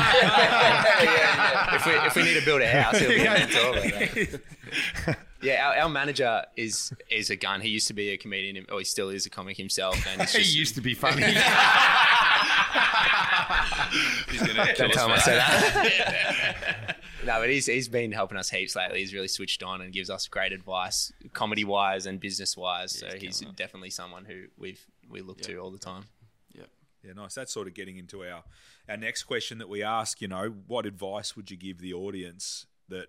if 1.76 1.86
we 1.86 1.92
if 2.08 2.16
we 2.16 2.24
need 2.24 2.40
to 2.40 2.46
build 2.46 2.62
a 2.62 2.68
house, 2.68 2.98
he'll 2.98 3.10
be 3.10 3.24
a 3.24 3.24
mentor. 3.32 4.40
But, 5.06 5.18
yeah, 5.44 5.68
our, 5.68 5.84
our 5.84 5.90
manager 5.90 6.44
is 6.58 6.92
is 7.12 7.30
a 7.30 7.36
gun. 7.36 7.62
He 7.62 7.70
used 7.70 7.88
to 7.90 7.94
be 7.94 8.10
a 8.10 8.18
comedian, 8.18 8.66
or 8.72 8.80
he 8.80 8.86
still 8.86 9.10
is 9.10 9.28
a 9.28 9.30
comic 9.30 9.56
himself, 9.56 10.04
and 10.08 10.22
he's 10.22 10.34
he 10.34 10.58
used 10.58 10.74
to 10.76 10.82
be 10.82 10.96
funny. 10.96 11.22
He's 14.32 14.42
gonna 14.42 14.74
Don't 14.76 14.94
tell 14.94 15.10
him 15.10 15.12
I 15.12 15.20
said 15.20 15.38
that. 15.38 16.98
No, 17.26 17.40
but 17.40 17.50
he's 17.50 17.66
he's 17.66 17.88
been 17.88 18.12
helping 18.12 18.38
us 18.38 18.50
heaps 18.50 18.76
lately. 18.76 19.00
He's 19.00 19.14
really 19.14 19.28
switched 19.28 19.64
on 19.64 19.82
and 19.82 19.94
gives 19.94 20.10
us 20.10 20.28
great 20.28 20.52
advice, 20.52 21.12
comedy 21.34 21.64
wise 21.64 22.06
and 22.06 22.20
business 22.20 22.58
wise. 22.58 22.92
So 22.98 23.08
he's 23.08 23.40
he's 23.40 23.52
definitely 23.52 23.92
someone 23.92 24.26
who 24.26 24.46
we've 24.58 24.86
we 25.10 25.22
look 25.22 25.42
to 25.42 25.58
all 25.58 25.72
the 25.72 25.78
time. 25.78 26.06
Yeah, 26.54 26.64
yeah, 27.04 27.14
nice. 27.14 27.36
That's 27.36 27.54
sort 27.54 27.68
of 27.68 27.74
getting 27.74 27.98
into 27.98 28.24
our 28.24 28.44
our 28.90 28.98
next 28.98 29.24
question 29.24 29.60
that 29.60 29.70
we 29.70 29.84
ask. 29.84 30.22
You 30.22 30.28
know, 30.28 30.54
what 30.68 30.86
advice 30.86 31.36
would 31.36 31.52
you 31.52 31.58
give 31.58 31.80
the 31.80 31.94
audience 31.94 32.66
that 32.90 33.08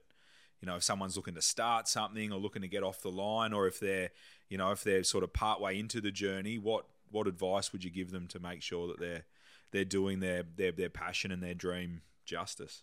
you 0.60 0.66
know 0.66 0.76
if 0.76 0.82
someone's 0.82 1.16
looking 1.16 1.34
to 1.34 1.42
start 1.42 1.88
something 1.88 2.32
or 2.32 2.38
looking 2.38 2.62
to 2.62 2.68
get 2.68 2.82
off 2.82 3.00
the 3.00 3.10
line, 3.10 3.52
or 3.52 3.66
if 3.66 3.80
they're 3.80 4.10
you 4.48 4.58
know 4.58 4.72
if 4.72 4.84
they're 4.84 5.04
sort 5.04 5.24
of 5.24 5.32
part 5.32 5.60
way 5.60 5.78
into 5.78 6.00
the 6.00 6.10
journey, 6.12 6.58
what 6.58 6.86
what 7.10 7.26
advice 7.26 7.72
would 7.72 7.84
you 7.84 7.90
give 7.90 8.10
them 8.10 8.26
to 8.28 8.38
make 8.38 8.62
sure 8.62 8.88
that 8.88 9.00
they're 9.00 9.24
they're 9.70 9.84
doing 9.84 10.20
their 10.20 10.42
their 10.42 10.72
their 10.72 10.90
passion 10.90 11.32
and 11.32 11.42
their 11.42 11.54
dream 11.54 12.02
justice? 12.24 12.82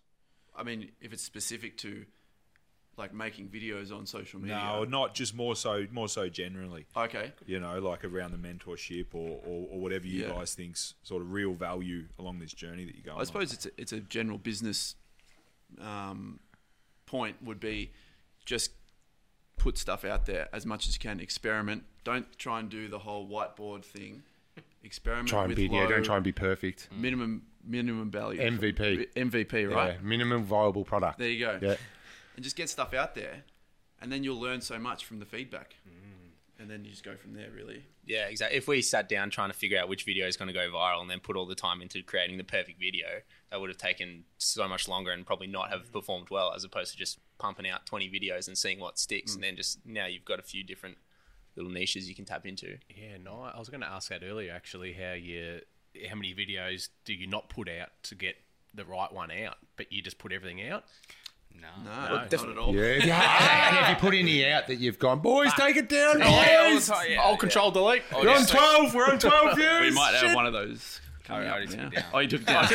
I 0.60 0.64
mean, 0.64 0.92
if 1.02 1.14
it's 1.14 1.24
specific 1.24 1.78
to 1.80 2.06
like 2.98 3.14
making 3.14 3.48
videos 3.48 3.96
on 3.96 4.06
social 4.06 4.42
media. 4.42 4.58
No, 4.58 4.84
not 4.84 5.16
just 5.16 5.34
more 5.34 5.56
so 5.56 5.86
more 5.92 6.10
so 6.10 6.28
generally. 6.28 6.86
Okay. 6.96 7.32
You 7.48 7.60
know, 7.60 7.80
like 7.80 8.04
around 8.04 8.32
the 8.34 8.38
mentorship 8.38 9.08
or, 9.14 9.40
or, 9.46 9.68
or 9.72 9.80
whatever 9.80 10.06
you 10.06 10.24
Yeah. 10.24 10.34
guys 10.34 10.54
think's 10.54 10.96
sort 11.02 11.22
of 11.22 11.32
real 11.32 11.54
value 11.54 12.06
along 12.20 12.40
this 12.40 12.52
journey 12.52 12.84
that 12.86 12.94
you're 12.96 13.06
going. 13.06 13.16
On. 13.16 13.22
I 13.22 13.24
suppose 13.24 13.54
it's 13.54 13.66
a, 13.66 13.70
it's 13.78 13.94
a 13.94 14.02
general 14.02 14.38
business 14.38 14.96
um, 15.80 16.40
point 17.06 17.38
would 17.42 17.60
be 17.60 17.92
just 18.46 18.72
put 19.58 19.78
stuff 19.78 20.04
out 20.04 20.26
there 20.26 20.50
as 20.54 20.66
much 20.66 20.88
as 20.88 20.96
you 20.96 21.00
can. 21.00 21.20
Experiment. 21.22 21.84
Don't 22.04 22.38
try 22.38 22.60
and 22.60 22.70
do 22.70 22.88
the 22.90 23.00
whole 23.00 23.28
whiteboard 23.28 23.84
thing. 23.86 24.24
Experiment. 24.84 25.28
try 25.30 25.42
and 25.42 25.50
with 25.50 25.58
be 25.58 25.68
yeah, 25.68 25.88
don't 25.88 26.04
try 26.04 26.16
and 26.16 26.24
be 26.24 26.32
perfect. 26.32 26.90
minimum 26.92 27.44
minimum 27.66 28.12
value. 28.12 28.40
MVP. 28.40 29.14
MVP. 29.14 29.74
Right. 29.74 29.94
Yeah, 29.94 29.98
minimum 30.02 30.44
viable 30.44 30.84
product. 30.84 31.20
There 31.20 31.30
you 31.30 31.46
go. 31.46 31.60
Yeah. 31.62 31.76
And 32.36 32.44
just 32.44 32.56
get 32.56 32.70
stuff 32.70 32.94
out 32.94 33.16
there, 33.16 33.44
and 34.02 34.12
then 34.12 34.24
you'll 34.24 34.40
learn 34.40 34.62
so 34.62 34.80
much 34.80 35.06
from 35.06 35.20
the 35.20 35.26
feedback, 35.26 35.76
mm. 35.88 36.62
and 36.62 36.70
then 36.70 36.86
you 36.86 36.92
just 36.92 37.04
go 37.04 37.16
from 37.16 37.34
there. 37.34 37.50
Really. 37.56 37.84
Yeah, 38.06 38.26
exactly. 38.26 38.58
If 38.58 38.68
we 38.68 38.82
sat 38.82 39.08
down 39.08 39.30
trying 39.30 39.52
to 39.52 39.58
figure 39.58 39.80
out 39.80 39.88
which 39.88 40.04
video 40.04 40.26
is 40.26 40.36
going 40.36 40.48
to 40.48 40.54
go 40.54 40.70
viral 40.72 41.02
and 41.02 41.10
then 41.10 41.20
put 41.20 41.36
all 41.36 41.46
the 41.46 41.56
time 41.56 41.82
into 41.82 42.02
creating 42.02 42.38
the 42.38 42.44
perfect 42.44 42.80
video, 42.80 43.08
that 43.52 43.62
would 43.62 43.70
have 43.70 43.78
taken 43.78 44.24
so 44.38 44.68
much 44.68 44.88
longer 44.88 45.12
and 45.12 45.26
probably 45.26 45.48
not 45.48 45.70
have 45.70 45.90
mm. 45.90 45.92
performed 45.92 46.30
well 46.30 46.54
as 46.56 46.64
opposed 46.64 46.92
to 46.92 46.98
just 46.98 47.20
pumping 47.38 47.70
out 47.70 47.86
20 47.86 48.10
videos 48.10 48.48
and 48.48 48.58
seeing 48.58 48.80
what 48.80 48.98
sticks. 48.98 49.34
And 49.34 49.44
mm. 49.44 49.48
then 49.48 49.56
just 49.58 49.86
now 49.86 50.08
you've 50.08 50.26
got 50.26 50.40
a 50.40 50.44
few 50.44 50.64
different 50.64 50.98
little 51.56 51.72
niches 51.72 52.08
you 52.08 52.16
can 52.16 52.26
tap 52.26 52.46
into. 52.46 52.78
yeah, 52.90 53.18
no, 53.24 53.42
I 53.54 53.60
was 53.60 53.70
going 53.70 53.82
to 53.82 53.88
ask 53.88 54.10
that 54.10 54.24
earlier. 54.24 54.52
Actually, 54.54 54.94
how 54.94 55.14
you 55.14 55.60
how 56.10 56.16
many 56.16 56.34
videos 56.34 56.90
do 57.06 57.14
you 57.14 57.28
not 57.28 57.50
put 57.50 57.70
out 57.70 57.90
to 58.04 58.16
get 58.16 58.36
the 58.74 58.86
right 58.86 59.12
one 59.12 59.32
out, 59.32 59.58
but 59.78 59.92
you 59.92 60.02
just 60.02 60.18
put 60.18 60.32
everything 60.32 60.68
out? 60.68 60.84
No. 61.54 61.68
No, 61.84 61.92
not 62.16 62.34
at 62.34 62.58
all. 62.58 62.74
Yeah, 62.76 63.04
yeah. 63.04 63.68
and 63.68 63.78
have 63.78 63.90
you 63.90 63.96
put 63.96 64.14
any 64.14 64.46
out 64.46 64.68
that 64.68 64.76
you've 64.76 65.00
gone, 65.00 65.20
boys, 65.20 65.52
take 65.58 65.76
it 65.76 65.90
down, 65.90 66.20
Yeah, 66.20 66.26
all 66.28 66.70
the 66.70 66.76
boys? 66.76 66.88
time, 66.88 67.06
yeah, 67.12 67.22
I'll 67.22 67.32
yeah. 67.32 67.38
control 67.38 67.72
delete. 67.72 68.04
Oh, 68.14 68.22
We're 68.22 68.30
yeah. 68.30 68.38
on 68.38 68.46
12, 68.46 68.94
we're 68.96 69.10
on 69.10 69.20
12 69.20 69.56
views. 69.58 69.82
We 69.82 69.92
might 69.92 70.14
have 70.14 70.28
Shit. 70.28 70.36
one 70.36 70.46
of 70.46 70.54
those. 70.54 71.02
Coming 71.30 71.48
oh, 71.48 71.52
I 71.54 71.62
up 71.64 71.70
took 71.70 71.78
now. 71.78 71.88
it 71.88 71.94
down. 71.94 72.04
Oh, 72.14 72.20
you 72.20 72.28
took 72.28 72.42
it 72.42 72.48
down. 72.48 72.66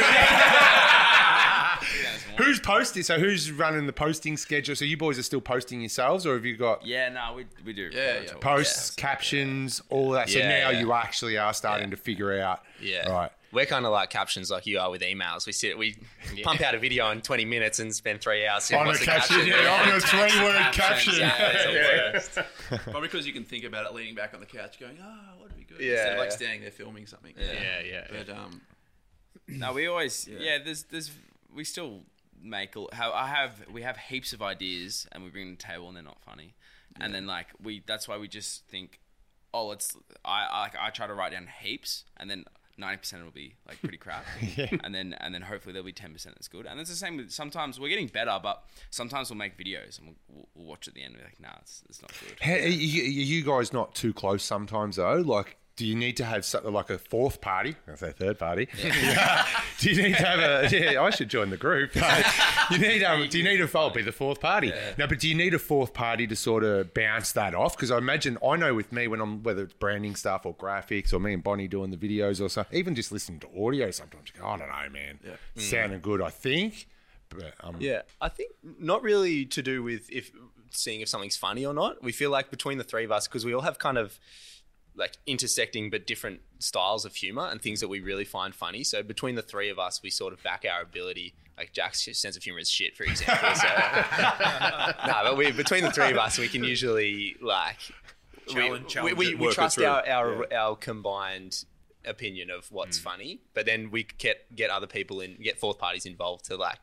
Who's 2.39 2.59
posting? 2.61 3.03
So 3.03 3.19
who's 3.19 3.53
running 3.53 3.87
the 3.87 3.93
posting 3.93 4.37
schedule? 4.37 4.75
So 4.75 4.85
you 4.85 4.97
boys 4.97 5.19
are 5.19 5.23
still 5.23 5.41
posting 5.41 5.81
yourselves, 5.81 6.27
or 6.27 6.35
have 6.35 6.45
you 6.45 6.57
got 6.57 6.85
Yeah, 6.85 7.09
no, 7.11 7.35
we, 7.37 7.47
we 7.65 7.73
do. 7.73 7.91
Yeah, 7.93 8.21
yeah. 8.21 8.27
talk. 8.27 8.41
posts, 8.41 8.91
captions, 8.91 9.81
all 9.91 10.11
that? 10.11 10.29
So 10.31 10.39
Yeah, 10.39 10.49
now 10.49 10.71
yeah. 10.71 10.81
you 10.81 10.93
actually 10.93 11.39
are 11.39 11.53
starting 11.55 11.89
Yeah. 11.91 11.97
to 11.97 12.03
figure 12.03 12.41
out. 12.41 12.63
Yeah. 12.81 13.09
Right. 13.09 13.31
We're 13.55 13.67
kind 13.67 13.87
of 13.87 13.93
like 13.93 14.11
captions 14.11 14.51
like 14.51 14.67
you 14.67 14.79
are 14.81 14.91
with 14.91 15.01
emails. 15.03 15.47
We 15.47 15.53
sit, 15.53 15.79
we 15.79 15.97
pump 16.43 16.61
out 16.61 16.75
a 16.75 16.79
video 16.79 17.09
in 17.11 17.21
20 17.23 17.45
minutes 17.45 17.79
and 17.79 17.95
spend 17.95 18.21
three 18.21 18.47
hours. 18.47 18.71
On 18.73 18.83
a 18.83 18.87
what's 18.87 19.01
the 19.01 19.07
caption, 19.07 19.47
yeah, 19.47 19.83
on 19.89 19.97
a 19.97 20.01
three-word 20.01 20.73
caption. 20.73 21.15
Yeah, 21.19 22.13
that's 22.13 22.35
the 22.35 22.41
worst. 22.73 22.83
Probably 22.85 23.03
because 23.09 23.27
you 23.27 23.33
can 23.33 23.45
think 23.45 23.65
about 23.65 23.87
it 23.87 23.95
leaning 23.95 24.15
back 24.15 24.35
on 24.35 24.41
the 24.41 24.47
couch, 24.47 24.79
going, 24.81 24.99
"Ah, 25.01 25.35
what 25.39 25.49
would 25.51 25.57
be 25.57 25.65
good?" 25.65 25.81
Yeah, 25.81 25.93
Instead 25.93 26.13
of 26.15 26.19
like 26.19 26.33
standing 26.33 26.61
there 26.63 26.71
filming 26.71 27.07
something. 27.07 27.33
Yeah, 27.39 27.81
yeah. 27.81 28.07
But 28.11 28.29
um, 28.37 28.61
No, 29.47 29.73
we 29.73 29.87
always 29.87 30.27
yeah. 30.29 30.59
There's 30.65 30.83
there's 30.85 31.11
we 31.55 31.65
still 31.65 32.01
make 32.43 32.75
a- 32.77 32.95
how 32.95 33.13
I 33.13 33.29
have 33.29 33.65
we 33.73 33.83
have 33.83 33.97
heaps 33.97 34.33
of 34.33 34.43
ideas 34.43 35.07
and 35.13 35.23
we 35.23 35.31
bring 35.31 35.47
them 35.47 35.57
to 35.57 35.67
the 35.67 35.73
table 35.73 35.87
and 35.89 35.97
they're 35.97 36.03
not 36.03 36.21
funny, 36.23 36.55
and 37.01 37.15
then 37.15 37.27
like 37.27 37.47
we 37.63 37.83
that's 37.87 38.09
why 38.09 38.19
we 38.19 38.27
just 38.27 38.67
think, 38.67 39.01
oh 39.53 39.67
let's 39.69 39.97
I 40.25 40.71
I, 40.81 40.87
I 40.87 40.91
try 40.91 41.07
to 41.07 41.15
write 41.15 41.33
down 41.33 41.49
heaps 41.63 42.05
and 42.17 42.29
then. 42.29 42.45
Ninety 42.77 42.99
percent 42.99 43.25
will 43.25 43.31
be 43.31 43.55
like 43.68 43.81
pretty 43.81 43.99
crap, 43.99 44.25
and 44.83 44.95
then 44.95 45.14
and 45.20 45.35
then 45.35 45.43
hopefully 45.43 45.72
there'll 45.72 45.87
be 45.87 45.93
ten 45.93 46.12
percent 46.12 46.35
that's 46.35 46.49
good. 46.49 46.66
And 46.66 46.81
it's 46.81 46.91
the 46.91 46.97
same 46.97 47.16
with 47.16 47.31
sometimes 47.31 47.79
we're 47.79 47.89
getting 47.89 48.09
better, 48.09 48.39
but 48.43 48.64
sometimes 48.91 49.31
we'll 49.31 49.39
make 49.39 49.57
videos 49.57 49.99
and 49.99 50.16
we'll, 50.29 50.49
we'll, 50.55 50.66
watch 50.66 50.89
at 50.89 50.95
the 50.95 51.03
end 51.03 51.14
and 51.14 51.18
be 51.18 51.25
like, 51.25 51.41
nah, 51.41 51.59
it's, 51.61 51.83
it's 51.89 52.03
not 52.03 52.11
good. 52.20 52.39
Hey, 52.41 52.68
you, 52.70 53.03
are 53.03 53.07
you 53.07 53.45
guys 53.45 53.72
not 53.72 53.95
too 53.95 54.12
close 54.12 54.43
sometimes 54.43 54.97
though? 54.97 55.16
Like, 55.18 55.57
do 55.77 55.85
you 55.85 55.97
need 55.97 56.16
to 56.18 56.25
have 56.25 56.45
something 56.45 56.72
like 56.72 56.89
a 56.89 56.99
fourth 56.99 57.41
party? 57.41 57.75
I 57.91 57.97
say 57.97 58.12
third 58.12 58.39
party. 58.39 58.68
do 59.79 59.91
you 59.91 60.03
need 60.03 60.16
to 60.16 60.25
have 60.25 60.39
a? 60.39 60.68
Yeah, 60.70 61.03
I 61.03 61.11
should 61.11 61.29
join 61.29 61.51
the 61.51 61.57
group. 61.57 61.95
you 62.70 62.79
need 62.79 63.03
um, 63.03 63.29
Do 63.29 63.39
you 63.39 63.45
need 63.45 63.61
a? 63.61 63.68
I'll 63.79 63.91
be 63.91 64.03
the 64.03 64.12
fourth 64.12 64.41
party. 64.41 64.72
No, 64.99 65.07
but 65.09 65.18
do 65.18 65.29
you 65.29 65.35
need 65.35 65.53
a 65.53 65.59
fourth 65.59 65.93
party 65.93 66.27
to 66.29 66.37
sort 66.37 66.62
of 66.62 66.95
bounce 66.95 67.33
that 67.33 67.55
off? 67.55 67.77
Because 67.77 67.91
I 67.91 67.99
imagine 67.99 68.39
I 68.47 68.57
know 68.57 68.75
with 68.75 68.93
me 68.93 69.09
when 69.09 69.20
I'm 69.20 69.43
whether 69.43 69.62
it's 69.62 69.72
branding 69.72 70.14
stuff 70.14 70.47
or 70.47 70.55
graphics 70.55 71.12
or 71.12 71.18
me 71.18 71.33
and 71.33 71.43
Bonnie 71.43 71.66
doing 71.66 71.91
the 71.91 71.97
videos 71.97 72.41
or 72.41 72.49
something, 72.49 72.79
even 72.79 72.95
just 72.95 73.11
listening 73.11 73.41
to 73.41 73.49
audio 73.66 73.91
sometimes. 73.91 74.31
You 74.33 74.41
go, 74.41 74.47
I 74.47 74.59
don't 74.59 74.68
know, 74.68 74.91
man. 74.93 75.18
Yeah. 75.25 75.33
Sounding 75.57 76.01
good, 76.01 76.22
I 76.22 76.31
think. 76.31 76.87
But 77.31 77.55
um, 77.61 77.77
Yeah, 77.81 78.03
I 78.20 78.29
think 78.29 78.53
not 78.62 79.03
really 79.03 79.45
to 79.47 79.62
do 79.62 79.83
with 79.83 80.09
if 80.11 80.31
seeing 80.70 81.01
if 81.01 81.09
something's 81.09 81.37
funny 81.37 81.64
or 81.64 81.75
not. 81.75 82.03
We 82.03 82.12
feel 82.12 82.31
like 82.31 82.51
between 82.51 82.79
the 82.79 82.85
three 82.85 83.05
of 83.05 83.12
us, 83.12 83.27
because 83.27 83.45
we 83.45 83.55
all 83.55 83.62
have 83.62 83.79
kind 83.79 83.99
of 83.99 84.18
like 84.97 85.16
intersecting 85.26 85.90
but 85.90 86.07
different 86.07 86.40
styles 86.59 87.05
of 87.05 87.14
humor 87.14 87.49
and 87.51 87.61
things 87.61 87.80
that 87.80 87.88
we 87.88 88.01
really 88.01 88.24
find 88.24 88.55
funny. 88.55 88.84
So 88.84 89.03
between 89.03 89.34
the 89.34 89.42
three 89.42 89.70
of 89.70 89.78
us, 89.78 90.01
we 90.03 90.11
sort 90.11 90.32
of 90.32 90.42
back 90.42 90.64
our 90.70 90.82
ability. 90.82 91.34
Like 91.57 91.72
Jack's 91.72 92.05
sense 92.18 92.36
of 92.36 92.42
humor 92.42 92.59
is 92.59 92.68
shit, 92.68 92.97
for 92.97 93.05
example. 93.05 93.55
So, 93.55 93.68
no, 95.07 95.20
but 95.22 95.36
we 95.36 95.53
between 95.53 95.84
the 95.84 95.92
three 95.92 96.11
of 96.11 96.18
us, 96.18 96.38
we 96.38 96.49
can 96.49 96.64
usually 96.64 97.36
like 97.40 97.78
Challenge- 98.49 98.84
we, 98.84 98.88
challenge 98.88 99.16
we, 99.16 99.26
it, 99.28 99.38
we 99.38 99.53
trust 99.53 99.80
our 99.80 100.07
our, 100.07 100.53
our 100.53 100.76
combined 100.76 101.64
opinion 102.05 102.51
of 102.51 102.70
what's 102.70 102.99
mm. 102.99 103.03
funny, 103.03 103.40
but 103.55 103.66
then 103.66 103.90
we 103.90 104.07
get 104.18 104.55
get 104.55 104.70
other 104.70 104.86
people 104.86 105.20
in, 105.20 105.36
get 105.42 105.59
fourth 105.59 105.78
parties 105.78 106.07
involved 106.07 106.45
to 106.47 106.57
like. 106.57 106.80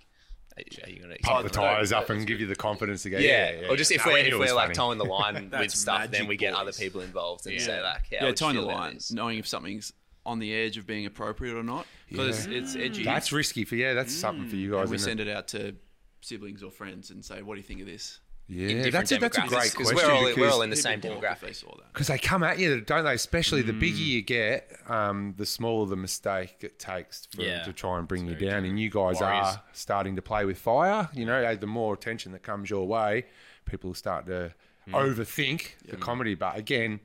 Are 0.84 0.90
you 0.90 1.02
gonna 1.02 1.18
pump 1.22 1.44
the 1.44 1.50
tires 1.50 1.92
up 1.92 2.10
and 2.10 2.26
give 2.26 2.40
you 2.40 2.48
the 2.48 2.56
confidence 2.56 3.04
to 3.04 3.10
go. 3.10 3.18
Yeah, 3.18 3.62
yeah, 3.62 3.68
or 3.68 3.76
just 3.76 3.92
if 3.92 4.06
No, 4.06 4.12
we're 4.12 4.20
if 4.20 4.34
we're 4.34 4.54
like 4.54 4.66
funny. 4.66 4.76
towing 4.76 4.98
the 4.98 5.06
line 5.06 5.50
with 5.60 5.72
stuff, 5.72 6.10
then 6.12 6.28
we 6.28 6.38
get 6.38 6.54
boys. 6.54 6.62
other 6.62 6.72
people 6.74 7.02
involved 7.02 7.48
and 7.48 7.60
say 7.62 7.82
like, 7.82 7.94
how 7.94 8.02
yeah, 8.12 8.24
would 8.24 8.30
you 8.30 8.36
towing 8.36 8.56
the 8.56 8.62
feel 8.62 8.68
line, 8.68 9.00
knowing 9.12 9.38
if 9.40 9.48
something's 9.48 9.94
on 10.26 10.40
the 10.40 10.54
edge 10.54 10.78
of 10.78 10.86
being 10.86 11.06
appropriate 11.06 11.56
or 11.56 11.64
not, 11.64 11.86
because 12.10 12.46
it's 12.48 12.76
edgy. 12.76 13.04
That's 13.04 13.32
risky 13.32 13.66
for 13.66 13.76
yeah. 13.76 13.94
That's 13.94 14.14
something 14.14 14.48
for 14.48 14.56
you 14.56 14.72
mm. 14.72 14.74
guys. 14.74 14.82
and 14.84 14.92
we 14.92 14.98
send 14.98 15.20
it? 15.20 15.28
it 15.28 15.36
out 15.36 15.48
to 15.50 15.76
siblings 16.22 16.64
or 16.64 16.72
friends 16.72 17.10
and 17.10 17.24
say, 17.24 17.42
"What 17.42 17.56
do 17.56 17.60
you 17.60 17.66
think 17.66 17.82
of 17.82 17.88
this?" 17.88 18.20
Yeah, 18.54 18.68
different 18.84 18.94
that's 18.94 19.12
a, 19.14 19.18
that's 19.18 19.38
a 19.38 19.42
demographics, 19.42 19.48
great 19.50 19.74
'cause 19.76 19.92
question. 19.94 20.10
we're 20.10 20.14
all- 20.32 20.36
we're 20.36 20.50
all 20.50 20.62
in 20.62 20.70
the 20.70 20.76
same 20.76 21.00
be 21.00 21.08
demographic. 21.08 21.40
They 21.40 21.54
saw. 21.54 21.74
Because 21.94 22.08
they 22.08 22.18
come 22.18 22.44
at 22.44 22.60
you, 22.60 22.82
don't 22.82 23.06
they? 23.06 23.14
Especially 23.14 23.62
the 23.62 23.72
bigger 23.72 23.96
you 23.96 24.22
get, 24.22 24.70
um, 24.88 25.36
the 25.38 25.46
smaller 25.46 25.88
the 25.88 25.96
mistake 25.96 26.58
it 26.62 26.78
takes 26.78 27.28
for 27.34 27.44
Yeah. 27.44 27.64
to 27.64 27.72
try 27.72 27.98
and 27.98 28.08
bring 28.08 28.26
you 28.28 28.36
down. 28.36 28.62
true. 28.62 28.70
And 28.70 28.80
you 28.80 28.90
guys 28.90 29.22
Warriors. 29.22 29.46
are 29.48 29.64
starting 29.72 30.18
to 30.18 30.22
play 30.22 30.44
with 30.46 30.58
fire. 30.58 31.08
You 31.14 31.26
know, 31.26 31.56
the 31.56 31.66
more 31.68 31.94
attention 31.94 32.34
that 32.34 32.44
comes 32.44 32.70
your 32.70 32.88
way, 32.88 33.26
people 33.66 33.94
start 33.94 34.26
to 34.26 34.54
overthink 34.90 35.76
the 35.88 35.98
comedy. 35.98 36.36
But 36.36 36.58
again, 36.58 37.00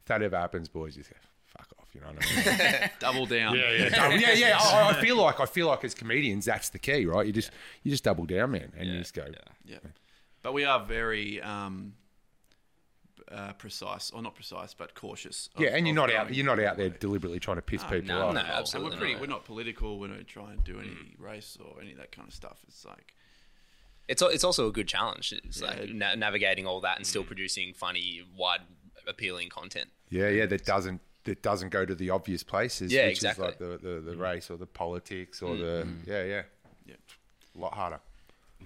if 0.00 0.06
that 0.06 0.22
ever 0.22 0.38
happens, 0.38 0.68
boys, 0.68 0.96
you 0.96 1.02
say, 1.02 1.16
fuck 1.46 1.68
off. 1.78 1.88
You 1.94 2.00
know 2.00 2.08
what 2.08 2.24
I 2.24 2.80
mean? 2.80 2.90
Double 3.00 3.26
down. 3.26 3.56
yeah, 3.56 3.72
yeah, 3.72 3.88
double- 3.94 4.16
yeah, 4.18 4.32
yeah. 4.32 4.58
I, 4.58 4.90
I 4.96 5.00
feel 5.02 5.16
like 5.16 5.40
I 5.40 5.46
feel 5.46 5.66
like 5.66 5.84
as 5.84 5.94
comedians, 5.94 6.44
that's 6.46 6.68
the 6.70 6.78
key, 6.78 7.04
right? 7.06 7.26
You 7.26 7.32
just 7.32 7.50
you 7.82 7.90
just 7.90 8.04
double 8.04 8.24
down, 8.24 8.52
man, 8.52 8.72
and 8.76 8.88
you 8.88 8.98
just 8.98 9.14
go. 9.14 9.26
Yeah. 9.64 9.78
But 10.42 10.52
we 10.52 10.64
are 10.64 10.84
very 10.84 11.40
um, 11.42 11.94
uh, 13.30 13.52
precise, 13.54 14.10
or 14.10 14.22
not 14.22 14.34
precise, 14.34 14.72
but 14.74 14.94
cautious. 14.94 15.48
of- 15.54 15.62
Yeah, 15.62 15.70
and 15.76 15.86
you're 15.86 15.94
not 15.96 16.12
out. 16.12 16.32
you're 16.34 16.46
not 16.46 16.60
out 16.60 16.76
there 16.76 16.88
way. 16.90 16.96
deliberately 16.98 17.40
trying 17.40 17.56
to 17.58 17.62
piss 17.62 17.82
No, 17.82 17.88
people 17.90 18.08
no, 18.08 18.26
off. 18.28 18.34
no, 18.34 18.40
And 18.40 18.48
absolutely 18.48 18.92
we're 18.92 18.98
pretty. 18.98 19.12
not. 19.14 19.20
We're 19.20 19.26
not 19.26 19.44
political. 19.44 19.98
We 19.98 20.08
don't 20.08 20.26
try 20.26 20.52
and 20.52 20.62
do 20.64 20.78
any 20.78 21.14
race 21.18 21.58
or 21.62 21.80
any 21.80 21.92
of 21.92 21.98
that 21.98 22.12
kind 22.12 22.28
of 22.28 22.34
stuff. 22.34 22.58
It's 22.68 22.84
like 22.84 23.14
it's 24.06 24.22
al- 24.22 24.28
it's 24.30 24.44
also 24.44 24.68
a 24.68 24.72
good 24.72 24.88
challenge. 24.88 25.32
It's 25.44 25.60
like 25.60 25.90
na- 25.90 26.14
navigating 26.14 26.66
all 26.66 26.80
that 26.82 26.96
and 26.96 27.04
Mm. 27.04 27.08
still 27.08 27.24
producing 27.24 27.74
funny, 27.74 28.22
wide, 28.34 28.60
appealing 29.06 29.48
content. 29.50 29.90
Yeah, 30.08 30.28
yeah, 30.30 30.46
that 30.46 30.64
doesn't 30.64 31.00
that 31.24 31.42
doesn't 31.42 31.68
go 31.70 31.84
to 31.84 31.94
the 31.94 32.08
obvious 32.10 32.42
places. 32.42 32.90
Yeah, 32.90 33.06
which 33.06 33.16
exactly. 33.16 33.44
is 33.48 33.50
like 33.50 33.58
the, 33.58 33.76
the, 33.86 34.00
the 34.00 34.16
race 34.16 34.48
or 34.50 34.56
the 34.56 34.66
politics 34.66 35.42
or 35.42 35.56
the 35.56 35.86
yeah, 36.06 36.22
yeah, 36.24 36.42
Yeah. 36.86 36.94
a 37.54 37.58
lot 37.58 37.74
harder. 37.74 38.00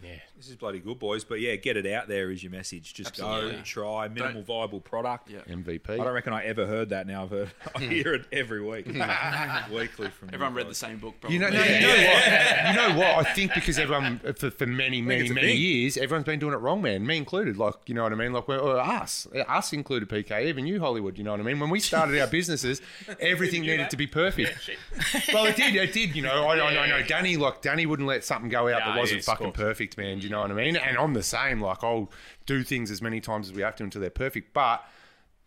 Yeah. 0.03 0.11
This 0.37 0.49
is 0.49 0.57
bloody 0.57 0.81
good, 0.81 0.99
boys. 0.99 1.23
But 1.23 1.41
yeah, 1.41 1.55
get 1.57 1.77
it 1.77 1.87
out 1.87 2.09
there 2.09 2.31
is 2.31 2.43
your 2.43 2.51
message. 2.51 2.95
Just 2.95 3.17
go, 3.17 3.53
try, 3.63 4.09
minimal 4.09 4.43
viable 4.43 4.81
product. 4.81 5.31
Yeah. 5.31 5.41
MVP. 5.49 5.91
I 5.91 5.97
don't 5.99 6.13
reckon 6.13 6.33
I 6.33 6.45
ever 6.45 6.67
heard 6.67 6.89
that. 6.89 7.07
Now 7.07 7.25
I've 7.25 7.31
heard, 7.31 7.51
I 7.77 7.81
hear 7.81 8.15
it 8.15 8.25
every 8.33 8.61
week, 8.61 8.87
weekly 9.73 10.09
from 10.09 10.29
you 10.29 10.35
Everyone 10.35 10.55
read 10.55 10.69
the 10.69 10.75
same 10.75 10.99
book. 10.99 11.15
Probably. 11.21 11.37
You 11.37 11.43
know, 11.43 11.51
no, 11.51 11.63
you 11.63 11.81
know 11.81 11.89
what? 11.89 12.67
You 12.67 12.77
know 12.77 12.99
what? 12.99 13.27
I 13.27 13.33
think 13.35 13.55
because 13.55 13.79
everyone 13.79 14.19
for, 14.37 14.51
for 14.51 14.67
many, 14.67 15.01
many, 15.01 15.29
many 15.29 15.49
thing. 15.49 15.59
years, 15.59 15.97
everyone's 15.97 16.27
been 16.27 16.41
doing 16.41 16.55
it 16.55 16.59
wrong, 16.59 16.83
man. 16.83 17.07
Me 17.07 17.17
included. 17.17 17.57
Like, 17.57 17.75
you 17.87 17.95
know 17.95 18.03
what 18.03 18.13
I 18.13 18.17
mean? 18.17 18.33
Like, 18.33 18.49
we're, 18.49 18.59
or 18.59 18.81
uh, 18.81 18.85
us, 18.85 19.29
uh, 19.35 19.41
us 19.41 19.73
included, 19.73 20.09
PK. 20.09 20.47
Even 20.47 20.67
you, 20.67 20.81
Hollywood. 20.81 21.19
You 21.19 21.25
know 21.25 21.33
what 21.33 21.41
I 21.41 21.45
mean? 21.45 21.61
When 21.61 21.71
we 21.71 21.79
started 21.79 22.21
our 22.21 22.27
businesses, 22.27 22.81
everything 23.21 23.63
needed 23.63 23.91
to 23.91 23.97
be 23.97 24.07
perfect. 24.07 24.71
well, 25.33 25.47
it 25.47 25.57
did. 25.57 25.77
It 25.77 25.93
did. 25.93 26.17
You 26.17 26.23
know, 26.23 26.47
I, 26.47 26.55
I 26.55 26.75
know. 26.75 26.81
I 26.81 26.89
know. 26.89 27.03
Danny, 27.07 27.37
like, 27.37 27.63
Danny 27.63 27.87
wouldn't 27.87 28.09
let 28.09 28.25
something 28.25 28.51
go 28.51 28.69
out 28.69 28.81
that 28.81 28.99
wasn't 28.99 29.19
yes, 29.19 29.27
fucking 29.27 29.53
course. 29.53 29.57
Perfect, 29.83 29.99
man. 29.99 30.19
Do 30.19 30.25
you 30.25 30.31
know 30.31 30.41
what 30.41 30.51
I 30.51 30.55
mean? 30.55 30.77
And 30.77 30.97
I'm 30.97 31.15
the 31.15 31.23
same. 31.23 31.61
Like, 31.61 31.83
I'll 31.83 32.11
do 32.47 32.63
things 32.63 32.91
as 32.91 33.03
many 33.03 33.21
times 33.21 33.49
as 33.49 33.55
we 33.55 33.63
have 33.63 33.77
to 33.77 33.85
until 33.85 34.01
they're 34.01 34.11
perfect, 34.11 34.53
but 34.53 34.85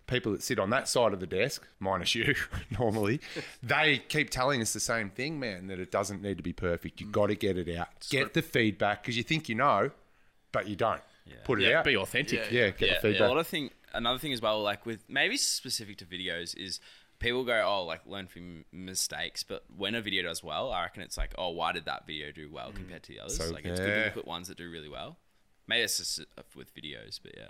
people 0.08 0.32
that 0.34 0.44
sit 0.44 0.60
on 0.60 0.70
that 0.70 0.88
side 0.88 1.14
of 1.14 1.20
the 1.20 1.28
desk, 1.28 1.66
minus 1.80 2.14
you 2.14 2.36
normally, 2.80 3.20
they 3.64 4.00
keep 4.08 4.30
telling 4.30 4.62
us 4.62 4.74
the 4.74 4.80
same 4.80 5.10
thing, 5.10 5.40
man, 5.40 5.68
that 5.68 5.80
it 5.80 5.92
doesn't 5.92 6.22
need 6.22 6.38
to 6.38 6.44
be 6.44 6.54
perfect. 6.54 7.00
You've 7.00 7.10
mm. 7.10 7.14
got 7.14 7.28
to 7.28 7.36
get 7.36 7.58
it 7.58 7.76
out. 7.76 7.88
Get 8.10 8.34
the 8.34 8.42
feedback 8.42 9.02
because 9.02 9.18
you 9.18 9.24
think 9.24 9.50
you 9.50 9.56
know, 9.56 9.92
but 10.52 10.68
you 10.68 10.76
don't. 10.76 11.02
Put 11.44 11.60
it 11.60 11.70
Yeah, 11.70 11.80
out. 11.80 11.86
be 11.86 11.98
authentic. 11.98 12.52
Yeah, 12.52 12.70
get 12.70 12.80
the 12.80 12.86
Yeah, 12.86 13.00
feedback. 13.00 13.22
a 13.22 13.28
lot 13.28 13.38
of 13.38 13.48
thing. 13.48 13.72
Another 13.94 14.20
thing 14.20 14.34
as 14.34 14.42
well, 14.42 14.62
like 14.62 14.86
with 14.86 15.04
maybe 15.10 15.38
specific 15.38 15.98
to 15.98 16.06
videos, 16.06 16.56
is 16.56 16.80
people 17.20 17.44
go, 17.44 17.62
"Oh, 17.66 17.84
like 17.86 18.02
learn 18.06 18.28
from 18.28 18.66
mistakes." 18.72 19.44
But 19.44 19.64
when 19.76 19.96
a 19.96 20.02
video 20.02 20.24
does 20.24 20.44
well, 20.44 20.72
I 20.72 20.84
reckon 20.84 21.04
it's 21.04 21.18
like, 21.18 21.34
"Oh, 21.38 21.50
why 21.50 21.72
did 21.72 21.86
that 21.86 22.06
video 22.08 22.32
do 22.32 22.50
well 22.52 22.72
compared 22.72 23.04
to 23.04 23.14
the 23.14 23.20
others?" 23.20 23.38
So, 23.38 23.52
like 23.52 23.66
it's 23.66 23.80
good 23.80 23.94
to 23.94 24.04
look 24.06 24.18
at 24.18 24.28
ones 24.28 24.48
that 24.48 24.58
do 24.58 24.70
really 24.70 24.90
well. 24.90 25.18
Maybe 25.68 25.84
it's 25.84 25.98
just 25.98 26.20
uh, 26.38 26.42
with 26.56 26.76
videos, 26.76 27.20
but 27.22 27.34
yeah. 27.36 27.50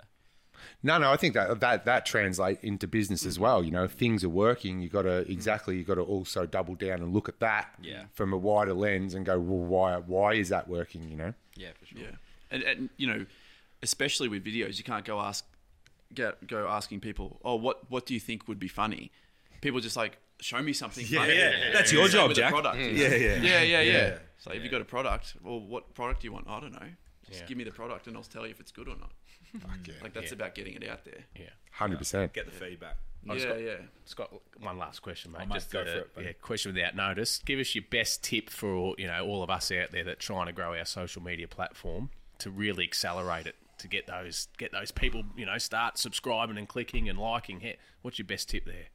No, 0.82 0.96
no, 0.96 1.12
I 1.12 1.16
think 1.16 1.34
that 1.34 1.60
that 1.60 1.84
that 1.84 2.06
translate 2.06 2.58
into 2.62 2.86
business 2.86 3.26
as 3.26 3.38
well. 3.38 3.62
You 3.62 3.70
know, 3.70 3.84
if 3.84 3.92
things 3.92 4.24
are 4.24 4.28
working, 4.30 4.80
you 4.80 4.88
got 4.88 5.02
to 5.02 5.30
exactly 5.30 5.76
you 5.76 5.84
got 5.84 5.96
to 5.96 6.02
also 6.02 6.46
double 6.46 6.74
down 6.74 7.02
and 7.02 7.12
look 7.12 7.28
at 7.28 7.40
that 7.40 7.74
Yeah. 7.82 8.04
from 8.14 8.32
a 8.32 8.38
wider 8.38 8.72
lens 8.72 9.12
and 9.14 9.26
go, 9.26 9.38
well, 9.38 9.58
why 9.66 9.96
why 9.98 10.34
is 10.34 10.48
that 10.48 10.66
working? 10.68 11.08
You 11.10 11.16
know, 11.16 11.34
Yeah, 11.56 11.72
for 11.78 11.84
sure. 11.86 12.00
Yeah, 12.00 12.16
and, 12.50 12.62
and 12.62 12.90
you 12.96 13.06
know, 13.06 13.26
especially 13.82 14.28
with 14.28 14.44
videos, 14.44 14.78
you 14.78 14.84
can't 14.84 15.04
go 15.04 15.20
ask, 15.20 15.44
get 16.14 16.46
go 16.46 16.66
asking 16.68 17.00
people, 17.00 17.38
oh, 17.44 17.56
what 17.56 17.90
what 17.90 18.06
do 18.06 18.14
you 18.14 18.20
think 18.20 18.48
would 18.48 18.58
be 18.58 18.68
funny? 18.68 19.10
People 19.66 19.80
just 19.80 19.96
like 19.96 20.16
show 20.40 20.62
me 20.62 20.72
something. 20.72 21.04
funny. 21.04 21.34
yeah. 21.34 21.72
That's 21.72 21.92
your 21.92 22.06
Same 22.08 22.28
job, 22.28 22.34
Jack. 22.36 22.52
Product. 22.52 22.76
Mm. 22.76 22.96
Yeah, 22.96 23.08
yeah. 23.08 23.16
yeah, 23.16 23.62
yeah, 23.62 23.62
yeah. 23.62 23.80
Yeah. 23.80 24.18
So 24.38 24.52
if 24.52 24.62
you 24.62 24.68
got 24.68 24.80
a 24.80 24.84
product, 24.84 25.34
well, 25.42 25.58
what 25.58 25.92
product 25.92 26.20
do 26.20 26.28
you 26.28 26.32
want? 26.32 26.46
I 26.48 26.60
don't 26.60 26.72
know. 26.72 26.88
Just 27.28 27.46
give 27.48 27.58
me 27.58 27.64
the 27.64 27.72
product, 27.72 28.06
and 28.06 28.16
I'll 28.16 28.22
tell 28.22 28.44
you 28.44 28.52
if 28.52 28.60
it's 28.60 28.70
good 28.70 28.86
or 28.86 28.94
not. 28.94 29.10
Like 30.02 30.14
that's 30.14 30.30
about 30.30 30.54
getting 30.54 30.74
it 30.74 30.88
out 30.88 31.04
there. 31.04 31.24
Yeah. 31.34 31.46
hundred 31.72 31.98
percent. 31.98 32.32
Get 32.32 32.46
the 32.46 32.52
feedback. 32.52 32.96
Yeah, 33.24 33.56
yeah. 33.56 33.74
Scott, 34.04 34.32
one 34.60 34.78
last 34.78 35.02
question, 35.02 35.32
mate. 35.32 35.48
mate, 35.48 35.54
Just 35.54 35.72
go 35.72 35.80
uh, 35.80 35.84
for 35.84 35.98
it, 35.98 36.14
buddy. 36.14 36.26
yeah, 36.28 36.32
question 36.40 36.72
without 36.72 36.94
notice. 36.94 37.40
Give 37.44 37.58
us 37.58 37.74
your 37.74 37.82
best 37.90 38.22
tip 38.22 38.50
for 38.50 38.94
you 38.98 39.08
know 39.08 39.26
all 39.26 39.42
of 39.42 39.50
us 39.50 39.72
out 39.72 39.90
there 39.90 40.04
that 40.04 40.20
trying 40.20 40.46
to 40.46 40.52
grow 40.52 40.76
our 40.76 40.84
social 40.84 41.20
media 41.20 41.48
platform 41.48 42.10
to 42.38 42.50
really 42.50 42.84
accelerate 42.84 43.48
it 43.48 43.56
to 43.78 43.88
get 43.88 44.06
those 44.06 44.46
get 44.58 44.70
those 44.70 44.92
people 44.92 45.24
you 45.36 45.44
know 45.44 45.58
start 45.58 45.98
subscribing 45.98 46.56
and 46.56 46.68
clicking 46.68 47.08
and 47.08 47.18
liking. 47.18 47.60
Hey, 47.60 47.78
what's 48.02 48.18
your 48.18 48.26
best 48.26 48.48
tip 48.48 48.64
there? 48.64 48.90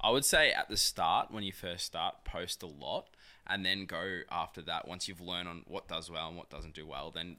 I 0.00 0.10
would 0.10 0.24
say 0.24 0.52
at 0.52 0.68
the 0.68 0.76
start, 0.76 1.30
when 1.30 1.42
you 1.42 1.52
first 1.52 1.84
start, 1.84 2.24
post 2.24 2.62
a 2.62 2.66
lot, 2.66 3.08
and 3.46 3.64
then 3.64 3.86
go 3.86 4.20
after 4.30 4.62
that. 4.62 4.86
Once 4.88 5.08
you've 5.08 5.20
learned 5.20 5.48
on 5.48 5.62
what 5.66 5.88
does 5.88 6.10
well 6.10 6.28
and 6.28 6.36
what 6.36 6.50
doesn't 6.50 6.74
do 6.74 6.86
well, 6.86 7.10
then 7.10 7.36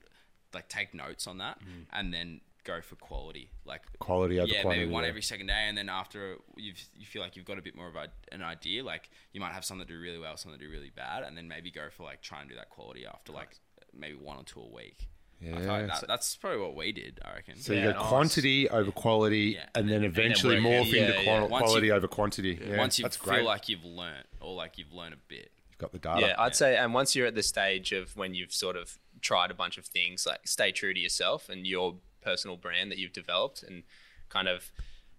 like 0.53 0.67
take 0.69 0.93
notes 0.93 1.27
on 1.27 1.37
that, 1.39 1.59
mm. 1.59 1.85
and 1.91 2.13
then 2.13 2.41
go 2.63 2.81
for 2.81 2.95
quality. 2.95 3.49
Like 3.65 3.81
Quality 3.99 4.39
over 4.39 4.47
yeah, 4.47 4.61
quantity, 4.61 4.81
maybe 4.81 4.91
one 4.91 5.03
yeah. 5.03 5.09
every 5.09 5.21
second 5.21 5.47
day, 5.47 5.65
and 5.67 5.77
then 5.77 5.89
after 5.89 6.37
you've 6.55 6.83
you 6.95 7.05
feel 7.05 7.21
like 7.21 7.35
you've 7.35 7.45
got 7.45 7.57
a 7.57 7.61
bit 7.61 7.75
more 7.75 7.87
of 7.87 7.95
a, 7.95 8.07
an 8.31 8.41
idea. 8.41 8.83
Like 8.83 9.09
you 9.33 9.41
might 9.41 9.53
have 9.53 9.65
some 9.65 9.79
that 9.79 9.87
do 9.87 9.99
really 9.99 10.19
well, 10.19 10.37
some 10.37 10.51
that 10.51 10.59
do 10.59 10.69
really 10.69 10.91
bad, 10.95 11.23
and 11.23 11.37
then 11.37 11.47
maybe 11.47 11.71
go 11.71 11.87
for 11.95 12.03
like 12.03 12.21
try 12.21 12.41
and 12.41 12.49
do 12.49 12.55
that 12.55 12.69
quality 12.69 13.05
after 13.05 13.31
like 13.31 13.57
maybe 13.97 14.15
one 14.15 14.37
or 14.37 14.43
two 14.43 14.61
a 14.61 14.67
week. 14.67 15.07
I 15.41 15.49
like 15.49 15.61
Yeah. 15.61 15.85
that, 15.87 16.05
that's 16.07 16.35
probably 16.35 16.59
what 16.59 16.75
we 16.75 16.91
did. 16.91 17.19
I 17.23 17.33
reckon. 17.35 17.57
So 17.59 17.73
you 17.73 17.81
go 17.83 17.91
nice. 17.91 18.07
quantity 18.07 18.69
over 18.69 18.91
quality, 18.91 19.55
Yeah. 19.55 19.69
and 19.75 19.87
then 19.89 20.03
eventually 20.03 20.55
work 20.55 20.63
morph 20.63 20.79
out- 20.89 20.93
into 20.93 21.13
yeah, 21.13 21.23
qual- 21.23 21.47
quality 21.47 21.87
you- 21.87 21.93
over 21.93 22.07
quantity. 22.07 22.59
Yeah, 22.61 22.77
Once 22.77 22.97
you 22.97 23.03
that's 23.03 23.17
feel 23.17 23.33
great. 23.35 23.43
like 23.45 23.69
you've 23.69 23.83
learnt 23.85 24.25
or 24.41 24.53
like 24.55 24.77
you've 24.77 24.91
learned 24.93 25.13
a 25.13 25.17
bit. 25.27 25.51
You've 25.69 25.77
got 25.77 25.91
the 25.91 25.99
data. 25.99 26.21
Yeah, 26.27 26.35
I'd 26.39 26.55
say, 26.55 26.75
and 26.75 26.93
once 26.93 27.15
you're 27.15 27.27
at 27.27 27.35
the 27.35 27.43
stage 27.43 27.91
of 27.91 28.15
when 28.15 28.33
you've 28.33 28.53
sort 28.53 28.75
of 28.75 28.97
tried 29.21 29.51
a 29.51 29.53
bunch 29.53 29.77
of 29.77 29.85
things, 29.85 30.25
like 30.25 30.47
stay 30.47 30.71
true 30.71 30.93
to 30.93 30.99
yourself 30.99 31.49
and 31.49 31.67
your 31.67 31.99
personal 32.21 32.57
brand 32.57 32.91
that 32.91 32.97
you've 32.97 33.13
developed, 33.13 33.61
and 33.63 33.83
kind 34.29 34.47
of, 34.47 34.71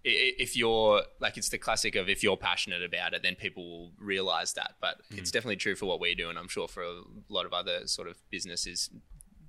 i- 0.05 0.09
i- 0.09 0.35
if 0.37 0.55
you're 0.57 1.03
like, 1.19 1.37
it's 1.37 1.49
the 1.49 1.57
classic 1.57 1.95
of 1.95 2.09
if 2.09 2.23
you're 2.23 2.37
passionate 2.37 2.83
about 2.83 3.13
it, 3.13 3.23
then 3.23 3.35
people 3.35 3.63
will 3.69 3.91
realize 3.97 4.53
that. 4.53 4.75
But 4.81 4.99
hmm. 5.09 5.17
it's 5.17 5.31
definitely 5.31 5.55
true 5.55 5.75
for 5.75 5.85
what 5.85 5.99
we 6.01 6.13
do, 6.13 6.29
and 6.29 6.37
I'm 6.37 6.49
sure 6.49 6.67
for 6.67 6.83
a 6.83 7.03
lot 7.29 7.45
of 7.45 7.53
other 7.53 7.87
sort 7.87 8.09
of 8.09 8.17
businesses, 8.29 8.89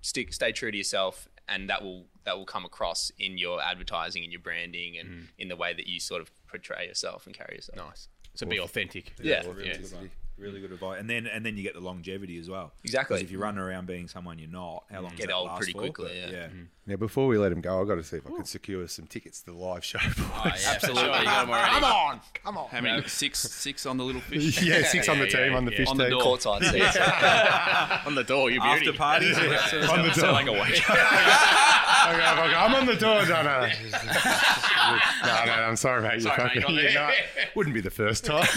stick, 0.01 0.33
stay 0.33 0.53
true 0.53 0.71
to 0.71 0.77
yourself, 0.77 1.29
and 1.49 1.69
that 1.69 1.83
will 1.83 2.07
that 2.25 2.37
will 2.37 2.47
come 2.47 2.65
across 2.65 3.11
in 3.19 3.39
your 3.39 3.61
advertising, 3.61 4.25
in 4.25 4.31
your 4.31 4.41
branding, 4.41 4.99
and 4.99 5.09
mm. 5.09 5.27
in 5.39 5.49
the 5.49 5.57
way 5.57 5.73
that 5.73 5.87
you 5.87 5.99
sort 6.01 6.21
of 6.21 6.31
portray 6.47 6.87
yourself 6.87 7.27
and 7.27 7.35
carry 7.35 7.57
yourself. 7.57 7.77
Nice. 7.77 8.09
So 8.35 8.47
be 8.47 8.61
authentic. 8.61 9.15
Yeah. 9.21 9.43
Really, 9.47 9.69
Yeah. 9.69 9.77
Good 10.41 10.47
one. 10.47 10.55
really 10.55 10.61
good 10.67 10.73
advice. 10.75 11.01
And 11.01 11.09
then 11.11 11.27
and 11.27 11.45
then 11.45 11.57
you 11.57 11.63
get 11.63 11.75
the 11.75 11.81
longevity 11.81 12.39
as 12.39 12.49
well. 12.49 12.73
Exactly. 12.85 13.17
'Cause 13.17 13.23
if 13.23 13.31
you're 13.31 13.41
running 13.41 13.61
around 13.61 13.87
being 13.87 14.09
someone 14.09 14.39
you're 14.39 14.49
not, 14.51 14.85
how 14.91 15.01
long 15.01 15.11
does 15.11 15.19
Get 15.21 15.29
that 15.29 15.35
old 15.35 15.49
last 15.49 15.59
pretty 15.59 15.73
for? 15.73 15.79
quickly, 15.81 16.21
But, 16.25 16.33
yeah. 16.33 16.47
Mm-hmm. 16.47 16.63
Now, 16.87 16.97
before 16.97 17.29
we 17.29 17.39
let 17.39 17.53
him 17.53 17.61
go, 17.61 17.81
I've 17.81 17.87
got 17.87 17.97
to 17.97 18.03
see 18.03 18.17
if 18.17 18.27
I 18.27 18.31
can 18.31 18.45
secure 18.45 18.89
some 18.89 19.07
tickets 19.07 19.41
to 19.43 19.53
the 19.53 19.57
live 19.57 19.85
show. 19.85 19.99
boys. 20.05 20.17
Oh, 20.19 20.43
yeah, 20.45 20.53
absolutely. 20.75 21.03
You 21.03 21.25
got 21.25 21.43
'em 21.45 21.51
already. 21.51 21.71
Come 21.75 21.85
on, 21.85 22.21
come 22.43 22.59
on. 22.59 22.69
How 22.71 22.81
many? 22.81 23.07
Six, 23.07 23.39
six 23.39 23.87
on 23.87 23.97
the 23.97 24.03
little 24.05 24.21
fish. 24.23 24.61
Yeah, 24.63 24.83
six 24.83 25.09
on 25.09 25.19
the 25.21 25.27
Yeah, 25.27 25.31
team, 25.45 25.53
yeah, 25.53 25.57
on 25.57 25.65
the 25.67 25.71
yeah. 25.73 25.77
fish 25.79 25.89
On 25.89 25.97
the 25.99 26.09
team. 26.09 26.19
door. 26.19 26.37
Courtside 26.37 26.65
seats. 26.65 26.97
On 28.07 28.15
the 28.17 28.25
door, 28.25 28.51
you 28.51 28.61
beauty. 28.61 28.89
After 28.89 28.93
parties. 28.99 29.37
on 29.39 29.49
the 30.03 30.05
door. 30.09 30.15
Selling 30.15 30.49
a 30.49 30.53
wage. 30.53 30.81
Okay, 30.81 32.27
okay, 32.33 32.55
I'm 32.57 32.75
on 32.75 32.87
the 32.87 32.97
door, 32.97 33.25
no, 33.27 33.43
no. 33.43 33.69
no, 35.27 35.45
no, 35.45 35.53
I'm 35.53 35.77
sorry, 35.77 36.03
mate. 36.03 36.13
You're 36.23 36.35
Sorry, 36.35 36.43
mate, 36.55 36.63
fucking, 36.63 36.77
you're 36.77 36.87
on 36.89 36.93
yeah, 36.93 37.09
no, 37.37 37.43
wouldn't 37.55 37.75
be 37.75 37.81
the 37.81 37.91
first 37.91 38.25
time. 38.25 38.49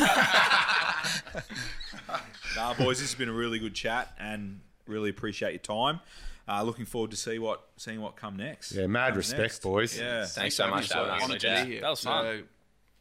Nah, 2.55 2.73
boys, 2.75 2.99
this 2.99 3.09
has 3.11 3.15
been 3.17 3.29
a 3.29 3.33
really 3.33 3.57
good 3.59 3.73
chat, 3.73 4.13
and 4.19 4.59
really 4.87 5.09
appreciate 5.09 5.51
your 5.51 5.59
time. 5.59 5.99
Uh, 6.47 6.61
looking 6.61 6.85
forward 6.85 7.09
to 7.11 7.17
see 7.17 7.39
what 7.39 7.63
seeing 7.77 8.01
what 8.01 8.15
come 8.15 8.35
next. 8.37 8.73
Yeah, 8.73 8.85
mad 8.87 9.07
Comes 9.13 9.17
respect, 9.17 9.41
next. 9.41 9.61
boys. 9.63 9.97
Yeah, 9.97 10.25
Thanks 10.25 10.55
so 10.55 10.67
much 10.69 10.87
for 10.89 10.95
having 10.97 11.11
us. 11.11 11.21
Honoured 11.23 11.39
to 11.41 11.47
Yeah. 11.47 11.63
be 11.65 11.71
here. 11.71 11.81
That 11.81 11.89
was 11.89 12.01
fun. 12.03 12.23
So, 12.25 12.41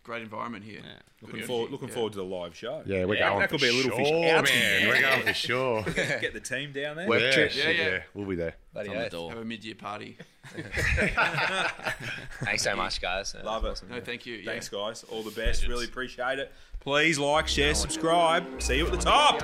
great 0.05 0.22
environment 0.22 0.64
here. 0.64 0.80
Good 0.80 0.87
looking 1.22 1.35
energy. 1.37 1.47
forward 1.47 1.70
looking 1.72 1.89
Yeah. 1.89 1.95
forward 1.95 2.12
to 2.12 2.18
the 2.18 2.24
live 2.24 2.57
show. 2.57 2.83
Yeah, 2.87 3.05
we're 3.05 3.16
Yeah, 3.16 3.28
going 3.30 3.41
that 3.41 3.51
could 3.51 3.61
be 3.61 3.68
a 3.68 3.72
little 3.72 3.91
sure, 3.91 3.99
fish 3.99 4.30
outing. 4.33 4.55
man. 4.55 4.89
We're 4.89 5.01
going 5.01 5.22
for 5.26 5.35
sure. 5.35 5.83
Get 6.20 6.33
the 6.35 6.41
team 6.41 6.72
down 6.72 6.97
there. 6.97 7.09
Work 7.09 7.20
yeah, 7.20 7.30
trip. 7.33 7.53
yeah, 7.57 7.68
yeah, 7.70 8.03
We'll 8.14 8.26
be 8.26 8.37
there. 8.37 8.55
Bloody 8.72 8.89
on 8.91 8.97
the 9.03 9.11
door. 9.11 9.30
Have 9.30 9.39
a 9.41 9.45
mid-year 9.45 9.74
party. 9.74 10.16
Thanks 12.45 12.62
so 12.62 12.74
much, 12.76 13.01
guys. 13.01 13.35
Love 13.45 13.64
it. 13.64 13.83
No, 13.91 14.01
thank 14.01 14.26
you. 14.26 14.45
Thanks, 14.45 14.70
yeah. 14.72 14.78
guys. 14.78 15.05
All 15.05 15.22
the 15.22 15.30
best. 15.30 15.66
Really 15.66 15.85
appreciate 15.85 16.39
it. 16.39 16.53
Please 16.85 17.16
like, 17.16 17.47
share, 17.47 17.76
subscribe. 17.76 18.61
See 18.61 18.78
you 18.78 18.87
at 18.87 18.91
the 18.91 18.99
top. 18.99 19.39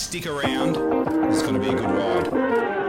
Stick 0.00 0.26
around. 0.26 0.78
It's 1.30 1.42
going 1.42 1.52
to 1.52 1.60
be 1.60 1.68
a 1.68 1.74
good 1.74 1.84
ride. 1.84 2.79